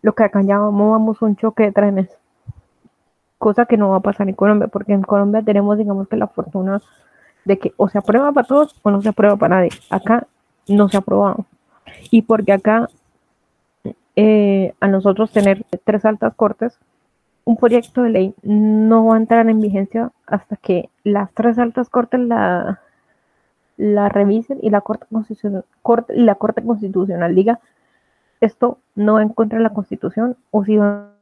lo 0.03 0.15
que 0.15 0.25
acá 0.25 0.43
llamamos 0.43 1.23
un 1.23 1.37
choque 1.37 1.65
de 1.65 1.73
trenes, 1.73 2.09
cosa 3.39 3.67
que 3.67 3.77
no 3.77 3.91
va 3.91 3.97
a 3.97 4.01
pasar 4.01 4.29
en 4.29 4.35
Colombia, 4.35 4.69
porque 4.69 4.93
en 4.93 5.03
Colombia 5.03 5.43
tenemos, 5.43 5.79
digamos 5.79 6.09
que 6.09 6.17
la 6.17 6.27
fortuna 6.29 6.81
de 7.45 7.59
que 7.59 7.73
o 7.77 7.89
se 7.89 7.99
aprueba 7.99 8.33
para 8.33 8.47
todos 8.47 8.79
o 8.83 8.91
no 8.91 9.01
se 9.01 9.09
aprueba 9.09 9.37
para 9.37 9.57
nadie. 9.57 9.71
Acá 9.91 10.27
no 10.69 10.89
se 10.89 10.97
ha 10.97 11.01
aprobado 11.01 11.47
y 12.11 12.23
porque 12.23 12.53
acá 12.53 12.89
eh, 14.17 14.75
a 14.81 14.89
nosotros 14.89 15.31
tener 15.31 15.65
tres 15.85 16.05
altas 16.05 16.35
cortes, 16.35 16.79
un 17.45 17.57
proyecto 17.57 18.03
de 18.03 18.11
ley 18.11 18.35
no 18.43 19.07
va 19.07 19.15
a 19.15 19.19
entrar 19.19 19.49
en 19.49 19.61
vigencia 19.61 20.11
hasta 20.27 20.57
que 20.57 20.91
las 21.05 21.33
tres 21.33 21.59
altas 21.59 21.89
cortes 21.89 22.21
la, 22.21 22.81
la 23.77 24.09
revisen 24.09 24.59
y 24.61 24.71
la 24.71 24.83
corte 24.83 25.07
constitucional, 25.11 25.65
corte, 25.83 26.15
y 26.15 26.23
la 26.23 26.35
corte 26.35 26.63
constitucional 26.63 27.35
diga 27.35 27.61
esto 28.41 28.79
no 28.95 29.15
va 29.15 29.23
en 29.23 29.31
contra 29.31 29.59
de 29.59 29.65
la 29.65 29.73
constitución 29.73 30.37
o 30.51 30.65
si 30.65 30.77
va 30.77 31.13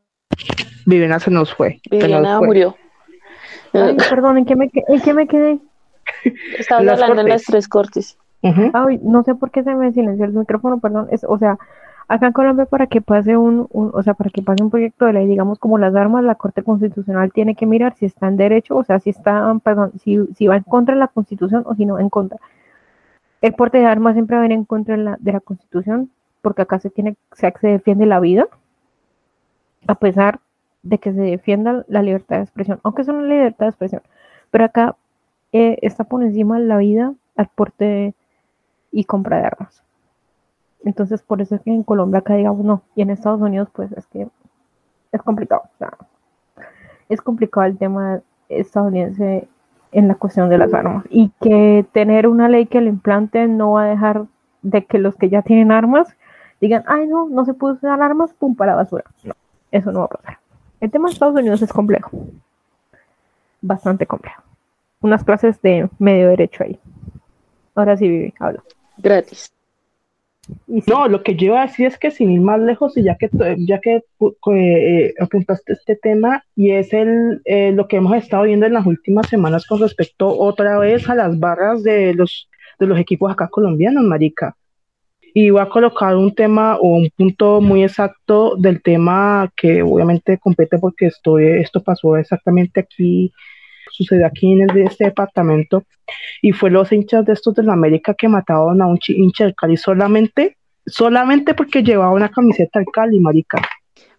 Viviana 0.87 1.21
se 1.21 1.31
nos 1.31 1.55
fue. 1.55 1.81
Viviana 1.91 2.41
murió. 2.41 2.75
perdón, 3.73 4.39
¿en 4.39 4.47
qué 4.47 4.57
me, 4.57 4.71
en 4.73 5.01
qué 5.03 5.13
me 5.13 5.27
quedé? 5.27 5.59
Estabas 6.59 6.89
hablando 6.89 7.23
de 7.23 7.29
las 7.29 7.45
tres 7.45 7.69
cortes 7.69 8.17
no 9.03 9.23
sé 9.23 9.35
por 9.35 9.51
qué 9.51 9.63
se 9.63 9.75
me 9.75 9.93
silenció 9.93 10.25
el 10.25 10.33
micrófono, 10.33 10.79
perdón. 10.79 11.09
Es, 11.11 11.25
o 11.25 11.39
sea, 11.39 11.59
acá 12.09 12.27
en 12.27 12.33
Colombia 12.33 12.67
para 12.67 12.87
que 12.87 13.01
pase 13.01 13.37
un, 13.37 13.67
o 13.71 14.03
sea, 14.03 14.15
para 14.15 14.31
que 14.31 14.43
pase 14.43 14.63
un 14.63 14.71
proyecto 14.71 15.07
de 15.07 15.15
ley, 15.15 15.27
digamos 15.27 15.59
como 15.59 15.79
las 15.79 15.95
armas, 15.95 16.25
la 16.25 16.35
Corte 16.35 16.63
Constitucional 16.63 17.33
tiene 17.33 17.55
que 17.55 17.67
mirar 17.67 17.95
si 17.97 18.07
está 18.07 18.29
en 18.29 18.37
derecho, 18.37 18.77
o 18.77 18.85
sea, 18.85 19.01
si 19.01 19.11
está, 19.11 19.55
perdón, 19.63 19.93
si, 20.03 20.19
si 20.35 20.47
va 20.47 20.57
en 20.57 20.63
contra 20.63 20.95
de 20.95 21.01
la 21.01 21.09
Constitución 21.09 21.63
o 21.67 21.75
si 21.75 21.87
no 21.87 21.95
va 21.95 22.01
en 22.01 22.11
contra. 22.11 22.39
El 23.43 23.55
porte 23.55 23.79
de 23.79 23.87
armas 23.87 24.15
siempre 24.15 24.37
va 24.37 24.43
a 24.43 24.47
ir 24.47 24.53
en 24.53 24.65
contra 24.65 24.97
de 24.97 25.03
la, 25.03 25.17
de 25.21 25.33
la 25.33 25.41
Constitución, 25.41 26.11
porque 26.43 26.63
acá 26.63 26.79
se 26.79 26.91
tiene, 26.91 27.17
se, 27.33 27.53
se 27.61 27.69
defiende 27.69 28.07
la 28.07 28.21
vida, 28.21 28.47
a 29.87 29.95
pesar 29.97 30.41
de 30.89 30.99
que 30.99 31.13
se 31.13 31.21
defienda 31.21 31.85
la 31.89 32.03
libertad 32.03 32.37
de 32.37 32.43
expresión, 32.43 32.79
aunque 32.83 33.03
es 33.03 33.09
una 33.09 33.23
libertad 33.23 33.67
de 33.67 33.71
expresión, 33.71 34.03
pero 34.51 34.65
acá 34.65 34.97
eh, 35.53 35.79
está 35.83 36.05
por 36.05 36.23
encima 36.23 36.59
la 36.59 36.79
vida 36.79 37.13
al 37.37 37.49
porte 37.55 38.15
y 38.93 39.05
compra 39.05 39.39
de 39.39 39.47
armas. 39.47 39.83
Entonces, 40.85 41.23
por 41.23 41.41
eso 41.43 41.57
es 41.57 41.63
que 41.63 41.73
en 41.73 41.83
Colombia 41.83 42.21
acá 42.21 42.35
digamos 42.35 42.65
no, 42.65 42.83
y 42.95 43.03
en 43.03 43.11
Estados 43.11 43.41
Unidos 43.41 43.69
pues 43.73 43.91
es 43.93 44.07
que 44.07 44.29
es 45.13 45.23
complicado. 45.23 45.63
es 47.09 47.21
complicado 47.21 47.67
el 47.67 47.79
tema 47.79 48.21
estadounidense 48.49 49.49
en 49.91 50.09
la 50.09 50.15
cuestión 50.15 50.49
de 50.49 50.59
las 50.59 50.73
armas 50.73 51.05
y 51.11 51.31
que 51.41 51.85
tener 51.93 52.29
una 52.29 52.49
ley 52.49 52.67
que 52.67 52.81
lo 52.81 52.89
implante 52.89 53.49
no 53.49 53.73
va 53.73 53.85
a 53.85 53.89
dejar 53.89 54.27
de 54.63 54.85
que 54.85 54.99
los 54.99 55.17
que 55.17 55.31
ya 55.31 55.43
tienen 55.43 55.73
armas 55.73 56.15
digan, 56.61 56.85
ay 56.87 57.09
no, 57.09 57.29
no 57.29 57.45
se 57.45 57.55
puede 57.55 57.75
usar 57.75 58.01
armas, 58.01 58.33
pum, 58.35 58.55
para 58.55 58.73
la 58.73 58.77
basura. 58.77 59.05
No, 59.25 59.35
eso 59.73 59.91
no 59.91 60.01
va 60.01 60.05
a 60.07 60.09
pasar. 60.09 60.46
El 60.81 60.91
tema 60.91 61.09
de 61.09 61.15
Estados 61.15 61.39
Unidos 61.39 61.63
es 61.63 61.73
complejo, 61.73 62.11
bastante 63.61 64.07
complejo. 64.07 64.43
Unas 65.01 65.25
clases 65.25 65.61
de 65.63 65.89
medio 65.99 66.29
derecho 66.29 66.65
ahí. 66.65 66.79
Ahora 67.75 67.97
sí, 67.97 68.09
Vivi, 68.09 68.35
habla 68.39 68.63
gratis. 68.99 69.53
No, 70.67 71.09
lo 71.09 71.23
que 71.23 71.35
yo 71.35 71.47
iba 71.47 71.63
a 71.63 71.67
decir 71.67 71.87
es 71.87 71.99
que 71.99 72.11
sin 72.13 72.31
ir 72.31 72.41
más 72.41 72.61
lejos, 72.61 72.97
y 72.97 73.03
ya 73.03 73.17
que, 73.17 73.29
ya 73.59 73.81
que 73.81 74.05
eh, 74.55 75.15
apuntaste 75.21 75.73
este 75.73 75.97
tema, 75.97 76.45
y 76.55 76.71
es 76.71 76.93
el, 76.93 77.43
eh, 77.45 77.73
lo 77.73 77.89
que 77.89 77.97
hemos 77.97 78.17
estado 78.17 78.45
viendo 78.45 78.67
en 78.67 78.75
las 78.75 78.87
últimas 78.87 79.29
semanas 79.29 79.67
con 79.67 79.81
respecto 79.81 80.29
otra 80.29 80.79
vez 80.79 81.09
a 81.09 81.17
las 81.17 81.39
barras 81.39 81.83
de 81.83 82.15
los, 82.15 82.49
de 82.79 82.87
los 82.87 82.99
equipos 82.99 83.33
acá 83.33 83.49
colombianos, 83.49 84.05
Marica. 84.05 84.57
Y 85.39 85.51
voy 85.51 85.61
a 85.61 85.69
colocar 85.69 86.17
un 86.17 86.35
tema 86.35 86.77
o 86.77 86.97
un 86.97 87.11
punto 87.15 87.61
muy 87.61 87.83
exacto 87.83 88.57
del 88.57 88.81
tema 88.81 89.53
que 89.55 89.83
obviamente 89.83 90.39
compete 90.39 90.79
porque 90.79 91.09
esto, 91.09 91.39
esto 91.39 91.83
pasó 91.83 92.17
exactamente 92.17 92.81
aquí 92.81 93.31
sucedió 93.91 94.27
aquí 94.27 94.53
en 94.53 94.63
el, 94.63 94.79
este 94.87 95.05
departamento 95.05 95.85
y 96.41 96.53
fue 96.53 96.71
los 96.71 96.91
hinchas 96.91 97.27
de 97.27 97.35
estos 97.35 97.55
de 97.55 97.65
la 97.65 97.75
América 97.75 98.15
que 98.15 98.29
mataron 98.29 98.81
a 98.81 98.87
un 98.87 98.99
hincha 99.07 99.45
del 99.45 99.55
Cali 99.55 99.77
solamente, 99.77 100.57
solamente 100.87 101.53
porque 101.53 101.83
llevaba 101.83 102.13
una 102.13 102.31
camiseta 102.31 102.79
del 102.79 102.89
Cali, 102.91 103.21
marica. 103.21 103.61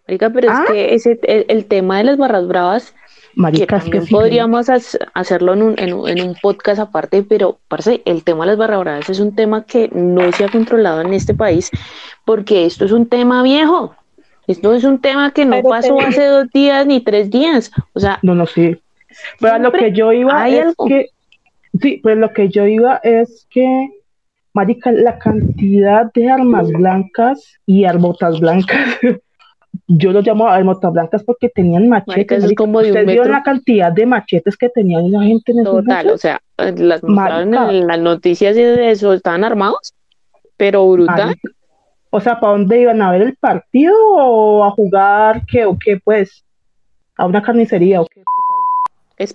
Marica, 0.08 0.30
pero 0.30 0.52
es 0.52 0.56
ah. 0.56 0.66
que 0.68 0.94
ese, 0.94 1.20
el, 1.24 1.66
tema 1.66 1.98
de 1.98 2.04
las 2.04 2.18
barras 2.18 2.48
bravas, 2.48 2.96
Marica, 3.38 3.80
que 3.80 4.02
podríamos 4.02 4.68
hacerlo 5.14 5.54
en 5.54 5.62
un, 5.62 5.76
en, 5.78 5.94
un, 5.94 6.36
podcast 6.42 6.80
aparte, 6.80 7.22
pero 7.22 7.60
parce, 7.68 8.02
el 8.06 8.24
tema 8.24 8.44
de 8.44 8.52
las 8.52 8.58
barras 8.58 8.80
bravas 8.80 9.10
es 9.12 9.20
un 9.20 9.36
tema 9.36 9.64
que 9.64 9.90
no 9.94 10.32
se 10.32 10.46
ha 10.46 10.50
controlado 10.50 11.02
en 11.02 11.14
este 11.14 11.36
país, 11.36 11.70
porque 12.26 12.66
esto 12.66 12.86
es 12.86 12.92
un 12.92 13.08
tema 13.08 13.44
viejo. 13.44 13.96
Esto 14.48 14.74
es 14.74 14.84
un 14.84 15.00
tema 15.00 15.32
que 15.32 15.46
no 15.46 15.62
pasó 15.62 16.02
hace 16.02 16.26
dos 16.26 16.50
días 16.52 16.88
ni 16.88 17.00
tres 17.00 17.30
días. 17.30 17.72
O 17.94 18.00
sea, 18.00 18.18
no, 18.24 18.34
no, 18.34 18.48
sí. 18.48 18.76
Pero 19.40 19.60
lo 19.60 19.72
que 19.72 19.92
yo 19.92 20.12
iba 20.12 20.50
es 20.50 20.74
que, 20.88 21.10
sí, 21.80 22.00
pues 22.02 22.18
lo 22.18 22.34
que 22.34 22.50
yo 22.50 22.66
iba 22.66 23.00
es 23.04 23.46
que, 23.52 23.90
marica, 24.54 24.92
la 24.92 25.20
cantidad 25.20 26.12
de 26.12 26.30
armas 26.30 26.70
blancas 26.72 27.60
y 27.68 27.86
arbotas 27.86 28.40
blancas, 28.40 28.98
yo 29.88 30.12
lo 30.12 30.22
llamo 30.22 30.48
arbotas 30.48 30.92
blancas 30.92 31.24
porque 31.24 31.50
tenían 31.50 31.88
machetes. 31.88 32.44
Marica, 32.44 32.56
como 32.56 32.82
de 32.82 32.90
¿Usted 32.90 33.06
vio 33.06 33.24
la 33.24 33.42
cantidad 33.42 33.92
de 33.92 34.06
machetes 34.06 34.58
que 34.58 34.70
tenían 34.70 35.12
la 35.12 35.22
gente 35.24 35.54
en 35.54 35.64
Total, 35.64 36.10
o 36.10 36.18
sea, 36.18 36.42
las 36.58 37.04
mostraron 37.04 37.54
en 37.54 37.88
las 37.88 38.00
noticias 38.00 38.58
y 38.58 38.62
de 38.62 38.92
eso, 38.92 39.14
estaban 39.14 39.44
armados, 39.44 39.94
pero 40.58 40.88
brutal. 40.90 41.36
O 42.10 42.20
sea, 42.20 42.40
¿para 42.40 42.54
dónde 42.54 42.82
iban 42.82 43.02
a 43.02 43.12
ver 43.12 43.22
el 43.22 43.36
partido 43.36 43.96
o 44.14 44.64
a 44.64 44.72
jugar 44.72 45.46
qué 45.46 45.66
o 45.66 45.78
qué 45.78 46.00
pues? 46.04 46.44
A 47.18 47.26
una 47.26 47.42
carnicería 47.42 48.02
o 48.02 48.06
qué? 48.06 48.24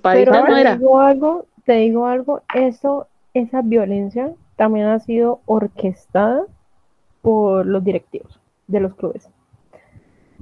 Pero 0.03 0.33
Te 0.33 0.77
digo 0.77 1.01
algo, 1.01 1.47
te 1.65 1.73
digo 1.75 2.07
algo, 2.07 2.43
eso, 2.55 3.09
esa 3.35 3.63
violencia 3.63 4.33
también 4.57 4.87
ha 4.87 5.01
sido 5.01 5.41
orquestada 5.47 6.45
por 7.21 7.67
los 7.67 7.83
directivos 7.83 8.39
de 8.69 8.81
los 8.81 8.95
clubes. 8.95 9.29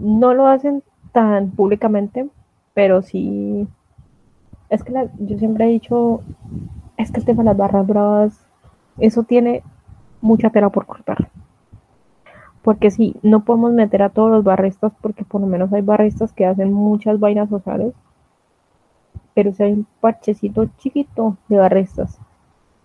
No 0.00 0.34
lo 0.34 0.46
hacen 0.46 0.82
tan 1.12 1.50
públicamente, 1.50 2.28
pero 2.74 3.02
sí. 3.02 3.68
Es 4.68 4.82
que 4.84 4.92
yo 5.18 5.38
siempre 5.38 5.66
he 5.66 5.68
dicho, 5.68 6.22
es 6.96 7.10
que 7.10 7.20
el 7.20 7.26
tema 7.26 7.42
de 7.42 7.50
las 7.50 7.56
barras 7.56 7.86
bravas, 7.86 8.46
eso 8.98 9.22
tiene 9.22 9.62
mucha 10.20 10.50
tela 10.50 10.70
por 10.70 10.86
cortar. 10.86 11.30
Porque 12.62 12.90
sí, 12.90 13.16
no 13.22 13.44
podemos 13.44 13.72
meter 13.72 14.02
a 14.02 14.10
todos 14.10 14.30
los 14.30 14.44
barristas, 14.44 14.92
porque 15.00 15.24
por 15.24 15.40
lo 15.40 15.46
menos 15.46 15.72
hay 15.72 15.82
barristas 15.82 16.32
que 16.32 16.46
hacen 16.46 16.72
muchas 16.72 17.18
vainas 17.18 17.48
sociales 17.48 17.94
pero 19.34 19.52
si 19.52 19.62
hay 19.62 19.72
un 19.72 19.86
parchecito 20.00 20.66
chiquito 20.78 21.36
de 21.48 21.58
barristas 21.58 22.18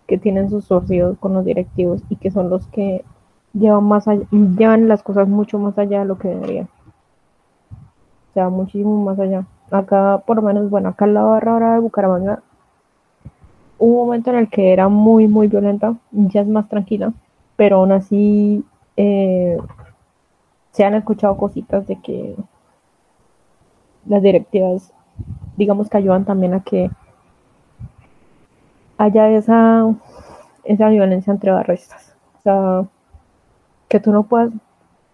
que 0.07 0.17
tienen 0.17 0.49
sus 0.49 0.65
socios 0.65 1.17
con 1.19 1.33
los 1.33 1.45
directivos 1.45 2.01
y 2.09 2.15
que 2.17 2.31
son 2.31 2.49
los 2.49 2.67
que 2.67 3.03
llevan 3.53 3.83
más 3.85 4.05
llevan 4.31 4.87
las 4.87 5.01
cosas 5.01 5.27
mucho 5.27 5.57
más 5.59 5.77
allá 5.77 5.99
de 5.99 6.05
lo 6.05 6.17
que 6.17 6.29
deberían. 6.29 6.69
O 8.35 8.37
sea, 8.37 8.49
muchísimo 8.49 9.01
más 9.03 9.17
allá. 9.17 9.45
Acá, 9.71 10.21
por 10.25 10.35
lo 10.35 10.41
menos, 10.41 10.69
bueno, 10.69 10.89
acá 10.89 11.05
en 11.05 11.13
la 11.13 11.23
barra 11.23 11.53
ahora 11.53 11.73
de 11.75 11.79
Bucaramanga, 11.79 12.43
hubo 13.79 14.01
un 14.01 14.07
momento 14.07 14.29
en 14.31 14.35
el 14.37 14.49
que 14.49 14.73
era 14.73 14.89
muy, 14.89 15.27
muy 15.27 15.47
violenta, 15.47 15.95
ya 16.11 16.41
es 16.41 16.47
más 16.47 16.67
tranquila, 16.67 17.13
pero 17.55 17.77
aún 17.77 17.93
así 17.93 18.65
eh, 18.97 19.57
se 20.71 20.83
han 20.83 20.95
escuchado 20.95 21.37
cositas 21.37 21.87
de 21.87 21.95
que 22.01 22.35
las 24.05 24.21
directivas 24.21 24.91
digamos 25.57 25.89
que 25.89 25.97
ayudan 25.97 26.25
también 26.25 26.53
a 26.53 26.61
que 26.61 26.89
haya 28.97 29.29
esa, 29.29 29.93
esa 30.63 30.89
violencia 30.89 31.31
entre 31.31 31.51
barristas. 31.51 32.13
O 32.39 32.41
sea, 32.41 32.85
que 33.87 33.99
tú 33.99 34.11
no 34.11 34.23
puedas. 34.23 34.51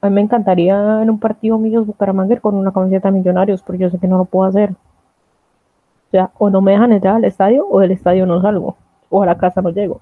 A 0.01 0.09
mí 0.09 0.15
me 0.15 0.21
encantaría 0.21 1.01
en 1.01 1.09
un 1.09 1.19
partido 1.19 1.59
Millos 1.59 1.85
Bucaramanga 1.85 2.39
con 2.39 2.55
una 2.55 2.71
camiseta 2.71 3.09
de 3.09 3.17
millonarios, 3.17 3.61
pero 3.61 3.77
yo 3.77 3.89
sé 3.89 3.99
que 3.99 4.07
no 4.07 4.17
lo 4.17 4.25
puedo 4.25 4.49
hacer. 4.49 4.71
O 4.71 6.11
sea, 6.11 6.31
o 6.37 6.49
no 6.49 6.61
me 6.61 6.71
dejan 6.71 6.91
entrar 6.91 7.15
al 7.15 7.23
estadio 7.23 7.67
o 7.69 7.79
del 7.79 7.91
estadio 7.91 8.25
no 8.25 8.41
salgo, 8.41 8.75
o 9.09 9.23
a 9.23 9.25
la 9.25 9.37
casa 9.37 9.61
no 9.61 9.69
llego. 9.69 10.01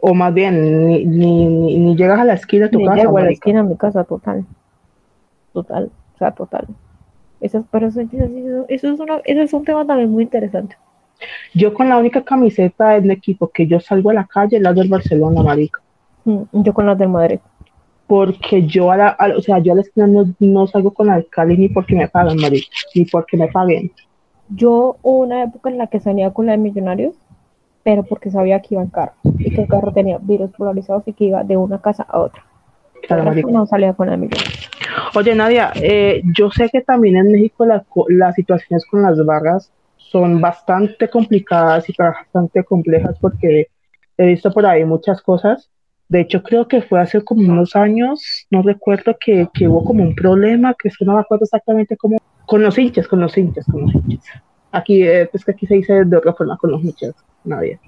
O 0.00 0.14
más 0.14 0.32
bien, 0.32 0.86
ni, 0.86 1.04
ni, 1.04 1.96
llegas 1.96 2.20
a 2.20 2.24
la 2.24 2.34
esquina 2.34 2.66
de 2.66 2.70
tu 2.70 2.84
casa. 2.84 3.02
Llego 3.02 3.18
a 3.18 3.22
la 3.22 3.30
esquina 3.30 3.62
de 3.62 3.68
mi 3.70 3.76
casa, 3.76 4.04
total. 4.04 4.44
Total, 5.52 5.90
o 6.14 6.18
sea, 6.18 6.30
total. 6.30 6.68
Eso, 7.40 7.64
pero 7.70 7.88
eso, 7.88 8.00
es 8.68 9.52
un 9.52 9.64
tema 9.64 9.86
también 9.86 10.10
muy 10.10 10.24
interesante. 10.24 10.76
Yo 11.54 11.74
con 11.74 11.88
la 11.88 11.98
única 11.98 12.22
camiseta 12.22 12.90
del 12.90 13.10
equipo 13.10 13.48
que 13.48 13.66
yo 13.66 13.80
salgo 13.80 14.10
a 14.10 14.14
la 14.14 14.26
calle 14.26 14.56
es 14.56 14.62
la 14.62 14.72
del 14.72 14.88
Barcelona, 14.88 15.42
marica. 15.42 15.80
Mm, 16.24 16.42
yo 16.52 16.72
con 16.72 16.86
la 16.86 16.94
del 16.94 17.08
Madrid. 17.08 17.40
Porque 18.08 18.66
yo 18.66 18.90
a 18.90 18.96
la, 18.96 19.16
o 19.36 19.40
sea, 19.40 19.58
yo 19.58 19.72
a 19.72 19.76
la 19.76 19.82
esquina 19.82 20.08
no, 20.40 20.66
salgo 20.66 20.92
con 20.92 21.08
Cali 21.30 21.56
ni 21.56 21.68
porque 21.68 21.94
me 21.94 22.08
pagan, 22.08 22.38
marica, 22.38 22.66
ni 22.94 23.04
porque 23.04 23.36
me 23.36 23.46
paguen. 23.48 23.92
Yo 24.48 24.96
hubo 25.02 25.20
una 25.20 25.44
época 25.44 25.70
en 25.70 25.78
la 25.78 25.86
que 25.88 26.00
salía 26.00 26.32
con 26.32 26.46
la 26.46 26.52
de 26.52 26.58
Millonarios, 26.58 27.14
pero 27.84 28.02
porque 28.02 28.30
sabía 28.30 28.60
que 28.60 28.74
iba 28.74 28.82
en 28.82 28.88
carro 28.88 29.12
y 29.38 29.54
que 29.54 29.62
el 29.62 29.68
carro 29.68 29.92
tenía 29.92 30.18
virus 30.18 30.50
polarizados 30.56 31.06
y 31.06 31.12
que 31.12 31.26
iba 31.26 31.44
de 31.44 31.56
una 31.56 31.80
casa 31.80 32.06
a 32.08 32.18
otra. 32.20 32.44
Claro, 33.06 33.32
no 33.32 33.66
salía 33.66 33.92
con 33.92 34.06
la 34.06 34.12
de 34.12 34.18
Millonarios. 34.18 34.70
Oye, 35.14 35.34
Nadia, 35.34 35.72
eh, 35.74 36.22
yo 36.36 36.50
sé 36.50 36.70
que 36.70 36.80
también 36.80 37.16
en 37.16 37.30
México 37.30 37.66
las 37.66 38.34
situaciones 38.34 38.86
con 38.86 39.02
las 39.02 39.22
barras 39.24 39.70
son 39.96 40.40
bastante 40.40 41.08
complicadas 41.08 41.88
y 41.88 41.94
bastante 41.96 42.64
complejas 42.64 43.16
porque 43.20 43.68
he 44.16 44.26
visto 44.26 44.50
por 44.50 44.64
ahí 44.66 44.84
muchas 44.84 45.20
cosas. 45.20 45.70
De 46.08 46.20
hecho, 46.20 46.42
creo 46.42 46.68
que 46.68 46.80
fue 46.80 47.00
hace 47.00 47.22
como 47.22 47.52
unos 47.52 47.76
años, 47.76 48.46
no 48.50 48.62
recuerdo 48.62 49.16
que, 49.20 49.48
hubo 49.68 49.84
como 49.84 50.02
un 50.02 50.14
problema, 50.14 50.74
que 50.74 50.90
no 51.00 51.14
me 51.14 51.20
acuerdo 51.20 51.44
exactamente 51.44 51.96
cómo, 51.96 52.18
con 52.46 52.62
los 52.62 52.78
hinchas, 52.78 53.06
con 53.06 53.20
los 53.20 53.36
hinchas, 53.36 53.66
con 53.66 53.82
los 53.82 53.94
hinchas. 53.94 54.42
Aquí, 54.72 55.02
eh, 55.02 55.28
pues 55.30 55.44
que 55.44 55.52
aquí 55.52 55.66
se 55.66 55.74
dice 55.74 56.04
de 56.04 56.16
otra 56.16 56.32
forma, 56.32 56.56
con 56.56 56.70
los 56.70 56.82
hinchas, 56.82 57.14
Nadia. 57.44 57.78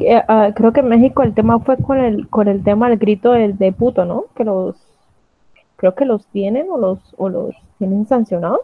Eh, 0.00 0.20
ah, 0.26 0.50
creo 0.54 0.72
que 0.72 0.80
en 0.80 0.88
México 0.88 1.22
el 1.22 1.34
tema 1.34 1.60
fue 1.60 1.76
con 1.76 1.98
el, 1.98 2.28
con 2.28 2.48
el 2.48 2.64
tema 2.64 2.88
del 2.88 2.98
grito 2.98 3.32
del 3.32 3.56
de 3.58 3.72
puto, 3.72 4.04
¿no? 4.04 4.26
Que 4.34 4.44
los 4.44 4.76
creo 5.76 5.94
que 5.94 6.04
los 6.04 6.26
tienen 6.28 6.66
o 6.70 6.78
los, 6.78 6.98
o 7.16 7.28
los 7.28 7.54
tienen 7.78 8.06
sancionados. 8.06 8.60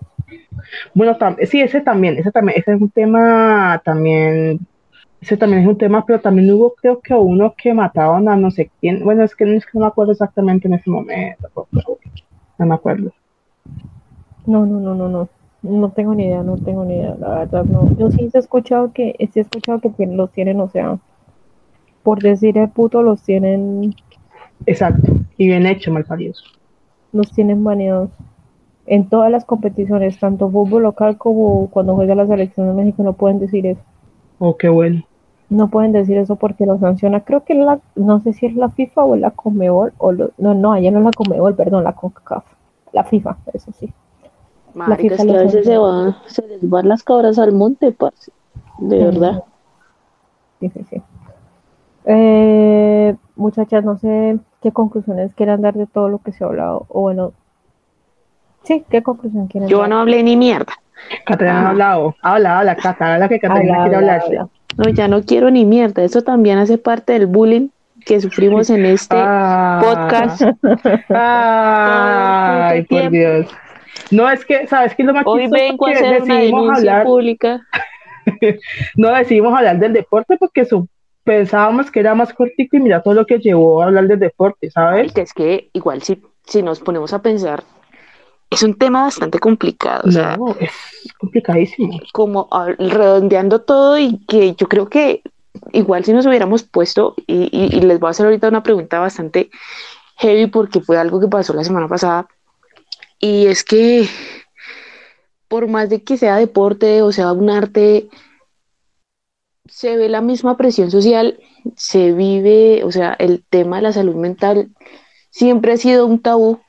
Bueno, 0.94 1.16
sí, 1.42 1.60
ese 1.60 1.80
también, 1.80 2.16
ese 2.16 2.30
también, 2.30 2.58
ese 2.58 2.74
es 2.74 2.80
un 2.80 2.90
tema 2.90 3.80
también, 3.84 4.60
ese 5.20 5.36
también 5.36 5.62
es 5.62 5.68
un 5.68 5.78
tema, 5.78 6.04
pero 6.06 6.20
también 6.20 6.50
hubo 6.50 6.74
creo 6.74 7.00
que 7.00 7.14
uno 7.14 7.54
que 7.56 7.74
mataron 7.74 8.28
a 8.28 8.36
no 8.36 8.50
sé 8.50 8.70
quién, 8.80 9.04
bueno, 9.04 9.22
es 9.22 9.34
que 9.34 9.44
no, 9.44 9.52
es 9.52 9.64
que 9.64 9.72
no 9.74 9.80
me 9.80 9.86
acuerdo 9.86 10.12
exactamente 10.12 10.68
en 10.68 10.74
ese 10.74 10.90
momento, 10.90 11.48
no 12.58 12.66
me 12.66 12.74
acuerdo. 12.74 13.12
No, 14.46 14.64
no, 14.66 14.80
no, 14.80 14.94
no, 14.94 15.08
no. 15.08 15.28
No 15.62 15.90
tengo 15.90 16.14
ni 16.14 16.24
idea, 16.24 16.42
no 16.42 16.56
tengo 16.56 16.86
ni 16.86 16.94
idea, 16.94 17.14
la 17.20 17.40
verdad, 17.40 17.64
no. 17.64 17.94
Yo 17.98 18.10
sí 18.10 18.30
he 18.32 18.38
escuchado 18.38 18.92
que, 18.94 19.14
sí 19.30 19.40
he 19.40 19.42
escuchado 19.42 19.80
que 19.80 20.06
los 20.06 20.32
tienen, 20.32 20.58
o 20.58 20.70
sea, 20.70 20.98
por 22.02 22.22
decir 22.22 22.56
el 22.56 22.70
puto, 22.70 23.02
los 23.02 23.22
tienen. 23.22 23.94
Exacto, 24.64 25.12
y 25.36 25.46
bien 25.48 25.66
hecho, 25.66 25.90
mal 25.90 26.02
malparidos 26.02 26.42
los 27.12 27.32
tienen 27.32 27.62
baneados 27.64 28.10
en 28.86 29.08
todas 29.08 29.30
las 29.30 29.44
competiciones, 29.44 30.18
tanto 30.18 30.50
fútbol 30.50 30.82
local 30.84 31.16
como 31.16 31.68
cuando 31.70 31.94
juega 31.94 32.14
la 32.14 32.26
selección 32.26 32.68
de 32.68 32.74
México, 32.74 33.02
no 33.02 33.12
pueden 33.12 33.38
decir 33.38 33.66
eso. 33.66 33.80
Oh, 34.38 34.56
qué 34.56 34.68
bueno. 34.68 35.04
No 35.50 35.68
pueden 35.68 35.90
decir 35.90 36.16
eso 36.16 36.36
porque 36.36 36.64
lo 36.64 36.78
sanciona. 36.78 37.20
Creo 37.20 37.44
que 37.44 37.54
la, 37.54 37.80
no 37.96 38.20
sé 38.20 38.32
si 38.32 38.46
es 38.46 38.54
la 38.54 38.70
FIFA 38.70 39.04
o 39.04 39.16
la 39.16 39.32
Comebol, 39.32 39.92
o 39.98 40.12
no, 40.12 40.54
no, 40.54 40.72
allá 40.72 40.92
no 40.92 41.00
es 41.00 41.04
la 41.04 41.10
Comebol, 41.10 41.56
perdón, 41.56 41.82
la 41.84 41.92
CONCACAF. 41.92 42.44
La 42.92 43.04
FIFA, 43.04 43.36
eso 43.52 43.72
sí. 43.72 43.92
la 44.74 44.96
FIFA 44.96 45.14
es 45.14 45.24
que 45.24 45.36
a 45.36 45.42
veces 45.42 45.66
se, 45.66 45.76
va, 45.76 46.16
se 46.26 46.46
les 46.46 46.68
van 46.68 46.88
las 46.88 47.02
cabras 47.02 47.38
al 47.38 47.52
monte, 47.52 47.90
parce. 47.92 48.32
De 48.78 49.04
verdad. 49.04 49.44
Sí, 50.60 50.70
sí, 50.70 50.84
sí. 50.88 51.02
Eh, 52.04 53.16
muchachas, 53.34 53.84
no 53.84 53.98
sé 53.98 54.38
qué 54.62 54.72
conclusiones 54.72 55.34
quieran 55.34 55.62
dar 55.62 55.74
de 55.74 55.86
todo 55.86 56.08
lo 56.08 56.18
que 56.18 56.32
se 56.32 56.44
ha 56.44 56.46
hablado. 56.46 56.86
O 56.88 57.02
bueno, 57.02 57.32
sí, 58.62 58.84
¿qué 58.88 59.02
conclusión 59.02 59.48
quieren 59.48 59.68
Yo 59.68 59.86
no 59.88 59.98
hablé 59.98 60.22
ni 60.22 60.36
mierda. 60.36 60.72
Catarina 61.24 61.66
ha 61.66 61.70
hablado. 61.70 62.14
Habla, 62.22 62.58
habla, 62.58 62.76
Cata, 62.76 63.14
habla 63.14 63.28
que 63.28 63.40
Catarina 63.40 63.82
quiere 63.82 63.96
hablar. 63.96 64.22
No, 64.76 64.88
ya 64.88 65.08
no 65.08 65.22
quiero 65.22 65.50
ni 65.50 65.64
mierda. 65.64 66.02
Eso 66.02 66.22
también 66.22 66.58
hace 66.58 66.78
parte 66.78 67.12
del 67.12 67.26
bullying 67.26 67.68
que 68.04 68.20
sufrimos 68.20 68.70
en 68.70 68.84
este 68.86 69.16
ah. 69.18 69.80
podcast. 69.82 70.42
Ay, 71.08 72.82
por 72.84 73.10
Dios. 73.10 73.46
No, 74.10 74.28
es 74.30 74.44
que, 74.44 74.66
¿sabes 74.66 74.94
qué 74.94 75.02
es 75.02 75.06
lo 75.06 75.14
más 75.14 75.24
Hoy 75.26 75.48
vengo 75.48 75.86
a 75.86 75.90
hacer 75.90 76.22
una 76.22 76.38
denuncia 76.38 77.02
pública. 77.04 77.60
no 78.96 79.10
decidimos 79.14 79.56
hablar 79.56 79.78
del 79.78 79.92
deporte 79.92 80.36
porque 80.38 80.66
pensábamos 81.24 81.90
que 81.90 82.00
era 82.00 82.14
más 82.14 82.32
cortico 82.32 82.76
y 82.76 82.80
mira 82.80 83.02
todo 83.02 83.14
lo 83.14 83.26
que 83.26 83.38
llevó 83.38 83.82
a 83.82 83.86
hablar 83.86 84.06
del 84.06 84.18
deporte, 84.18 84.70
¿sabes? 84.70 85.12
es 85.16 85.32
que 85.32 85.70
igual 85.72 86.02
si, 86.02 86.20
si 86.44 86.62
nos 86.62 86.80
ponemos 86.80 87.12
a 87.12 87.22
pensar, 87.22 87.62
es 88.50 88.62
un 88.64 88.74
tema 88.74 89.04
bastante 89.04 89.38
complicado. 89.38 90.02
no, 90.10 90.56
es 90.58 90.72
complicadísimo. 91.18 92.00
Como 92.12 92.48
redondeando 92.78 93.60
todo 93.60 93.98
y 93.98 94.18
que 94.26 94.54
yo 94.54 94.68
creo 94.68 94.88
que 94.88 95.22
igual 95.72 96.04
si 96.04 96.12
nos 96.12 96.26
hubiéramos 96.26 96.64
puesto, 96.64 97.14
y, 97.26 97.48
y, 97.52 97.80
les 97.80 98.00
voy 98.00 98.08
a 98.08 98.10
hacer 98.10 98.26
ahorita 98.26 98.48
una 98.48 98.62
pregunta 98.62 98.98
bastante 98.98 99.50
heavy 100.16 100.46
porque 100.46 100.80
fue 100.80 100.98
algo 100.98 101.20
que 101.20 101.28
pasó 101.28 101.52
la 101.54 101.64
semana 101.64 101.88
pasada, 101.88 102.28
y 103.18 103.46
es 103.46 103.64
que 103.64 104.08
por 105.48 105.66
más 105.68 105.88
de 105.90 106.02
que 106.02 106.16
sea 106.16 106.36
deporte 106.36 107.02
o 107.02 107.12
sea 107.12 107.32
un 107.32 107.50
arte, 107.50 108.08
se 109.66 109.96
ve 109.96 110.08
la 110.08 110.20
misma 110.20 110.56
presión 110.56 110.90
social, 110.90 111.38
se 111.76 112.12
vive, 112.12 112.82
o 112.84 112.92
sea, 112.92 113.14
el 113.18 113.44
tema 113.48 113.76
de 113.76 113.82
la 113.82 113.92
salud 113.92 114.14
mental 114.14 114.70
siempre 115.30 115.72
ha 115.72 115.76
sido 115.76 116.06
un 116.06 116.20
tabú 116.20 116.60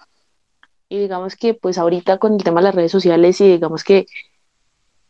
y 0.92 1.00
digamos 1.00 1.38
que 1.38 1.54
pues 1.54 1.78
ahorita 1.78 2.18
con 2.18 2.34
el 2.34 2.44
tema 2.44 2.60
de 2.60 2.66
las 2.66 2.76
redes 2.76 2.92
sociales 2.92 3.40
y 3.40 3.48
digamos 3.48 3.86
que 3.86 4.08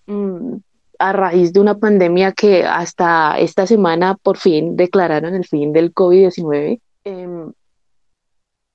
mm, 0.06 0.58
a 1.00 1.12
raíz 1.12 1.54
de 1.54 1.60
una 1.60 1.80
pandemia 1.80 2.34
que 2.34 2.66
hasta 2.66 3.40
esta 3.40 3.66
semana 3.66 4.16
por 4.16 4.38
fin 4.38 4.76
declararon 4.76 5.34
el 5.34 5.44
fin 5.44 5.74
del 5.74 5.92
COVID-19, 5.92 6.80
em, 7.04 7.52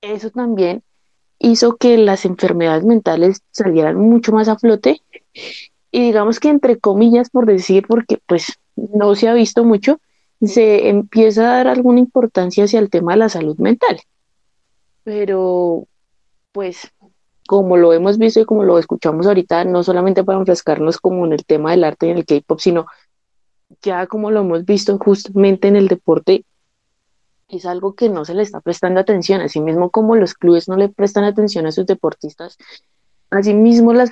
eso 0.01 0.29
también 0.31 0.83
hizo 1.39 1.77
que 1.77 1.97
las 1.97 2.25
enfermedades 2.25 2.83
mentales 2.83 3.41
salieran 3.51 3.95
mucho 3.95 4.33
más 4.33 4.49
a 4.49 4.57
flote 4.57 5.01
y 5.91 6.01
digamos 6.01 6.41
que 6.41 6.49
entre 6.49 6.77
comillas 6.77 7.29
por 7.29 7.45
decir, 7.45 7.85
porque 7.87 8.19
pues 8.25 8.59
no 8.75 9.15
se 9.15 9.29
ha 9.29 9.33
visto 9.33 9.63
mucho, 9.63 10.01
se 10.41 10.89
empieza 10.89 11.43
a 11.43 11.57
dar 11.57 11.67
alguna 11.69 11.99
importancia 11.99 12.65
hacia 12.65 12.79
el 12.79 12.89
tema 12.89 13.13
de 13.13 13.19
la 13.19 13.29
salud 13.29 13.57
mental. 13.59 14.01
Pero 15.05 15.87
pues 16.57 16.91
como 17.47 17.77
lo 17.77 17.93
hemos 17.93 18.19
visto 18.19 18.39
y 18.39 18.45
como 18.45 18.63
lo 18.63 18.77
escuchamos 18.77 19.25
ahorita, 19.25 19.63
no 19.63 19.83
solamente 19.83 20.23
para 20.23 20.37
enfrescarnos 20.37 20.99
como 20.99 21.25
en 21.25 21.33
el 21.33 21.45
tema 21.45 21.71
del 21.71 21.83
arte 21.83 22.07
y 22.07 22.09
en 22.11 22.17
el 22.17 22.25
K-pop, 22.25 22.59
sino 22.59 22.85
ya 23.81 24.05
como 24.05 24.29
lo 24.29 24.41
hemos 24.41 24.65
visto 24.65 24.97
justamente 24.99 25.67
en 25.67 25.75
el 25.75 25.87
deporte, 25.87 26.45
es 27.49 27.65
algo 27.65 27.95
que 27.95 28.09
no 28.09 28.25
se 28.25 28.33
le 28.33 28.43
está 28.43 28.59
prestando 28.59 28.99
atención, 28.99 29.41
así 29.41 29.61
mismo 29.61 29.89
como 29.89 30.15
los 30.15 30.33
clubes 30.33 30.67
no 30.67 30.75
le 30.75 30.89
prestan 30.89 31.23
atención 31.23 31.65
a 31.65 31.71
sus 31.71 31.85
deportistas, 31.85 32.57
así 33.29 33.53
mismo 33.53 33.93
las 33.93 34.11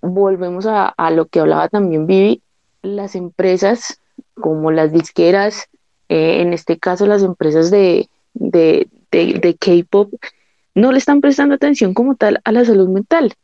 volvemos 0.00 0.66
a, 0.66 0.94
lo 1.10 1.26
que 1.26 1.40
hablaba 1.40 1.68
también 1.68 2.06
Vivi, 2.06 2.42
las 2.82 3.14
empresas 3.14 4.00
como 4.34 4.70
las 4.70 4.92
disqueras, 4.92 5.68
eh, 6.08 6.42
en 6.42 6.52
este 6.52 6.78
caso 6.78 7.06
las 7.06 7.22
empresas 7.22 7.70
de, 7.70 8.08
de, 8.34 8.88
de 9.10 9.56
K-pop, 9.58 10.12
no 10.74 10.92
le 10.92 10.98
están 10.98 11.20
prestando 11.20 11.54
atención 11.54 11.94
como 11.94 12.14
tal 12.16 12.40
a 12.44 12.52
la 12.52 12.64
salud 12.64 12.88
mental. 12.88 13.34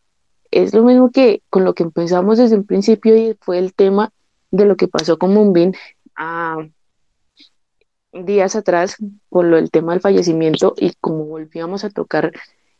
Es 0.50 0.72
lo 0.74 0.82
mismo 0.82 1.10
que 1.10 1.42
con 1.50 1.64
lo 1.64 1.74
que 1.74 1.82
empezamos 1.82 2.38
desde 2.38 2.56
un 2.56 2.64
principio 2.64 3.16
y 3.16 3.36
fue 3.40 3.58
el 3.58 3.74
tema 3.74 4.10
de 4.50 4.64
lo 4.64 4.76
que 4.76 4.88
pasó 4.88 5.18
con 5.18 5.34
Moonbin 5.34 5.74
ah, 6.16 6.66
días 8.12 8.56
atrás 8.56 8.96
con 9.28 9.50
lo 9.50 9.56
del 9.56 9.70
tema 9.70 9.92
del 9.92 10.00
fallecimiento 10.00 10.74
y 10.76 10.92
como 11.00 11.24
volvíamos 11.24 11.84
a 11.84 11.90
tocar 11.90 12.32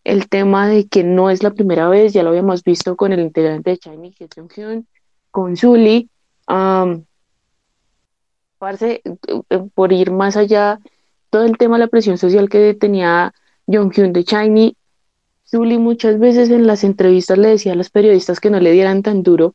el 0.04 0.28
tema 0.28 0.68
de 0.68 0.86
que 0.86 1.04
no 1.04 1.28
es 1.28 1.42
la 1.42 1.50
primera 1.50 1.88
vez, 1.88 2.12
ya 2.12 2.22
lo 2.22 2.30
habíamos 2.30 2.64
visto 2.64 2.96
con 2.96 3.12
el 3.12 3.20
integrante 3.20 3.70
de 3.70 3.76
Shiny, 3.76 4.14
es 4.18 4.84
con 5.30 5.56
Zully, 5.56 6.08
um, 6.48 7.04
por 9.74 9.92
ir 9.92 10.10
más 10.10 10.36
allá, 10.36 10.80
todo 11.30 11.44
el 11.44 11.58
tema 11.58 11.76
de 11.76 11.84
la 11.84 11.88
presión 11.88 12.16
social 12.16 12.48
que 12.48 12.72
tenía 12.74 13.34
Jonghyun 13.68 14.12
de 14.12 14.24
Shiny, 14.24 14.76
Zully 15.46 15.78
muchas 15.78 16.18
veces 16.18 16.50
en 16.50 16.66
las 16.66 16.84
entrevistas 16.84 17.38
le 17.38 17.48
decía 17.48 17.72
a 17.72 17.76
los 17.76 17.90
periodistas 17.90 18.40
que 18.40 18.50
no 18.50 18.60
le 18.60 18.72
dieran 18.72 19.02
tan 19.02 19.22
duro 19.22 19.54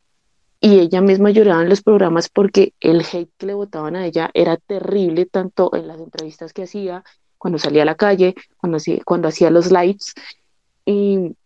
y 0.60 0.78
ella 0.78 1.02
misma 1.02 1.30
lloraba 1.30 1.62
en 1.62 1.68
los 1.68 1.82
programas 1.82 2.30
porque 2.30 2.72
el 2.80 3.02
hate 3.02 3.30
que 3.36 3.46
le 3.46 3.54
botaban 3.54 3.96
a 3.96 4.06
ella 4.06 4.30
era 4.32 4.56
terrible, 4.56 5.26
tanto 5.26 5.74
en 5.74 5.86
las 5.86 6.00
entrevistas 6.00 6.54
que 6.54 6.62
hacía, 6.62 7.04
cuando 7.36 7.58
salía 7.58 7.82
a 7.82 7.84
la 7.84 7.96
calle, 7.96 8.34
cuando 8.56 8.78
hacía, 8.78 8.98
cuando 9.04 9.28
hacía 9.28 9.50
los 9.50 9.70
lives. 9.70 10.14
Y, 10.86 11.36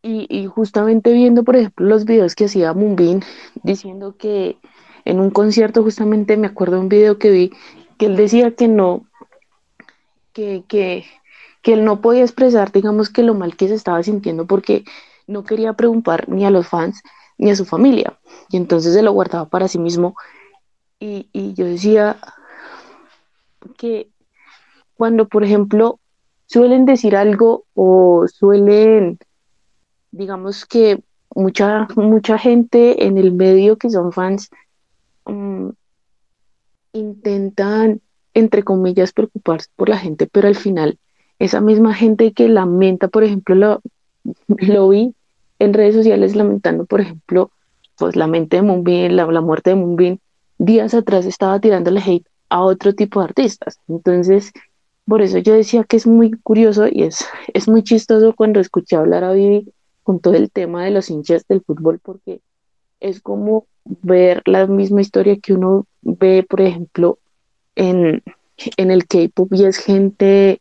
y, 0.00 0.46
justamente 0.46 1.12
viendo, 1.12 1.42
por 1.42 1.56
ejemplo, 1.56 1.86
los 1.86 2.04
videos 2.04 2.36
que 2.36 2.44
hacía 2.44 2.72
Moonbin, 2.72 3.24
diciendo 3.64 4.16
que 4.16 4.58
en 5.04 5.18
un 5.18 5.30
concierto, 5.30 5.82
justamente 5.82 6.36
me 6.36 6.46
acuerdo 6.46 6.76
de 6.76 6.82
un 6.82 6.88
video 6.88 7.18
que 7.18 7.30
vi, 7.30 7.50
que 7.98 8.06
él 8.06 8.16
decía 8.16 8.54
que 8.54 8.68
no, 8.68 9.08
que, 10.32 10.62
que, 10.68 11.04
que 11.62 11.72
él 11.72 11.84
no 11.84 12.00
podía 12.00 12.22
expresar, 12.22 12.72
digamos, 12.72 13.10
que 13.10 13.22
lo 13.22 13.34
mal 13.34 13.56
que 13.56 13.68
se 13.68 13.74
estaba 13.74 14.02
sintiendo 14.02 14.46
porque 14.46 14.84
no 15.26 15.44
quería 15.44 15.74
preocupar 15.74 16.28
ni 16.28 16.44
a 16.44 16.50
los 16.50 16.68
fans 16.68 17.02
ni 17.36 17.50
a 17.50 17.56
su 17.56 17.64
familia. 17.64 18.18
Y 18.50 18.56
entonces 18.56 18.94
se 18.94 19.02
lo 19.02 19.12
guardaba 19.12 19.48
para 19.48 19.68
sí 19.68 19.78
mismo. 19.78 20.16
Y, 20.98 21.28
y 21.32 21.54
yo 21.54 21.64
decía 21.64 22.16
que 23.76 24.10
cuando, 24.94 25.28
por 25.28 25.44
ejemplo, 25.44 26.00
suelen 26.46 26.84
decir 26.84 27.14
algo 27.14 27.64
o 27.74 28.26
suelen, 28.26 29.18
digamos 30.10 30.66
que 30.66 31.02
mucha, 31.34 31.86
mucha 31.96 32.38
gente 32.38 33.06
en 33.06 33.18
el 33.18 33.32
medio 33.32 33.76
que 33.76 33.90
son 33.90 34.12
fans 34.12 34.50
mm, 35.26 35.68
intentan, 36.92 38.00
entre 38.34 38.62
comillas, 38.64 39.12
preocuparse 39.12 39.68
por 39.76 39.88
la 39.88 39.98
gente, 39.98 40.26
pero 40.26 40.48
al 40.48 40.56
final 40.56 40.98
esa 41.38 41.60
misma 41.60 41.94
gente 41.94 42.32
que 42.32 42.48
lamenta, 42.48 43.08
por 43.08 43.24
ejemplo, 43.24 43.54
lo, 43.54 43.80
lo 44.48 44.88
vi 44.88 45.14
en 45.58 45.74
redes 45.74 45.94
sociales 45.94 46.36
lamentando, 46.36 46.84
por 46.84 47.00
ejemplo, 47.00 47.50
pues 47.96 48.16
la 48.16 48.26
mente 48.26 48.56
de 48.56 48.62
Moonbin, 48.62 49.16
la, 49.16 49.26
la 49.26 49.40
muerte 49.40 49.70
de 49.70 49.76
Moonbin, 49.76 50.20
días 50.58 50.94
atrás 50.94 51.26
estaba 51.26 51.60
tirándole 51.60 52.00
hate 52.00 52.26
a 52.48 52.62
otro 52.62 52.94
tipo 52.94 53.20
de 53.20 53.26
artistas. 53.26 53.78
Entonces, 53.88 54.52
por 55.06 55.22
eso 55.22 55.38
yo 55.38 55.54
decía 55.54 55.84
que 55.84 55.96
es 55.96 56.06
muy 56.06 56.32
curioso 56.32 56.86
y 56.90 57.02
es, 57.02 57.26
es 57.54 57.68
muy 57.68 57.82
chistoso 57.82 58.34
cuando 58.34 58.60
escuché 58.60 58.96
hablar 58.96 59.24
a 59.24 59.32
Vivi 59.32 59.72
con 60.02 60.20
todo 60.20 60.34
el 60.34 60.50
tema 60.50 60.84
de 60.84 60.90
los 60.90 61.10
hinchas 61.10 61.46
del 61.48 61.60
fútbol, 61.62 61.98
porque 61.98 62.40
es 63.00 63.20
como 63.20 63.66
ver 63.84 64.42
la 64.46 64.66
misma 64.66 65.00
historia 65.00 65.38
que 65.38 65.54
uno 65.54 65.86
ve, 66.02 66.44
por 66.48 66.60
ejemplo, 66.60 67.18
en, 67.74 68.22
en 68.76 68.90
el 68.90 69.06
K-pop 69.06 69.52
y 69.52 69.64
es 69.64 69.78
gente 69.78 70.60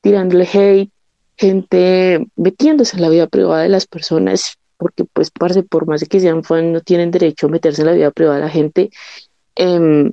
tirándole 0.00 0.48
hate, 0.52 0.90
gente 1.36 2.26
metiéndose 2.36 2.96
en 2.96 3.02
la 3.02 3.08
vida 3.08 3.26
privada 3.26 3.62
de 3.62 3.68
las 3.68 3.86
personas, 3.86 4.58
porque 4.76 5.04
pues 5.04 5.30
parce, 5.30 5.62
por 5.62 5.86
más 5.86 6.04
que 6.04 6.20
sean 6.20 6.44
fan, 6.44 6.72
no 6.72 6.80
tienen 6.80 7.10
derecho 7.10 7.46
a 7.46 7.50
meterse 7.50 7.82
en 7.82 7.86
la 7.86 7.94
vida 7.94 8.10
privada 8.10 8.36
de 8.36 8.44
la 8.44 8.50
gente. 8.50 8.90
Em, 9.54 10.12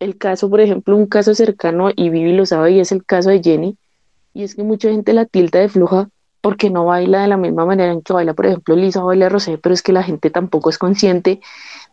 el 0.00 0.16
caso, 0.18 0.48
por 0.50 0.60
ejemplo, 0.60 0.96
un 0.96 1.06
caso 1.06 1.34
cercano, 1.34 1.90
y 1.94 2.10
Vivi 2.10 2.32
lo 2.32 2.46
sabe, 2.46 2.72
y 2.72 2.80
es 2.80 2.92
el 2.92 3.04
caso 3.04 3.30
de 3.30 3.42
Jenny, 3.42 3.76
y 4.34 4.44
es 4.44 4.54
que 4.54 4.62
mucha 4.62 4.90
gente 4.90 5.12
la 5.12 5.26
tilda 5.26 5.58
de 5.60 5.68
fluja 5.68 6.08
porque 6.40 6.70
no 6.70 6.84
baila 6.84 7.22
de 7.22 7.28
la 7.28 7.36
misma 7.36 7.66
manera 7.66 7.92
en 7.92 8.02
que 8.02 8.12
baila, 8.12 8.34
por 8.34 8.46
ejemplo, 8.46 8.76
Lisa 8.76 9.02
baila 9.02 9.28
Rosé, 9.28 9.58
pero 9.58 9.74
es 9.74 9.82
que 9.82 9.92
la 9.92 10.02
gente 10.02 10.30
tampoco 10.30 10.70
es 10.70 10.78
consciente 10.78 11.40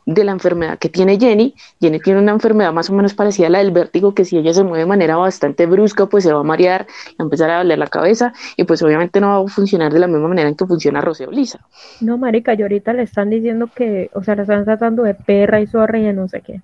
de 0.06 0.24
la 0.24 0.32
enfermedad 0.32 0.78
que 0.78 0.90
tiene 0.90 1.18
Jenny. 1.18 1.56
Jenny 1.82 2.00
tiene 2.00 2.20
una 2.20 2.32
enfermedad 2.32 2.72
más 2.72 2.90
o 2.90 2.94
menos 2.94 3.14
parecida 3.14 3.48
a 3.48 3.50
la 3.50 3.60
del 3.60 3.72
vértigo, 3.72 4.14
que 4.14 4.26
si 4.26 4.38
ella 4.38 4.54
se 4.54 4.64
mueve 4.64 4.80
de 4.80 4.86
manera 4.86 5.16
bastante 5.18 5.66
brusca, 5.66 6.06
pues 6.06 6.24
se 6.24 6.34
va 6.34 6.40
a 6.40 6.44
marear, 6.44 6.86
a 7.18 7.24
empezar 7.24 7.50
a 7.50 7.58
doler 7.58 7.80
la 7.80 7.88
cabeza 7.88 8.34
y 8.56 8.64
pues 8.64 8.82
obviamente 8.84 9.20
no 9.20 9.28
va 9.28 9.46
a 9.46 9.48
funcionar 9.52 9.92
de 9.92 10.00
la 10.00 10.08
misma 10.08 10.28
manera 10.28 10.48
en 10.48 10.56
que 10.56 10.66
funciona 10.66 11.02
Rosé 11.02 11.26
o 11.26 11.32
Lisa. 11.32 11.60
No, 12.02 12.18
marica, 12.18 12.54
y 12.54 12.62
ahorita 12.62 12.94
le 12.94 13.04
están 13.04 13.30
diciendo 13.30 13.70
que, 13.74 14.10
o 14.14 14.24
sea, 14.24 14.36
la 14.36 14.44
están 14.44 14.66
tratando 14.66 15.04
de 15.04 15.16
perra 15.16 15.60
y 15.62 15.68
zorra 15.68 15.98
y 16.00 16.14
no 16.14 16.28
sé 16.28 16.42
qué. 16.42 16.62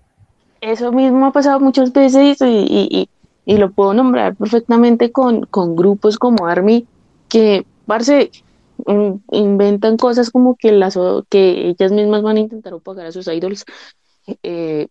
Eso 0.62 0.92
mismo 0.92 1.26
ha 1.26 1.32
pasado 1.32 1.60
muchas 1.60 1.92
veces 1.92 2.40
y, 2.42 2.46
y, 2.46 3.10
y, 3.46 3.58
lo 3.58 3.72
puedo 3.72 3.96
nombrar 3.96 4.36
perfectamente 4.36 5.12
con, 5.12 5.48
con 5.48 5.76
grupos 5.76 6.20
como 6.20 6.46
Army, 6.46 6.86
que, 7.30 7.66
parce, 7.88 8.30
inventan 9.32 9.98
cosas 9.98 10.30
como 10.30 10.56
que, 10.56 10.72
las, 10.72 10.98
que 11.30 11.70
ellas 11.70 11.92
mismas 11.92 12.22
van 12.22 12.38
a 12.38 12.42
intentar 12.42 12.74
opagar 12.74 13.06
a 13.06 13.12
sus 13.12 13.28
idols. 13.28 13.66
Eh, 14.44 14.88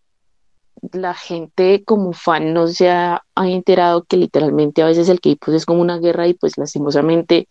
la 0.93 1.15
gente 1.15 1.85
como 1.85 2.13
fan 2.13 2.53
no 2.53 2.67
se 2.69 2.91
ha, 2.91 3.23
enterado 3.37 4.05
que 4.05 4.17
literalmente 4.17 4.83
a 4.83 4.87
veces 4.87 5.09
el 5.09 5.21
K-pop 5.21 5.55
es 5.55 5.67
como 5.67 5.81
una 5.81 5.99
guerra 5.99 6.27
y 6.27 6.35
pues 6.35 6.57
lastimosamente 6.57 7.49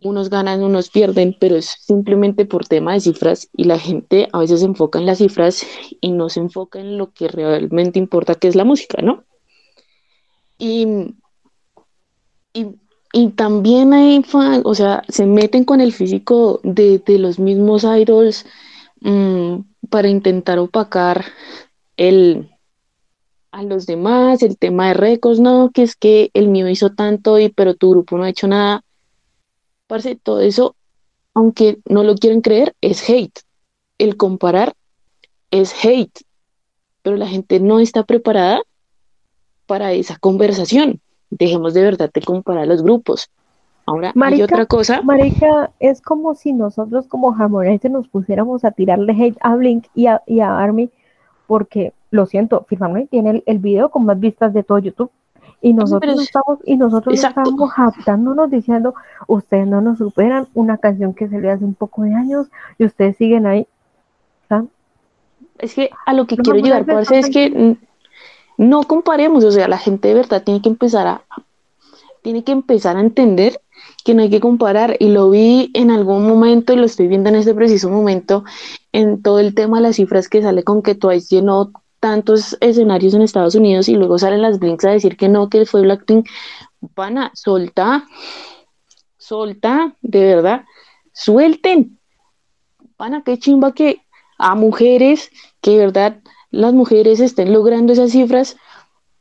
unos 0.00 0.28
ganan, 0.28 0.62
unos 0.62 0.90
pierden, 0.90 1.36
pero 1.40 1.56
es 1.56 1.66
simplemente 1.80 2.44
por 2.44 2.66
tema 2.66 2.92
de 2.92 3.00
cifras 3.00 3.48
y 3.54 3.64
la 3.64 3.78
gente 3.78 4.28
a 4.32 4.38
veces 4.38 4.60
se 4.60 4.66
enfoca 4.66 4.98
en 4.98 5.06
las 5.06 5.18
cifras 5.18 5.66
y 6.00 6.12
no 6.12 6.28
se 6.28 6.40
enfoca 6.40 6.78
en 6.78 6.98
lo 6.98 7.12
que 7.12 7.28
realmente 7.28 7.98
importa, 7.98 8.34
que 8.34 8.48
es 8.48 8.56
la 8.56 8.64
música, 8.64 9.00
¿no? 9.00 9.24
Y, 10.58 11.14
y, 12.52 12.76
también 13.34 13.94
hay 13.94 14.22
fan, 14.22 14.60
o 14.64 14.74
sea, 14.74 15.02
se 15.08 15.24
meten 15.24 15.64
con 15.64 15.80
el 15.80 15.94
físico 15.94 16.60
de, 16.62 17.00
los 17.06 17.38
mismos 17.38 17.84
idols 17.84 18.44
mm, 19.00 19.60
para 19.88 20.08
intentar 20.08 20.58
opacar 20.58 21.24
el, 21.96 22.50
a 23.52 23.62
los 23.62 23.86
demás, 23.86 24.42
el 24.42 24.58
tema 24.58 24.88
de 24.88 24.94
récords, 24.94 25.40
no, 25.40 25.70
que 25.72 25.82
es 25.82 25.96
que 25.96 26.30
el 26.34 26.48
mío 26.48 26.68
hizo 26.68 26.90
tanto 26.90 27.38
y 27.38 27.48
pero 27.48 27.74
tu 27.74 27.90
grupo 27.90 28.18
no 28.18 28.24
ha 28.24 28.28
hecho 28.28 28.48
nada. 28.48 28.82
Parce, 29.86 30.16
todo 30.16 30.40
eso, 30.40 30.76
aunque 31.32 31.78
no 31.88 32.02
lo 32.02 32.16
quieren 32.16 32.42
creer, 32.42 32.74
es 32.82 33.08
hate. 33.08 33.40
El 33.96 34.18
comparar 34.18 34.74
es 35.50 35.72
hate, 35.82 36.20
pero 37.00 37.16
la 37.16 37.28
gente 37.28 37.60
no 37.60 37.80
está 37.80 38.04
preparada 38.04 38.60
para 39.66 39.92
esa 39.92 40.18
conversación. 40.18 41.00
Dejemos 41.38 41.74
de 41.74 41.82
verdad 41.82 42.10
de 42.12 42.22
comparar 42.22 42.66
los 42.66 42.82
grupos. 42.82 43.30
Ahora 43.86 44.12
hay 44.20 44.42
otra 44.42 44.66
cosa. 44.66 45.00
Marica, 45.02 45.70
es 45.78 46.00
como 46.02 46.34
si 46.34 46.52
nosotros 46.52 47.06
como 47.06 47.32
jamoneses 47.32 47.90
nos 47.90 48.08
pusiéramos 48.08 48.64
a 48.64 48.72
tirarle 48.72 49.12
hate 49.12 49.38
a 49.40 49.54
Blink 49.54 49.86
y 49.94 50.06
a, 50.06 50.22
y 50.26 50.40
a 50.40 50.58
Army, 50.58 50.90
porque 51.46 51.92
lo 52.10 52.26
siento, 52.26 52.64
Firmament 52.68 53.10
tiene 53.10 53.42
el, 53.46 53.58
video 53.58 53.90
con 53.90 54.04
más 54.04 54.18
vistas 54.18 54.52
de 54.52 54.64
todo 54.64 54.78
YouTube. 54.78 55.10
Y 55.62 55.72
nosotros 55.72 56.20
estamos, 56.20 56.58
y 56.64 56.76
nosotros 56.76 57.14
estamos 57.14 57.72
jactándonos 57.72 58.50
diciendo, 58.50 58.94
ustedes 59.26 59.66
no 59.66 59.80
nos 59.80 59.98
superan 59.98 60.48
una 60.54 60.78
canción 60.78 61.14
que 61.14 61.28
se 61.28 61.40
le 61.40 61.50
hace 61.50 61.64
un 61.64 61.74
poco 61.74 62.02
de 62.02 62.14
años 62.14 62.48
y 62.78 62.84
ustedes 62.84 63.16
siguen 63.16 63.46
ahí. 63.46 63.66
Es 65.58 65.74
que 65.74 65.90
a 66.04 66.12
lo 66.12 66.26
que 66.26 66.36
quiero 66.36 66.58
llegar, 66.58 66.84
es 67.10 67.30
que 67.30 67.78
no 68.56 68.82
comparemos, 68.84 69.44
o 69.44 69.50
sea, 69.52 69.68
la 69.68 69.78
gente 69.78 70.08
de 70.08 70.14
verdad 70.14 70.42
tiene 70.42 70.62
que 70.62 70.68
empezar 70.68 71.06
a, 71.06 71.22
tiene 72.22 72.44
que 72.44 72.52
empezar 72.52 72.96
a 72.96 73.00
entender 73.00 73.60
que 74.04 74.14
no 74.14 74.22
hay 74.22 74.30
que 74.30 74.40
comparar 74.40 74.96
y 74.98 75.08
lo 75.08 75.30
vi 75.30 75.70
en 75.74 75.90
algún 75.90 76.26
momento 76.26 76.72
y 76.72 76.76
lo 76.76 76.84
estoy 76.84 77.08
viendo 77.08 77.28
en 77.28 77.36
este 77.36 77.54
preciso 77.54 77.90
momento 77.90 78.44
en 78.92 79.22
todo 79.22 79.40
el 79.40 79.54
tema 79.54 79.78
de 79.78 79.84
las 79.84 79.96
cifras 79.96 80.28
que 80.28 80.42
sale 80.42 80.62
con 80.64 80.82
que 80.82 80.94
Twice 80.94 81.34
llenó 81.34 81.72
tantos 82.00 82.56
escenarios 82.60 83.14
en 83.14 83.22
Estados 83.22 83.54
Unidos 83.54 83.88
y 83.88 83.94
luego 83.96 84.18
salen 84.18 84.42
las 84.42 84.58
Blinks 84.58 84.84
a 84.84 84.90
decir 84.90 85.16
que 85.16 85.28
no, 85.28 85.48
que 85.48 85.66
fue 85.66 85.82
Blackpink. 85.82 86.28
Pana, 86.94 87.32
solta, 87.34 88.04
solta, 89.18 89.96
de 90.02 90.20
verdad, 90.20 90.64
suelten. 91.12 91.98
Pana, 92.96 93.22
qué 93.24 93.38
chimba 93.38 93.72
que 93.72 94.02
a 94.38 94.54
mujeres, 94.54 95.30
que 95.60 95.72
de 95.72 95.78
verdad 95.78 96.20
las 96.56 96.74
mujeres 96.74 97.20
estén 97.20 97.52
logrando 97.52 97.92
esas 97.92 98.12
cifras, 98.12 98.56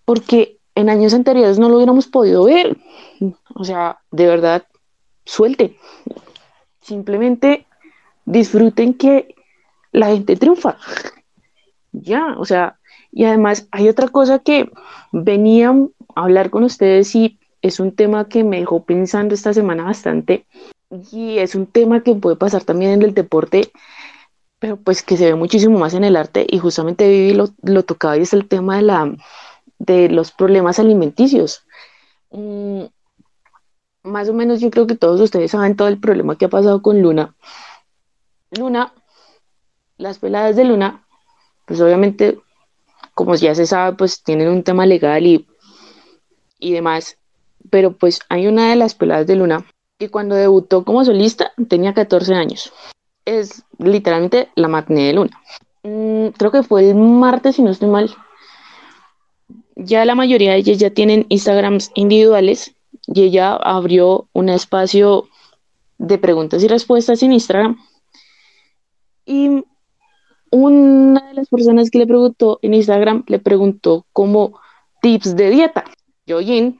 porque 0.06 0.58
en 0.76 0.90
años 0.90 1.14
anteriores 1.14 1.60
no 1.60 1.70
lo 1.70 1.78
hubiéramos 1.78 2.08
podido 2.08 2.46
ver. 2.46 2.78
O 3.54 3.64
sea, 3.64 4.00
de 4.12 4.28
verdad, 4.28 4.64
suelten. 5.26 5.76
Simplemente 6.82 7.66
disfruten 8.26 8.94
que 8.94 9.36
la 9.92 10.08
gente 10.08 10.36
triunfa 10.36 10.78
ya, 12.02 12.36
o 12.38 12.46
sea, 12.46 12.78
y 13.12 13.26
además 13.26 13.68
hay 13.72 13.90
otra 13.90 14.08
cosa 14.08 14.40
que 14.40 14.70
venía 15.12 15.70
a 15.70 16.22
hablar 16.22 16.50
con 16.50 16.64
ustedes 16.64 17.16
y 17.16 17.40
es 17.62 17.80
un 17.80 17.92
tema 17.92 18.28
que 18.28 18.44
me 18.44 18.60
dejó 18.60 18.84
pensando 18.84 19.34
esta 19.34 19.54
semana 19.54 19.84
bastante 19.84 20.46
y 21.12 21.38
es 21.40 21.56
un 21.56 21.66
tema 21.66 22.04
que 22.04 22.16
puede 22.16 22.36
pasar 22.36 22.64
también 22.64 22.92
en 22.92 23.02
el 23.02 23.14
deporte, 23.14 23.72
pero 24.66 24.78
pues 24.78 25.04
que 25.04 25.16
se 25.16 25.26
ve 25.26 25.36
muchísimo 25.36 25.78
más 25.78 25.94
en 25.94 26.04
el 26.04 26.16
arte 26.16 26.44
y 26.50 26.58
justamente 26.58 27.08
Vivi 27.08 27.36
lo, 27.36 27.50
lo 27.62 27.84
tocaba 27.84 28.18
y 28.18 28.22
es 28.22 28.34
el 28.34 28.48
tema 28.48 28.78
de, 28.78 28.82
la, 28.82 29.16
de 29.78 30.10
los 30.10 30.32
problemas 30.32 30.80
alimenticios. 30.80 31.64
Mm, 32.32 32.86
más 34.02 34.28
o 34.28 34.34
menos 34.34 34.62
yo 34.62 34.72
creo 34.72 34.88
que 34.88 34.96
todos 34.96 35.22
ustedes 35.22 35.52
saben 35.52 35.76
todo 35.76 35.88
el 35.88 36.00
problema 36.00 36.36
que 36.36 36.46
ha 36.46 36.50
pasado 36.50 36.82
con 36.82 37.00
Luna. 37.00 37.36
Luna, 38.58 38.92
las 39.98 40.18
peladas 40.18 40.56
de 40.56 40.64
Luna 40.64 41.06
pues 41.68 41.80
obviamente, 41.80 42.40
como 43.14 43.36
ya 43.36 43.54
se 43.54 43.68
sabe, 43.68 43.96
pues 43.96 44.24
tienen 44.24 44.50
un 44.50 44.64
tema 44.64 44.88
legal 44.88 45.28
y, 45.28 45.46
y 46.58 46.74
demás. 46.74 47.20
Pero 47.70 47.92
pues 47.92 48.20
hay 48.30 48.48
una 48.48 48.72
de 48.72 48.78
las 48.78 48.96
peladas 48.96 49.28
de 49.28 49.36
Luna 49.36 49.64
que 50.00 50.10
cuando 50.10 50.34
debutó 50.34 50.84
como 50.84 51.06
solista 51.06 51.52
tenía 51.70 51.94
14 51.94 52.34
años. 52.34 52.74
Es 53.26 53.64
literalmente 53.80 54.50
la 54.56 54.68
matné 54.68 55.08
de 55.08 55.14
Luna. 55.14 55.42
Mm, 55.84 56.28
creo 56.38 56.52
que 56.52 56.64
fue 56.64 56.90
el 56.90 56.96
martes, 56.96 57.56
si 57.56 57.62
no 57.62 57.72
estoy 57.72 57.90
mal. 57.90 58.16
Ya 59.76 60.06
la 60.06 60.16
mayoría 60.16 60.52
de 60.52 60.58
ellas 60.58 60.78
ya 60.78 60.90
tienen 60.90 61.26
Instagrams 61.30 61.92
individuales 61.96 62.76
y 63.08 63.24
ella 63.24 63.56
abrió 63.56 64.28
un 64.34 64.50
espacio 64.50 65.28
de 65.98 66.18
preguntas 66.18 66.64
y 66.64 66.68
respuestas 66.68 67.22
en 67.24 67.34
Instagram. 67.34 67.78
Y 69.26 69.64
una 70.52 71.28
de 71.28 71.34
las 71.34 71.50
personas 71.50 71.90
que 71.90 72.00
le 72.00 72.08
preguntó 72.08 72.60
en 72.62 72.74
Instagram 72.74 73.24
le 73.28 73.40
preguntó 73.40 74.06
como 74.14 74.60
tips 75.02 75.36
de 75.36 75.50
dieta. 75.50 75.84
Yojin, 76.26 76.80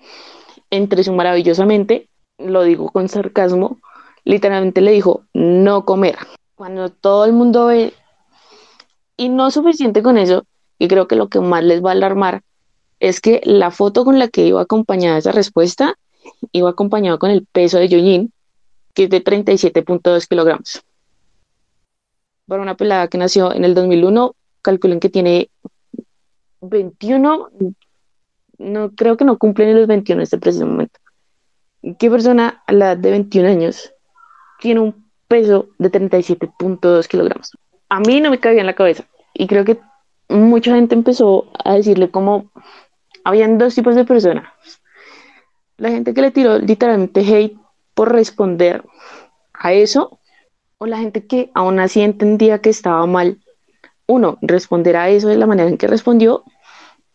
entre 0.70 1.04
su 1.04 1.14
maravillosamente, 1.14 2.08
lo 2.38 2.64
digo 2.64 2.90
con 2.90 3.10
sarcasmo, 3.10 3.78
literalmente 4.26 4.82
le 4.82 4.92
dijo 4.92 5.24
no 5.34 5.86
comer. 5.86 6.18
Cuando 6.56 6.90
todo 6.90 7.26
el 7.26 7.34
mundo 7.34 7.68
ve, 7.68 7.94
y 9.18 9.30
no 9.30 9.50
suficiente 9.52 10.04
con 10.04 10.18
eso, 10.18 10.46
y 10.78 10.90
creo 10.90 11.08
que 11.08 11.16
lo 11.16 11.30
que 11.30 11.40
más 11.40 11.64
les 11.64 11.84
va 11.84 11.92
a 11.92 11.94
alarmar 11.94 12.42
es 13.00 13.22
que 13.22 13.42
la 13.46 13.72
foto 13.72 14.04
con 14.04 14.20
la 14.20 14.28
que 14.28 14.46
iba 14.46 14.62
acompañada 14.62 15.18
esa 15.18 15.32
respuesta 15.32 15.98
iba 16.52 16.70
acompañada 16.70 17.18
con 17.18 17.30
el 17.30 17.46
peso 17.46 17.78
de 17.78 17.88
Yojin, 17.88 18.34
que 18.94 19.06
es 19.06 19.10
de 19.10 19.24
37.2 19.24 20.28
kilogramos 20.28 20.84
para 22.48 22.62
una 22.62 22.78
pelada 22.78 23.08
que 23.08 23.18
nació 23.18 23.54
en 23.54 23.66
el 23.66 23.74
2001, 23.74 24.36
calculen 24.62 25.00
que 25.00 25.10
tiene 25.10 25.50
21, 26.62 27.50
no 28.58 28.92
creo 28.92 29.18
que 29.18 29.26
no 29.26 29.38
cumple 29.38 29.68
ni 29.68 29.74
los 29.74 29.88
21 29.88 30.20
en 30.20 30.24
este 30.24 30.38
preciso 30.38 30.66
momento. 30.66 31.00
¿Qué 32.00 32.10
persona 32.10 32.64
a 32.66 32.74
la 32.74 32.86
edad 32.86 32.98
de 32.98 33.12
21 33.12 33.50
años 33.50 33.94
tiene 34.60 34.80
un 34.80 35.06
peso 35.28 35.70
de 35.78 35.92
37.2 35.92 37.08
kilogramos? 37.08 37.52
A 37.90 38.00
mí 38.00 38.22
no 38.22 38.30
me 38.30 38.40
cabía 38.40 38.62
en 38.62 38.68
la 38.68 38.74
cabeza 38.74 39.06
y 39.34 39.48
creo 39.48 39.66
que 39.66 39.80
mucha 40.30 40.76
gente 40.76 40.96
empezó 40.96 41.48
a 41.64 41.74
decirle 41.74 42.10
como 42.10 42.52
habían 43.24 43.58
dos 43.58 43.76
tipos 43.76 43.96
de 43.96 44.06
personas. 44.06 44.50
La 45.78 45.90
gente 45.90 46.14
que 46.14 46.22
le 46.22 46.32
tiró 46.32 46.58
literalmente 46.58 47.22
hate 47.22 47.58
por 47.94 48.12
responder 48.12 48.84
a 49.54 49.74
eso 49.74 50.20
o 50.78 50.86
la 50.86 50.98
gente 50.98 51.26
que 51.26 51.52
aún 51.54 51.80
así 51.80 52.02
entendía 52.02 52.60
que 52.60 52.70
estaba 52.70 53.06
mal, 53.06 53.40
uno, 54.08 54.38
responder 54.42 54.98
a 54.98 55.10
eso 55.10 55.28
de 55.28 55.38
la 55.38 55.48
manera 55.48 55.70
en 55.70 55.78
que 55.78 55.88
respondió 55.88 56.44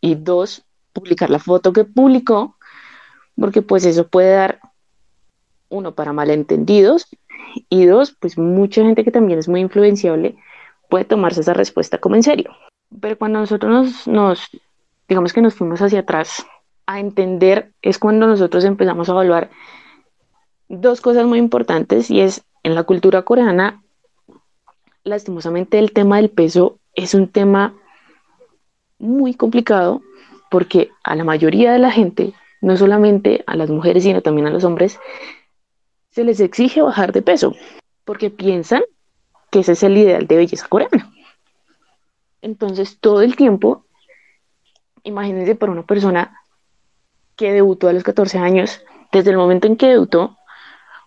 y 0.00 0.14
dos, 0.14 0.64
publicar 0.92 1.30
la 1.30 1.38
foto 1.38 1.72
que 1.72 1.84
publicó, 1.84 2.56
porque 3.38 3.62
pues 3.62 3.84
eso 3.84 4.08
puede 4.08 4.32
dar, 4.32 4.60
uno, 5.68 5.94
para 5.94 6.12
malentendidos 6.12 7.06
y 7.68 7.84
dos, 7.86 8.16
pues 8.18 8.38
mucha 8.38 8.82
gente 8.82 9.04
que 9.04 9.10
también 9.10 9.38
es 9.38 9.48
muy 9.48 9.60
influenciable 9.60 10.36
puede 10.88 11.04
tomarse 11.04 11.40
esa 11.40 11.54
respuesta 11.54 11.98
como 11.98 12.16
en 12.16 12.22
serio. 12.22 12.50
Pero 13.00 13.16
cuando 13.16 13.38
nosotros 13.38 14.06
nos, 14.06 14.50
digamos 15.08 15.32
que 15.32 15.40
nos 15.40 15.54
fuimos 15.54 15.80
hacia 15.80 16.00
atrás 16.00 16.46
a 16.86 16.98
entender, 16.98 17.72
es 17.82 17.98
cuando 17.98 18.26
nosotros 18.26 18.64
empezamos 18.64 19.08
a 19.08 19.12
evaluar 19.12 19.50
dos 20.68 21.00
cosas 21.00 21.24
muy 21.26 21.38
importantes 21.38 22.10
y 22.10 22.20
es 22.20 22.42
en 22.62 22.74
la 22.74 22.82
cultura 22.82 23.22
coreana, 23.22 23.82
lastimosamente 25.04 25.78
el 25.78 25.92
tema 25.92 26.16
del 26.16 26.30
peso 26.30 26.78
es 26.94 27.14
un 27.14 27.28
tema 27.28 27.74
muy 28.98 29.34
complicado 29.34 30.02
porque 30.50 30.90
a 31.04 31.14
la 31.14 31.24
mayoría 31.24 31.72
de 31.72 31.78
la 31.78 31.90
gente, 31.90 32.34
no 32.60 32.76
solamente 32.76 33.44
a 33.46 33.56
las 33.56 33.70
mujeres, 33.70 34.02
sino 34.02 34.20
también 34.20 34.46
a 34.46 34.50
los 34.50 34.64
hombres, 34.64 34.98
se 36.20 36.24
les 36.24 36.40
exige 36.40 36.82
bajar 36.82 37.12
de 37.12 37.22
peso 37.22 37.56
porque 38.04 38.28
piensan 38.28 38.82
que 39.50 39.60
ese 39.60 39.72
es 39.72 39.82
el 39.82 39.96
ideal 39.96 40.26
de 40.26 40.36
belleza 40.36 40.66
coreana. 40.68 41.10
Entonces, 42.42 42.98
todo 43.00 43.22
el 43.22 43.36
tiempo, 43.36 43.86
imagínense 45.02 45.54
para 45.54 45.72
una 45.72 45.86
persona 45.86 46.36
que 47.36 47.52
debutó 47.52 47.88
a 47.88 47.94
los 47.94 48.02
14 48.02 48.38
años, 48.38 48.82
desde 49.12 49.30
el 49.30 49.38
momento 49.38 49.66
en 49.66 49.78
que 49.78 49.86
debutó, 49.86 50.36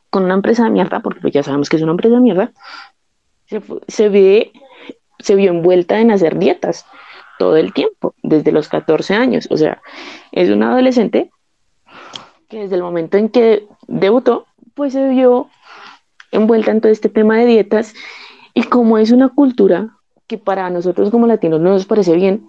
con 0.10 0.24
una 0.24 0.34
empresa 0.34 0.64
de 0.64 0.72
mierda, 0.72 1.00
porque 1.02 1.22
pues 1.22 1.34
ya 1.34 1.44
sabemos 1.44 1.70
que 1.70 1.76
es 1.76 1.84
una 1.84 1.92
empresa 1.92 2.16
de 2.16 2.22
mierda, 2.22 2.52
se, 3.88 4.10
ve, 4.10 4.52
se 5.20 5.36
vio 5.36 5.52
envuelta 5.52 6.00
en 6.00 6.10
hacer 6.10 6.40
dietas 6.40 6.88
todo 7.38 7.56
el 7.58 7.72
tiempo, 7.72 8.16
desde 8.24 8.52
los 8.52 8.68
14 8.68 9.14
años. 9.14 9.48
O 9.52 9.58
sea, 9.58 9.80
es 10.32 10.50
una 10.50 10.72
adolescente 10.72 11.30
que 12.50 12.62
desde 12.62 12.76
el 12.76 12.82
momento 12.82 13.18
en 13.18 13.30
que 13.30 13.68
debutó, 13.88 14.48
pues 14.74 14.94
se 14.94 15.08
vio 15.10 15.50
envuelta 16.32 16.72
en 16.72 16.82
todo 16.82 16.92
este 16.92 17.10
tema 17.10 17.38
de 17.38 17.46
dietas. 17.46 17.94
Y 18.54 18.64
como 18.64 18.98
es 18.98 19.12
una 19.12 19.30
cultura 19.30 19.98
que 20.28 20.38
para 20.38 20.70
nosotros 20.70 21.10
como 21.10 21.28
latinos 21.28 21.60
no 21.60 21.72
nos 21.72 21.86
parece 21.86 22.16
bien, 22.16 22.48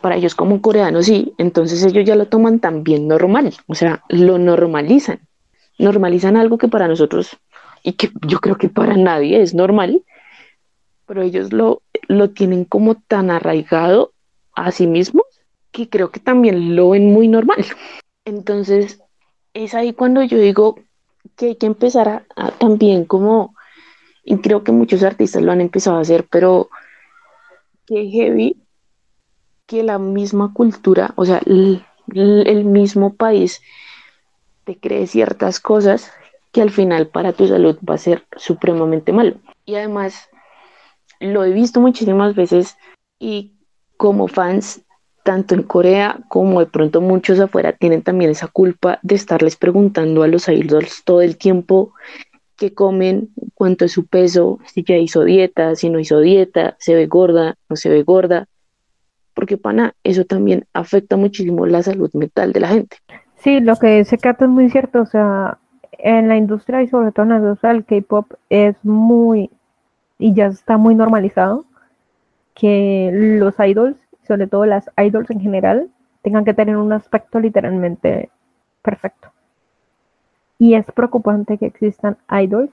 para 0.00 0.16
ellos 0.16 0.34
como 0.34 0.60
coreanos 0.60 1.06
sí, 1.06 1.34
entonces 1.38 1.82
ellos 1.84 2.04
ya 2.04 2.14
lo 2.14 2.26
toman 2.26 2.60
también 2.60 3.08
normal, 3.08 3.54
o 3.66 3.74
sea, 3.74 4.04
lo 4.08 4.38
normalizan, 4.38 5.20
normalizan 5.78 6.36
algo 6.36 6.58
que 6.58 6.68
para 6.68 6.86
nosotros 6.86 7.36
y 7.82 7.94
que 7.94 8.10
yo 8.26 8.38
creo 8.40 8.56
que 8.56 8.68
para 8.68 8.96
nadie 8.96 9.40
es 9.42 9.54
normal, 9.54 10.04
pero 11.06 11.22
ellos 11.22 11.52
lo, 11.52 11.82
lo 12.06 12.30
tienen 12.30 12.64
como 12.64 12.96
tan 12.96 13.30
arraigado 13.30 14.12
a 14.54 14.70
sí 14.70 14.86
mismos 14.86 15.24
que 15.70 15.88
creo 15.88 16.10
que 16.10 16.20
también 16.20 16.76
lo 16.76 16.90
ven 16.90 17.12
muy 17.12 17.28
normal. 17.28 17.64
Entonces, 18.24 19.00
es 19.54 19.74
ahí 19.74 19.92
cuando 19.92 20.22
yo 20.22 20.38
digo 20.38 20.76
que 21.38 21.46
hay 21.46 21.56
que 21.56 21.66
empezar 21.66 22.26
a, 22.36 22.50
también 22.50 23.04
como, 23.04 23.54
y 24.24 24.36
creo 24.38 24.64
que 24.64 24.72
muchos 24.72 25.02
artistas 25.02 25.42
lo 25.42 25.52
han 25.52 25.62
empezado 25.62 25.96
a 25.96 26.00
hacer, 26.00 26.26
pero 26.28 26.68
que 27.86 28.10
heavy 28.10 28.56
que 29.66 29.82
la 29.82 29.98
misma 29.98 30.52
cultura, 30.52 31.12
o 31.16 31.24
sea, 31.24 31.40
el, 31.46 31.84
el 32.14 32.64
mismo 32.64 33.14
país 33.14 33.62
te 34.64 34.78
cree 34.78 35.06
ciertas 35.06 35.60
cosas 35.60 36.10
que 36.52 36.60
al 36.60 36.70
final 36.70 37.06
para 37.06 37.32
tu 37.32 37.46
salud 37.46 37.78
va 37.88 37.94
a 37.94 37.98
ser 37.98 38.26
supremamente 38.36 39.12
malo. 39.12 39.36
Y 39.64 39.76
además, 39.76 40.28
lo 41.20 41.44
he 41.44 41.52
visto 41.52 41.80
muchísimas 41.80 42.34
veces 42.34 42.76
y 43.18 43.52
como 43.96 44.26
fans, 44.28 44.82
tanto 45.28 45.54
en 45.54 45.62
Corea 45.62 46.20
como 46.28 46.60
de 46.60 46.64
pronto 46.64 47.02
muchos 47.02 47.38
afuera, 47.38 47.74
tienen 47.74 48.00
también 48.00 48.30
esa 48.30 48.46
culpa 48.46 48.98
de 49.02 49.14
estarles 49.14 49.56
preguntando 49.56 50.22
a 50.22 50.26
los 50.26 50.48
idols 50.48 51.02
todo 51.04 51.20
el 51.20 51.36
tiempo 51.36 51.92
qué 52.56 52.72
comen, 52.72 53.28
cuánto 53.52 53.84
es 53.84 53.92
su 53.92 54.06
peso, 54.06 54.58
si 54.64 54.82
ya 54.84 54.96
hizo 54.96 55.24
dieta, 55.24 55.74
si 55.74 55.90
no 55.90 55.98
hizo 55.98 56.20
dieta, 56.20 56.76
se 56.78 56.94
ve 56.94 57.06
gorda, 57.08 57.56
no 57.68 57.76
se 57.76 57.90
ve 57.90 58.04
gorda, 58.04 58.46
porque 59.34 59.58
pana, 59.58 59.92
eso 60.02 60.24
también 60.24 60.64
afecta 60.72 61.18
muchísimo 61.18 61.66
la 61.66 61.82
salud 61.82 62.10
mental 62.14 62.54
de 62.54 62.60
la 62.60 62.68
gente. 62.68 62.96
Sí, 63.36 63.60
lo 63.60 63.76
que 63.76 63.98
dice 63.98 64.16
Kato 64.16 64.46
es 64.46 64.50
muy 64.50 64.70
cierto, 64.70 65.02
o 65.02 65.06
sea, 65.06 65.58
en 65.98 66.28
la 66.28 66.38
industria 66.38 66.82
y 66.82 66.88
sobre 66.88 67.12
todo 67.12 67.24
en 67.24 67.32
la 67.32 67.36
industria 67.36 67.82
K-pop 67.82 68.32
es 68.48 68.76
muy, 68.82 69.50
y 70.18 70.32
ya 70.32 70.46
está 70.46 70.78
muy 70.78 70.94
normalizado, 70.94 71.66
que 72.54 73.10
los 73.12 73.54
idols, 73.58 73.98
sobre 74.28 74.46
todo 74.46 74.66
las 74.66 74.90
idols 74.96 75.30
en 75.30 75.40
general, 75.40 75.88
tengan 76.22 76.44
que 76.44 76.54
tener 76.54 76.76
un 76.76 76.92
aspecto 76.92 77.40
literalmente 77.40 78.30
perfecto. 78.82 79.28
Y 80.58 80.74
es 80.74 80.84
preocupante 80.86 81.58
que 81.58 81.66
existan 81.66 82.16
idols. 82.30 82.70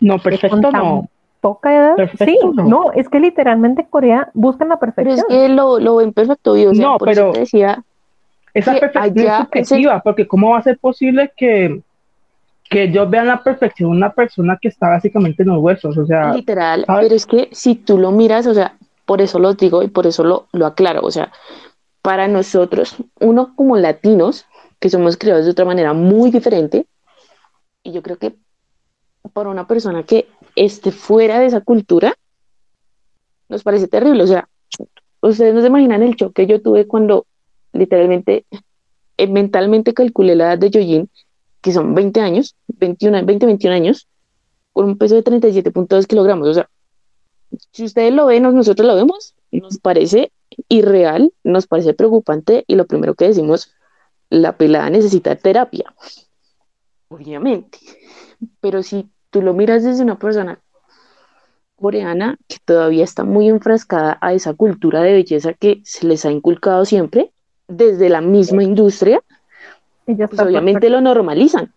No, 0.00 0.18
perfecto 0.18 0.70
no. 0.70 1.08
Poca 1.40 1.74
edad. 1.74 2.10
sí, 2.18 2.38
no. 2.52 2.92
es 2.92 3.08
que 3.08 3.18
literalmente 3.18 3.86
Corea 3.88 4.30
buscan 4.34 4.68
la 4.68 4.78
perfección. 4.78 5.24
Pero 5.26 5.40
es 5.40 5.48
que 5.48 5.54
lo, 5.54 5.80
lo 5.80 5.96
ven 5.96 6.12
perfecto, 6.12 6.54
yo, 6.54 6.72
no, 6.72 6.98
pero 6.98 7.32
decía 7.32 7.82
esa 8.54 8.74
perfección 8.78 9.26
es 9.52 9.68
subjetiva, 9.68 10.00
porque 10.02 10.26
¿cómo 10.26 10.50
va 10.50 10.58
a 10.58 10.62
ser 10.62 10.78
posible 10.78 11.32
que, 11.36 11.80
que 12.68 12.84
ellos 12.84 13.08
vean 13.08 13.28
la 13.28 13.42
perfección 13.42 13.90
de 13.90 13.96
una 13.96 14.12
persona 14.12 14.58
que 14.60 14.68
está 14.68 14.88
básicamente 14.88 15.42
en 15.42 15.50
los 15.50 15.58
huesos? 15.58 15.96
O 15.96 16.06
sea, 16.06 16.34
literal, 16.34 16.84
pero 16.86 17.14
es 17.14 17.26
que 17.26 17.48
si 17.52 17.76
tú 17.76 17.98
lo 17.98 18.10
miras, 18.10 18.46
o 18.46 18.54
sea, 18.54 18.74
por 19.10 19.20
eso 19.20 19.40
lo 19.40 19.54
digo 19.54 19.82
y 19.82 19.88
por 19.88 20.06
eso 20.06 20.22
lo, 20.22 20.46
lo 20.52 20.66
aclaro, 20.66 21.00
o 21.02 21.10
sea, 21.10 21.32
para 22.00 22.28
nosotros, 22.28 22.94
uno 23.18 23.56
como 23.56 23.76
latinos, 23.76 24.46
que 24.78 24.88
somos 24.88 25.16
creados 25.16 25.46
de 25.46 25.50
otra 25.50 25.64
manera 25.64 25.94
muy 25.94 26.30
diferente, 26.30 26.86
y 27.82 27.90
yo 27.90 28.02
creo 28.02 28.18
que 28.18 28.36
para 29.32 29.48
una 29.48 29.66
persona 29.66 30.04
que 30.04 30.28
esté 30.54 30.92
fuera 30.92 31.40
de 31.40 31.46
esa 31.46 31.60
cultura, 31.60 32.14
nos 33.48 33.64
parece 33.64 33.88
terrible. 33.88 34.22
O 34.22 34.28
sea, 34.28 34.48
ustedes 35.22 35.54
no 35.54 35.60
se 35.60 35.66
imaginan 35.66 36.04
el 36.04 36.14
choque 36.14 36.46
que 36.46 36.52
yo 36.52 36.62
tuve 36.62 36.86
cuando 36.86 37.26
literalmente, 37.72 38.44
eh, 39.16 39.26
mentalmente 39.26 39.92
calculé 39.92 40.36
la 40.36 40.44
edad 40.44 40.58
de 40.58 40.70
Yojin, 40.70 41.10
que 41.60 41.72
son 41.72 41.96
20 41.96 42.20
años, 42.20 42.54
21, 42.68 43.26
20, 43.26 43.44
21 43.44 43.74
años, 43.74 44.06
con 44.72 44.84
un 44.84 44.98
peso 44.98 45.16
de 45.16 45.24
37.2 45.24 46.06
kilogramos. 46.06 46.46
O 46.46 46.54
sea, 46.54 46.69
si 47.72 47.84
ustedes 47.84 48.12
lo 48.12 48.26
ven, 48.26 48.42
nosotros 48.42 48.86
lo 48.86 48.94
vemos, 48.94 49.34
nos 49.50 49.78
parece 49.78 50.32
irreal, 50.68 51.32
nos 51.44 51.66
parece 51.66 51.94
preocupante 51.94 52.64
y 52.66 52.76
lo 52.76 52.86
primero 52.86 53.14
que 53.14 53.26
decimos, 53.26 53.72
la 54.28 54.56
pelada 54.56 54.90
necesita 54.90 55.36
terapia 55.36 55.92
obviamente. 57.10 57.78
Pero 58.60 58.82
si 58.82 59.10
tú 59.30 59.42
lo 59.42 59.52
miras 59.52 59.84
desde 59.84 60.02
una 60.02 60.18
persona 60.18 60.60
coreana 61.76 62.38
que 62.46 62.56
todavía 62.64 63.04
está 63.04 63.24
muy 63.24 63.48
enfrascada 63.48 64.18
a 64.20 64.32
esa 64.32 64.54
cultura 64.54 65.02
de 65.02 65.12
belleza 65.12 65.52
que 65.54 65.80
se 65.84 66.06
les 66.06 66.24
ha 66.24 66.30
inculcado 66.30 66.84
siempre, 66.84 67.32
desde 67.68 68.08
la 68.08 68.20
misma 68.20 68.62
industria, 68.62 69.22
pues 70.04 70.40
obviamente 70.40 70.90
lo 70.90 71.00
normalizan. 71.00 71.72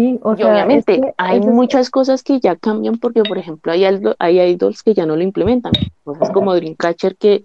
Sí, 0.00 0.18
o 0.22 0.34
y 0.34 0.42
obviamente 0.44 1.14
hay 1.18 1.40
muchas 1.40 1.90
cosas 1.90 2.22
que 2.22 2.40
ya 2.40 2.56
cambian 2.56 2.96
porque, 2.96 3.22
por 3.22 3.36
ejemplo, 3.36 3.70
hay, 3.70 3.84
hay 3.84 4.40
idols 4.40 4.82
que 4.82 4.94
ya 4.94 5.04
no 5.04 5.14
lo 5.14 5.22
implementan. 5.22 5.72
Cosas 6.04 6.30
como 6.30 6.54
Dreamcatcher 6.54 7.16
que 7.16 7.44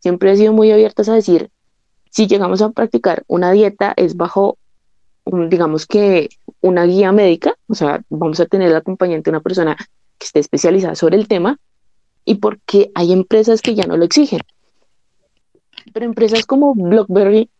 siempre 0.00 0.30
han 0.30 0.36
sido 0.36 0.52
muy 0.52 0.72
abiertas 0.72 1.08
a 1.08 1.14
decir, 1.14 1.50
si 2.10 2.26
llegamos 2.26 2.62
a 2.62 2.70
practicar 2.70 3.22
una 3.28 3.52
dieta 3.52 3.92
es 3.96 4.16
bajo 4.16 4.58
digamos 5.48 5.86
que 5.86 6.30
una 6.62 6.84
guía 6.84 7.12
médica, 7.12 7.54
o 7.68 7.76
sea, 7.76 8.02
vamos 8.10 8.40
a 8.40 8.46
tener 8.46 8.70
el 8.70 8.76
acompañante 8.76 9.30
de 9.30 9.36
una 9.36 9.42
persona 9.42 9.76
que 10.18 10.26
esté 10.26 10.40
especializada 10.40 10.96
sobre 10.96 11.16
el 11.16 11.28
tema 11.28 11.58
y 12.24 12.36
porque 12.36 12.90
hay 12.96 13.12
empresas 13.12 13.62
que 13.62 13.76
ya 13.76 13.86
no 13.86 13.96
lo 13.96 14.04
exigen. 14.04 14.40
Pero 15.92 16.06
empresas 16.06 16.44
como 16.44 16.74
BlackBerry, 16.74 17.50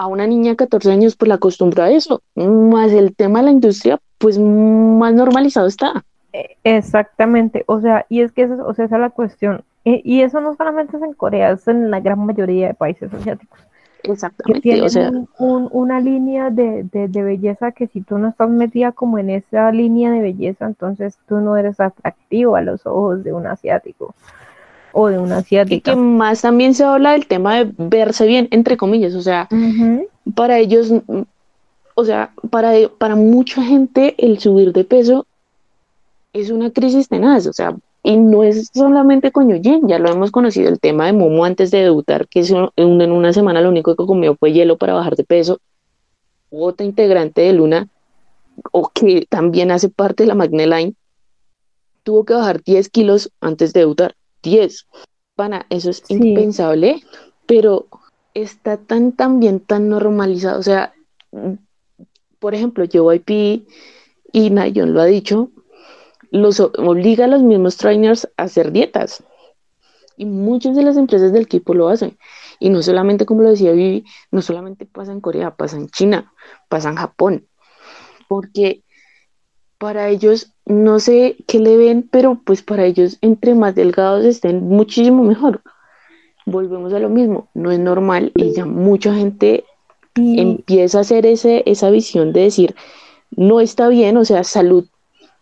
a 0.00 0.06
una 0.06 0.26
niña 0.26 0.52
de 0.52 0.56
14 0.56 0.92
años 0.92 1.14
pues 1.14 1.28
la 1.28 1.34
acostumbra 1.34 1.84
a 1.84 1.90
eso, 1.90 2.22
más 2.34 2.90
el 2.90 3.14
tema 3.14 3.40
de 3.40 3.44
la 3.44 3.50
industria 3.50 4.00
pues 4.16 4.38
más 4.38 5.12
normalizado 5.12 5.66
está. 5.66 6.04
E, 6.32 6.56
exactamente, 6.64 7.64
o 7.66 7.82
sea, 7.82 8.06
y 8.08 8.22
es 8.22 8.32
que 8.32 8.44
eso, 8.44 8.66
o 8.66 8.72
sea, 8.72 8.86
esa 8.86 8.96
es 8.96 9.00
la 9.02 9.10
cuestión. 9.10 9.62
E, 9.84 10.00
y 10.02 10.22
eso 10.22 10.40
no 10.40 10.56
solamente 10.56 10.96
es 10.96 11.02
en 11.02 11.12
Corea, 11.12 11.50
es 11.50 11.68
en 11.68 11.90
la 11.90 12.00
gran 12.00 12.18
mayoría 12.24 12.68
de 12.68 12.74
países 12.74 13.12
asiáticos. 13.12 13.58
Exactamente. 14.04 14.80
o 14.80 14.88
sea, 14.88 15.10
una 15.38 16.00
línea 16.00 16.48
de, 16.48 16.88
belleza 17.12 17.72
que 17.72 17.86
si 17.86 18.00
tú 18.00 18.16
no 18.16 18.28
estás 18.28 18.48
metida 18.48 18.92
como 18.92 19.18
en 19.18 19.28
esa 19.28 19.70
línea 19.70 20.10
de 20.10 20.20
belleza, 20.20 20.64
entonces 20.64 21.18
tú 21.28 21.40
no 21.40 21.58
eres 21.58 21.78
atractivo 21.78 22.56
a 22.56 22.62
los 22.62 22.86
ojos 22.86 23.22
de 23.22 23.34
un 23.34 23.46
asiático 23.46 24.14
o 24.92 25.08
de 25.08 25.18
una 25.18 25.38
asiática. 25.38 25.92
Y 25.92 25.94
que 25.94 25.96
más 25.96 26.42
también 26.42 26.74
se 26.74 26.84
habla 26.84 27.12
del 27.12 27.26
tema 27.26 27.56
de 27.56 27.72
verse 27.76 28.26
bien, 28.26 28.48
entre 28.50 28.76
comillas, 28.76 29.14
o 29.14 29.22
sea, 29.22 29.48
para 30.34 30.58
ellos, 30.58 30.92
o 31.94 32.04
sea, 32.04 32.32
para, 32.50 32.72
para 32.98 33.16
mucha 33.16 33.62
gente 33.62 34.14
el 34.18 34.38
subir 34.38 34.72
de 34.72 34.84
peso 34.84 35.26
es 36.32 36.50
una 36.50 36.70
crisis 36.70 37.08
tenaz, 37.08 37.46
o 37.46 37.52
sea, 37.52 37.74
y 38.02 38.16
no 38.16 38.44
es 38.44 38.70
solamente 38.72 39.30
con 39.30 39.50
Yujin, 39.50 39.86
ya 39.86 39.98
lo 39.98 40.10
hemos 40.10 40.30
conocido, 40.30 40.70
el 40.70 40.80
tema 40.80 41.06
de 41.06 41.12
Momo 41.12 41.44
antes 41.44 41.70
de 41.70 41.82
debutar, 41.82 42.28
que 42.28 42.40
es 42.40 42.50
en 42.50 43.12
una 43.12 43.32
semana 43.32 43.60
lo 43.60 43.68
único 43.68 43.94
que 43.94 44.06
comió 44.06 44.36
fue 44.36 44.52
hielo 44.52 44.78
para 44.78 44.94
bajar 44.94 45.16
de 45.16 45.24
peso. 45.24 45.58
Otra 46.50 46.86
integrante 46.86 47.42
de 47.42 47.52
Luna, 47.52 47.88
o 48.72 48.88
que 48.88 49.26
también 49.28 49.70
hace 49.70 49.88
parte 49.88 50.22
de 50.22 50.28
la 50.28 50.34
Magneline, 50.34 50.94
tuvo 52.02 52.24
que 52.24 52.34
bajar 52.34 52.62
10 52.62 52.88
kilos 52.88 53.30
antes 53.40 53.72
de 53.72 53.80
debutar. 53.80 54.14
10. 54.42 54.86
Pana, 55.34 55.66
eso 55.70 55.90
es 55.90 56.02
impensable, 56.08 57.02
pero 57.46 57.86
está 58.34 58.76
tan, 58.76 59.12
tan 59.12 59.40
bien, 59.40 59.60
tan 59.60 59.88
normalizado. 59.88 60.58
O 60.58 60.62
sea, 60.62 60.94
por 62.38 62.54
ejemplo, 62.54 62.84
JYP 62.84 63.66
y 64.32 64.50
Nayon 64.50 64.94
lo 64.94 65.00
ha 65.00 65.06
dicho, 65.06 65.50
los 66.30 66.60
obliga 66.60 67.24
a 67.24 67.28
los 67.28 67.42
mismos 67.42 67.76
trainers 67.76 68.28
a 68.36 68.44
hacer 68.44 68.72
dietas. 68.72 69.24
Y 70.16 70.26
muchas 70.26 70.76
de 70.76 70.82
las 70.82 70.96
empresas 70.96 71.32
del 71.32 71.44
equipo 71.44 71.72
lo 71.74 71.88
hacen. 71.88 72.18
Y 72.58 72.68
no 72.68 72.82
solamente, 72.82 73.24
como 73.24 73.42
lo 73.42 73.50
decía 73.50 73.72
Vivi, 73.72 74.04
no 74.30 74.42
solamente 74.42 74.84
pasa 74.84 75.12
en 75.12 75.20
Corea, 75.20 75.56
pasa 75.56 75.78
en 75.78 75.88
China, 75.88 76.32
pasa 76.68 76.90
en 76.90 76.96
Japón. 76.96 77.46
Porque 78.28 78.82
para 79.78 80.10
ellos, 80.10 80.52
no 80.70 81.00
sé 81.00 81.36
qué 81.48 81.58
le 81.58 81.76
ven, 81.76 82.08
pero 82.08 82.40
pues 82.44 82.62
para 82.62 82.84
ellos, 82.86 83.18
entre 83.22 83.54
más 83.56 83.74
delgados 83.74 84.24
estén, 84.24 84.62
muchísimo 84.68 85.24
mejor. 85.24 85.62
Volvemos 86.46 86.92
a 86.92 87.00
lo 87.00 87.08
mismo, 87.08 87.48
no 87.54 87.72
es 87.72 87.80
normal 87.80 88.30
y 88.36 88.52
ya 88.52 88.66
mucha 88.66 89.14
gente 89.14 89.64
empieza 90.14 90.98
a 90.98 91.00
hacer 91.00 91.26
ese, 91.26 91.64
esa 91.66 91.90
visión 91.90 92.32
de 92.32 92.42
decir, 92.42 92.76
no 93.30 93.60
está 93.60 93.88
bien, 93.88 94.16
o 94.16 94.24
sea, 94.24 94.44
salud 94.44 94.86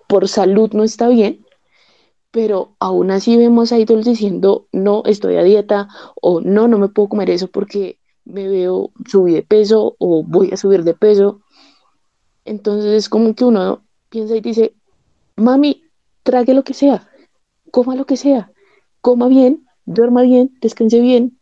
por 0.06 0.28
salud 0.28 0.72
no 0.72 0.82
está 0.82 1.08
bien, 1.08 1.44
pero 2.30 2.74
aún 2.78 3.10
así 3.10 3.36
vemos 3.36 3.70
a 3.70 3.78
idols 3.78 4.06
diciendo, 4.06 4.66
no, 4.72 5.02
estoy 5.04 5.36
a 5.36 5.42
dieta 5.42 5.88
o 6.22 6.40
no, 6.40 6.68
no 6.68 6.78
me 6.78 6.88
puedo 6.88 7.10
comer 7.10 7.28
eso 7.28 7.48
porque 7.48 7.98
me 8.24 8.48
veo 8.48 8.92
subir 9.06 9.34
de 9.34 9.42
peso 9.42 9.94
o 9.98 10.22
voy 10.22 10.50
a 10.52 10.56
subir 10.56 10.84
de 10.84 10.94
peso. 10.94 11.42
Entonces 12.46 12.92
es 12.92 13.08
como 13.10 13.34
que 13.34 13.44
uno 13.44 13.82
piensa 14.08 14.34
y 14.36 14.40
dice, 14.40 14.74
mami, 15.38 15.82
trague 16.22 16.54
lo 16.54 16.64
que 16.64 16.74
sea, 16.74 17.08
coma 17.70 17.94
lo 17.94 18.04
que 18.04 18.16
sea, 18.16 18.50
coma 19.00 19.28
bien, 19.28 19.66
duerma 19.86 20.22
bien, 20.22 20.50
descanse 20.60 21.00
bien, 21.00 21.38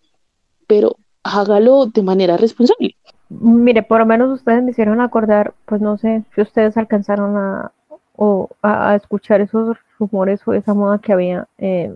pero 0.66 0.96
hágalo 1.22 1.86
de 1.86 2.02
manera 2.02 2.36
responsable. 2.36 2.96
Mire, 3.28 3.82
por 3.82 3.98
lo 3.98 4.06
menos 4.06 4.30
ustedes 4.30 4.62
me 4.62 4.70
hicieron 4.70 5.00
acordar, 5.00 5.54
pues 5.64 5.80
no 5.80 5.98
sé 5.98 6.24
si 6.34 6.40
ustedes 6.40 6.76
alcanzaron 6.76 7.36
a, 7.36 7.72
o 8.14 8.50
a, 8.62 8.94
escuchar 8.94 9.40
esos 9.40 9.76
rumores 9.98 10.46
o 10.46 10.52
esa 10.52 10.74
moda 10.74 10.98
que 10.98 11.12
había. 11.12 11.48
Eh, 11.58 11.92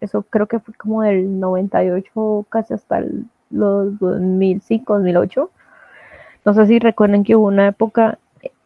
eso 0.00 0.22
creo 0.22 0.46
que 0.46 0.60
fue 0.60 0.74
como 0.74 1.02
del 1.02 1.40
98 1.40 2.46
casi 2.50 2.74
hasta 2.74 3.02
los 3.50 3.98
2005, 3.98 4.94
2008. 4.94 5.50
No 6.44 6.54
sé 6.54 6.66
si 6.66 6.78
recuerden 6.78 7.24
que 7.24 7.34
hubo 7.34 7.46
una 7.46 7.68
época 7.68 8.18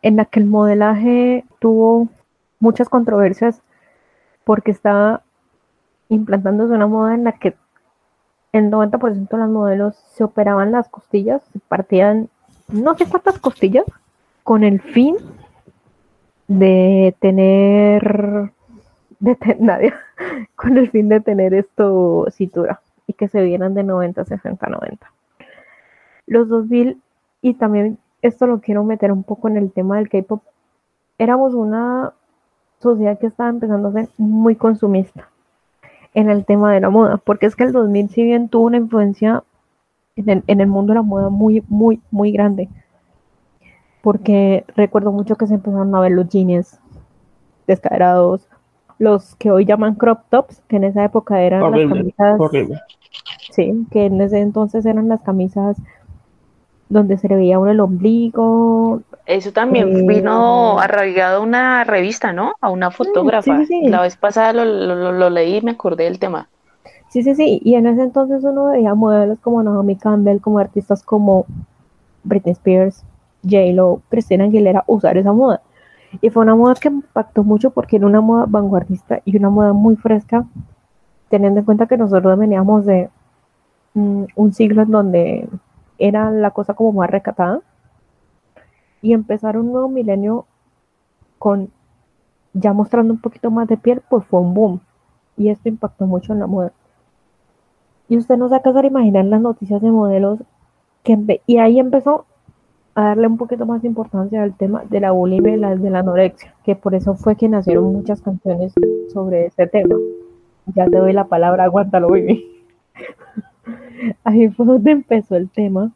en 0.03 0.17
la 0.17 0.25
que 0.25 0.41
el 0.41 0.47
modelaje 0.47 1.45
tuvo 1.61 2.09
muchas 2.63 2.89
controversias 2.89 3.61
porque 4.45 4.71
estaba 4.71 5.23
implantándose 6.09 6.73
una 6.73 6.87
moda 6.87 7.15
en 7.15 7.25
la 7.25 7.33
que 7.33 7.57
el 8.53 8.71
90% 8.71 9.29
de 9.29 9.37
las 9.37 9.49
modelos 9.49 9.97
se 9.97 10.23
operaban 10.25 10.71
las 10.71 10.89
costillas, 10.89 11.43
se 11.53 11.59
partían 11.59 12.29
no 12.69 12.97
sé 12.97 13.07
cuántas 13.07 13.39
costillas, 13.39 13.85
con 14.45 14.63
el 14.63 14.81
fin 14.81 15.17
de 16.47 17.17
tener, 17.19 18.53
de 19.19 19.37
nadie, 19.59 19.93
con 20.55 20.79
el 20.79 20.89
fin 20.91 21.09
de 21.09 21.21
tener 21.21 21.55
esto 21.55 22.27
cintura 22.31 22.81
y 23.09 23.15
que 23.15 23.27
se 23.27 23.43
vieran 23.43 23.75
de 23.75 23.83
90, 23.83 24.25
60, 24.25 24.67
90. 24.69 25.13
Los 26.27 26.49
2000, 26.49 27.01
y 27.41 27.55
también 27.55 27.99
esto 28.23 28.47
lo 28.47 28.61
quiero 28.61 28.85
meter 28.85 29.11
un 29.11 29.25
poco 29.25 29.49
en 29.49 29.57
el 29.57 29.73
tema 29.73 29.97
del 29.97 30.09
K-pop, 30.09 30.45
éramos 31.19 31.55
una 31.55 32.13
sociedad 32.83 33.19
que 33.19 33.27
estaba 33.27 33.49
empezando 33.49 33.89
a 33.89 33.93
ser 33.93 34.09
muy 34.19 34.57
consumista 34.57 35.29
en 36.15 36.29
el 36.29 36.45
tema 36.45 36.73
de 36.73 36.81
la 36.81 36.91
moda, 36.91 37.17
porque 37.17 37.47
es 37.47 37.57
que 37.57 37.65
el 37.65 37.73
2000 37.73 38.09
si 38.11 38.23
bien 38.23 38.49
tuvo 38.49 38.67
una 38.67 38.77
influencia 38.77 39.45
en 40.17 40.45
el, 40.47 40.67
mundo 40.67 40.93
de 40.93 40.97
la 40.97 41.03
moda 41.03 41.31
muy, 41.31 41.63
muy, 41.69 42.01
muy 42.11 42.33
grande, 42.33 42.69
porque 44.03 44.65
recuerdo 44.77 45.11
mucho 45.11 45.37
que 45.37 45.47
se 45.47 45.55
empezaron 45.55 45.95
a 45.95 46.01
ver 46.01 46.13
los 46.13 46.29
jeans 46.29 46.79
descaderados, 47.67 48.47
los 48.99 49.35
que 49.37 49.51
hoy 49.51 49.65
llaman 49.65 49.95
crop 49.95 50.21
tops, 50.29 50.63
que 50.69 50.77
en 50.77 50.85
esa 50.85 51.05
época 51.05 51.41
eran 51.41 51.71
las 51.71 51.89
camisas, 51.89 52.39
sí, 53.51 53.87
que 53.91 54.07
en 54.07 54.21
ese 54.21 54.41
entonces 54.41 54.85
eran 54.85 55.09
las 55.09 55.23
camisas 55.23 55.79
donde 56.93 57.17
se 57.17 57.27
le 57.27 57.37
veía 57.37 57.59
uno 57.59 57.71
el 57.71 57.81
ombligo. 57.81 59.01
Eso 59.25 59.53
también 59.53 59.97
eh, 59.97 60.03
vino 60.07 60.79
arraigado 60.79 61.39
a 61.39 61.41
una 61.41 61.85
revista, 61.85 62.33
¿no? 62.33 62.53
A 62.61 62.71
una 62.71 62.91
fotógrafa. 62.91 63.61
La 63.83 64.03
vez 64.03 64.17
pasada 64.17 64.53
lo, 64.53 64.65
lo, 65.13 65.31
leí 65.31 65.57
y 65.57 65.63
me 65.63 65.71
acordé 65.73 66.05
del 66.05 66.19
tema. 66.19 66.49
Sí, 67.09 67.23
sí, 67.23 67.35
sí. 67.35 67.61
Y 67.65 67.75
en 67.77 67.87
ese 67.87 68.03
entonces 68.03 68.45
uno 68.45 68.67
veía 68.67 68.95
modelos 68.95 69.39
como 69.41 69.63
Naomi 69.63 69.97
Campbell, 69.97 70.41
como 70.41 70.59
artistas 70.59 71.03
como 71.03 71.47
Britney 72.25 72.53
Spears, 72.53 73.05
J-Lo, 73.43 74.03
Christina 74.11 74.45
Aguilera 74.45 74.85
usar 74.87 75.17
esa 75.17 75.33
moda. 75.33 75.63
Y 76.21 76.29
fue 76.29 76.43
una 76.43 76.55
moda 76.55 76.75
que 76.75 76.89
impactó 76.89 77.43
mucho 77.43 77.71
porque 77.71 77.97
era 77.97 78.07
una 78.07 78.21
moda 78.21 78.45
vanguardista 78.47 79.23
y 79.25 79.37
una 79.39 79.49
moda 79.49 79.73
muy 79.73 79.97
fresca, 79.97 80.45
teniendo 81.31 81.61
en 81.61 81.65
cuenta 81.65 81.87
que 81.87 81.97
nosotros 81.97 82.39
veníamos 82.39 82.85
de 82.85 83.09
mm, 83.95 84.25
un 84.37 84.53
siglo 84.53 84.83
en 84.83 84.91
donde 84.91 85.49
era 86.03 86.31
la 86.31 86.51
cosa 86.51 86.75
como 86.75 86.93
más 86.93 87.11
recatada. 87.11 87.61
Y 89.01 89.13
empezar 89.13 89.57
un 89.57 89.73
nuevo 89.73 89.89
milenio 89.89 90.47
con 91.39 91.71
ya 92.55 92.73
mostrando 92.73 93.15
un 93.15 93.21
poquito 93.21 93.51
más 93.51 93.69
de 93.69 93.77
piel, 93.77 94.03
pues 94.09 94.25
fue 94.27 94.41
un 94.41 94.55
boom. 94.55 94.81
Y 95.37 95.49
esto 95.49 95.69
impactó 95.69 96.07
mucho 96.07 96.33
en 96.33 96.41
la 96.41 96.47
moda. 96.47 96.73
Y 98.09 98.17
usted 98.17 98.37
no 98.37 98.49
se 98.49 98.59
va 98.59 98.81
a 98.81 98.87
imaginar 98.87 99.25
las 99.25 99.41
noticias 99.41 99.81
de 99.81 99.91
modelos 99.91 100.41
que 101.03 101.41
y 101.47 101.59
ahí 101.59 101.79
empezó 101.79 102.27
a 102.95 103.07
darle 103.07 103.27
un 103.27 103.39
poquito 103.39 103.65
más 103.65 103.83
importancia 103.85 104.43
al 104.43 104.55
tema 104.55 104.85
de 104.89 105.01
la 105.01 105.13
bulimia 105.13 105.55
y 105.55 105.57
la, 105.57 105.75
de 105.75 105.91
la 105.91 106.01
anorexia, 106.01 106.55
que 106.65 106.77
por 106.77 106.95
eso 106.95 107.15
fue 107.15 107.37
que 107.37 107.49
nacieron 107.49 107.93
muchas 107.93 108.21
canciones 108.21 108.73
sobre 109.13 109.47
ese 109.47 109.67
tema. 109.67 109.97
Ya 110.75 110.87
te 110.87 110.99
doy 110.99 111.13
la 111.13 111.25
palabra, 111.25 111.65
aguántalo, 111.65 112.09
baby. 112.11 112.45
Ahí 114.25 114.49
fue 114.49 114.67
donde 114.67 114.91
empezó 114.91 115.37
el 115.37 115.51
tema 115.51 115.93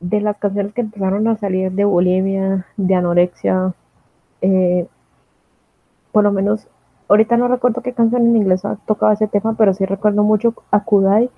de 0.00 0.20
las 0.20 0.36
canciones 0.38 0.72
que 0.74 0.80
empezaron 0.80 1.28
a 1.28 1.36
salir 1.36 1.72
de 1.72 1.84
bulimia, 1.84 2.66
de 2.76 2.94
anorexia. 2.94 3.72
Eh, 4.40 4.86
por 6.10 6.24
lo 6.24 6.32
menos, 6.32 6.68
ahorita 7.08 7.36
no 7.36 7.48
recuerdo 7.48 7.82
qué 7.82 7.92
canción 7.92 8.26
en 8.26 8.36
inglés 8.36 8.62
tocaba 8.86 9.12
ese 9.12 9.28
tema, 9.28 9.54
pero 9.54 9.72
sí 9.74 9.86
recuerdo 9.86 10.24
mucho 10.24 10.54
a 10.70 10.80
Kudai 10.80 11.30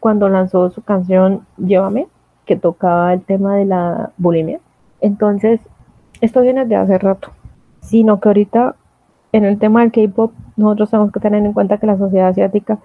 cuando 0.00 0.28
lanzó 0.28 0.70
su 0.70 0.82
canción 0.82 1.46
Llévame 1.56 2.08
que 2.46 2.56
tocaba 2.56 3.12
el 3.12 3.22
tema 3.22 3.56
de 3.56 3.64
la 3.64 4.10
bulimia. 4.16 4.60
Entonces, 5.00 5.60
esto 6.20 6.42
viene 6.42 6.66
de 6.66 6.76
hace 6.76 6.98
rato, 6.98 7.30
sino 7.80 8.20
que 8.20 8.28
ahorita 8.28 8.74
en 9.32 9.44
el 9.44 9.58
tema 9.58 9.80
del 9.80 9.92
K-pop 9.92 10.32
nosotros 10.56 10.90
tenemos 10.90 11.12
que 11.12 11.20
tener 11.20 11.44
en 11.44 11.52
cuenta 11.52 11.78
que 11.78 11.86
la 11.86 11.96
sociedad 11.96 12.28
asiática 12.28 12.78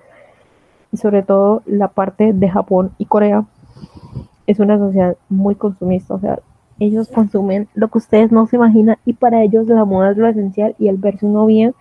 y 0.95 0.97
sobre 0.97 1.23
todo 1.23 1.61
la 1.65 1.89
parte 1.89 2.31
de 2.31 2.49
Japón 2.49 2.91
y 2.97 3.05
Corea 3.05 3.43
es 4.47 4.61
una 4.61 4.77
sociedad 4.77 5.17
muy 5.27 5.55
consumista, 5.55 6.13
o 6.13 6.19
sea, 6.19 6.39
ellos 6.79 7.09
consumen 7.09 7.67
lo 7.73 7.89
que 7.89 7.97
ustedes 7.97 8.31
no 8.31 8.47
se 8.47 8.55
imaginan 8.55 8.95
y 9.03 9.11
para 9.11 9.43
ellos 9.43 9.67
la 9.67 9.83
moda 9.83 10.11
es 10.11 10.17
lo 10.17 10.25
esencial 10.25 10.73
y 10.79 10.87
el 10.87 10.95
verse 10.95 11.25
uno 11.25 11.45
bien 11.47 11.75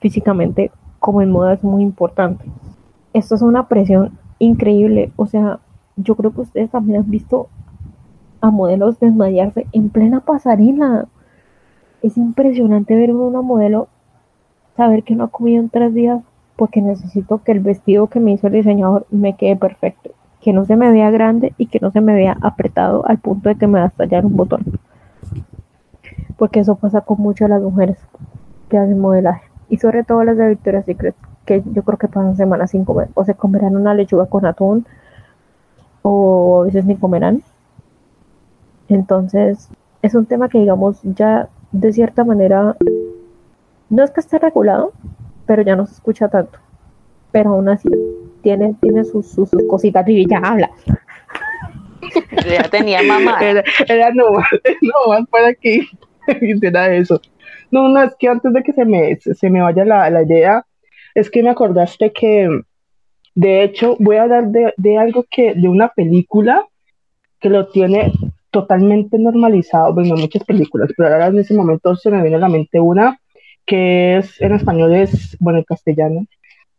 físicamente 0.00 0.70
como 1.00 1.20
en 1.20 1.30
moda 1.30 1.52
es 1.52 1.62
muy 1.62 1.82
importante. 1.82 2.46
Esto 3.12 3.34
es 3.34 3.42
una 3.42 3.68
presión 3.68 4.18
increíble, 4.38 5.12
o 5.16 5.26
sea, 5.26 5.60
yo 5.96 6.16
creo 6.16 6.32
que 6.32 6.40
ustedes 6.40 6.70
también 6.70 7.02
han 7.02 7.10
visto 7.10 7.48
a 8.40 8.50
modelos 8.50 8.98
desmayarse 9.00 9.66
en 9.72 9.90
plena 9.90 10.20
pasarela. 10.20 11.08
Es 12.00 12.16
impresionante 12.16 12.96
ver 12.96 13.14
una 13.14 13.42
modelo 13.42 13.88
saber 14.78 15.02
que 15.02 15.14
no 15.14 15.24
ha 15.24 15.28
comido 15.28 15.60
en 15.60 15.68
tres 15.68 15.92
días 15.92 16.22
porque 16.60 16.82
necesito 16.82 17.42
que 17.42 17.52
el 17.52 17.60
vestido 17.60 18.08
que 18.08 18.20
me 18.20 18.32
hizo 18.32 18.48
el 18.48 18.52
diseñador 18.52 19.06
me 19.10 19.34
quede 19.34 19.56
perfecto, 19.56 20.10
que 20.42 20.52
no 20.52 20.66
se 20.66 20.76
me 20.76 20.92
vea 20.92 21.10
grande 21.10 21.54
y 21.56 21.68
que 21.68 21.80
no 21.80 21.90
se 21.90 22.02
me 22.02 22.12
vea 22.12 22.36
apretado 22.42 23.02
al 23.06 23.16
punto 23.16 23.48
de 23.48 23.54
que 23.54 23.66
me 23.66 23.78
va 23.78 23.86
a 23.86 23.88
estallar 23.88 24.26
un 24.26 24.36
botón. 24.36 24.66
Porque 26.36 26.60
eso 26.60 26.74
pasa 26.74 27.00
con 27.00 27.18
muchas 27.18 27.48
de 27.48 27.54
las 27.54 27.62
mujeres 27.62 27.96
que 28.68 28.76
hacen 28.76 28.98
modelaje 28.98 29.48
y 29.70 29.78
sobre 29.78 30.04
todo 30.04 30.22
las 30.22 30.36
de 30.36 30.50
Victoria's 30.50 30.84
Secret, 30.84 31.14
que 31.46 31.62
yo 31.72 31.82
creo 31.82 31.96
que 31.96 32.08
pasan 32.08 32.36
semanas 32.36 32.72
sin 32.72 32.84
comer 32.84 33.08
o 33.14 33.24
se 33.24 33.32
comerán 33.32 33.74
una 33.74 33.94
lechuga 33.94 34.26
con 34.26 34.44
atún 34.44 34.84
o 36.02 36.60
a 36.60 36.64
veces 36.66 36.84
ni 36.84 36.96
comerán. 36.96 37.42
Entonces, 38.88 39.70
es 40.02 40.14
un 40.14 40.26
tema 40.26 40.50
que 40.50 40.58
digamos 40.58 41.00
ya 41.04 41.48
de 41.72 41.90
cierta 41.94 42.22
manera 42.22 42.76
no 43.88 44.04
es 44.04 44.10
que 44.10 44.20
esté 44.20 44.38
regulado, 44.38 44.92
pero 45.50 45.62
ya 45.62 45.74
no 45.74 45.84
se 45.84 45.94
escucha 45.94 46.28
tanto. 46.28 46.60
Pero 47.32 47.50
aún 47.50 47.68
así 47.68 47.88
tiene, 48.40 48.76
tiene 48.80 49.02
sus, 49.02 49.32
sus, 49.32 49.50
cositas 49.68 50.08
y 50.08 50.24
ya 50.28 50.38
habla. 50.38 50.70
Ya 52.48 52.62
tenía 52.68 53.02
mamá. 53.02 53.36
Era, 53.40 54.12
no, 54.14 54.30
no 54.82 55.08
más 55.08 55.28
para 55.28 55.52
que 55.54 55.86
hiciera 56.40 56.94
eso. 56.94 57.20
No, 57.72 57.88
no, 57.88 58.00
es 58.00 58.14
que 58.16 58.28
antes 58.28 58.52
de 58.52 58.62
que 58.62 58.72
se 58.72 58.84
me, 58.84 59.16
se 59.16 59.50
me 59.50 59.60
vaya 59.60 59.84
la, 59.84 60.08
la 60.08 60.22
idea, 60.22 60.64
es 61.16 61.28
que 61.28 61.42
me 61.42 61.50
acordaste 61.50 62.12
que 62.12 62.48
de 63.34 63.64
hecho, 63.64 63.96
voy 63.98 64.16
a 64.16 64.22
hablar 64.22 64.46
de, 64.48 64.98
algo 64.98 65.24
que, 65.28 65.54
de 65.54 65.68
una 65.68 65.88
película 65.88 66.64
que 67.40 67.48
lo 67.48 67.68
tiene 67.68 68.12
totalmente 68.52 69.18
normalizado, 69.18 69.94
bueno, 69.94 70.14
muchas 70.14 70.44
películas, 70.44 70.90
pero 70.96 71.08
ahora 71.08 71.26
en 71.26 71.40
ese 71.40 71.54
momento 71.54 71.96
se 71.96 72.10
me 72.10 72.22
viene 72.22 72.36
a 72.36 72.40
la 72.40 72.48
mente 72.48 72.78
una 72.78 73.18
que 73.66 74.18
es, 74.18 74.40
en 74.40 74.54
español 74.54 74.94
es, 74.94 75.36
bueno, 75.40 75.58
en 75.58 75.64
castellano, 75.64 76.26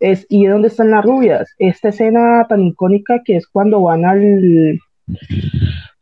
es 0.02 0.26
¿Y 0.28 0.46
dónde 0.46 0.68
están 0.68 0.90
las 0.90 1.04
rubias? 1.04 1.48
Esta 1.58 1.90
escena 1.90 2.44
tan 2.48 2.60
icónica 2.62 3.22
que 3.24 3.36
es 3.36 3.46
cuando 3.46 3.82
van 3.82 4.04
al, 4.04 4.80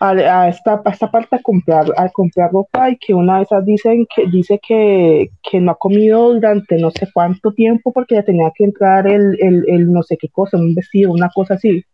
a, 0.01 0.49
esta, 0.49 0.81
esta 0.87 1.11
parte 1.11 1.37
a 1.37 1.43
comprar, 1.43 1.87
a 1.97 2.09
comprar 2.09 2.51
ropa 2.51 2.91
y 2.91 2.97
que 2.97 3.13
una 3.13 3.37
de 3.37 3.43
esas 3.43 3.65
dicen 3.67 4.07
que, 4.15 4.27
dice 4.27 4.59
que, 4.67 5.31
que 5.43 5.61
no 5.61 5.73
ha 5.73 5.79
comido 5.79 6.33
durante 6.33 6.79
no 6.79 6.91
sé 6.91 7.09
cuánto 7.13 7.53
tiempo 7.53 7.93
porque 7.93 8.15
ya 8.15 8.23
tenía 8.23 8.51
que 8.55 8.65
entrar 8.65 9.07
el, 9.07 9.37
el, 9.39 9.65
el, 9.69 9.93
no 9.93 10.03
sé 10.03 10.17
qué 10.17 10.29
cosa, 10.31 10.57
un 10.57 10.75
vestido, 10.75 11.13
una 11.13 11.29
cosa 11.35 11.55
así. 11.55 11.85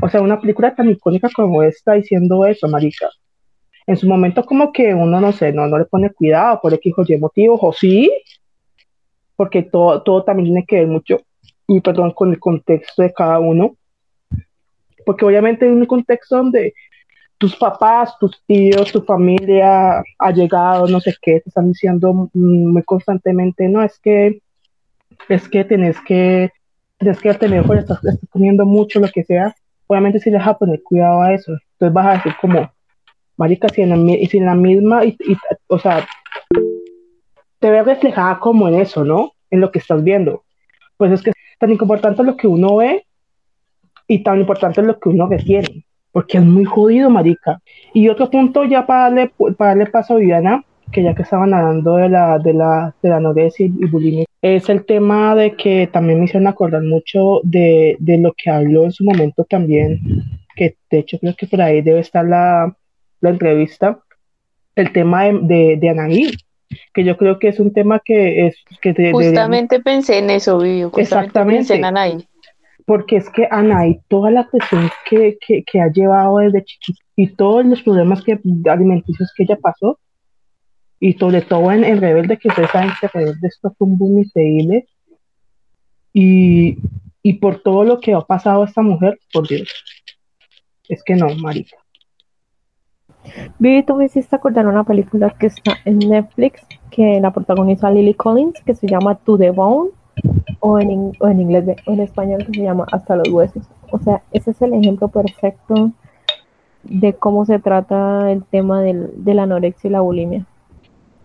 O 0.00 0.08
sea, 0.08 0.22
una 0.22 0.40
película 0.40 0.74
tan 0.74 0.88
icónica 0.90 1.28
como 1.34 1.62
esta 1.62 1.94
diciendo 1.94 2.46
eso, 2.46 2.66
marica. 2.68 3.10
En 3.86 3.96
su 3.96 4.08
momento 4.08 4.44
como 4.44 4.72
que 4.72 4.94
uno, 4.94 5.20
no 5.20 5.32
sé, 5.32 5.52
no, 5.52 5.66
no 5.66 5.78
le 5.78 5.84
pone 5.84 6.10
cuidado 6.10 6.60
por 6.62 6.72
X 6.74 6.94
o 6.96 7.04
Y 7.06 7.18
motivos, 7.18 7.60
o 7.62 7.72
sí, 7.72 8.10
porque 9.36 9.62
todo, 9.62 10.02
todo 10.02 10.24
también 10.24 10.46
tiene 10.46 10.66
que 10.66 10.76
ver 10.76 10.86
mucho, 10.86 11.20
y 11.66 11.80
perdón, 11.80 12.12
con 12.12 12.30
el 12.30 12.38
contexto 12.38 13.02
de 13.02 13.12
cada 13.12 13.38
uno 13.40 13.76
porque 15.04 15.24
obviamente 15.24 15.66
en 15.66 15.74
un 15.74 15.86
contexto 15.86 16.36
donde 16.36 16.74
tus 17.38 17.56
papás, 17.56 18.16
tus 18.18 18.42
tíos, 18.46 18.92
tu 18.92 19.02
familia 19.02 20.02
ha 20.18 20.30
llegado, 20.30 20.86
no 20.86 21.00
sé 21.00 21.14
qué, 21.20 21.40
te 21.40 21.48
están 21.48 21.68
diciendo 21.68 22.30
muy 22.32 22.82
constantemente, 22.84 23.68
no, 23.68 23.82
es 23.82 23.98
que 23.98 24.40
es 25.28 25.48
que 25.48 25.64
tenés 25.64 26.00
que, 26.00 26.50
tenés 26.98 27.20
que 27.20 27.28
darte 27.28 27.48
mejor, 27.48 27.78
estás, 27.78 28.02
estás 28.04 28.28
comiendo 28.30 28.64
mucho, 28.64 29.00
lo 29.00 29.08
que 29.08 29.24
sea, 29.24 29.54
obviamente 29.86 30.20
si 30.20 30.30
le 30.30 30.38
vas 30.38 30.48
a 30.48 30.58
poner 30.58 30.82
cuidado 30.82 31.22
a 31.22 31.34
eso. 31.34 31.52
Entonces 31.72 31.92
vas 31.92 32.06
a 32.06 32.12
decir 32.12 32.32
como, 32.40 32.72
marica, 33.36 33.68
si 33.68 33.82
en 33.82 33.90
la, 33.90 33.96
si 34.28 34.38
en 34.38 34.46
la 34.46 34.54
misma, 34.54 35.04
y, 35.04 35.16
o 35.68 35.78
sea, 35.78 36.06
te 37.58 37.70
ves 37.70 37.86
reflejada 37.86 38.38
como 38.38 38.68
en 38.68 38.74
eso, 38.74 39.04
¿no? 39.04 39.32
En 39.50 39.60
lo 39.60 39.70
que 39.70 39.78
estás 39.78 40.02
viendo. 40.04 40.44
Pues 40.96 41.12
es 41.12 41.22
que 41.22 41.32
tan 41.58 41.70
importante 41.70 42.22
lo 42.22 42.36
que 42.36 42.46
uno 42.46 42.76
ve 42.76 43.06
y 44.06 44.22
tan 44.22 44.40
importante 44.40 44.82
lo 44.82 44.98
que 44.98 45.08
uno 45.08 45.28
retiene, 45.28 45.84
porque 46.12 46.38
es 46.38 46.44
muy 46.44 46.64
jodido, 46.64 47.10
marica. 47.10 47.60
Y 47.92 48.08
otro 48.08 48.30
punto 48.30 48.64
ya 48.64 48.86
para 48.86 49.04
darle, 49.04 49.32
para 49.56 49.70
darle 49.70 49.86
paso 49.86 50.14
a 50.14 50.16
Viviana, 50.18 50.64
que 50.92 51.02
ya 51.02 51.14
que 51.14 51.22
estaban 51.22 51.54
hablando 51.54 51.96
de 51.96 52.08
la, 52.08 52.38
de 52.38 52.52
la, 52.52 52.94
de 53.02 53.08
la 53.08 53.16
anorexia 53.16 53.66
y, 53.66 53.70
bulimia, 53.86 54.26
es 54.42 54.68
el 54.68 54.84
tema 54.84 55.34
de 55.34 55.56
que 55.56 55.88
también 55.90 56.18
me 56.18 56.26
hicieron 56.26 56.46
acordar 56.46 56.82
mucho 56.82 57.40
de, 57.42 57.96
de 57.98 58.18
lo 58.18 58.32
que 58.36 58.50
habló 58.50 58.84
en 58.84 58.92
su 58.92 59.04
momento 59.04 59.44
también, 59.44 60.00
que 60.54 60.76
de 60.90 60.98
hecho 60.98 61.18
creo 61.18 61.34
que 61.34 61.46
por 61.46 61.62
ahí 61.62 61.80
debe 61.80 62.00
estar 62.00 62.24
la, 62.24 62.76
la 63.20 63.30
entrevista, 63.30 64.00
el 64.74 64.92
tema 64.92 65.24
de, 65.24 65.38
de, 65.42 65.76
de 65.80 65.88
Anaí, 65.88 66.32
que 66.92 67.04
yo 67.04 67.16
creo 67.16 67.38
que 67.38 67.48
es 67.48 67.60
un 67.60 67.72
tema 67.72 68.00
que 68.04 68.46
es 68.46 68.56
que 68.80 69.12
justamente 69.12 69.80
pensé 69.80 70.18
en 70.18 70.30
eso, 70.30 70.62
exactamente 70.96 71.58
pensé 71.58 71.74
en 71.76 71.84
Anaí. 71.84 72.28
Porque 72.86 73.16
es 73.16 73.30
que 73.30 73.48
Anaí, 73.50 74.00
toda 74.08 74.30
la 74.30 74.48
presión 74.48 74.90
que, 75.08 75.38
que, 75.46 75.64
que, 75.64 75.80
ha 75.80 75.90
llevado 75.90 76.38
desde 76.38 76.64
chiquita 76.64 77.02
y 77.16 77.28
todos 77.28 77.64
los 77.64 77.82
problemas 77.82 78.22
que, 78.22 78.38
alimenticios 78.68 79.32
que 79.34 79.44
ella 79.44 79.56
pasó, 79.56 79.98
y 81.00 81.14
sobre 81.14 81.42
todo 81.42 81.72
en, 81.72 81.84
el 81.84 82.00
Rebelde, 82.00 82.38
que 82.38 82.48
ustedes 82.48 82.70
saben 82.70 82.90
que 83.00 83.08
Rebelde 83.08 83.48
esto 83.48 83.74
fue 83.78 83.88
un 83.88 83.98
boom 83.98 84.18
increíble, 84.18 84.86
y, 86.12 86.76
y 87.22 87.34
por 87.34 87.62
todo 87.62 87.84
lo 87.84 88.00
que 88.00 88.12
ha 88.12 88.20
pasado 88.20 88.62
a 88.62 88.66
esta 88.66 88.82
mujer, 88.82 89.18
por 89.32 89.48
Dios, 89.48 89.68
es 90.88 91.02
que 91.02 91.16
no, 91.16 91.34
marica. 91.36 91.76
Vivi, 93.58 93.82
tú 93.82 93.96
me 93.96 94.06
hiciste 94.06 94.36
acordar 94.36 94.66
una 94.66 94.84
película 94.84 95.30
que 95.30 95.46
está 95.46 95.72
en 95.84 95.98
Netflix, 95.98 96.62
que 96.90 97.20
la 97.20 97.32
protagoniza 97.32 97.90
Lily 97.90 98.14
Collins, 98.14 98.60
que 98.64 98.74
se 98.74 98.86
llama 98.86 99.16
To 99.16 99.38
the 99.38 99.50
Bone, 99.50 99.90
o 100.60 100.78
en, 100.78 101.12
o 101.20 101.28
en 101.28 101.40
inglés, 101.40 101.76
en 101.86 102.00
español, 102.00 102.44
que 102.46 102.52
se 102.52 102.62
llama 102.62 102.86
Hasta 102.92 103.16
los 103.16 103.28
Huesos. 103.28 103.64
O 103.90 103.98
sea, 103.98 104.22
ese 104.32 104.52
es 104.52 104.62
el 104.62 104.74
ejemplo 104.74 105.08
perfecto 105.08 105.92
de 106.84 107.14
cómo 107.14 107.44
se 107.46 107.58
trata 107.58 108.30
el 108.30 108.44
tema 108.44 108.82
del, 108.82 109.10
de 109.24 109.34
la 109.34 109.44
anorexia 109.44 109.88
y 109.88 109.92
la 109.92 110.00
bulimia. 110.00 110.46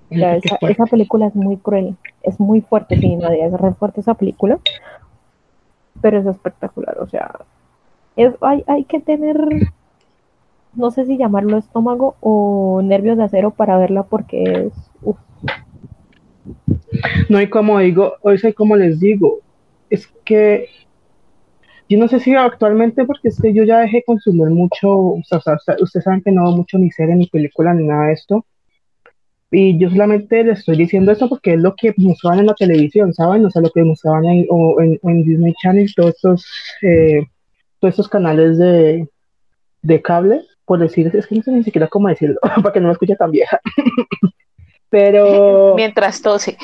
esa, 0.10 0.58
esa, 0.62 0.86
película 0.86 1.28
es 1.28 1.36
muy 1.36 1.58
cruel, 1.58 1.96
es 2.24 2.40
muy 2.40 2.62
fuerte, 2.62 2.98
sí, 2.98 3.16
nadie 3.16 3.46
es 3.46 3.54
re 3.54 3.74
fuerte 3.74 4.02
esa 4.02 4.14
película, 4.14 4.60
pero 6.02 6.20
es 6.20 6.26
espectacular, 6.26 6.98
o 7.00 7.08
sea, 7.08 7.32
es, 8.16 8.34
hay, 8.42 8.64
hay 8.68 8.86
que 8.86 9.00
tener 9.00 9.38
no 10.74 10.92
sé 10.92 11.06
si 11.06 11.18
llamarlo 11.18 11.58
estómago 11.58 12.16
o 12.22 12.82
nervios 12.84 13.18
de 13.18 13.24
acero 13.24 13.52
para 13.52 13.78
verla 13.78 14.04
porque 14.04 14.44
es... 14.44 14.74
No, 17.30 17.42
y 17.42 17.50
como 17.50 17.80
digo, 17.80 18.14
hoy 18.22 18.38
sé 18.38 18.54
como 18.54 18.76
les 18.76 19.00
digo, 19.00 19.40
es 19.90 20.08
que 20.26 20.68
yo 21.88 21.98
no 21.98 22.08
sé 22.08 22.20
si 22.20 22.36
actualmente, 22.36 23.06
porque 23.06 23.30
es 23.30 23.42
que 23.42 23.54
yo 23.54 23.64
ya 23.64 23.80
dejé 23.80 24.04
consumir 24.06 24.50
mucho, 24.50 24.90
o 24.90 25.22
sea, 25.24 25.40
ustedes 25.80 26.04
saben 26.04 26.22
que 26.22 26.32
no 26.32 26.44
veo 26.44 26.58
mucho 26.58 26.78
ni 26.78 26.92
serie, 26.92 27.16
ni 27.16 27.28
película, 27.28 27.74
ni 27.74 27.88
nada 27.88 28.08
de 28.08 28.14
esto. 28.14 28.46
Y 29.52 29.80
yo 29.80 29.90
solamente 29.90 30.44
les 30.44 30.60
estoy 30.60 30.78
diciendo 30.78 31.12
esto 31.12 31.28
porque 31.28 31.56
es 31.56 31.60
lo 31.60 31.76
que 31.76 31.96
mostraban 31.98 32.42
en 32.42 32.46
la 32.46 32.54
televisión, 32.54 33.12
¿saben? 33.16 33.44
O 33.44 33.50
sea, 33.50 33.64
lo 33.64 33.72
que 33.72 33.84
mostraban 33.84 34.26
en, 34.26 34.48
en, 35.02 35.24
Disney 35.24 35.54
Channel, 35.60 35.92
todos 35.96 36.16
estos, 36.16 36.46
eh, 36.84 37.24
todos 37.80 38.08
canales 38.08 38.60
de, 38.60 39.10
de 39.82 40.02
cable 40.04 40.44
por 40.70 40.78
decir, 40.78 41.10
es 41.12 41.26
que 41.26 41.34
no 41.34 41.42
sé 41.42 41.52
ni 41.52 41.64
siquiera 41.64 41.88
cómo 41.88 42.10
decirlo, 42.10 42.40
para 42.62 42.72
que 42.72 42.80
no 42.80 42.90
me 42.90 42.92
escuche 42.94 43.16
tan 43.16 43.32
vieja. 43.32 43.60
Pero. 44.92 45.74
Mientras 45.76 46.22
tose. 46.22 46.58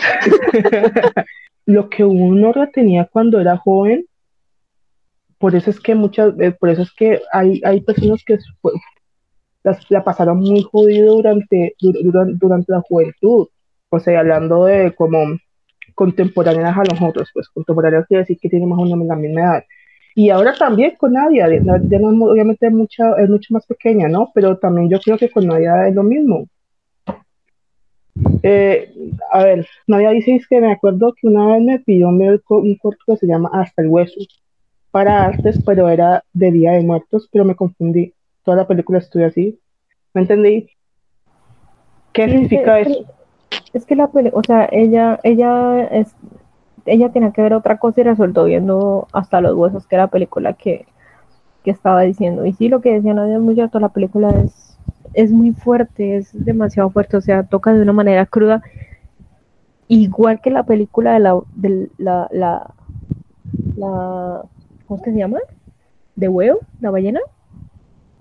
lo 1.65 1.90
que 1.90 2.03
uno 2.03 2.53
retenía 2.53 3.10
cuando 3.11 3.41
era 3.41 3.57
joven, 3.57 4.06
por 5.40 5.56
eso 5.56 5.72
es 5.72 5.80
que 5.80 5.95
muchas, 5.95 6.40
eh, 6.40 6.52
por 6.52 6.69
eso 6.69 6.84
es 6.84 6.94
que 6.94 7.19
hay, 7.34 7.60
hay 7.65 7.82
personas 7.82 8.23
que 8.23 8.38
la 9.90 10.03
pasaron 10.03 10.38
muy 10.38 10.61
jodido 10.61 11.15
durante, 11.15 11.76
durante, 11.80 12.72
la 12.72 12.82
juventud. 12.82 13.48
O 13.90 13.99
sea, 13.99 14.19
hablando 14.19 14.65
de 14.65 14.94
como 14.94 15.36
contemporáneas 15.95 16.77
a 16.77 16.84
nosotros, 16.84 17.32
pues 17.34 17.49
contemporáneas 17.49 18.06
quiere 18.06 18.22
decir 18.22 18.38
que 18.40 18.49
tienen 18.49 18.69
más 18.69 18.77
o 18.77 18.84
menos 18.84 19.07
la 19.07 19.15
misma 19.15 19.41
edad. 19.41 19.64
Y 20.18 20.30
ahora 20.30 20.56
también 20.56 20.96
con 20.98 21.12
Nadia, 21.12 21.48
Nadia 21.48 22.00
no, 22.00 22.26
obviamente 22.26 22.68
es, 22.68 22.74
mucha, 22.74 23.22
es 23.22 23.30
mucho 23.30 23.54
más 23.54 23.66
pequeña, 23.66 24.08
¿no? 24.08 24.32
Pero 24.34 24.58
también 24.58 24.90
yo 24.90 24.98
creo 25.02 25.18
que 25.18 25.30
con 25.30 25.46
Nadia 25.46 25.90
es 25.90 25.94
lo 25.94 26.04
mismo. 26.04 26.48
Eh, 28.42 28.94
a 29.30 29.44
ver, 29.44 29.68
Nadia 29.88 30.12
dice 30.12 30.40
que 30.50 30.62
me 30.62 30.72
acuerdo 30.72 31.14
que 31.14 31.28
una 31.28 31.48
vez 31.48 31.62
me 31.62 31.80
pidió 31.80 32.08
un, 32.08 32.42
un 32.48 32.76
corto 32.76 33.04
que 33.08 33.18
se 33.18 33.28
llama 33.28 33.50
Hasta 33.52 33.82
el 33.82 33.90
Hueso 33.90 34.22
para 34.90 35.26
artes, 35.26 35.62
pero 35.66 35.90
era 35.90 36.24
de 36.32 36.52
Día 36.54 36.72
de 36.72 36.84
Muertos, 36.84 37.28
pero 37.30 37.44
me 37.44 37.56
confundí. 37.56 38.14
Toda 38.46 38.56
la 38.56 38.68
película 38.68 39.00
estuve 39.00 39.26
así. 39.26 39.60
¿Me 40.14 40.22
entendí? 40.22 40.70
¿Qué 42.14 42.30
significa 42.30 42.80
eso? 42.80 43.04
Es 43.74 43.86
que 43.86 43.98
la 43.98 44.08
película, 44.10 44.40
o 44.40 44.44
sea, 44.46 44.70
ella, 44.72 45.20
ella 45.24 45.84
es, 45.88 46.16
ella 46.86 47.12
tenía 47.12 47.32
que 47.32 47.41
ver 47.41 47.53
otra 47.53 47.78
cosa 47.78 48.02
y 48.02 48.03
resultó 48.03 48.45
viendo 48.45 49.07
hasta 49.12 49.41
los 49.41 49.56
huesos, 49.56 49.88
que 49.88 49.95
era 49.95 50.06
la 50.06 50.12
película 50.12 50.53
que, 50.53 50.86
estaba 51.64 52.03
diciendo. 52.03 52.45
Y 52.45 52.53
sí, 52.53 52.70
lo 52.70 52.80
que 52.80 52.94
decía 52.94 53.16
Nadia 53.16 53.38
es 53.38 53.41
muy 53.41 53.56
cierto, 53.56 53.80
la 53.80 53.90
película 53.90 54.30
es, 54.30 54.78
es 55.16 55.32
muy 55.32 55.52
fuerte, 55.52 56.18
es 56.18 56.30
demasiado 56.45 56.91
fuerte, 56.91 57.18
o 57.18 57.22
sea, 57.22 57.41
toca 57.41 57.74
de 57.74 57.82
una 57.82 57.91
manera 57.91 58.28
cruda, 58.28 58.62
igual 59.88 60.41
que 60.41 60.52
la 60.52 60.62
película 60.62 61.14
de 61.14 61.20
la, 61.22 61.40
de 61.56 61.90
la, 61.98 62.28
la, 62.32 62.72
la 63.76 64.44
¿cómo 64.86 65.03
se 65.03 65.12
llama? 65.12 65.40
¿De 66.16 66.28
huevo? 66.28 66.60
¿La 66.82 66.91
ballena? 66.91 67.22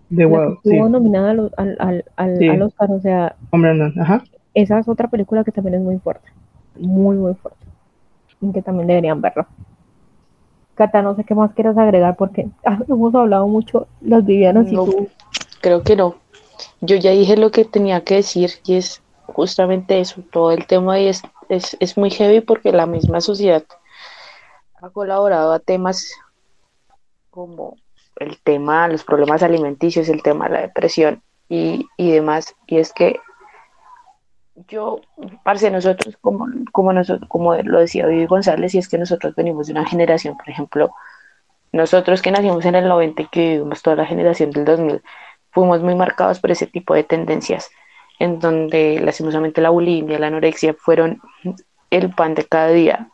De 0.09 0.25
huevo, 0.25 0.59
sí. 0.63 0.71
Estuvo 0.71 0.89
nominada 0.89 1.33
al, 1.33 1.77
al, 1.79 2.05
al, 2.17 2.63
Oscar, 2.63 2.93
o 2.93 3.01
sea... 3.01 3.37
Hombre, 3.51 3.75
no. 3.75 3.93
Ajá. 4.01 4.25
Esa 4.55 4.79
es 4.79 4.89
otra 4.89 5.09
película 5.09 5.45
que 5.45 5.53
también 5.53 5.75
es 5.75 5.83
muy 5.83 5.99
fuerte, 5.99 6.31
muy, 6.77 7.19
muy 7.19 7.35
fuerte 7.35 7.64
que 8.53 8.63
también 8.63 8.89
deberían 8.89 9.21
verlo. 9.21 9.47
Cata, 10.75 11.03
no 11.03 11.15
sé 11.15 11.25
qué 11.25 11.35
más 11.35 11.53
quieras 11.55 11.79
agregar 11.79 12.17
porque 12.17 12.49
ah, 12.65 12.79
hemos 12.89 13.15
hablado 13.15 13.47
mucho 13.47 13.87
las 14.01 14.25
Vivianas 14.25 14.71
y 14.71 14.75
tú. 14.75 15.09
Creo 15.61 15.83
que 15.83 15.97
no. 15.97 16.17
Yo 16.81 16.97
ya 16.97 17.11
dije 17.11 17.37
lo 17.37 17.51
que 17.51 17.65
tenía 17.65 18.05
que 18.05 18.17
decir 18.17 18.51
y 18.65 18.77
es 18.77 19.03
justamente 19.27 20.01
eso. 20.01 20.23
Todo 20.31 20.53
el 20.53 20.67
tema 20.67 21.01
y 21.01 21.09
es, 21.09 21.23
es, 21.49 21.77
es 21.81 21.97
muy 21.97 22.11
heavy 22.11 22.41
porque 22.41 22.73
la 22.73 22.87
misma 22.87 23.21
sociedad 23.21 23.65
ha 24.83 24.91
colaborado 24.91 25.53
a 25.53 25.61
temas 25.61 26.11
como 27.31 27.77
el 28.17 28.39
tema, 28.43 28.87
los 28.89 29.05
problemas 29.05 29.43
alimenticios, 29.43 30.09
el 30.09 30.23
tema 30.23 30.47
de 30.47 30.55
la 30.55 30.61
depresión 30.61 31.23
y, 31.49 31.87
y 31.97 32.11
demás. 32.13 32.55
Y 32.67 32.79
es 32.79 32.93
que 32.93 33.19
yo, 34.69 35.01
parce, 35.43 35.71
nosotros, 35.71 36.17
como, 36.21 36.47
como, 36.73 36.93
nosotros, 36.93 37.29
como 37.29 37.55
lo 37.55 37.81
decía 37.81 38.07
Vivi 38.07 38.27
González, 38.27 38.75
y 38.75 38.79
es 38.79 38.89
que 38.89 38.99
nosotros 38.99 39.35
venimos 39.35 39.67
de 39.67 39.73
una 39.73 39.87
generación, 39.87 40.37
por 40.37 40.49
ejemplo, 40.49 40.91
nosotros 41.73 42.23
que 42.23 42.31
nacimos 42.31 42.65
en 42.65 42.77
el 42.77 42.89
90 42.89 43.23
y 43.23 43.27
que 43.27 43.41
vivimos 43.51 43.83
toda 43.83 43.97
la 43.97 44.07
generación 44.07 44.51
del 44.51 44.65
2000, 44.65 45.03
fuimos 45.51 45.83
muy 45.83 45.95
marcados 45.95 46.41
por 46.41 46.51
ese 46.51 46.67
tipo 46.67 46.95
de 46.95 47.05
tendencias, 47.05 47.71
en 48.19 48.39
donde 48.39 49.01
lastimosamente 49.01 49.61
la 49.61 49.71
bulimia, 49.71 50.19
la 50.19 50.29
anorexia 50.29 50.75
fueron 50.75 51.21
el 51.91 52.11
pan 52.11 52.35
de 52.35 52.45
cada 52.45 52.69
día 52.69 53.11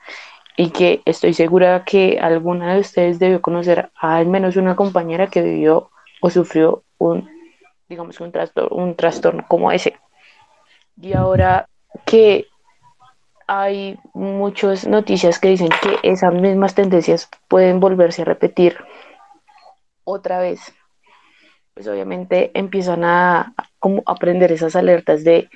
y 0.56 0.70
que 0.70 1.00
estoy 1.06 1.32
segura 1.32 1.84
que 1.84 2.18
alguna 2.20 2.74
de 2.74 2.80
ustedes 2.80 3.18
debió 3.18 3.40
conocer 3.40 3.90
a 3.98 4.16
al 4.16 4.26
menos 4.26 4.56
una 4.56 4.76
compañera 4.76 5.28
que 5.28 5.40
vivió 5.40 5.90
o 6.20 6.28
sufrió 6.28 6.82
un, 6.98 7.30
digamos, 7.88 8.20
un 8.20 8.30
trastorno, 8.30 8.76
un 8.76 8.94
trastorno 8.94 9.44
como 9.48 9.72
ese. 9.72 9.96
Y 11.02 11.14
ahora 11.14 11.66
que 12.05 12.47
hay 13.47 13.98
muchas 14.14 14.86
noticias 14.86 15.39
que 15.39 15.48
dicen 15.48 15.70
que 15.82 15.98
esas 16.02 16.32
mismas 16.35 16.74
tendencias 16.74 17.28
pueden 17.48 17.81
volverse 17.81 18.22
a 18.22 18.27
repetir 18.27 18.77
otra 20.05 20.39
vez, 20.39 20.60
pues 21.74 21.89
obviamente 21.89 22.51
empiezan 22.55 23.05
a, 23.05 23.55
como 23.78 24.02
aprender 24.06 24.52
esas 24.52 24.77
alertas 24.77 25.24
de 25.24 25.48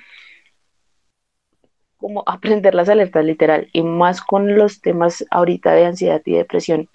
como 1.97 2.23
aprender 2.25 2.75
las 2.75 2.89
alertas 2.89 3.23
literal 3.23 3.69
y 3.71 3.81
más 3.81 4.21
con 4.21 4.57
los 4.57 4.81
temas 4.81 5.25
ahorita 5.31 5.71
de 5.71 5.85
ansiedad 5.85 6.21
y 6.25 6.33
depresión 6.33 6.89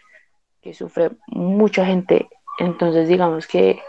que 0.60 0.74
sufre 0.74 1.12
mucha 1.28 1.86
gente. 1.86 2.28
Entonces 2.58 3.08
digamos 3.08 3.46
que 3.46 3.80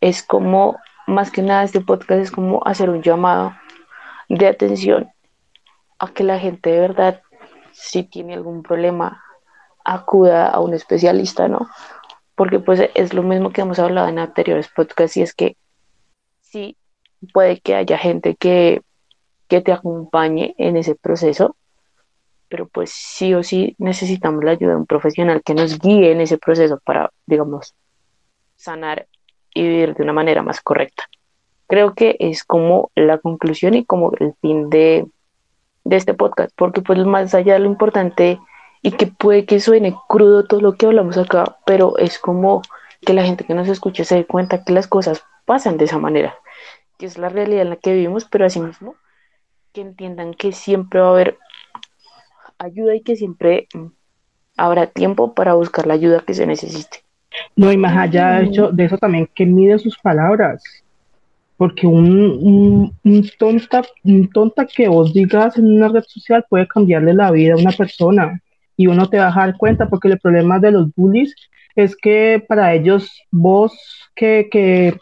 es 0.00 0.22
como 0.22 0.76
más 1.06 1.30
que 1.30 1.42
nada 1.42 1.64
este 1.64 1.80
podcast 1.80 2.20
es 2.20 2.30
como 2.30 2.62
hacer 2.66 2.90
un 2.90 3.02
llamado 3.02 3.54
de 4.28 4.46
atención 4.46 5.10
a 5.98 6.08
que 6.08 6.24
la 6.24 6.38
gente 6.38 6.70
de 6.70 6.80
verdad 6.80 7.22
si 7.78 8.02
tiene 8.02 8.34
algún 8.34 8.62
problema, 8.62 9.22
acuda 9.84 10.48
a 10.48 10.60
un 10.60 10.74
especialista, 10.74 11.48
¿no? 11.48 11.68
Porque 12.34 12.58
pues 12.58 12.90
es 12.94 13.14
lo 13.14 13.22
mismo 13.22 13.50
que 13.50 13.60
hemos 13.60 13.78
hablado 13.78 14.08
en 14.08 14.18
anteriores 14.18 14.68
podcasts 14.68 15.16
y 15.16 15.22
es 15.22 15.34
que 15.34 15.56
sí 16.40 16.76
puede 17.32 17.60
que 17.60 17.74
haya 17.74 17.98
gente 17.98 18.36
que, 18.36 18.82
que 19.48 19.60
te 19.60 19.72
acompañe 19.72 20.54
en 20.58 20.76
ese 20.76 20.94
proceso, 20.94 21.56
pero 22.48 22.66
pues 22.68 22.90
sí 22.90 23.34
o 23.34 23.42
sí 23.42 23.74
necesitamos 23.78 24.44
la 24.44 24.52
ayuda 24.52 24.70
de 24.70 24.76
un 24.76 24.86
profesional 24.86 25.42
que 25.44 25.54
nos 25.54 25.78
guíe 25.78 26.12
en 26.12 26.20
ese 26.20 26.38
proceso 26.38 26.80
para, 26.84 27.12
digamos, 27.26 27.74
sanar 28.56 29.06
y 29.54 29.62
vivir 29.62 29.94
de 29.94 30.02
una 30.02 30.12
manera 30.12 30.42
más 30.42 30.60
correcta. 30.60 31.04
Creo 31.68 31.94
que 31.94 32.16
es 32.18 32.44
como 32.44 32.90
la 32.94 33.18
conclusión 33.18 33.74
y 33.74 33.84
como 33.84 34.12
el 34.18 34.34
fin 34.40 34.70
de, 34.70 35.06
de 35.84 35.96
este 35.96 36.14
podcast, 36.14 36.50
porque 36.56 36.80
pues 36.80 36.98
más 37.04 37.34
allá 37.34 37.54
de 37.54 37.60
lo 37.60 37.66
importante 37.66 38.40
y 38.82 38.92
que 38.92 39.06
puede 39.06 39.44
que 39.44 39.60
suene 39.60 39.94
crudo 40.08 40.44
todo 40.44 40.60
lo 40.60 40.74
que 40.74 40.86
hablamos 40.86 41.18
acá, 41.18 41.56
pero 41.66 41.96
es 41.98 42.18
como 42.18 42.62
que 43.04 43.12
la 43.12 43.24
gente 43.24 43.44
que 43.44 43.54
nos 43.54 43.68
escuche 43.68 44.04
se 44.04 44.16
dé 44.16 44.24
cuenta 44.24 44.64
que 44.64 44.72
las 44.72 44.86
cosas 44.86 45.24
pasan 45.44 45.76
de 45.76 45.84
esa 45.84 45.98
manera, 45.98 46.34
que 46.98 47.06
es 47.06 47.18
la 47.18 47.28
realidad 47.28 47.62
en 47.62 47.70
la 47.70 47.76
que 47.76 47.92
vivimos, 47.92 48.24
pero 48.24 48.46
asimismo 48.46 48.96
que 49.72 49.82
entiendan 49.82 50.34
que 50.34 50.52
siempre 50.52 51.00
va 51.00 51.08
a 51.08 51.10
haber 51.10 51.38
ayuda 52.58 52.94
y 52.94 53.02
que 53.02 53.16
siempre 53.16 53.68
habrá 54.56 54.86
tiempo 54.86 55.34
para 55.34 55.54
buscar 55.54 55.86
la 55.86 55.94
ayuda 55.94 56.20
que 56.20 56.34
se 56.34 56.46
necesite. 56.46 57.02
No, 57.54 57.70
y 57.72 57.76
más 57.76 57.96
allá 57.96 58.38
de, 58.38 58.46
hecho, 58.46 58.70
de 58.70 58.84
eso 58.84 58.98
también, 58.98 59.28
que 59.34 59.46
mide 59.46 59.78
sus 59.78 59.96
palabras. 59.98 60.62
Porque 61.58 61.86
un, 61.86 62.94
un, 63.04 63.30
tonta, 63.38 63.82
un 64.04 64.30
tonta 64.30 64.64
que 64.64 64.88
vos 64.88 65.12
digas 65.12 65.58
en 65.58 65.76
una 65.76 65.88
red 65.88 66.04
social 66.06 66.46
puede 66.48 66.66
cambiarle 66.66 67.12
la 67.12 67.30
vida 67.30 67.52
a 67.54 67.58
una 67.58 67.72
persona. 67.72 68.40
Y 68.76 68.86
uno 68.86 69.10
te 69.10 69.18
va 69.18 69.28
a 69.28 69.34
dar 69.34 69.56
cuenta, 69.58 69.90
porque 69.90 70.08
el 70.08 70.18
problema 70.18 70.58
de 70.58 70.70
los 70.70 70.94
bullies 70.94 71.34
es 71.74 71.94
que 71.94 72.42
para 72.48 72.72
ellos 72.72 73.10
vos 73.30 73.76
que, 74.14 74.48
que, 74.50 74.96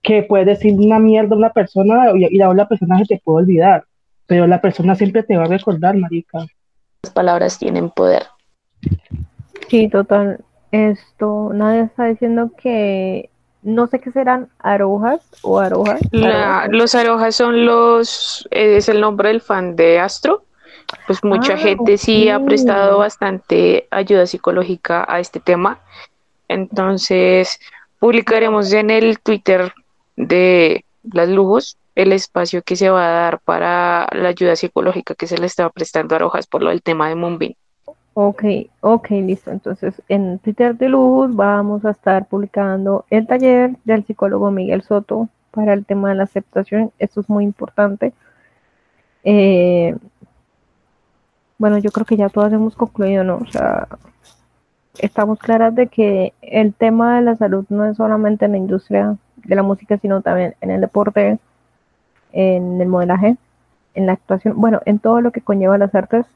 que 0.00 0.22
puedes 0.22 0.46
decir 0.46 0.72
una 0.78 0.98
mierda 0.98 1.34
a 1.34 1.38
una 1.38 1.52
persona 1.52 2.12
y, 2.16 2.40
a 2.40 2.54
la 2.54 2.68
persona 2.68 2.98
se 2.98 3.04
te 3.04 3.22
puede 3.22 3.44
olvidar 3.44 3.84
pero 4.32 4.46
la 4.46 4.62
persona 4.62 4.94
siempre 4.94 5.22
te 5.22 5.36
va 5.36 5.44
a 5.44 5.48
recordar, 5.48 5.94
marica. 5.94 6.46
Las 7.02 7.12
palabras 7.12 7.58
tienen 7.58 7.90
poder. 7.90 8.22
Sí, 9.68 9.88
total. 9.88 10.42
Esto, 10.70 11.50
nadie 11.52 11.82
está 11.82 12.06
diciendo 12.06 12.50
que 12.56 13.28
no 13.62 13.86
sé 13.86 14.00
qué 14.00 14.10
serán 14.10 14.48
arojas 14.58 15.20
o 15.42 15.58
arojas. 15.58 16.00
los 16.10 16.94
arojas 16.94 17.34
son 17.34 17.64
los, 17.64 18.46
es 18.50 18.88
el 18.88 19.00
nombre 19.00 19.28
del 19.28 19.40
fan 19.40 19.76
de 19.76 20.00
Astro. 20.00 20.44
Pues 21.06 21.24
mucha 21.24 21.54
ah, 21.54 21.56
gente 21.56 21.96
sí 21.96 22.28
ha 22.28 22.44
prestado 22.44 22.98
bastante 22.98 23.86
ayuda 23.90 24.26
psicológica 24.26 25.06
a 25.08 25.20
este 25.20 25.40
tema. 25.40 25.78
Entonces, 26.48 27.60
publicaremos 27.98 28.72
en 28.72 28.90
el 28.90 29.18
Twitter 29.20 29.72
de 30.16 30.84
las 31.10 31.28
lujos 31.28 31.78
el 31.94 32.12
espacio 32.12 32.62
que 32.62 32.76
se 32.76 32.90
va 32.90 33.06
a 33.06 33.10
dar 33.10 33.40
para 33.40 34.06
la 34.12 34.28
ayuda 34.28 34.56
psicológica 34.56 35.14
que 35.14 35.26
se 35.26 35.38
le 35.38 35.46
estaba 35.46 35.70
prestando 35.70 36.14
a 36.14 36.18
Rojas 36.18 36.46
por 36.46 36.62
lo 36.62 36.70
del 36.70 36.82
tema 36.82 37.08
de 37.08 37.14
Moonbeam. 37.14 37.54
Ok, 38.14 38.44
ok, 38.80 39.10
listo. 39.10 39.50
Entonces, 39.50 40.02
en 40.08 40.38
Twitter 40.38 40.76
de 40.76 40.88
Luz 40.88 41.34
vamos 41.34 41.84
a 41.84 41.90
estar 41.90 42.26
publicando 42.26 43.06
el 43.10 43.26
taller 43.26 43.76
del 43.84 44.04
psicólogo 44.04 44.50
Miguel 44.50 44.82
Soto 44.82 45.28
para 45.50 45.72
el 45.72 45.86
tema 45.86 46.10
de 46.10 46.16
la 46.16 46.24
aceptación. 46.24 46.92
Esto 46.98 47.20
es 47.20 47.28
muy 47.30 47.44
importante. 47.44 48.12
Eh, 49.24 49.96
bueno, 51.58 51.78
yo 51.78 51.90
creo 51.90 52.04
que 52.06 52.16
ya 52.16 52.28
todas 52.28 52.52
hemos 52.52 52.76
concluido, 52.76 53.24
¿no? 53.24 53.36
O 53.36 53.46
sea, 53.46 53.88
estamos 54.98 55.38
claras 55.38 55.74
de 55.74 55.86
que 55.88 56.34
el 56.42 56.74
tema 56.74 57.16
de 57.16 57.22
la 57.22 57.36
salud 57.36 57.64
no 57.70 57.86
es 57.86 57.96
solamente 57.96 58.44
en 58.44 58.52
la 58.52 58.58
industria 58.58 59.16
de 59.36 59.54
la 59.54 59.62
música, 59.62 59.96
sino 59.98 60.22
también 60.22 60.54
en 60.60 60.70
el 60.70 60.80
deporte, 60.80 61.38
en 62.32 62.80
el 62.80 62.88
modelaje, 62.88 63.36
en 63.94 64.06
la 64.06 64.12
actuación, 64.12 64.60
bueno, 64.60 64.80
en 64.86 64.98
todo 64.98 65.20
lo 65.20 65.32
que 65.32 65.40
conlleva 65.40 65.78
las 65.78 65.94
artes, 65.94 66.26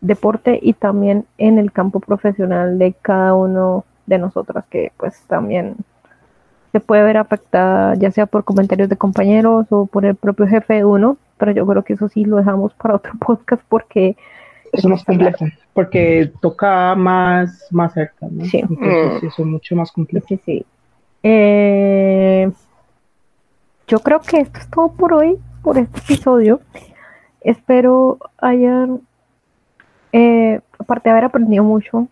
deporte 0.00 0.58
y 0.62 0.74
también 0.74 1.24
en 1.38 1.58
el 1.58 1.72
campo 1.72 2.00
profesional 2.00 2.78
de 2.78 2.94
cada 3.00 3.34
uno 3.34 3.84
de 4.06 4.18
nosotras, 4.18 4.64
que 4.70 4.92
pues 4.96 5.20
también 5.26 5.76
se 6.72 6.80
puede 6.80 7.02
ver 7.02 7.16
afectada 7.16 7.94
ya 7.94 8.10
sea 8.10 8.26
por 8.26 8.44
comentarios 8.44 8.88
de 8.88 8.96
compañeros 8.96 9.66
o 9.70 9.86
por 9.86 10.04
el 10.04 10.14
propio 10.14 10.46
jefe 10.46 10.74
de 10.74 10.84
uno, 10.84 11.16
pero 11.38 11.52
yo 11.52 11.66
creo 11.66 11.82
que 11.82 11.94
eso 11.94 12.08
sí 12.08 12.24
lo 12.24 12.36
dejamos 12.36 12.74
para 12.74 12.96
otro 12.96 13.12
podcast 13.26 13.62
porque 13.68 14.16
es 14.72 14.84
más 14.84 15.04
complejo, 15.04 15.46
porque 15.72 16.30
toca 16.40 16.94
más, 16.94 17.66
más 17.70 17.94
cerca, 17.94 18.26
¿no? 18.30 18.44
Sí. 18.44 18.58
Entonces, 18.58 19.22
eso 19.22 19.42
es 19.42 19.48
mucho 19.48 19.74
más 19.76 19.90
complejo. 19.90 20.26
Sí, 20.28 20.40
sí. 20.44 20.66
Eh, 21.22 22.50
yo 23.86 23.98
creo 24.00 24.20
que 24.20 24.40
esto 24.40 24.58
es 24.58 24.68
todo 24.68 24.92
por 24.92 25.14
hoy, 25.14 25.38
por 25.62 25.78
este 25.78 25.98
episodio. 26.00 26.60
Espero 27.40 28.18
hayan, 28.38 29.00
eh, 30.12 30.60
aparte 30.78 31.08
de 31.08 31.12
haber 31.12 31.24
aprendido 31.24 31.64
mucho, 31.64 32.08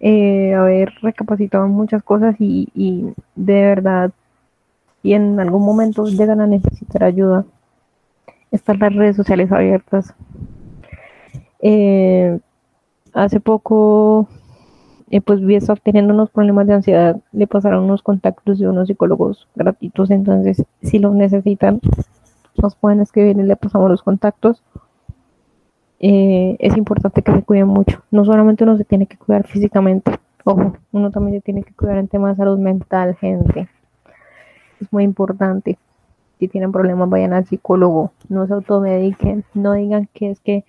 eh, 0.00 0.54
haber 0.54 0.92
recapacitado 1.02 1.68
muchas 1.68 2.02
cosas 2.02 2.36
y, 2.38 3.12
de 3.36 3.60
verdad, 3.62 4.10
y 5.02 5.14
en 5.14 5.38
algún 5.40 5.64
momento 5.64 6.04
llegan 6.04 6.40
a 6.40 6.46
necesitar 6.46 7.04
ayuda, 7.04 7.44
están 8.50 8.78
las 8.78 8.94
redes 8.94 9.16
sociales 9.16 9.52
abiertas. 9.52 10.14
Eh, 11.60 12.38
hace 13.12 13.40
poco 13.40 14.28
eh, 15.10 15.20
pues 15.20 15.44
vi 15.44 15.56
estar 15.56 15.80
teniendo 15.80 16.14
unos 16.14 16.30
problemas 16.30 16.66
de 16.68 16.74
ansiedad, 16.74 17.20
le 17.32 17.46
pasaron 17.48 17.84
unos 17.84 18.02
contactos 18.02 18.58
de 18.60 18.68
unos 18.68 18.86
psicólogos 18.86 19.48
gratuitos, 19.56 20.10
entonces 20.10 20.64
si 20.82 21.00
los 21.00 21.14
necesitan, 21.14 21.80
nos 22.62 22.76
pueden 22.76 23.00
escribir 23.00 23.36
y 23.36 23.42
le 23.42 23.56
pasamos 23.56 23.90
los 23.90 24.02
contactos. 24.02 24.62
Eh, 26.02 26.56
es 26.58 26.76
importante 26.78 27.22
que 27.22 27.32
se 27.32 27.42
cuiden 27.42 27.68
mucho. 27.68 28.02
No 28.10 28.24
solamente 28.24 28.64
uno 28.64 28.76
se 28.76 28.84
tiene 28.84 29.06
que 29.06 29.18
cuidar 29.18 29.46
físicamente, 29.46 30.18
ojo, 30.44 30.76
uno 30.92 31.10
también 31.10 31.38
se 31.38 31.42
tiene 31.42 31.62
que 31.62 31.74
cuidar 31.74 31.98
en 31.98 32.08
temas 32.08 32.36
de 32.36 32.42
salud 32.42 32.58
mental, 32.58 33.14
gente. 33.16 33.68
Es 34.80 34.90
muy 34.92 35.04
importante. 35.04 35.78
Si 36.38 36.48
tienen 36.48 36.72
problemas, 36.72 37.10
vayan 37.10 37.34
al 37.34 37.44
psicólogo, 37.44 38.12
no 38.30 38.46
se 38.46 38.54
automediquen, 38.54 39.44
no 39.52 39.74
digan 39.74 40.08
que 40.14 40.30
es 40.30 40.40
que 40.40 40.64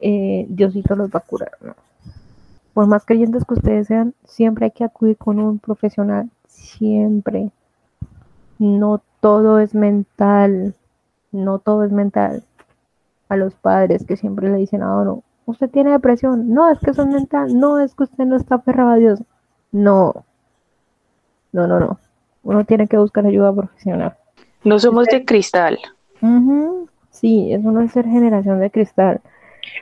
eh, 0.00 0.44
Diosito 0.50 0.96
los 0.96 1.08
va 1.08 1.20
a 1.20 1.26
curar. 1.26 1.52
Por 2.74 2.86
más 2.86 3.06
creyentes 3.06 3.46
que 3.46 3.54
ustedes 3.54 3.86
sean, 3.86 4.14
siempre 4.24 4.66
hay 4.66 4.70
que 4.72 4.84
acudir 4.84 5.16
con 5.16 5.38
un 5.38 5.58
profesional, 5.58 6.28
siempre. 6.46 7.50
No 8.58 9.00
todo 9.20 9.60
es 9.60 9.74
mental, 9.74 10.74
no 11.30 11.58
todo 11.58 11.84
es 11.84 11.92
mental. 11.92 12.44
A 13.32 13.36
los 13.36 13.54
padres 13.54 14.04
que 14.04 14.16
siempre 14.16 14.50
le 14.50 14.58
dicen 14.58 14.82
a 14.82 14.94
uno, 14.98 15.22
usted 15.46 15.70
tiene 15.70 15.90
depresión, 15.90 16.52
no, 16.52 16.70
es 16.70 16.78
que 16.80 16.90
es 16.90 16.98
mental, 16.98 17.58
no, 17.58 17.78
es 17.78 17.94
que 17.94 18.04
usted 18.04 18.24
no 18.24 18.36
está 18.36 18.56
aferrado 18.56 18.90
a 18.90 18.96
Dios. 18.96 19.22
No, 19.70 20.24
no, 21.52 21.66
no, 21.66 21.80
no. 21.80 21.98
Uno 22.42 22.64
tiene 22.64 22.88
que 22.88 22.98
buscar 22.98 23.24
ayuda 23.24 23.54
profesional. 23.54 24.16
No 24.64 24.78
somos 24.78 25.06
de 25.06 25.24
cristal. 25.24 25.78
Sí, 27.10 27.52
eso 27.52 27.70
no 27.70 27.80
es 27.80 27.92
ser 27.92 28.04
generación 28.04 28.60
de 28.60 28.70
cristal. 28.70 29.20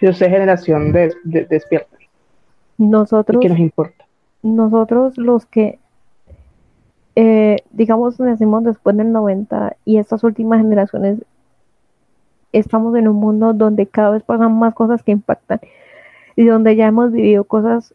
Yo 0.01 0.13
soy 0.13 0.29
generación 0.29 0.93
de, 0.93 1.15
de 1.25 1.45
despierta. 1.47 1.97
Nosotros, 2.79 3.41
¿Qué 3.41 3.49
nos 3.49 3.59
importa? 3.59 4.07
Nosotros 4.43 5.19
los 5.19 5.45
que, 5.47 5.79
eh, 7.15 7.57
digamos, 7.73 8.19
nacimos 8.21 8.65
después 8.65 8.97
del 8.97 9.13
90 9.13 9.77
y 9.85 9.99
estas 9.99 10.25
últimas 10.25 10.63
generaciones, 10.63 11.19
estamos 12.53 12.95
en 12.97 13.09
un 13.09 13.17
mundo 13.17 13.53
donde 13.53 13.87
cada 13.87 14.11
vez 14.11 14.23
pasan 14.23 14.59
más 14.59 14.75
cosas 14.75 15.03
que 15.03 15.13
impactan 15.13 15.61
y 16.37 16.45
donde 16.47 16.77
ya 16.77 16.87
hemos 16.87 17.13
vivido 17.13 17.45
cosas 17.45 17.95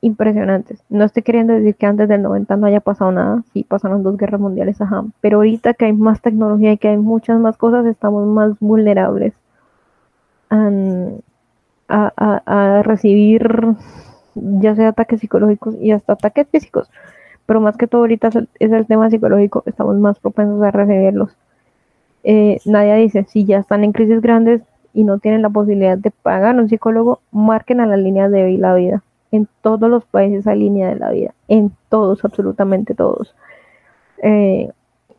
impresionantes. 0.00 0.82
No 0.88 1.04
estoy 1.04 1.22
queriendo 1.22 1.54
decir 1.54 1.74
que 1.74 1.86
antes 1.86 2.08
del 2.08 2.22
90 2.22 2.56
no 2.56 2.66
haya 2.66 2.80
pasado 2.80 3.12
nada, 3.12 3.42
sí 3.52 3.64
pasaron 3.64 4.02
dos 4.02 4.16
guerras 4.16 4.40
mundiales, 4.40 4.80
ajá, 4.80 5.04
pero 5.20 5.38
ahorita 5.38 5.74
que 5.74 5.86
hay 5.86 5.92
más 5.92 6.20
tecnología 6.20 6.72
y 6.72 6.78
que 6.78 6.88
hay 6.88 6.98
muchas 6.98 7.40
más 7.40 7.56
cosas, 7.56 7.86
estamos 7.86 8.26
más 8.26 8.58
vulnerables 8.60 9.34
a, 10.50 10.72
a 11.88 12.82
recibir 12.82 13.76
ya 14.60 14.74
sea 14.74 14.88
ataques 14.88 15.20
psicológicos 15.20 15.74
y 15.80 15.92
hasta 15.92 16.14
ataques 16.14 16.48
físicos. 16.48 16.90
Pero 17.46 17.60
más 17.60 17.76
que 17.76 17.86
todo 17.86 18.02
ahorita 18.02 18.28
es 18.58 18.72
el, 18.72 18.86
tema 18.86 19.10
psicológico, 19.10 19.62
estamos 19.66 19.96
más 19.96 20.18
propensos 20.18 20.62
a 20.62 20.70
recibirlos. 20.70 21.30
Eh, 22.24 22.58
nadie 22.64 22.96
dice, 22.96 23.24
si 23.24 23.44
ya 23.44 23.58
están 23.58 23.84
en 23.84 23.92
crisis 23.92 24.20
grandes 24.20 24.62
y 24.92 25.04
no 25.04 25.18
tienen 25.18 25.42
la 25.42 25.50
posibilidad 25.50 25.96
de 25.96 26.10
pagar 26.10 26.56
un 26.56 26.68
psicólogo, 26.68 27.20
marquen 27.30 27.80
a 27.80 27.86
la 27.86 27.96
línea 27.96 28.28
de 28.28 28.58
la 28.58 28.74
vida. 28.74 29.02
En 29.30 29.46
todos 29.62 29.90
los 29.90 30.04
países 30.06 30.46
hay 30.46 30.58
línea 30.58 30.88
de 30.88 30.96
la 30.96 31.10
vida, 31.10 31.34
en 31.48 31.72
todos, 31.88 32.24
absolutamente 32.24 32.94
todos. 32.94 33.34
Eh, 34.22 34.70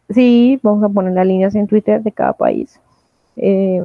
sí, 0.09 0.59
vamos 0.63 0.83
a 0.83 0.89
poner 0.89 1.13
las 1.13 1.27
líneas 1.27 1.55
en 1.55 1.67
Twitter 1.67 2.01
de 2.01 2.11
cada 2.11 2.33
país. 2.33 2.79
Eh, 3.35 3.83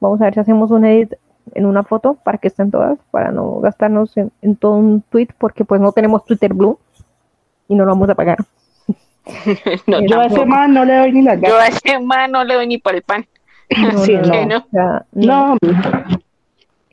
vamos 0.00 0.20
a 0.20 0.24
ver 0.24 0.34
si 0.34 0.40
hacemos 0.40 0.70
un 0.70 0.84
edit 0.84 1.14
en 1.54 1.66
una 1.66 1.82
foto 1.82 2.14
para 2.14 2.38
que 2.38 2.48
estén 2.48 2.70
todas, 2.70 2.98
para 3.10 3.30
no 3.30 3.60
gastarnos 3.60 4.16
en, 4.16 4.56
todo 4.56 4.76
un 4.76 5.02
tweet, 5.02 5.28
porque 5.38 5.64
pues 5.64 5.80
no 5.80 5.92
tenemos 5.92 6.24
Twitter 6.24 6.52
Blue 6.52 6.78
y 7.68 7.74
no 7.74 7.84
lo 7.84 7.92
vamos 7.92 8.08
a 8.08 8.14
pagar. 8.14 8.38
yo 10.08 10.20
a 10.20 10.26
ese 10.26 10.46
man 10.46 10.74
no 10.74 10.84
le 10.84 10.96
doy 10.96 11.12
ni 11.12 11.22
la 11.22 11.36
gana. 11.36 11.48
Yo 11.48 11.58
a 11.58 11.66
ese 11.66 12.00
man 12.00 12.32
no 12.32 12.44
le 12.44 12.54
doy 12.54 12.66
ni 12.66 12.78
para 12.78 12.96
el 12.96 13.02
pan. 13.02 13.26
No, 15.12 15.56
no, 15.56 15.56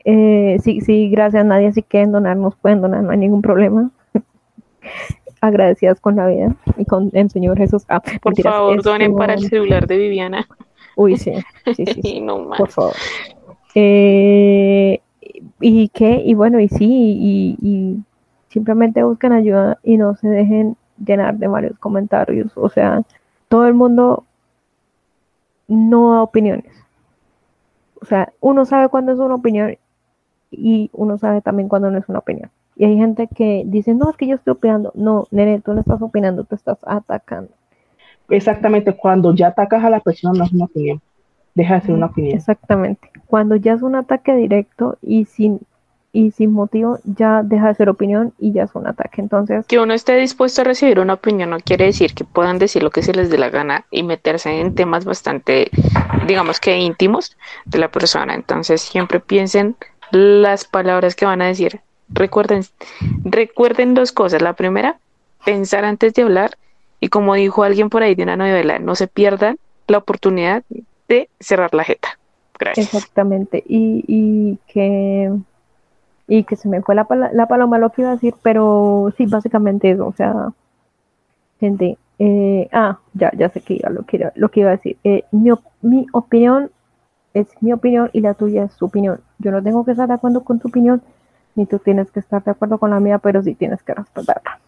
eh, 0.03 0.57
sí, 0.61 0.81
sí, 0.81 1.09
gracias. 1.09 1.45
Nadie 1.45 1.73
si 1.73 1.81
quieren 1.81 2.11
donar, 2.11 2.37
nos 2.37 2.55
pueden 2.55 2.81
donar, 2.81 3.03
no 3.03 3.11
hay 3.11 3.17
ningún 3.17 3.41
problema. 3.41 3.89
Agradecidas 5.41 5.99
con 5.99 6.15
la 6.15 6.27
vida 6.27 6.55
y 6.77 6.85
con 6.85 7.09
el 7.13 7.29
Señor 7.29 7.57
Jesús. 7.57 7.83
Ah, 7.89 8.01
Por 8.21 8.39
favor, 8.39 8.81
donen 8.83 9.15
para 9.15 9.33
el 9.33 9.47
celular 9.47 9.87
de 9.87 9.97
Viviana. 9.97 10.47
Uy, 10.95 11.17
sí, 11.17 11.33
sí, 11.75 11.85
sí, 11.85 12.21
no 12.21 12.49
por 12.51 12.69
favor. 12.69 12.93
Eh, 13.73 15.01
y 15.59 15.89
qué, 15.89 16.21
y 16.25 16.33
bueno, 16.35 16.59
y 16.59 16.69
sí, 16.69 16.87
y, 16.87 17.57
y, 17.61 17.97
simplemente 18.47 19.03
busquen 19.03 19.33
ayuda 19.33 19.79
y 19.83 19.97
no 19.97 20.15
se 20.15 20.29
dejen 20.29 20.77
llenar 21.03 21.37
de 21.37 21.47
varios 21.47 21.77
comentarios. 21.79 22.51
O 22.55 22.69
sea, 22.69 23.03
todo 23.47 23.67
el 23.67 23.73
mundo 23.73 24.25
no 25.67 26.13
da 26.13 26.21
opiniones. 26.21 26.71
O 28.01 28.05
sea, 28.05 28.31
uno 28.39 28.65
sabe 28.65 28.89
cuándo 28.89 29.13
es 29.13 29.19
una 29.19 29.35
opinión 29.35 29.77
y 30.51 30.89
uno 30.93 31.17
sabe 31.17 31.41
también 31.41 31.69
cuándo 31.69 31.89
no 31.91 31.97
es 31.97 32.07
una 32.07 32.19
opinión. 32.19 32.51
Y 32.75 32.85
hay 32.85 32.97
gente 32.97 33.27
que 33.27 33.63
dice, 33.65 33.93
no, 33.93 34.09
es 34.09 34.17
que 34.17 34.27
yo 34.27 34.35
estoy 34.35 34.51
opinando. 34.51 34.91
No, 34.95 35.27
nene, 35.31 35.61
tú 35.61 35.73
no 35.73 35.79
estás 35.79 36.01
opinando, 36.01 36.43
tú 36.43 36.55
estás 36.55 36.77
atacando 36.85 37.51
exactamente 38.29 38.93
cuando 38.93 39.33
ya 39.33 39.47
atacas 39.47 39.83
a 39.83 39.89
la 39.89 39.99
persona 39.99 40.37
no 40.37 40.45
es 40.45 40.51
una 40.51 40.65
opinión, 40.65 41.01
deja 41.53 41.75
de 41.75 41.81
ser 41.81 41.95
una 41.95 42.07
opinión. 42.07 42.35
Exactamente, 42.35 43.11
cuando 43.27 43.55
ya 43.55 43.73
es 43.73 43.81
un 43.81 43.95
ataque 43.95 44.35
directo 44.35 44.97
y 45.01 45.25
sin 45.25 45.61
y 46.15 46.31
sin 46.31 46.53
motivo 46.53 46.97
ya 47.03 47.43
deja 47.43 47.67
de 47.67 47.75
ser 47.75 47.89
opinión 47.89 48.33
y 48.39 48.53
ya 48.53 48.63
es 48.63 48.73
un 48.73 48.87
ataque. 48.87 49.19
Entonces, 49.19 49.65
que 49.65 49.79
uno 49.79 49.93
esté 49.93 50.15
dispuesto 50.15 50.61
a 50.61 50.63
recibir 50.63 50.99
una 51.01 51.15
opinión 51.15 51.49
no 51.49 51.59
quiere 51.59 51.85
decir 51.85 52.13
que 52.13 52.23
puedan 52.23 52.57
decir 52.57 52.83
lo 52.83 52.89
que 52.89 53.03
se 53.03 53.13
les 53.13 53.29
dé 53.29 53.37
la 53.37 53.49
gana 53.49 53.85
y 53.91 54.03
meterse 54.03 54.61
en 54.61 54.73
temas 54.73 55.03
bastante, 55.03 55.69
digamos 56.25 56.61
que 56.61 56.77
íntimos 56.77 57.35
de 57.65 57.79
la 57.79 57.91
persona. 57.91 58.33
Entonces, 58.33 58.81
siempre 58.81 59.19
piensen 59.19 59.75
las 60.11 60.63
palabras 60.63 61.15
que 61.15 61.25
van 61.25 61.41
a 61.41 61.47
decir. 61.47 61.81
Recuerden, 62.07 62.61
recuerden 63.25 63.93
dos 63.93 64.13
cosas. 64.13 64.41
La 64.41 64.53
primera, 64.53 64.97
pensar 65.43 65.83
antes 65.83 66.13
de 66.13 66.21
hablar 66.21 66.57
y 67.01 67.09
como 67.09 67.35
dijo 67.35 67.63
alguien 67.63 67.89
por 67.89 68.03
ahí 68.03 68.15
de 68.15 68.23
una 68.23 68.37
novela, 68.37 68.79
no 68.79 68.95
se 68.95 69.07
pierdan 69.07 69.57
la 69.87 69.97
oportunidad 69.97 70.63
de 71.09 71.27
cerrar 71.41 71.73
la 71.73 71.83
jeta. 71.83 72.17
Gracias. 72.57 72.93
Exactamente. 72.93 73.61
Y, 73.67 74.05
y 74.07 74.59
que 74.71 75.29
y 76.27 76.43
que 76.43 76.55
se 76.55 76.67
me 76.69 76.81
fue 76.81 76.95
la, 76.95 77.07
la 77.33 77.47
paloma 77.47 77.77
lo 77.77 77.91
que 77.91 78.01
iba 78.01 78.11
a 78.11 78.15
decir, 78.15 78.33
pero 78.41 79.13
sí, 79.17 79.25
básicamente 79.25 79.91
eso, 79.91 80.07
o 80.07 80.13
sea, 80.13 80.53
gente, 81.59 81.97
eh, 82.19 82.67
ah, 82.71 82.99
ya, 83.13 83.31
ya 83.37 83.49
sé 83.49 83.61
que 83.61 83.75
iba, 83.75 83.89
lo 83.89 84.03
que, 84.03 84.31
lo 84.35 84.49
que 84.49 84.61
iba 84.61 84.69
a 84.69 84.75
decir. 84.75 84.97
Eh, 85.03 85.23
mi, 85.31 85.51
mi 85.81 86.07
opinión 86.13 86.71
es 87.33 87.47
mi 87.61 87.73
opinión 87.73 88.09
y 88.13 88.21
la 88.21 88.33
tuya 88.33 88.63
es 88.63 88.73
su 88.73 88.85
opinión. 88.85 89.19
Yo 89.39 89.51
no 89.51 89.61
tengo 89.61 89.85
que 89.85 89.91
estar 89.91 90.07
de 90.07 90.13
acuerdo 90.13 90.43
con 90.43 90.59
tu 90.59 90.69
opinión, 90.69 91.01
ni 91.55 91.65
tú 91.65 91.79
tienes 91.79 92.11
que 92.11 92.19
estar 92.19 92.43
de 92.43 92.51
acuerdo 92.51 92.77
con 92.77 92.89
la 92.89 92.99
mía, 92.99 93.19
pero 93.19 93.41
sí 93.43 93.55
tienes 93.55 93.83
que 93.83 93.93
respetarla. 93.93 94.59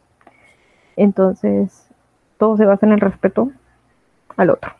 Entonces, 0.96 1.90
todo 2.38 2.58
se 2.58 2.66
basa 2.66 2.86
en 2.86 2.94
el 2.94 3.00
respeto 3.00 3.52
al 4.36 4.50
otro. 4.50 4.72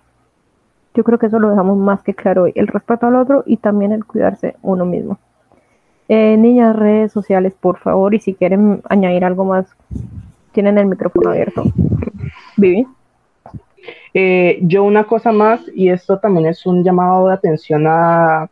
Yo 0.94 1.04
creo 1.04 1.20
que 1.20 1.28
eso 1.28 1.40
lo 1.40 1.50
dejamos 1.50 1.78
más 1.78 2.02
que 2.02 2.14
claro 2.14 2.44
hoy, 2.44 2.54
el 2.56 2.68
respeto 2.68 3.08
al 3.08 3.16
otro 3.16 3.44
y 3.46 3.58
también 3.58 3.92
el 3.92 4.06
cuidarse 4.06 4.56
uno 4.62 4.86
mismo. 4.86 5.20
Eh, 6.10 6.38
niñas, 6.38 6.76
redes 6.76 7.12
sociales, 7.12 7.54
por 7.60 7.80
favor, 7.80 8.14
y 8.14 8.20
si 8.20 8.34
quieren 8.34 8.82
añadir 8.90 9.26
algo 9.26 9.46
más, 9.46 9.68
tienen 10.52 10.78
el 10.78 10.86
micrófono 10.86 11.32
abierto. 11.32 11.64
Vivi. 12.56 12.88
Eh, 14.14 14.60
yo 14.62 14.84
una 14.84 15.04
cosa 15.04 15.32
más, 15.32 15.62
y 15.76 15.90
esto 15.90 16.20
también 16.20 16.48
es 16.48 16.66
un 16.66 16.84
llamado 16.84 17.28
de 17.28 17.34
atención 17.34 17.86
a, 17.88 18.50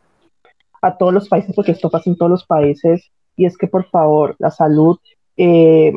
a 0.82 0.98
todos 0.98 1.14
los 1.14 1.30
países, 1.30 1.56
porque 1.56 1.72
esto 1.72 1.90
pasa 1.90 2.10
en 2.10 2.18
todos 2.18 2.32
los 2.32 2.46
países, 2.46 3.10
y 3.36 3.46
es 3.46 3.58
que 3.58 3.68
por 3.68 3.86
favor, 3.90 4.36
la 4.40 4.52
salud 4.52 4.98
eh, 5.38 5.94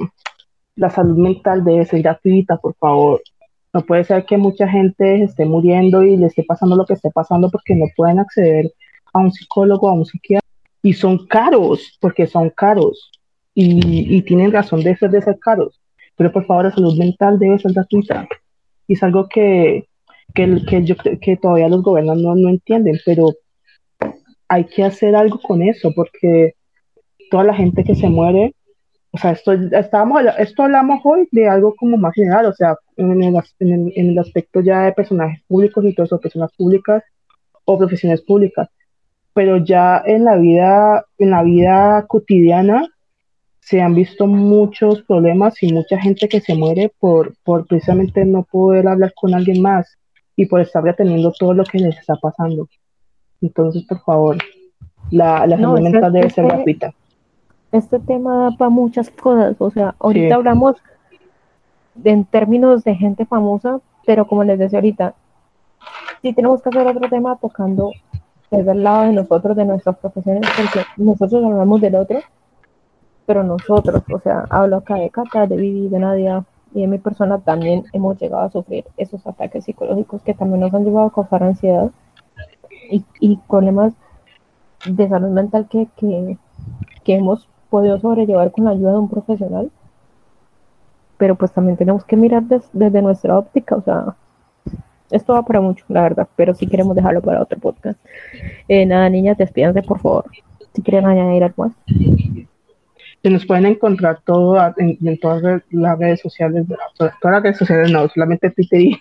la 0.76 0.90
salud 0.90 1.16
mental 1.16 1.64
debe 1.64 1.84
ser 1.84 2.02
gratuita, 2.02 2.56
por 2.56 2.74
favor. 2.76 3.20
No 3.72 3.82
puede 3.82 4.04
ser 4.04 4.24
que 4.24 4.38
mucha 4.38 4.68
gente 4.68 5.22
esté 5.22 5.44
muriendo 5.44 6.02
y 6.04 6.16
le 6.16 6.26
esté 6.26 6.44
pasando 6.44 6.76
lo 6.76 6.86
que 6.86 6.94
esté 6.94 7.10
pasando 7.10 7.50
porque 7.50 7.74
no 7.74 7.86
pueden 7.96 8.20
acceder 8.20 8.72
a 9.12 9.18
un 9.18 9.32
psicólogo, 9.32 9.88
a 9.88 9.92
un 9.92 10.06
psiquiatra. 10.06 10.47
Y 10.88 10.94
son 10.94 11.26
caros, 11.26 11.98
porque 12.00 12.26
son 12.26 12.50
caros. 12.50 13.10
Y, 13.54 14.22
tienen 14.22 14.52
razón 14.52 14.82
de 14.82 14.96
ser, 14.96 15.10
de 15.10 15.20
ser 15.20 15.38
caros. 15.38 15.80
Pero 16.16 16.32
por 16.32 16.46
favor, 16.46 16.64
la 16.64 16.72
salud 16.72 16.96
mental 16.96 17.38
debe 17.38 17.58
ser 17.58 17.72
gratuita. 17.72 18.26
Y 18.86 18.94
es 18.94 19.02
algo 19.02 19.28
que, 19.28 19.88
que, 20.34 20.62
que, 20.68 20.84
yo, 20.84 20.94
que 21.20 21.36
todavía 21.36 21.68
los 21.68 21.82
gobiernos 21.82 22.18
no, 22.22 22.34
no 22.34 22.48
entienden, 22.48 22.98
pero 23.04 23.34
hay 24.48 24.64
que 24.64 24.84
hacer 24.84 25.14
algo 25.14 25.38
con 25.40 25.60
eso, 25.62 25.92
porque 25.94 26.54
toda 27.30 27.44
la 27.44 27.54
gente 27.54 27.84
que 27.84 27.94
se 27.94 28.08
muere 28.08 28.54
o 29.10 29.18
sea, 29.18 29.32
esto, 29.32 29.52
estábamos, 29.52 30.22
esto 30.38 30.62
hablamos 30.62 31.00
hoy 31.04 31.26
de 31.32 31.48
algo 31.48 31.74
como 31.76 31.96
más 31.96 32.14
general, 32.14 32.46
o 32.46 32.52
sea, 32.52 32.76
en 32.96 33.22
el, 33.22 33.42
en 33.58 34.10
el, 34.10 34.18
aspecto 34.18 34.60
ya 34.60 34.82
de 34.82 34.92
personajes 34.92 35.42
públicos 35.48 35.84
y 35.84 35.94
todo 35.94 36.06
eso, 36.06 36.20
personas 36.20 36.52
públicas 36.56 37.02
o 37.64 37.78
profesiones 37.78 38.20
públicas, 38.22 38.68
pero 39.38 39.58
ya 39.58 40.02
en 40.04 40.24
la 40.24 40.34
vida, 40.34 41.04
en 41.16 41.30
la 41.30 41.44
vida 41.44 42.04
cotidiana 42.08 42.88
se 43.60 43.80
han 43.80 43.94
visto 43.94 44.26
muchos 44.26 45.02
problemas 45.02 45.62
y 45.62 45.72
mucha 45.72 45.96
gente 45.96 46.28
que 46.28 46.40
se 46.40 46.56
muere 46.56 46.92
por, 46.98 47.36
por 47.44 47.64
precisamente 47.64 48.24
no 48.24 48.42
poder 48.42 48.88
hablar 48.88 49.12
con 49.14 49.34
alguien 49.34 49.62
más 49.62 49.96
y 50.34 50.46
por 50.46 50.60
estar 50.60 50.82
reteniendo 50.82 51.32
todo 51.38 51.54
lo 51.54 51.62
que 51.62 51.78
les 51.78 51.96
está 51.96 52.16
pasando. 52.16 52.68
Entonces, 53.40 53.84
por 53.84 54.00
favor, 54.00 54.38
la, 55.12 55.46
la 55.46 55.56
salud 55.56 55.82
mental 55.82 56.12
debe 56.12 56.30
ser 56.30 56.44
gratuita 56.44 56.92
este 57.70 58.00
tema 58.00 58.50
da 58.50 58.56
para 58.56 58.70
muchas 58.70 59.08
cosas. 59.08 59.54
O 59.60 59.70
sea, 59.70 59.94
ahorita 60.00 60.34
hablamos 60.34 60.74
en 62.02 62.24
términos 62.24 62.82
de 62.82 62.96
gente 62.96 63.24
famosa, 63.24 63.78
pero 64.04 64.26
como 64.26 64.42
les 64.42 64.58
decía 64.58 64.80
ahorita, 64.80 65.14
sí 66.22 66.32
tenemos 66.32 66.60
que 66.60 66.70
hacer 66.70 66.88
otro 66.88 67.08
tema 67.08 67.36
tocando 67.36 67.92
desde 68.50 68.72
el 68.72 68.82
lado 68.82 69.02
de 69.04 69.12
nosotros, 69.12 69.56
de 69.56 69.64
nuestras 69.64 69.96
profesiones, 69.98 70.48
porque 70.56 70.86
nosotros 70.96 71.44
hablamos 71.44 71.80
del 71.80 71.94
otro, 71.96 72.20
pero 73.26 73.42
nosotros, 73.42 74.02
o 74.12 74.18
sea, 74.20 74.46
hablo 74.48 74.76
acá 74.76 74.94
de 74.94 75.10
Cata, 75.10 75.46
de 75.46 75.56
Vivi, 75.56 75.88
de 75.88 75.98
Nadia 75.98 76.44
y 76.72 76.82
de 76.82 76.86
mi 76.86 76.98
persona, 76.98 77.38
también 77.38 77.84
hemos 77.92 78.18
llegado 78.18 78.44
a 78.44 78.50
sufrir 78.50 78.84
esos 78.96 79.26
ataques 79.26 79.64
psicológicos 79.64 80.22
que 80.22 80.34
también 80.34 80.60
nos 80.60 80.72
han 80.72 80.84
llevado 80.84 81.08
a 81.08 81.12
causar 81.12 81.42
ansiedad 81.42 81.90
y, 82.90 83.04
y 83.20 83.36
problemas 83.48 83.92
de 84.86 85.08
salud 85.08 85.28
mental 85.28 85.68
que, 85.68 85.88
que 85.96 87.14
hemos 87.14 87.48
podido 87.68 87.98
sobrellevar 88.00 88.50
con 88.50 88.64
la 88.64 88.70
ayuda 88.70 88.92
de 88.92 88.98
un 88.98 89.08
profesional, 89.08 89.70
pero 91.18 91.34
pues 91.34 91.52
también 91.52 91.76
tenemos 91.76 92.04
que 92.04 92.16
mirar 92.16 92.44
desde 92.44 93.02
nuestra 93.02 93.38
óptica, 93.38 93.76
o 93.76 93.82
sea, 93.82 94.16
esto 95.10 95.32
va 95.34 95.44
para 95.44 95.60
mucho, 95.60 95.84
la 95.88 96.02
verdad, 96.02 96.28
pero 96.36 96.54
si 96.54 96.66
queremos 96.66 96.94
dejarlo 96.96 97.22
para 97.22 97.42
otro 97.42 97.58
podcast. 97.58 97.98
Eh, 98.68 98.86
nada, 98.86 99.08
niñas, 99.08 99.38
despídanse, 99.38 99.82
por 99.82 100.00
favor, 100.00 100.24
si 100.74 100.82
quieren 100.82 101.06
añadir 101.06 101.44
algo 101.44 101.64
más. 101.64 101.72
Se 103.22 103.30
nos 103.30 103.44
pueden 103.46 103.66
encontrar 103.66 104.20
todo 104.24 104.56
en, 104.76 105.18
todas 105.18 105.62
las 105.70 105.98
redes 105.98 106.20
sociales, 106.20 106.66
todas 106.96 107.14
las 107.22 107.42
redes 107.42 107.58
sociales 107.58 107.90
no, 107.90 108.08
solamente 108.08 108.50
Twitter 108.50 108.80
y, 108.80 109.00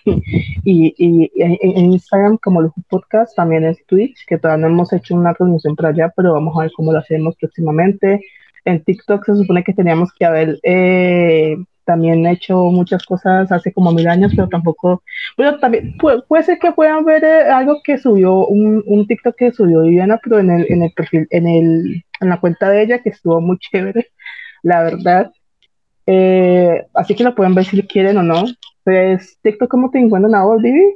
y, 0.64 1.30
en 1.36 1.92
Instagram 1.92 2.36
como 2.38 2.62
Lujo 2.62 2.80
Podcast, 2.88 3.36
también 3.36 3.64
es 3.64 3.78
Twitch, 3.86 4.26
que 4.26 4.38
todavía 4.38 4.66
no 4.66 4.72
hemos 4.72 4.92
hecho 4.92 5.14
una 5.14 5.34
transmisión 5.34 5.76
por 5.76 5.86
allá, 5.86 6.12
pero 6.16 6.32
vamos 6.32 6.56
a 6.56 6.62
ver 6.62 6.72
cómo 6.74 6.92
lo 6.92 6.98
hacemos 6.98 7.36
próximamente 7.36 8.20
en 8.68 8.84
TikTok 8.84 9.24
se 9.24 9.36
supone 9.36 9.64
que 9.64 9.72
teníamos 9.72 10.12
que 10.12 10.24
haber 10.24 10.58
eh, 10.62 11.56
también 11.88 12.26
hecho 12.26 12.64
muchas 12.64 13.02
cosas 13.06 13.50
hace 13.50 13.72
como 13.72 13.92
mil 13.92 14.06
años, 14.08 14.30
pero 14.36 14.46
tampoco, 14.46 15.02
bueno, 15.38 15.58
también 15.58 15.96
puede, 15.96 16.42
ser 16.42 16.58
que 16.58 16.70
puedan 16.72 17.02
ver 17.06 17.24
eh, 17.24 17.50
algo 17.50 17.80
que 17.82 17.96
subió, 17.96 18.46
un, 18.46 18.84
un, 18.84 19.06
TikTok 19.06 19.34
que 19.34 19.52
subió 19.52 19.80
Viviana, 19.80 20.20
pero 20.22 20.38
en 20.38 20.50
el, 20.50 20.66
en 20.68 20.82
el 20.82 20.92
perfil, 20.92 21.26
en 21.30 21.46
el, 21.48 22.04
en 22.20 22.28
la 22.28 22.38
cuenta 22.40 22.68
de 22.68 22.82
ella, 22.82 22.98
que 22.98 23.08
estuvo 23.08 23.40
muy 23.40 23.56
chévere, 23.72 24.08
la 24.62 24.82
verdad. 24.82 25.32
Eh, 26.04 26.86
así 26.92 27.14
que 27.14 27.24
lo 27.24 27.34
pueden 27.34 27.54
ver 27.54 27.64
si 27.64 27.82
quieren 27.84 28.18
o 28.18 28.22
no. 28.22 28.44
Pues, 28.84 29.38
TikTok, 29.40 29.70
¿cómo 29.70 29.90
te 29.90 29.98
encuentran 29.98 30.34
ahora, 30.34 30.60
Vivi? 30.60 30.94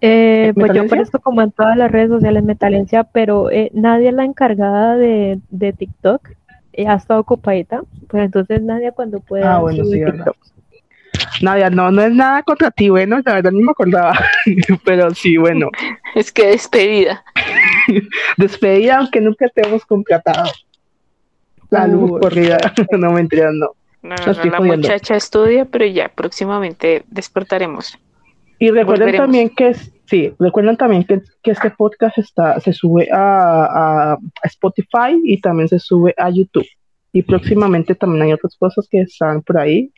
Eh, 0.00 0.52
pues 0.54 0.72
yo 0.74 0.82
aparezco 0.82 1.18
como 1.18 1.42
en 1.42 1.50
todas 1.50 1.76
las 1.76 1.90
redes 1.90 2.10
sociales 2.10 2.44
Metalencia, 2.44 3.02
pero 3.02 3.50
eh, 3.50 3.72
nadie 3.74 4.10
es 4.10 4.14
la 4.14 4.24
encargada 4.24 4.96
de, 4.96 5.40
de 5.50 5.72
TikTok. 5.72 6.30
Eh, 6.76 6.88
ha 6.88 6.94
estado 6.94 7.20
ocupadita, 7.20 7.82
pues 8.08 8.24
entonces 8.24 8.60
Nadia 8.60 8.90
cuando 8.90 9.20
pueda. 9.20 9.54
Ah, 9.54 9.60
bueno, 9.60 9.84
sí, 9.84 10.00
Nadia, 11.40 11.70
no, 11.70 11.92
no 11.92 12.02
es 12.02 12.12
nada 12.12 12.42
contra 12.42 12.72
ti, 12.72 12.88
bueno, 12.88 13.20
la 13.24 13.34
verdad 13.34 13.52
ni 13.52 13.62
me 13.62 13.70
acordaba, 13.70 14.18
pero 14.84 15.14
sí, 15.14 15.36
bueno. 15.36 15.68
es 16.16 16.32
que 16.32 16.48
despedida. 16.48 17.24
despedida, 18.36 18.98
aunque 18.98 19.20
nunca 19.20 19.48
te 19.48 19.64
hemos 19.64 19.86
contratado. 19.86 20.50
La 21.70 21.86
luz 21.86 22.20
corrida. 22.20 22.58
no, 22.90 23.12
me 23.12 23.22
no. 23.22 23.70
No, 24.02 24.14
no, 24.16 24.44
la 24.50 24.60
muchacha 24.60 25.14
estudia, 25.14 25.64
pero 25.64 25.86
ya 25.86 26.08
próximamente 26.08 27.04
despertaremos. 27.08 27.98
Y 28.58 28.70
recuerden 28.70 29.16
también 29.16 29.48
que 29.48 29.74
sí, 30.06 30.32
recuerden 30.38 30.76
también 30.76 31.04
que, 31.04 31.20
este 31.44 31.70
podcast 31.70 32.18
está, 32.18 32.60
se 32.60 32.72
sube 32.72 33.08
a, 33.12 34.12
a, 34.12 34.18
Spotify 34.44 35.20
y 35.24 35.40
también 35.40 35.68
se 35.68 35.78
sube 35.78 36.14
a 36.16 36.30
YouTube. 36.30 36.66
Y 37.12 37.22
próximamente 37.22 37.94
también 37.94 38.22
hay 38.22 38.32
otras 38.32 38.56
cosas 38.56 38.88
que 38.90 39.02
están 39.02 39.42
por 39.42 39.58
ahí. 39.58 39.92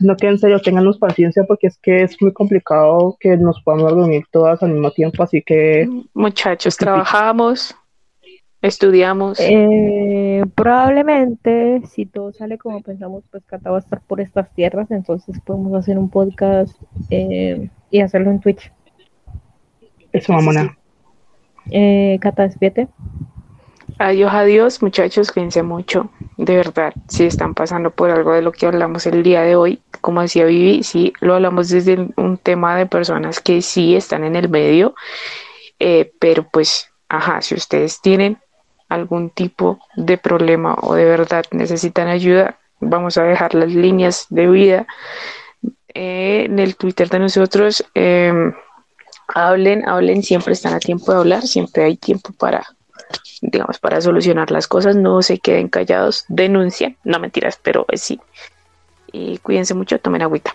No 0.00 0.16
que 0.16 0.28
en 0.28 0.38
serio, 0.38 0.58
tenganos 0.60 0.98
paciencia 0.98 1.44
porque 1.44 1.66
es 1.66 1.78
que 1.78 2.02
es 2.02 2.20
muy 2.22 2.32
complicado 2.32 3.16
que 3.20 3.36
nos 3.36 3.60
podamos 3.62 3.92
reunir 3.92 4.24
todas 4.32 4.62
al 4.62 4.72
mismo 4.72 4.90
tiempo, 4.90 5.22
así 5.22 5.42
que... 5.42 5.88
Muchachos, 6.14 6.78
trabajamos, 6.78 7.76
estudiamos. 8.62 9.38
Eh, 9.40 10.42
probablemente, 10.54 11.82
si 11.86 12.06
todo 12.06 12.32
sale 12.32 12.56
como 12.56 12.80
pensamos, 12.80 13.24
pues 13.30 13.44
Cata 13.44 13.70
va 13.70 13.76
a 13.76 13.80
estar 13.80 14.00
por 14.00 14.22
estas 14.22 14.50
tierras, 14.54 14.90
entonces 14.90 15.38
podemos 15.44 15.74
hacer 15.74 15.98
un 15.98 16.08
podcast 16.08 16.74
eh, 17.10 17.68
y 17.90 18.00
hacerlo 18.00 18.30
en 18.30 18.40
Twitch. 18.40 18.72
Eso, 20.12 20.32
mamona. 20.32 20.76
Eh, 21.70 22.18
Cata, 22.20 22.44
despierte. 22.44 22.88
Adiós, 23.98 24.32
adiós, 24.32 24.82
muchachos, 24.82 25.30
cuídense 25.30 25.62
mucho. 25.62 26.10
De 26.38 26.56
verdad, 26.56 26.94
si 27.08 27.26
están 27.26 27.54
pasando 27.54 27.90
por 27.90 28.10
algo 28.10 28.32
de 28.32 28.40
lo 28.40 28.50
que 28.50 28.66
hablamos 28.66 29.06
el 29.06 29.22
día 29.22 29.42
de 29.42 29.56
hoy, 29.56 29.82
como 30.00 30.22
decía 30.22 30.46
Vivi, 30.46 30.82
sí, 30.82 31.12
lo 31.20 31.34
hablamos 31.34 31.68
desde 31.68 32.08
un 32.16 32.38
tema 32.38 32.76
de 32.76 32.86
personas 32.86 33.40
que 33.40 33.60
sí 33.60 33.94
están 33.94 34.24
en 34.24 34.36
el 34.36 34.48
medio, 34.48 34.94
eh, 35.78 36.12
pero 36.18 36.48
pues, 36.50 36.90
ajá, 37.10 37.42
si 37.42 37.54
ustedes 37.54 38.00
tienen 38.00 38.38
algún 38.88 39.30
tipo 39.30 39.78
de 39.96 40.16
problema 40.16 40.76
o 40.80 40.94
de 40.94 41.04
verdad 41.04 41.44
necesitan 41.50 42.08
ayuda, 42.08 42.58
vamos 42.80 43.18
a 43.18 43.24
dejar 43.24 43.54
las 43.54 43.72
líneas 43.72 44.26
de 44.30 44.48
vida 44.48 44.86
eh, 45.94 46.46
en 46.46 46.58
el 46.58 46.76
Twitter 46.76 47.08
de 47.08 47.18
nosotros. 47.18 47.84
Em, 47.94 48.54
hablen, 49.34 49.88
hablen, 49.88 50.22
siempre 50.22 50.52
están 50.52 50.74
a 50.74 50.80
tiempo 50.80 51.12
de 51.12 51.18
hablar, 51.18 51.42
siempre 51.46 51.84
hay 51.84 51.96
tiempo 51.96 52.32
para 52.32 52.64
digamos, 53.42 53.78
para 53.78 54.00
solucionar 54.00 54.50
las 54.50 54.68
cosas, 54.68 54.96
no 54.96 55.22
se 55.22 55.38
queden 55.38 55.68
callados, 55.68 56.24
denuncien, 56.28 56.96
no 57.04 57.18
mentiras, 57.18 57.58
pero 57.62 57.86
sí. 57.94 58.20
Y 59.12 59.38
cuídense 59.38 59.74
mucho, 59.74 59.98
tomen 59.98 60.22
agüita. 60.22 60.52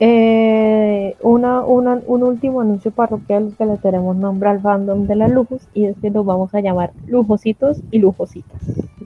Eh, 0.00 1.16
una, 1.20 1.60
un 1.60 2.22
último 2.22 2.60
anuncio 2.60 2.90
parroquial 2.90 3.54
que 3.56 3.66
le 3.66 3.76
tenemos 3.76 4.16
nombre 4.16 4.48
al 4.48 4.60
fandom 4.60 5.06
de 5.06 5.16
la 5.16 5.28
Lujos 5.28 5.62
y 5.74 5.84
es 5.84 5.96
que 6.00 6.10
nos 6.10 6.24
vamos 6.24 6.54
a 6.54 6.60
llamar 6.60 6.92
Lujositos 7.06 7.78
y 7.90 7.98
Lujositas. 7.98 8.60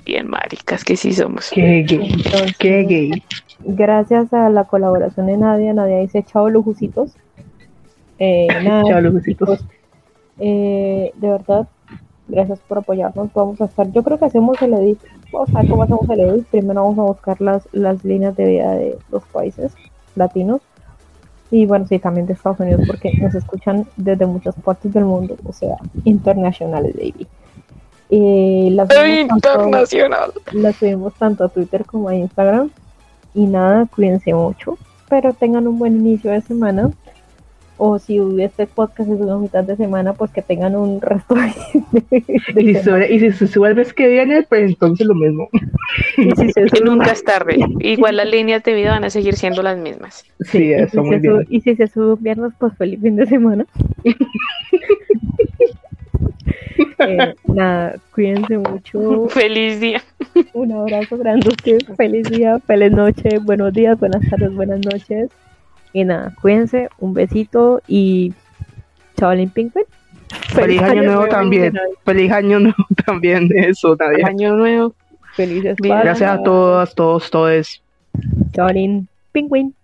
Bien, 0.05 0.29
maricas, 0.29 0.85
que 0.85 0.97
sí 0.97 1.13
somos. 1.13 1.51
Qué 1.51 1.83
gay, 1.83 2.25
qué 2.59 2.85
gay. 2.85 3.23
Gracias 3.61 4.33
a 4.33 4.49
la 4.49 4.65
colaboración 4.65 5.27
de 5.27 5.37
Nadia, 5.37 5.75
Nadia 5.75 5.99
dice 5.99 6.23
chao 6.23 6.49
Lujositos. 6.49 7.17
Eh, 8.19 8.49
chao. 8.65 9.59
Eh, 10.39 11.13
de 11.17 11.29
verdad, 11.29 11.67
Gracias 12.29 12.59
por 12.67 12.79
apoyarnos. 12.79 13.33
Vamos 13.35 13.61
a 13.61 13.67
estar, 13.67 13.91
yo 13.93 14.03
creo 14.03 14.19
que 14.19 14.25
hacemos 14.25 14.61
el 14.61 14.75
edit. 14.75 14.99
Vamos 15.33 15.49
a 15.55 15.61
ver 15.61 15.71
cómo 15.71 15.83
hacemos 15.85 16.09
el 16.09 16.21
edit. 16.21 16.47
Primero 16.47 16.83
vamos 16.83 16.99
a 16.99 17.03
buscar 17.03 17.41
las, 17.41 17.69
las 17.73 18.05
líneas 18.05 18.37
de 18.37 18.47
vida 18.47 18.73
de 18.73 18.99
los 19.11 19.23
países 19.25 19.73
latinos. 20.17 20.61
Y 21.51 21.67
bueno, 21.67 21.87
sí, 21.87 22.01
también 22.01 22.27
de 22.27 22.33
Estados 22.33 22.59
Unidos, 22.59 22.83
porque 22.89 23.13
nos 23.19 23.35
escuchan 23.35 23.87
desde 23.97 24.27
muchas 24.27 24.57
partes 24.57 24.93
del 24.93 25.05
mundo, 25.05 25.37
o 25.45 25.53
sea, 25.53 25.77
internacionales, 26.03 26.97
baby. 26.97 27.29
Y 28.11 28.71
las 28.71 28.89
internacional. 28.91 30.33
Tanto, 30.33 30.59
las 30.59 30.77
subimos 30.77 31.15
tanto 31.15 31.45
a 31.45 31.49
Twitter 31.49 31.85
como 31.85 32.09
a 32.09 32.17
Instagram. 32.17 32.71
Y 33.35 33.47
nada, 33.47 33.87
cuídense 33.95 34.35
mucho, 34.35 34.77
pero 35.09 35.33
tengan 35.35 35.69
un 35.69 35.79
buen 35.79 35.95
inicio 35.95 36.33
de 36.33 36.41
semana 36.41 36.91
o 37.79 37.99
si 37.99 38.19
este 38.41 38.67
podcast 38.67 39.11
es 39.11 39.21
una 39.21 39.37
mitad 39.37 39.65
de 39.65 39.77
semana, 39.77 40.13
pues 40.15 40.31
que 40.31 40.43
tengan 40.43 40.75
un 40.77 41.01
resto 41.03 41.35
de, 41.35 41.53
y, 42.57 43.21
si 43.21 43.33
se 43.33 43.47
sube 43.47 43.69
el 43.69 43.77
mes 43.77 43.93
que 43.93 44.09
viene, 44.09 44.43
pues 44.49 44.71
entonces 44.71 45.07
lo 45.07 45.15
mismo. 45.15 45.49
Y 46.19 46.31
si 46.33 46.53
se 46.53 46.81
nunca 46.85 47.13
es 47.13 47.23
tarde. 47.23 47.59
Igual 47.81 48.17
las 48.17 48.29
líneas 48.29 48.63
de 48.65 48.75
vida 48.75 48.91
van 48.91 49.05
a 49.05 49.11
seguir 49.11 49.37
siendo 49.37 49.63
las 49.63 49.79
mismas. 49.79 50.25
Sí, 50.41 50.73
eso 50.73 51.03
muy 51.03 51.19
bien. 51.19 51.47
y 51.49 51.61
si 51.61 51.77
se 51.77 51.87
sube 51.87 52.15
un 52.15 52.23
viernes, 52.23 52.53
pues 52.59 52.77
feliz 52.77 53.01
fin 53.01 53.17
de 53.17 53.27
semana. 53.27 53.67
Eh, 56.99 57.35
nada, 57.47 57.97
cuídense 58.15 58.59
mucho. 58.59 59.29
Feliz 59.29 59.81
día. 59.81 60.03
Un 60.55 60.73
abrazo 60.73 61.19
grande. 61.19 61.51
Feliz 61.97 62.31
día, 62.31 62.59
feliz 62.61 62.93
noche, 62.93 63.39
buenos 63.43 63.73
días, 63.73 63.99
buenas 63.99 64.23
tardes, 64.29 64.55
buenas 64.55 64.81
noches. 64.81 65.31
Y 65.97 66.05
nada, 66.05 66.35
cuídense, 66.43 66.91
un 66.99 67.15
besito 67.15 67.81
y 67.89 68.35
chavalín 69.17 69.49
Pinkman. 69.49 69.87
Feliz, 70.49 70.83
año, 70.83 71.05
nuevo, 71.05 71.27
también. 71.27 71.73
Feliz 72.05 72.31
año 72.33 72.61
nuevo 72.61 72.77
también 73.07 73.49
eso, 73.57 73.97
Feliz 73.97 74.27
año 74.27 74.57
nuevo. 74.57 74.95
Felices 75.33 75.79
Gracias 75.79 76.31
a 76.31 76.43
todas, 76.43 76.95
todos, 76.95 77.31
todos. 77.31 77.83
Chavalín 78.53 79.09
Penguin. 79.33 79.75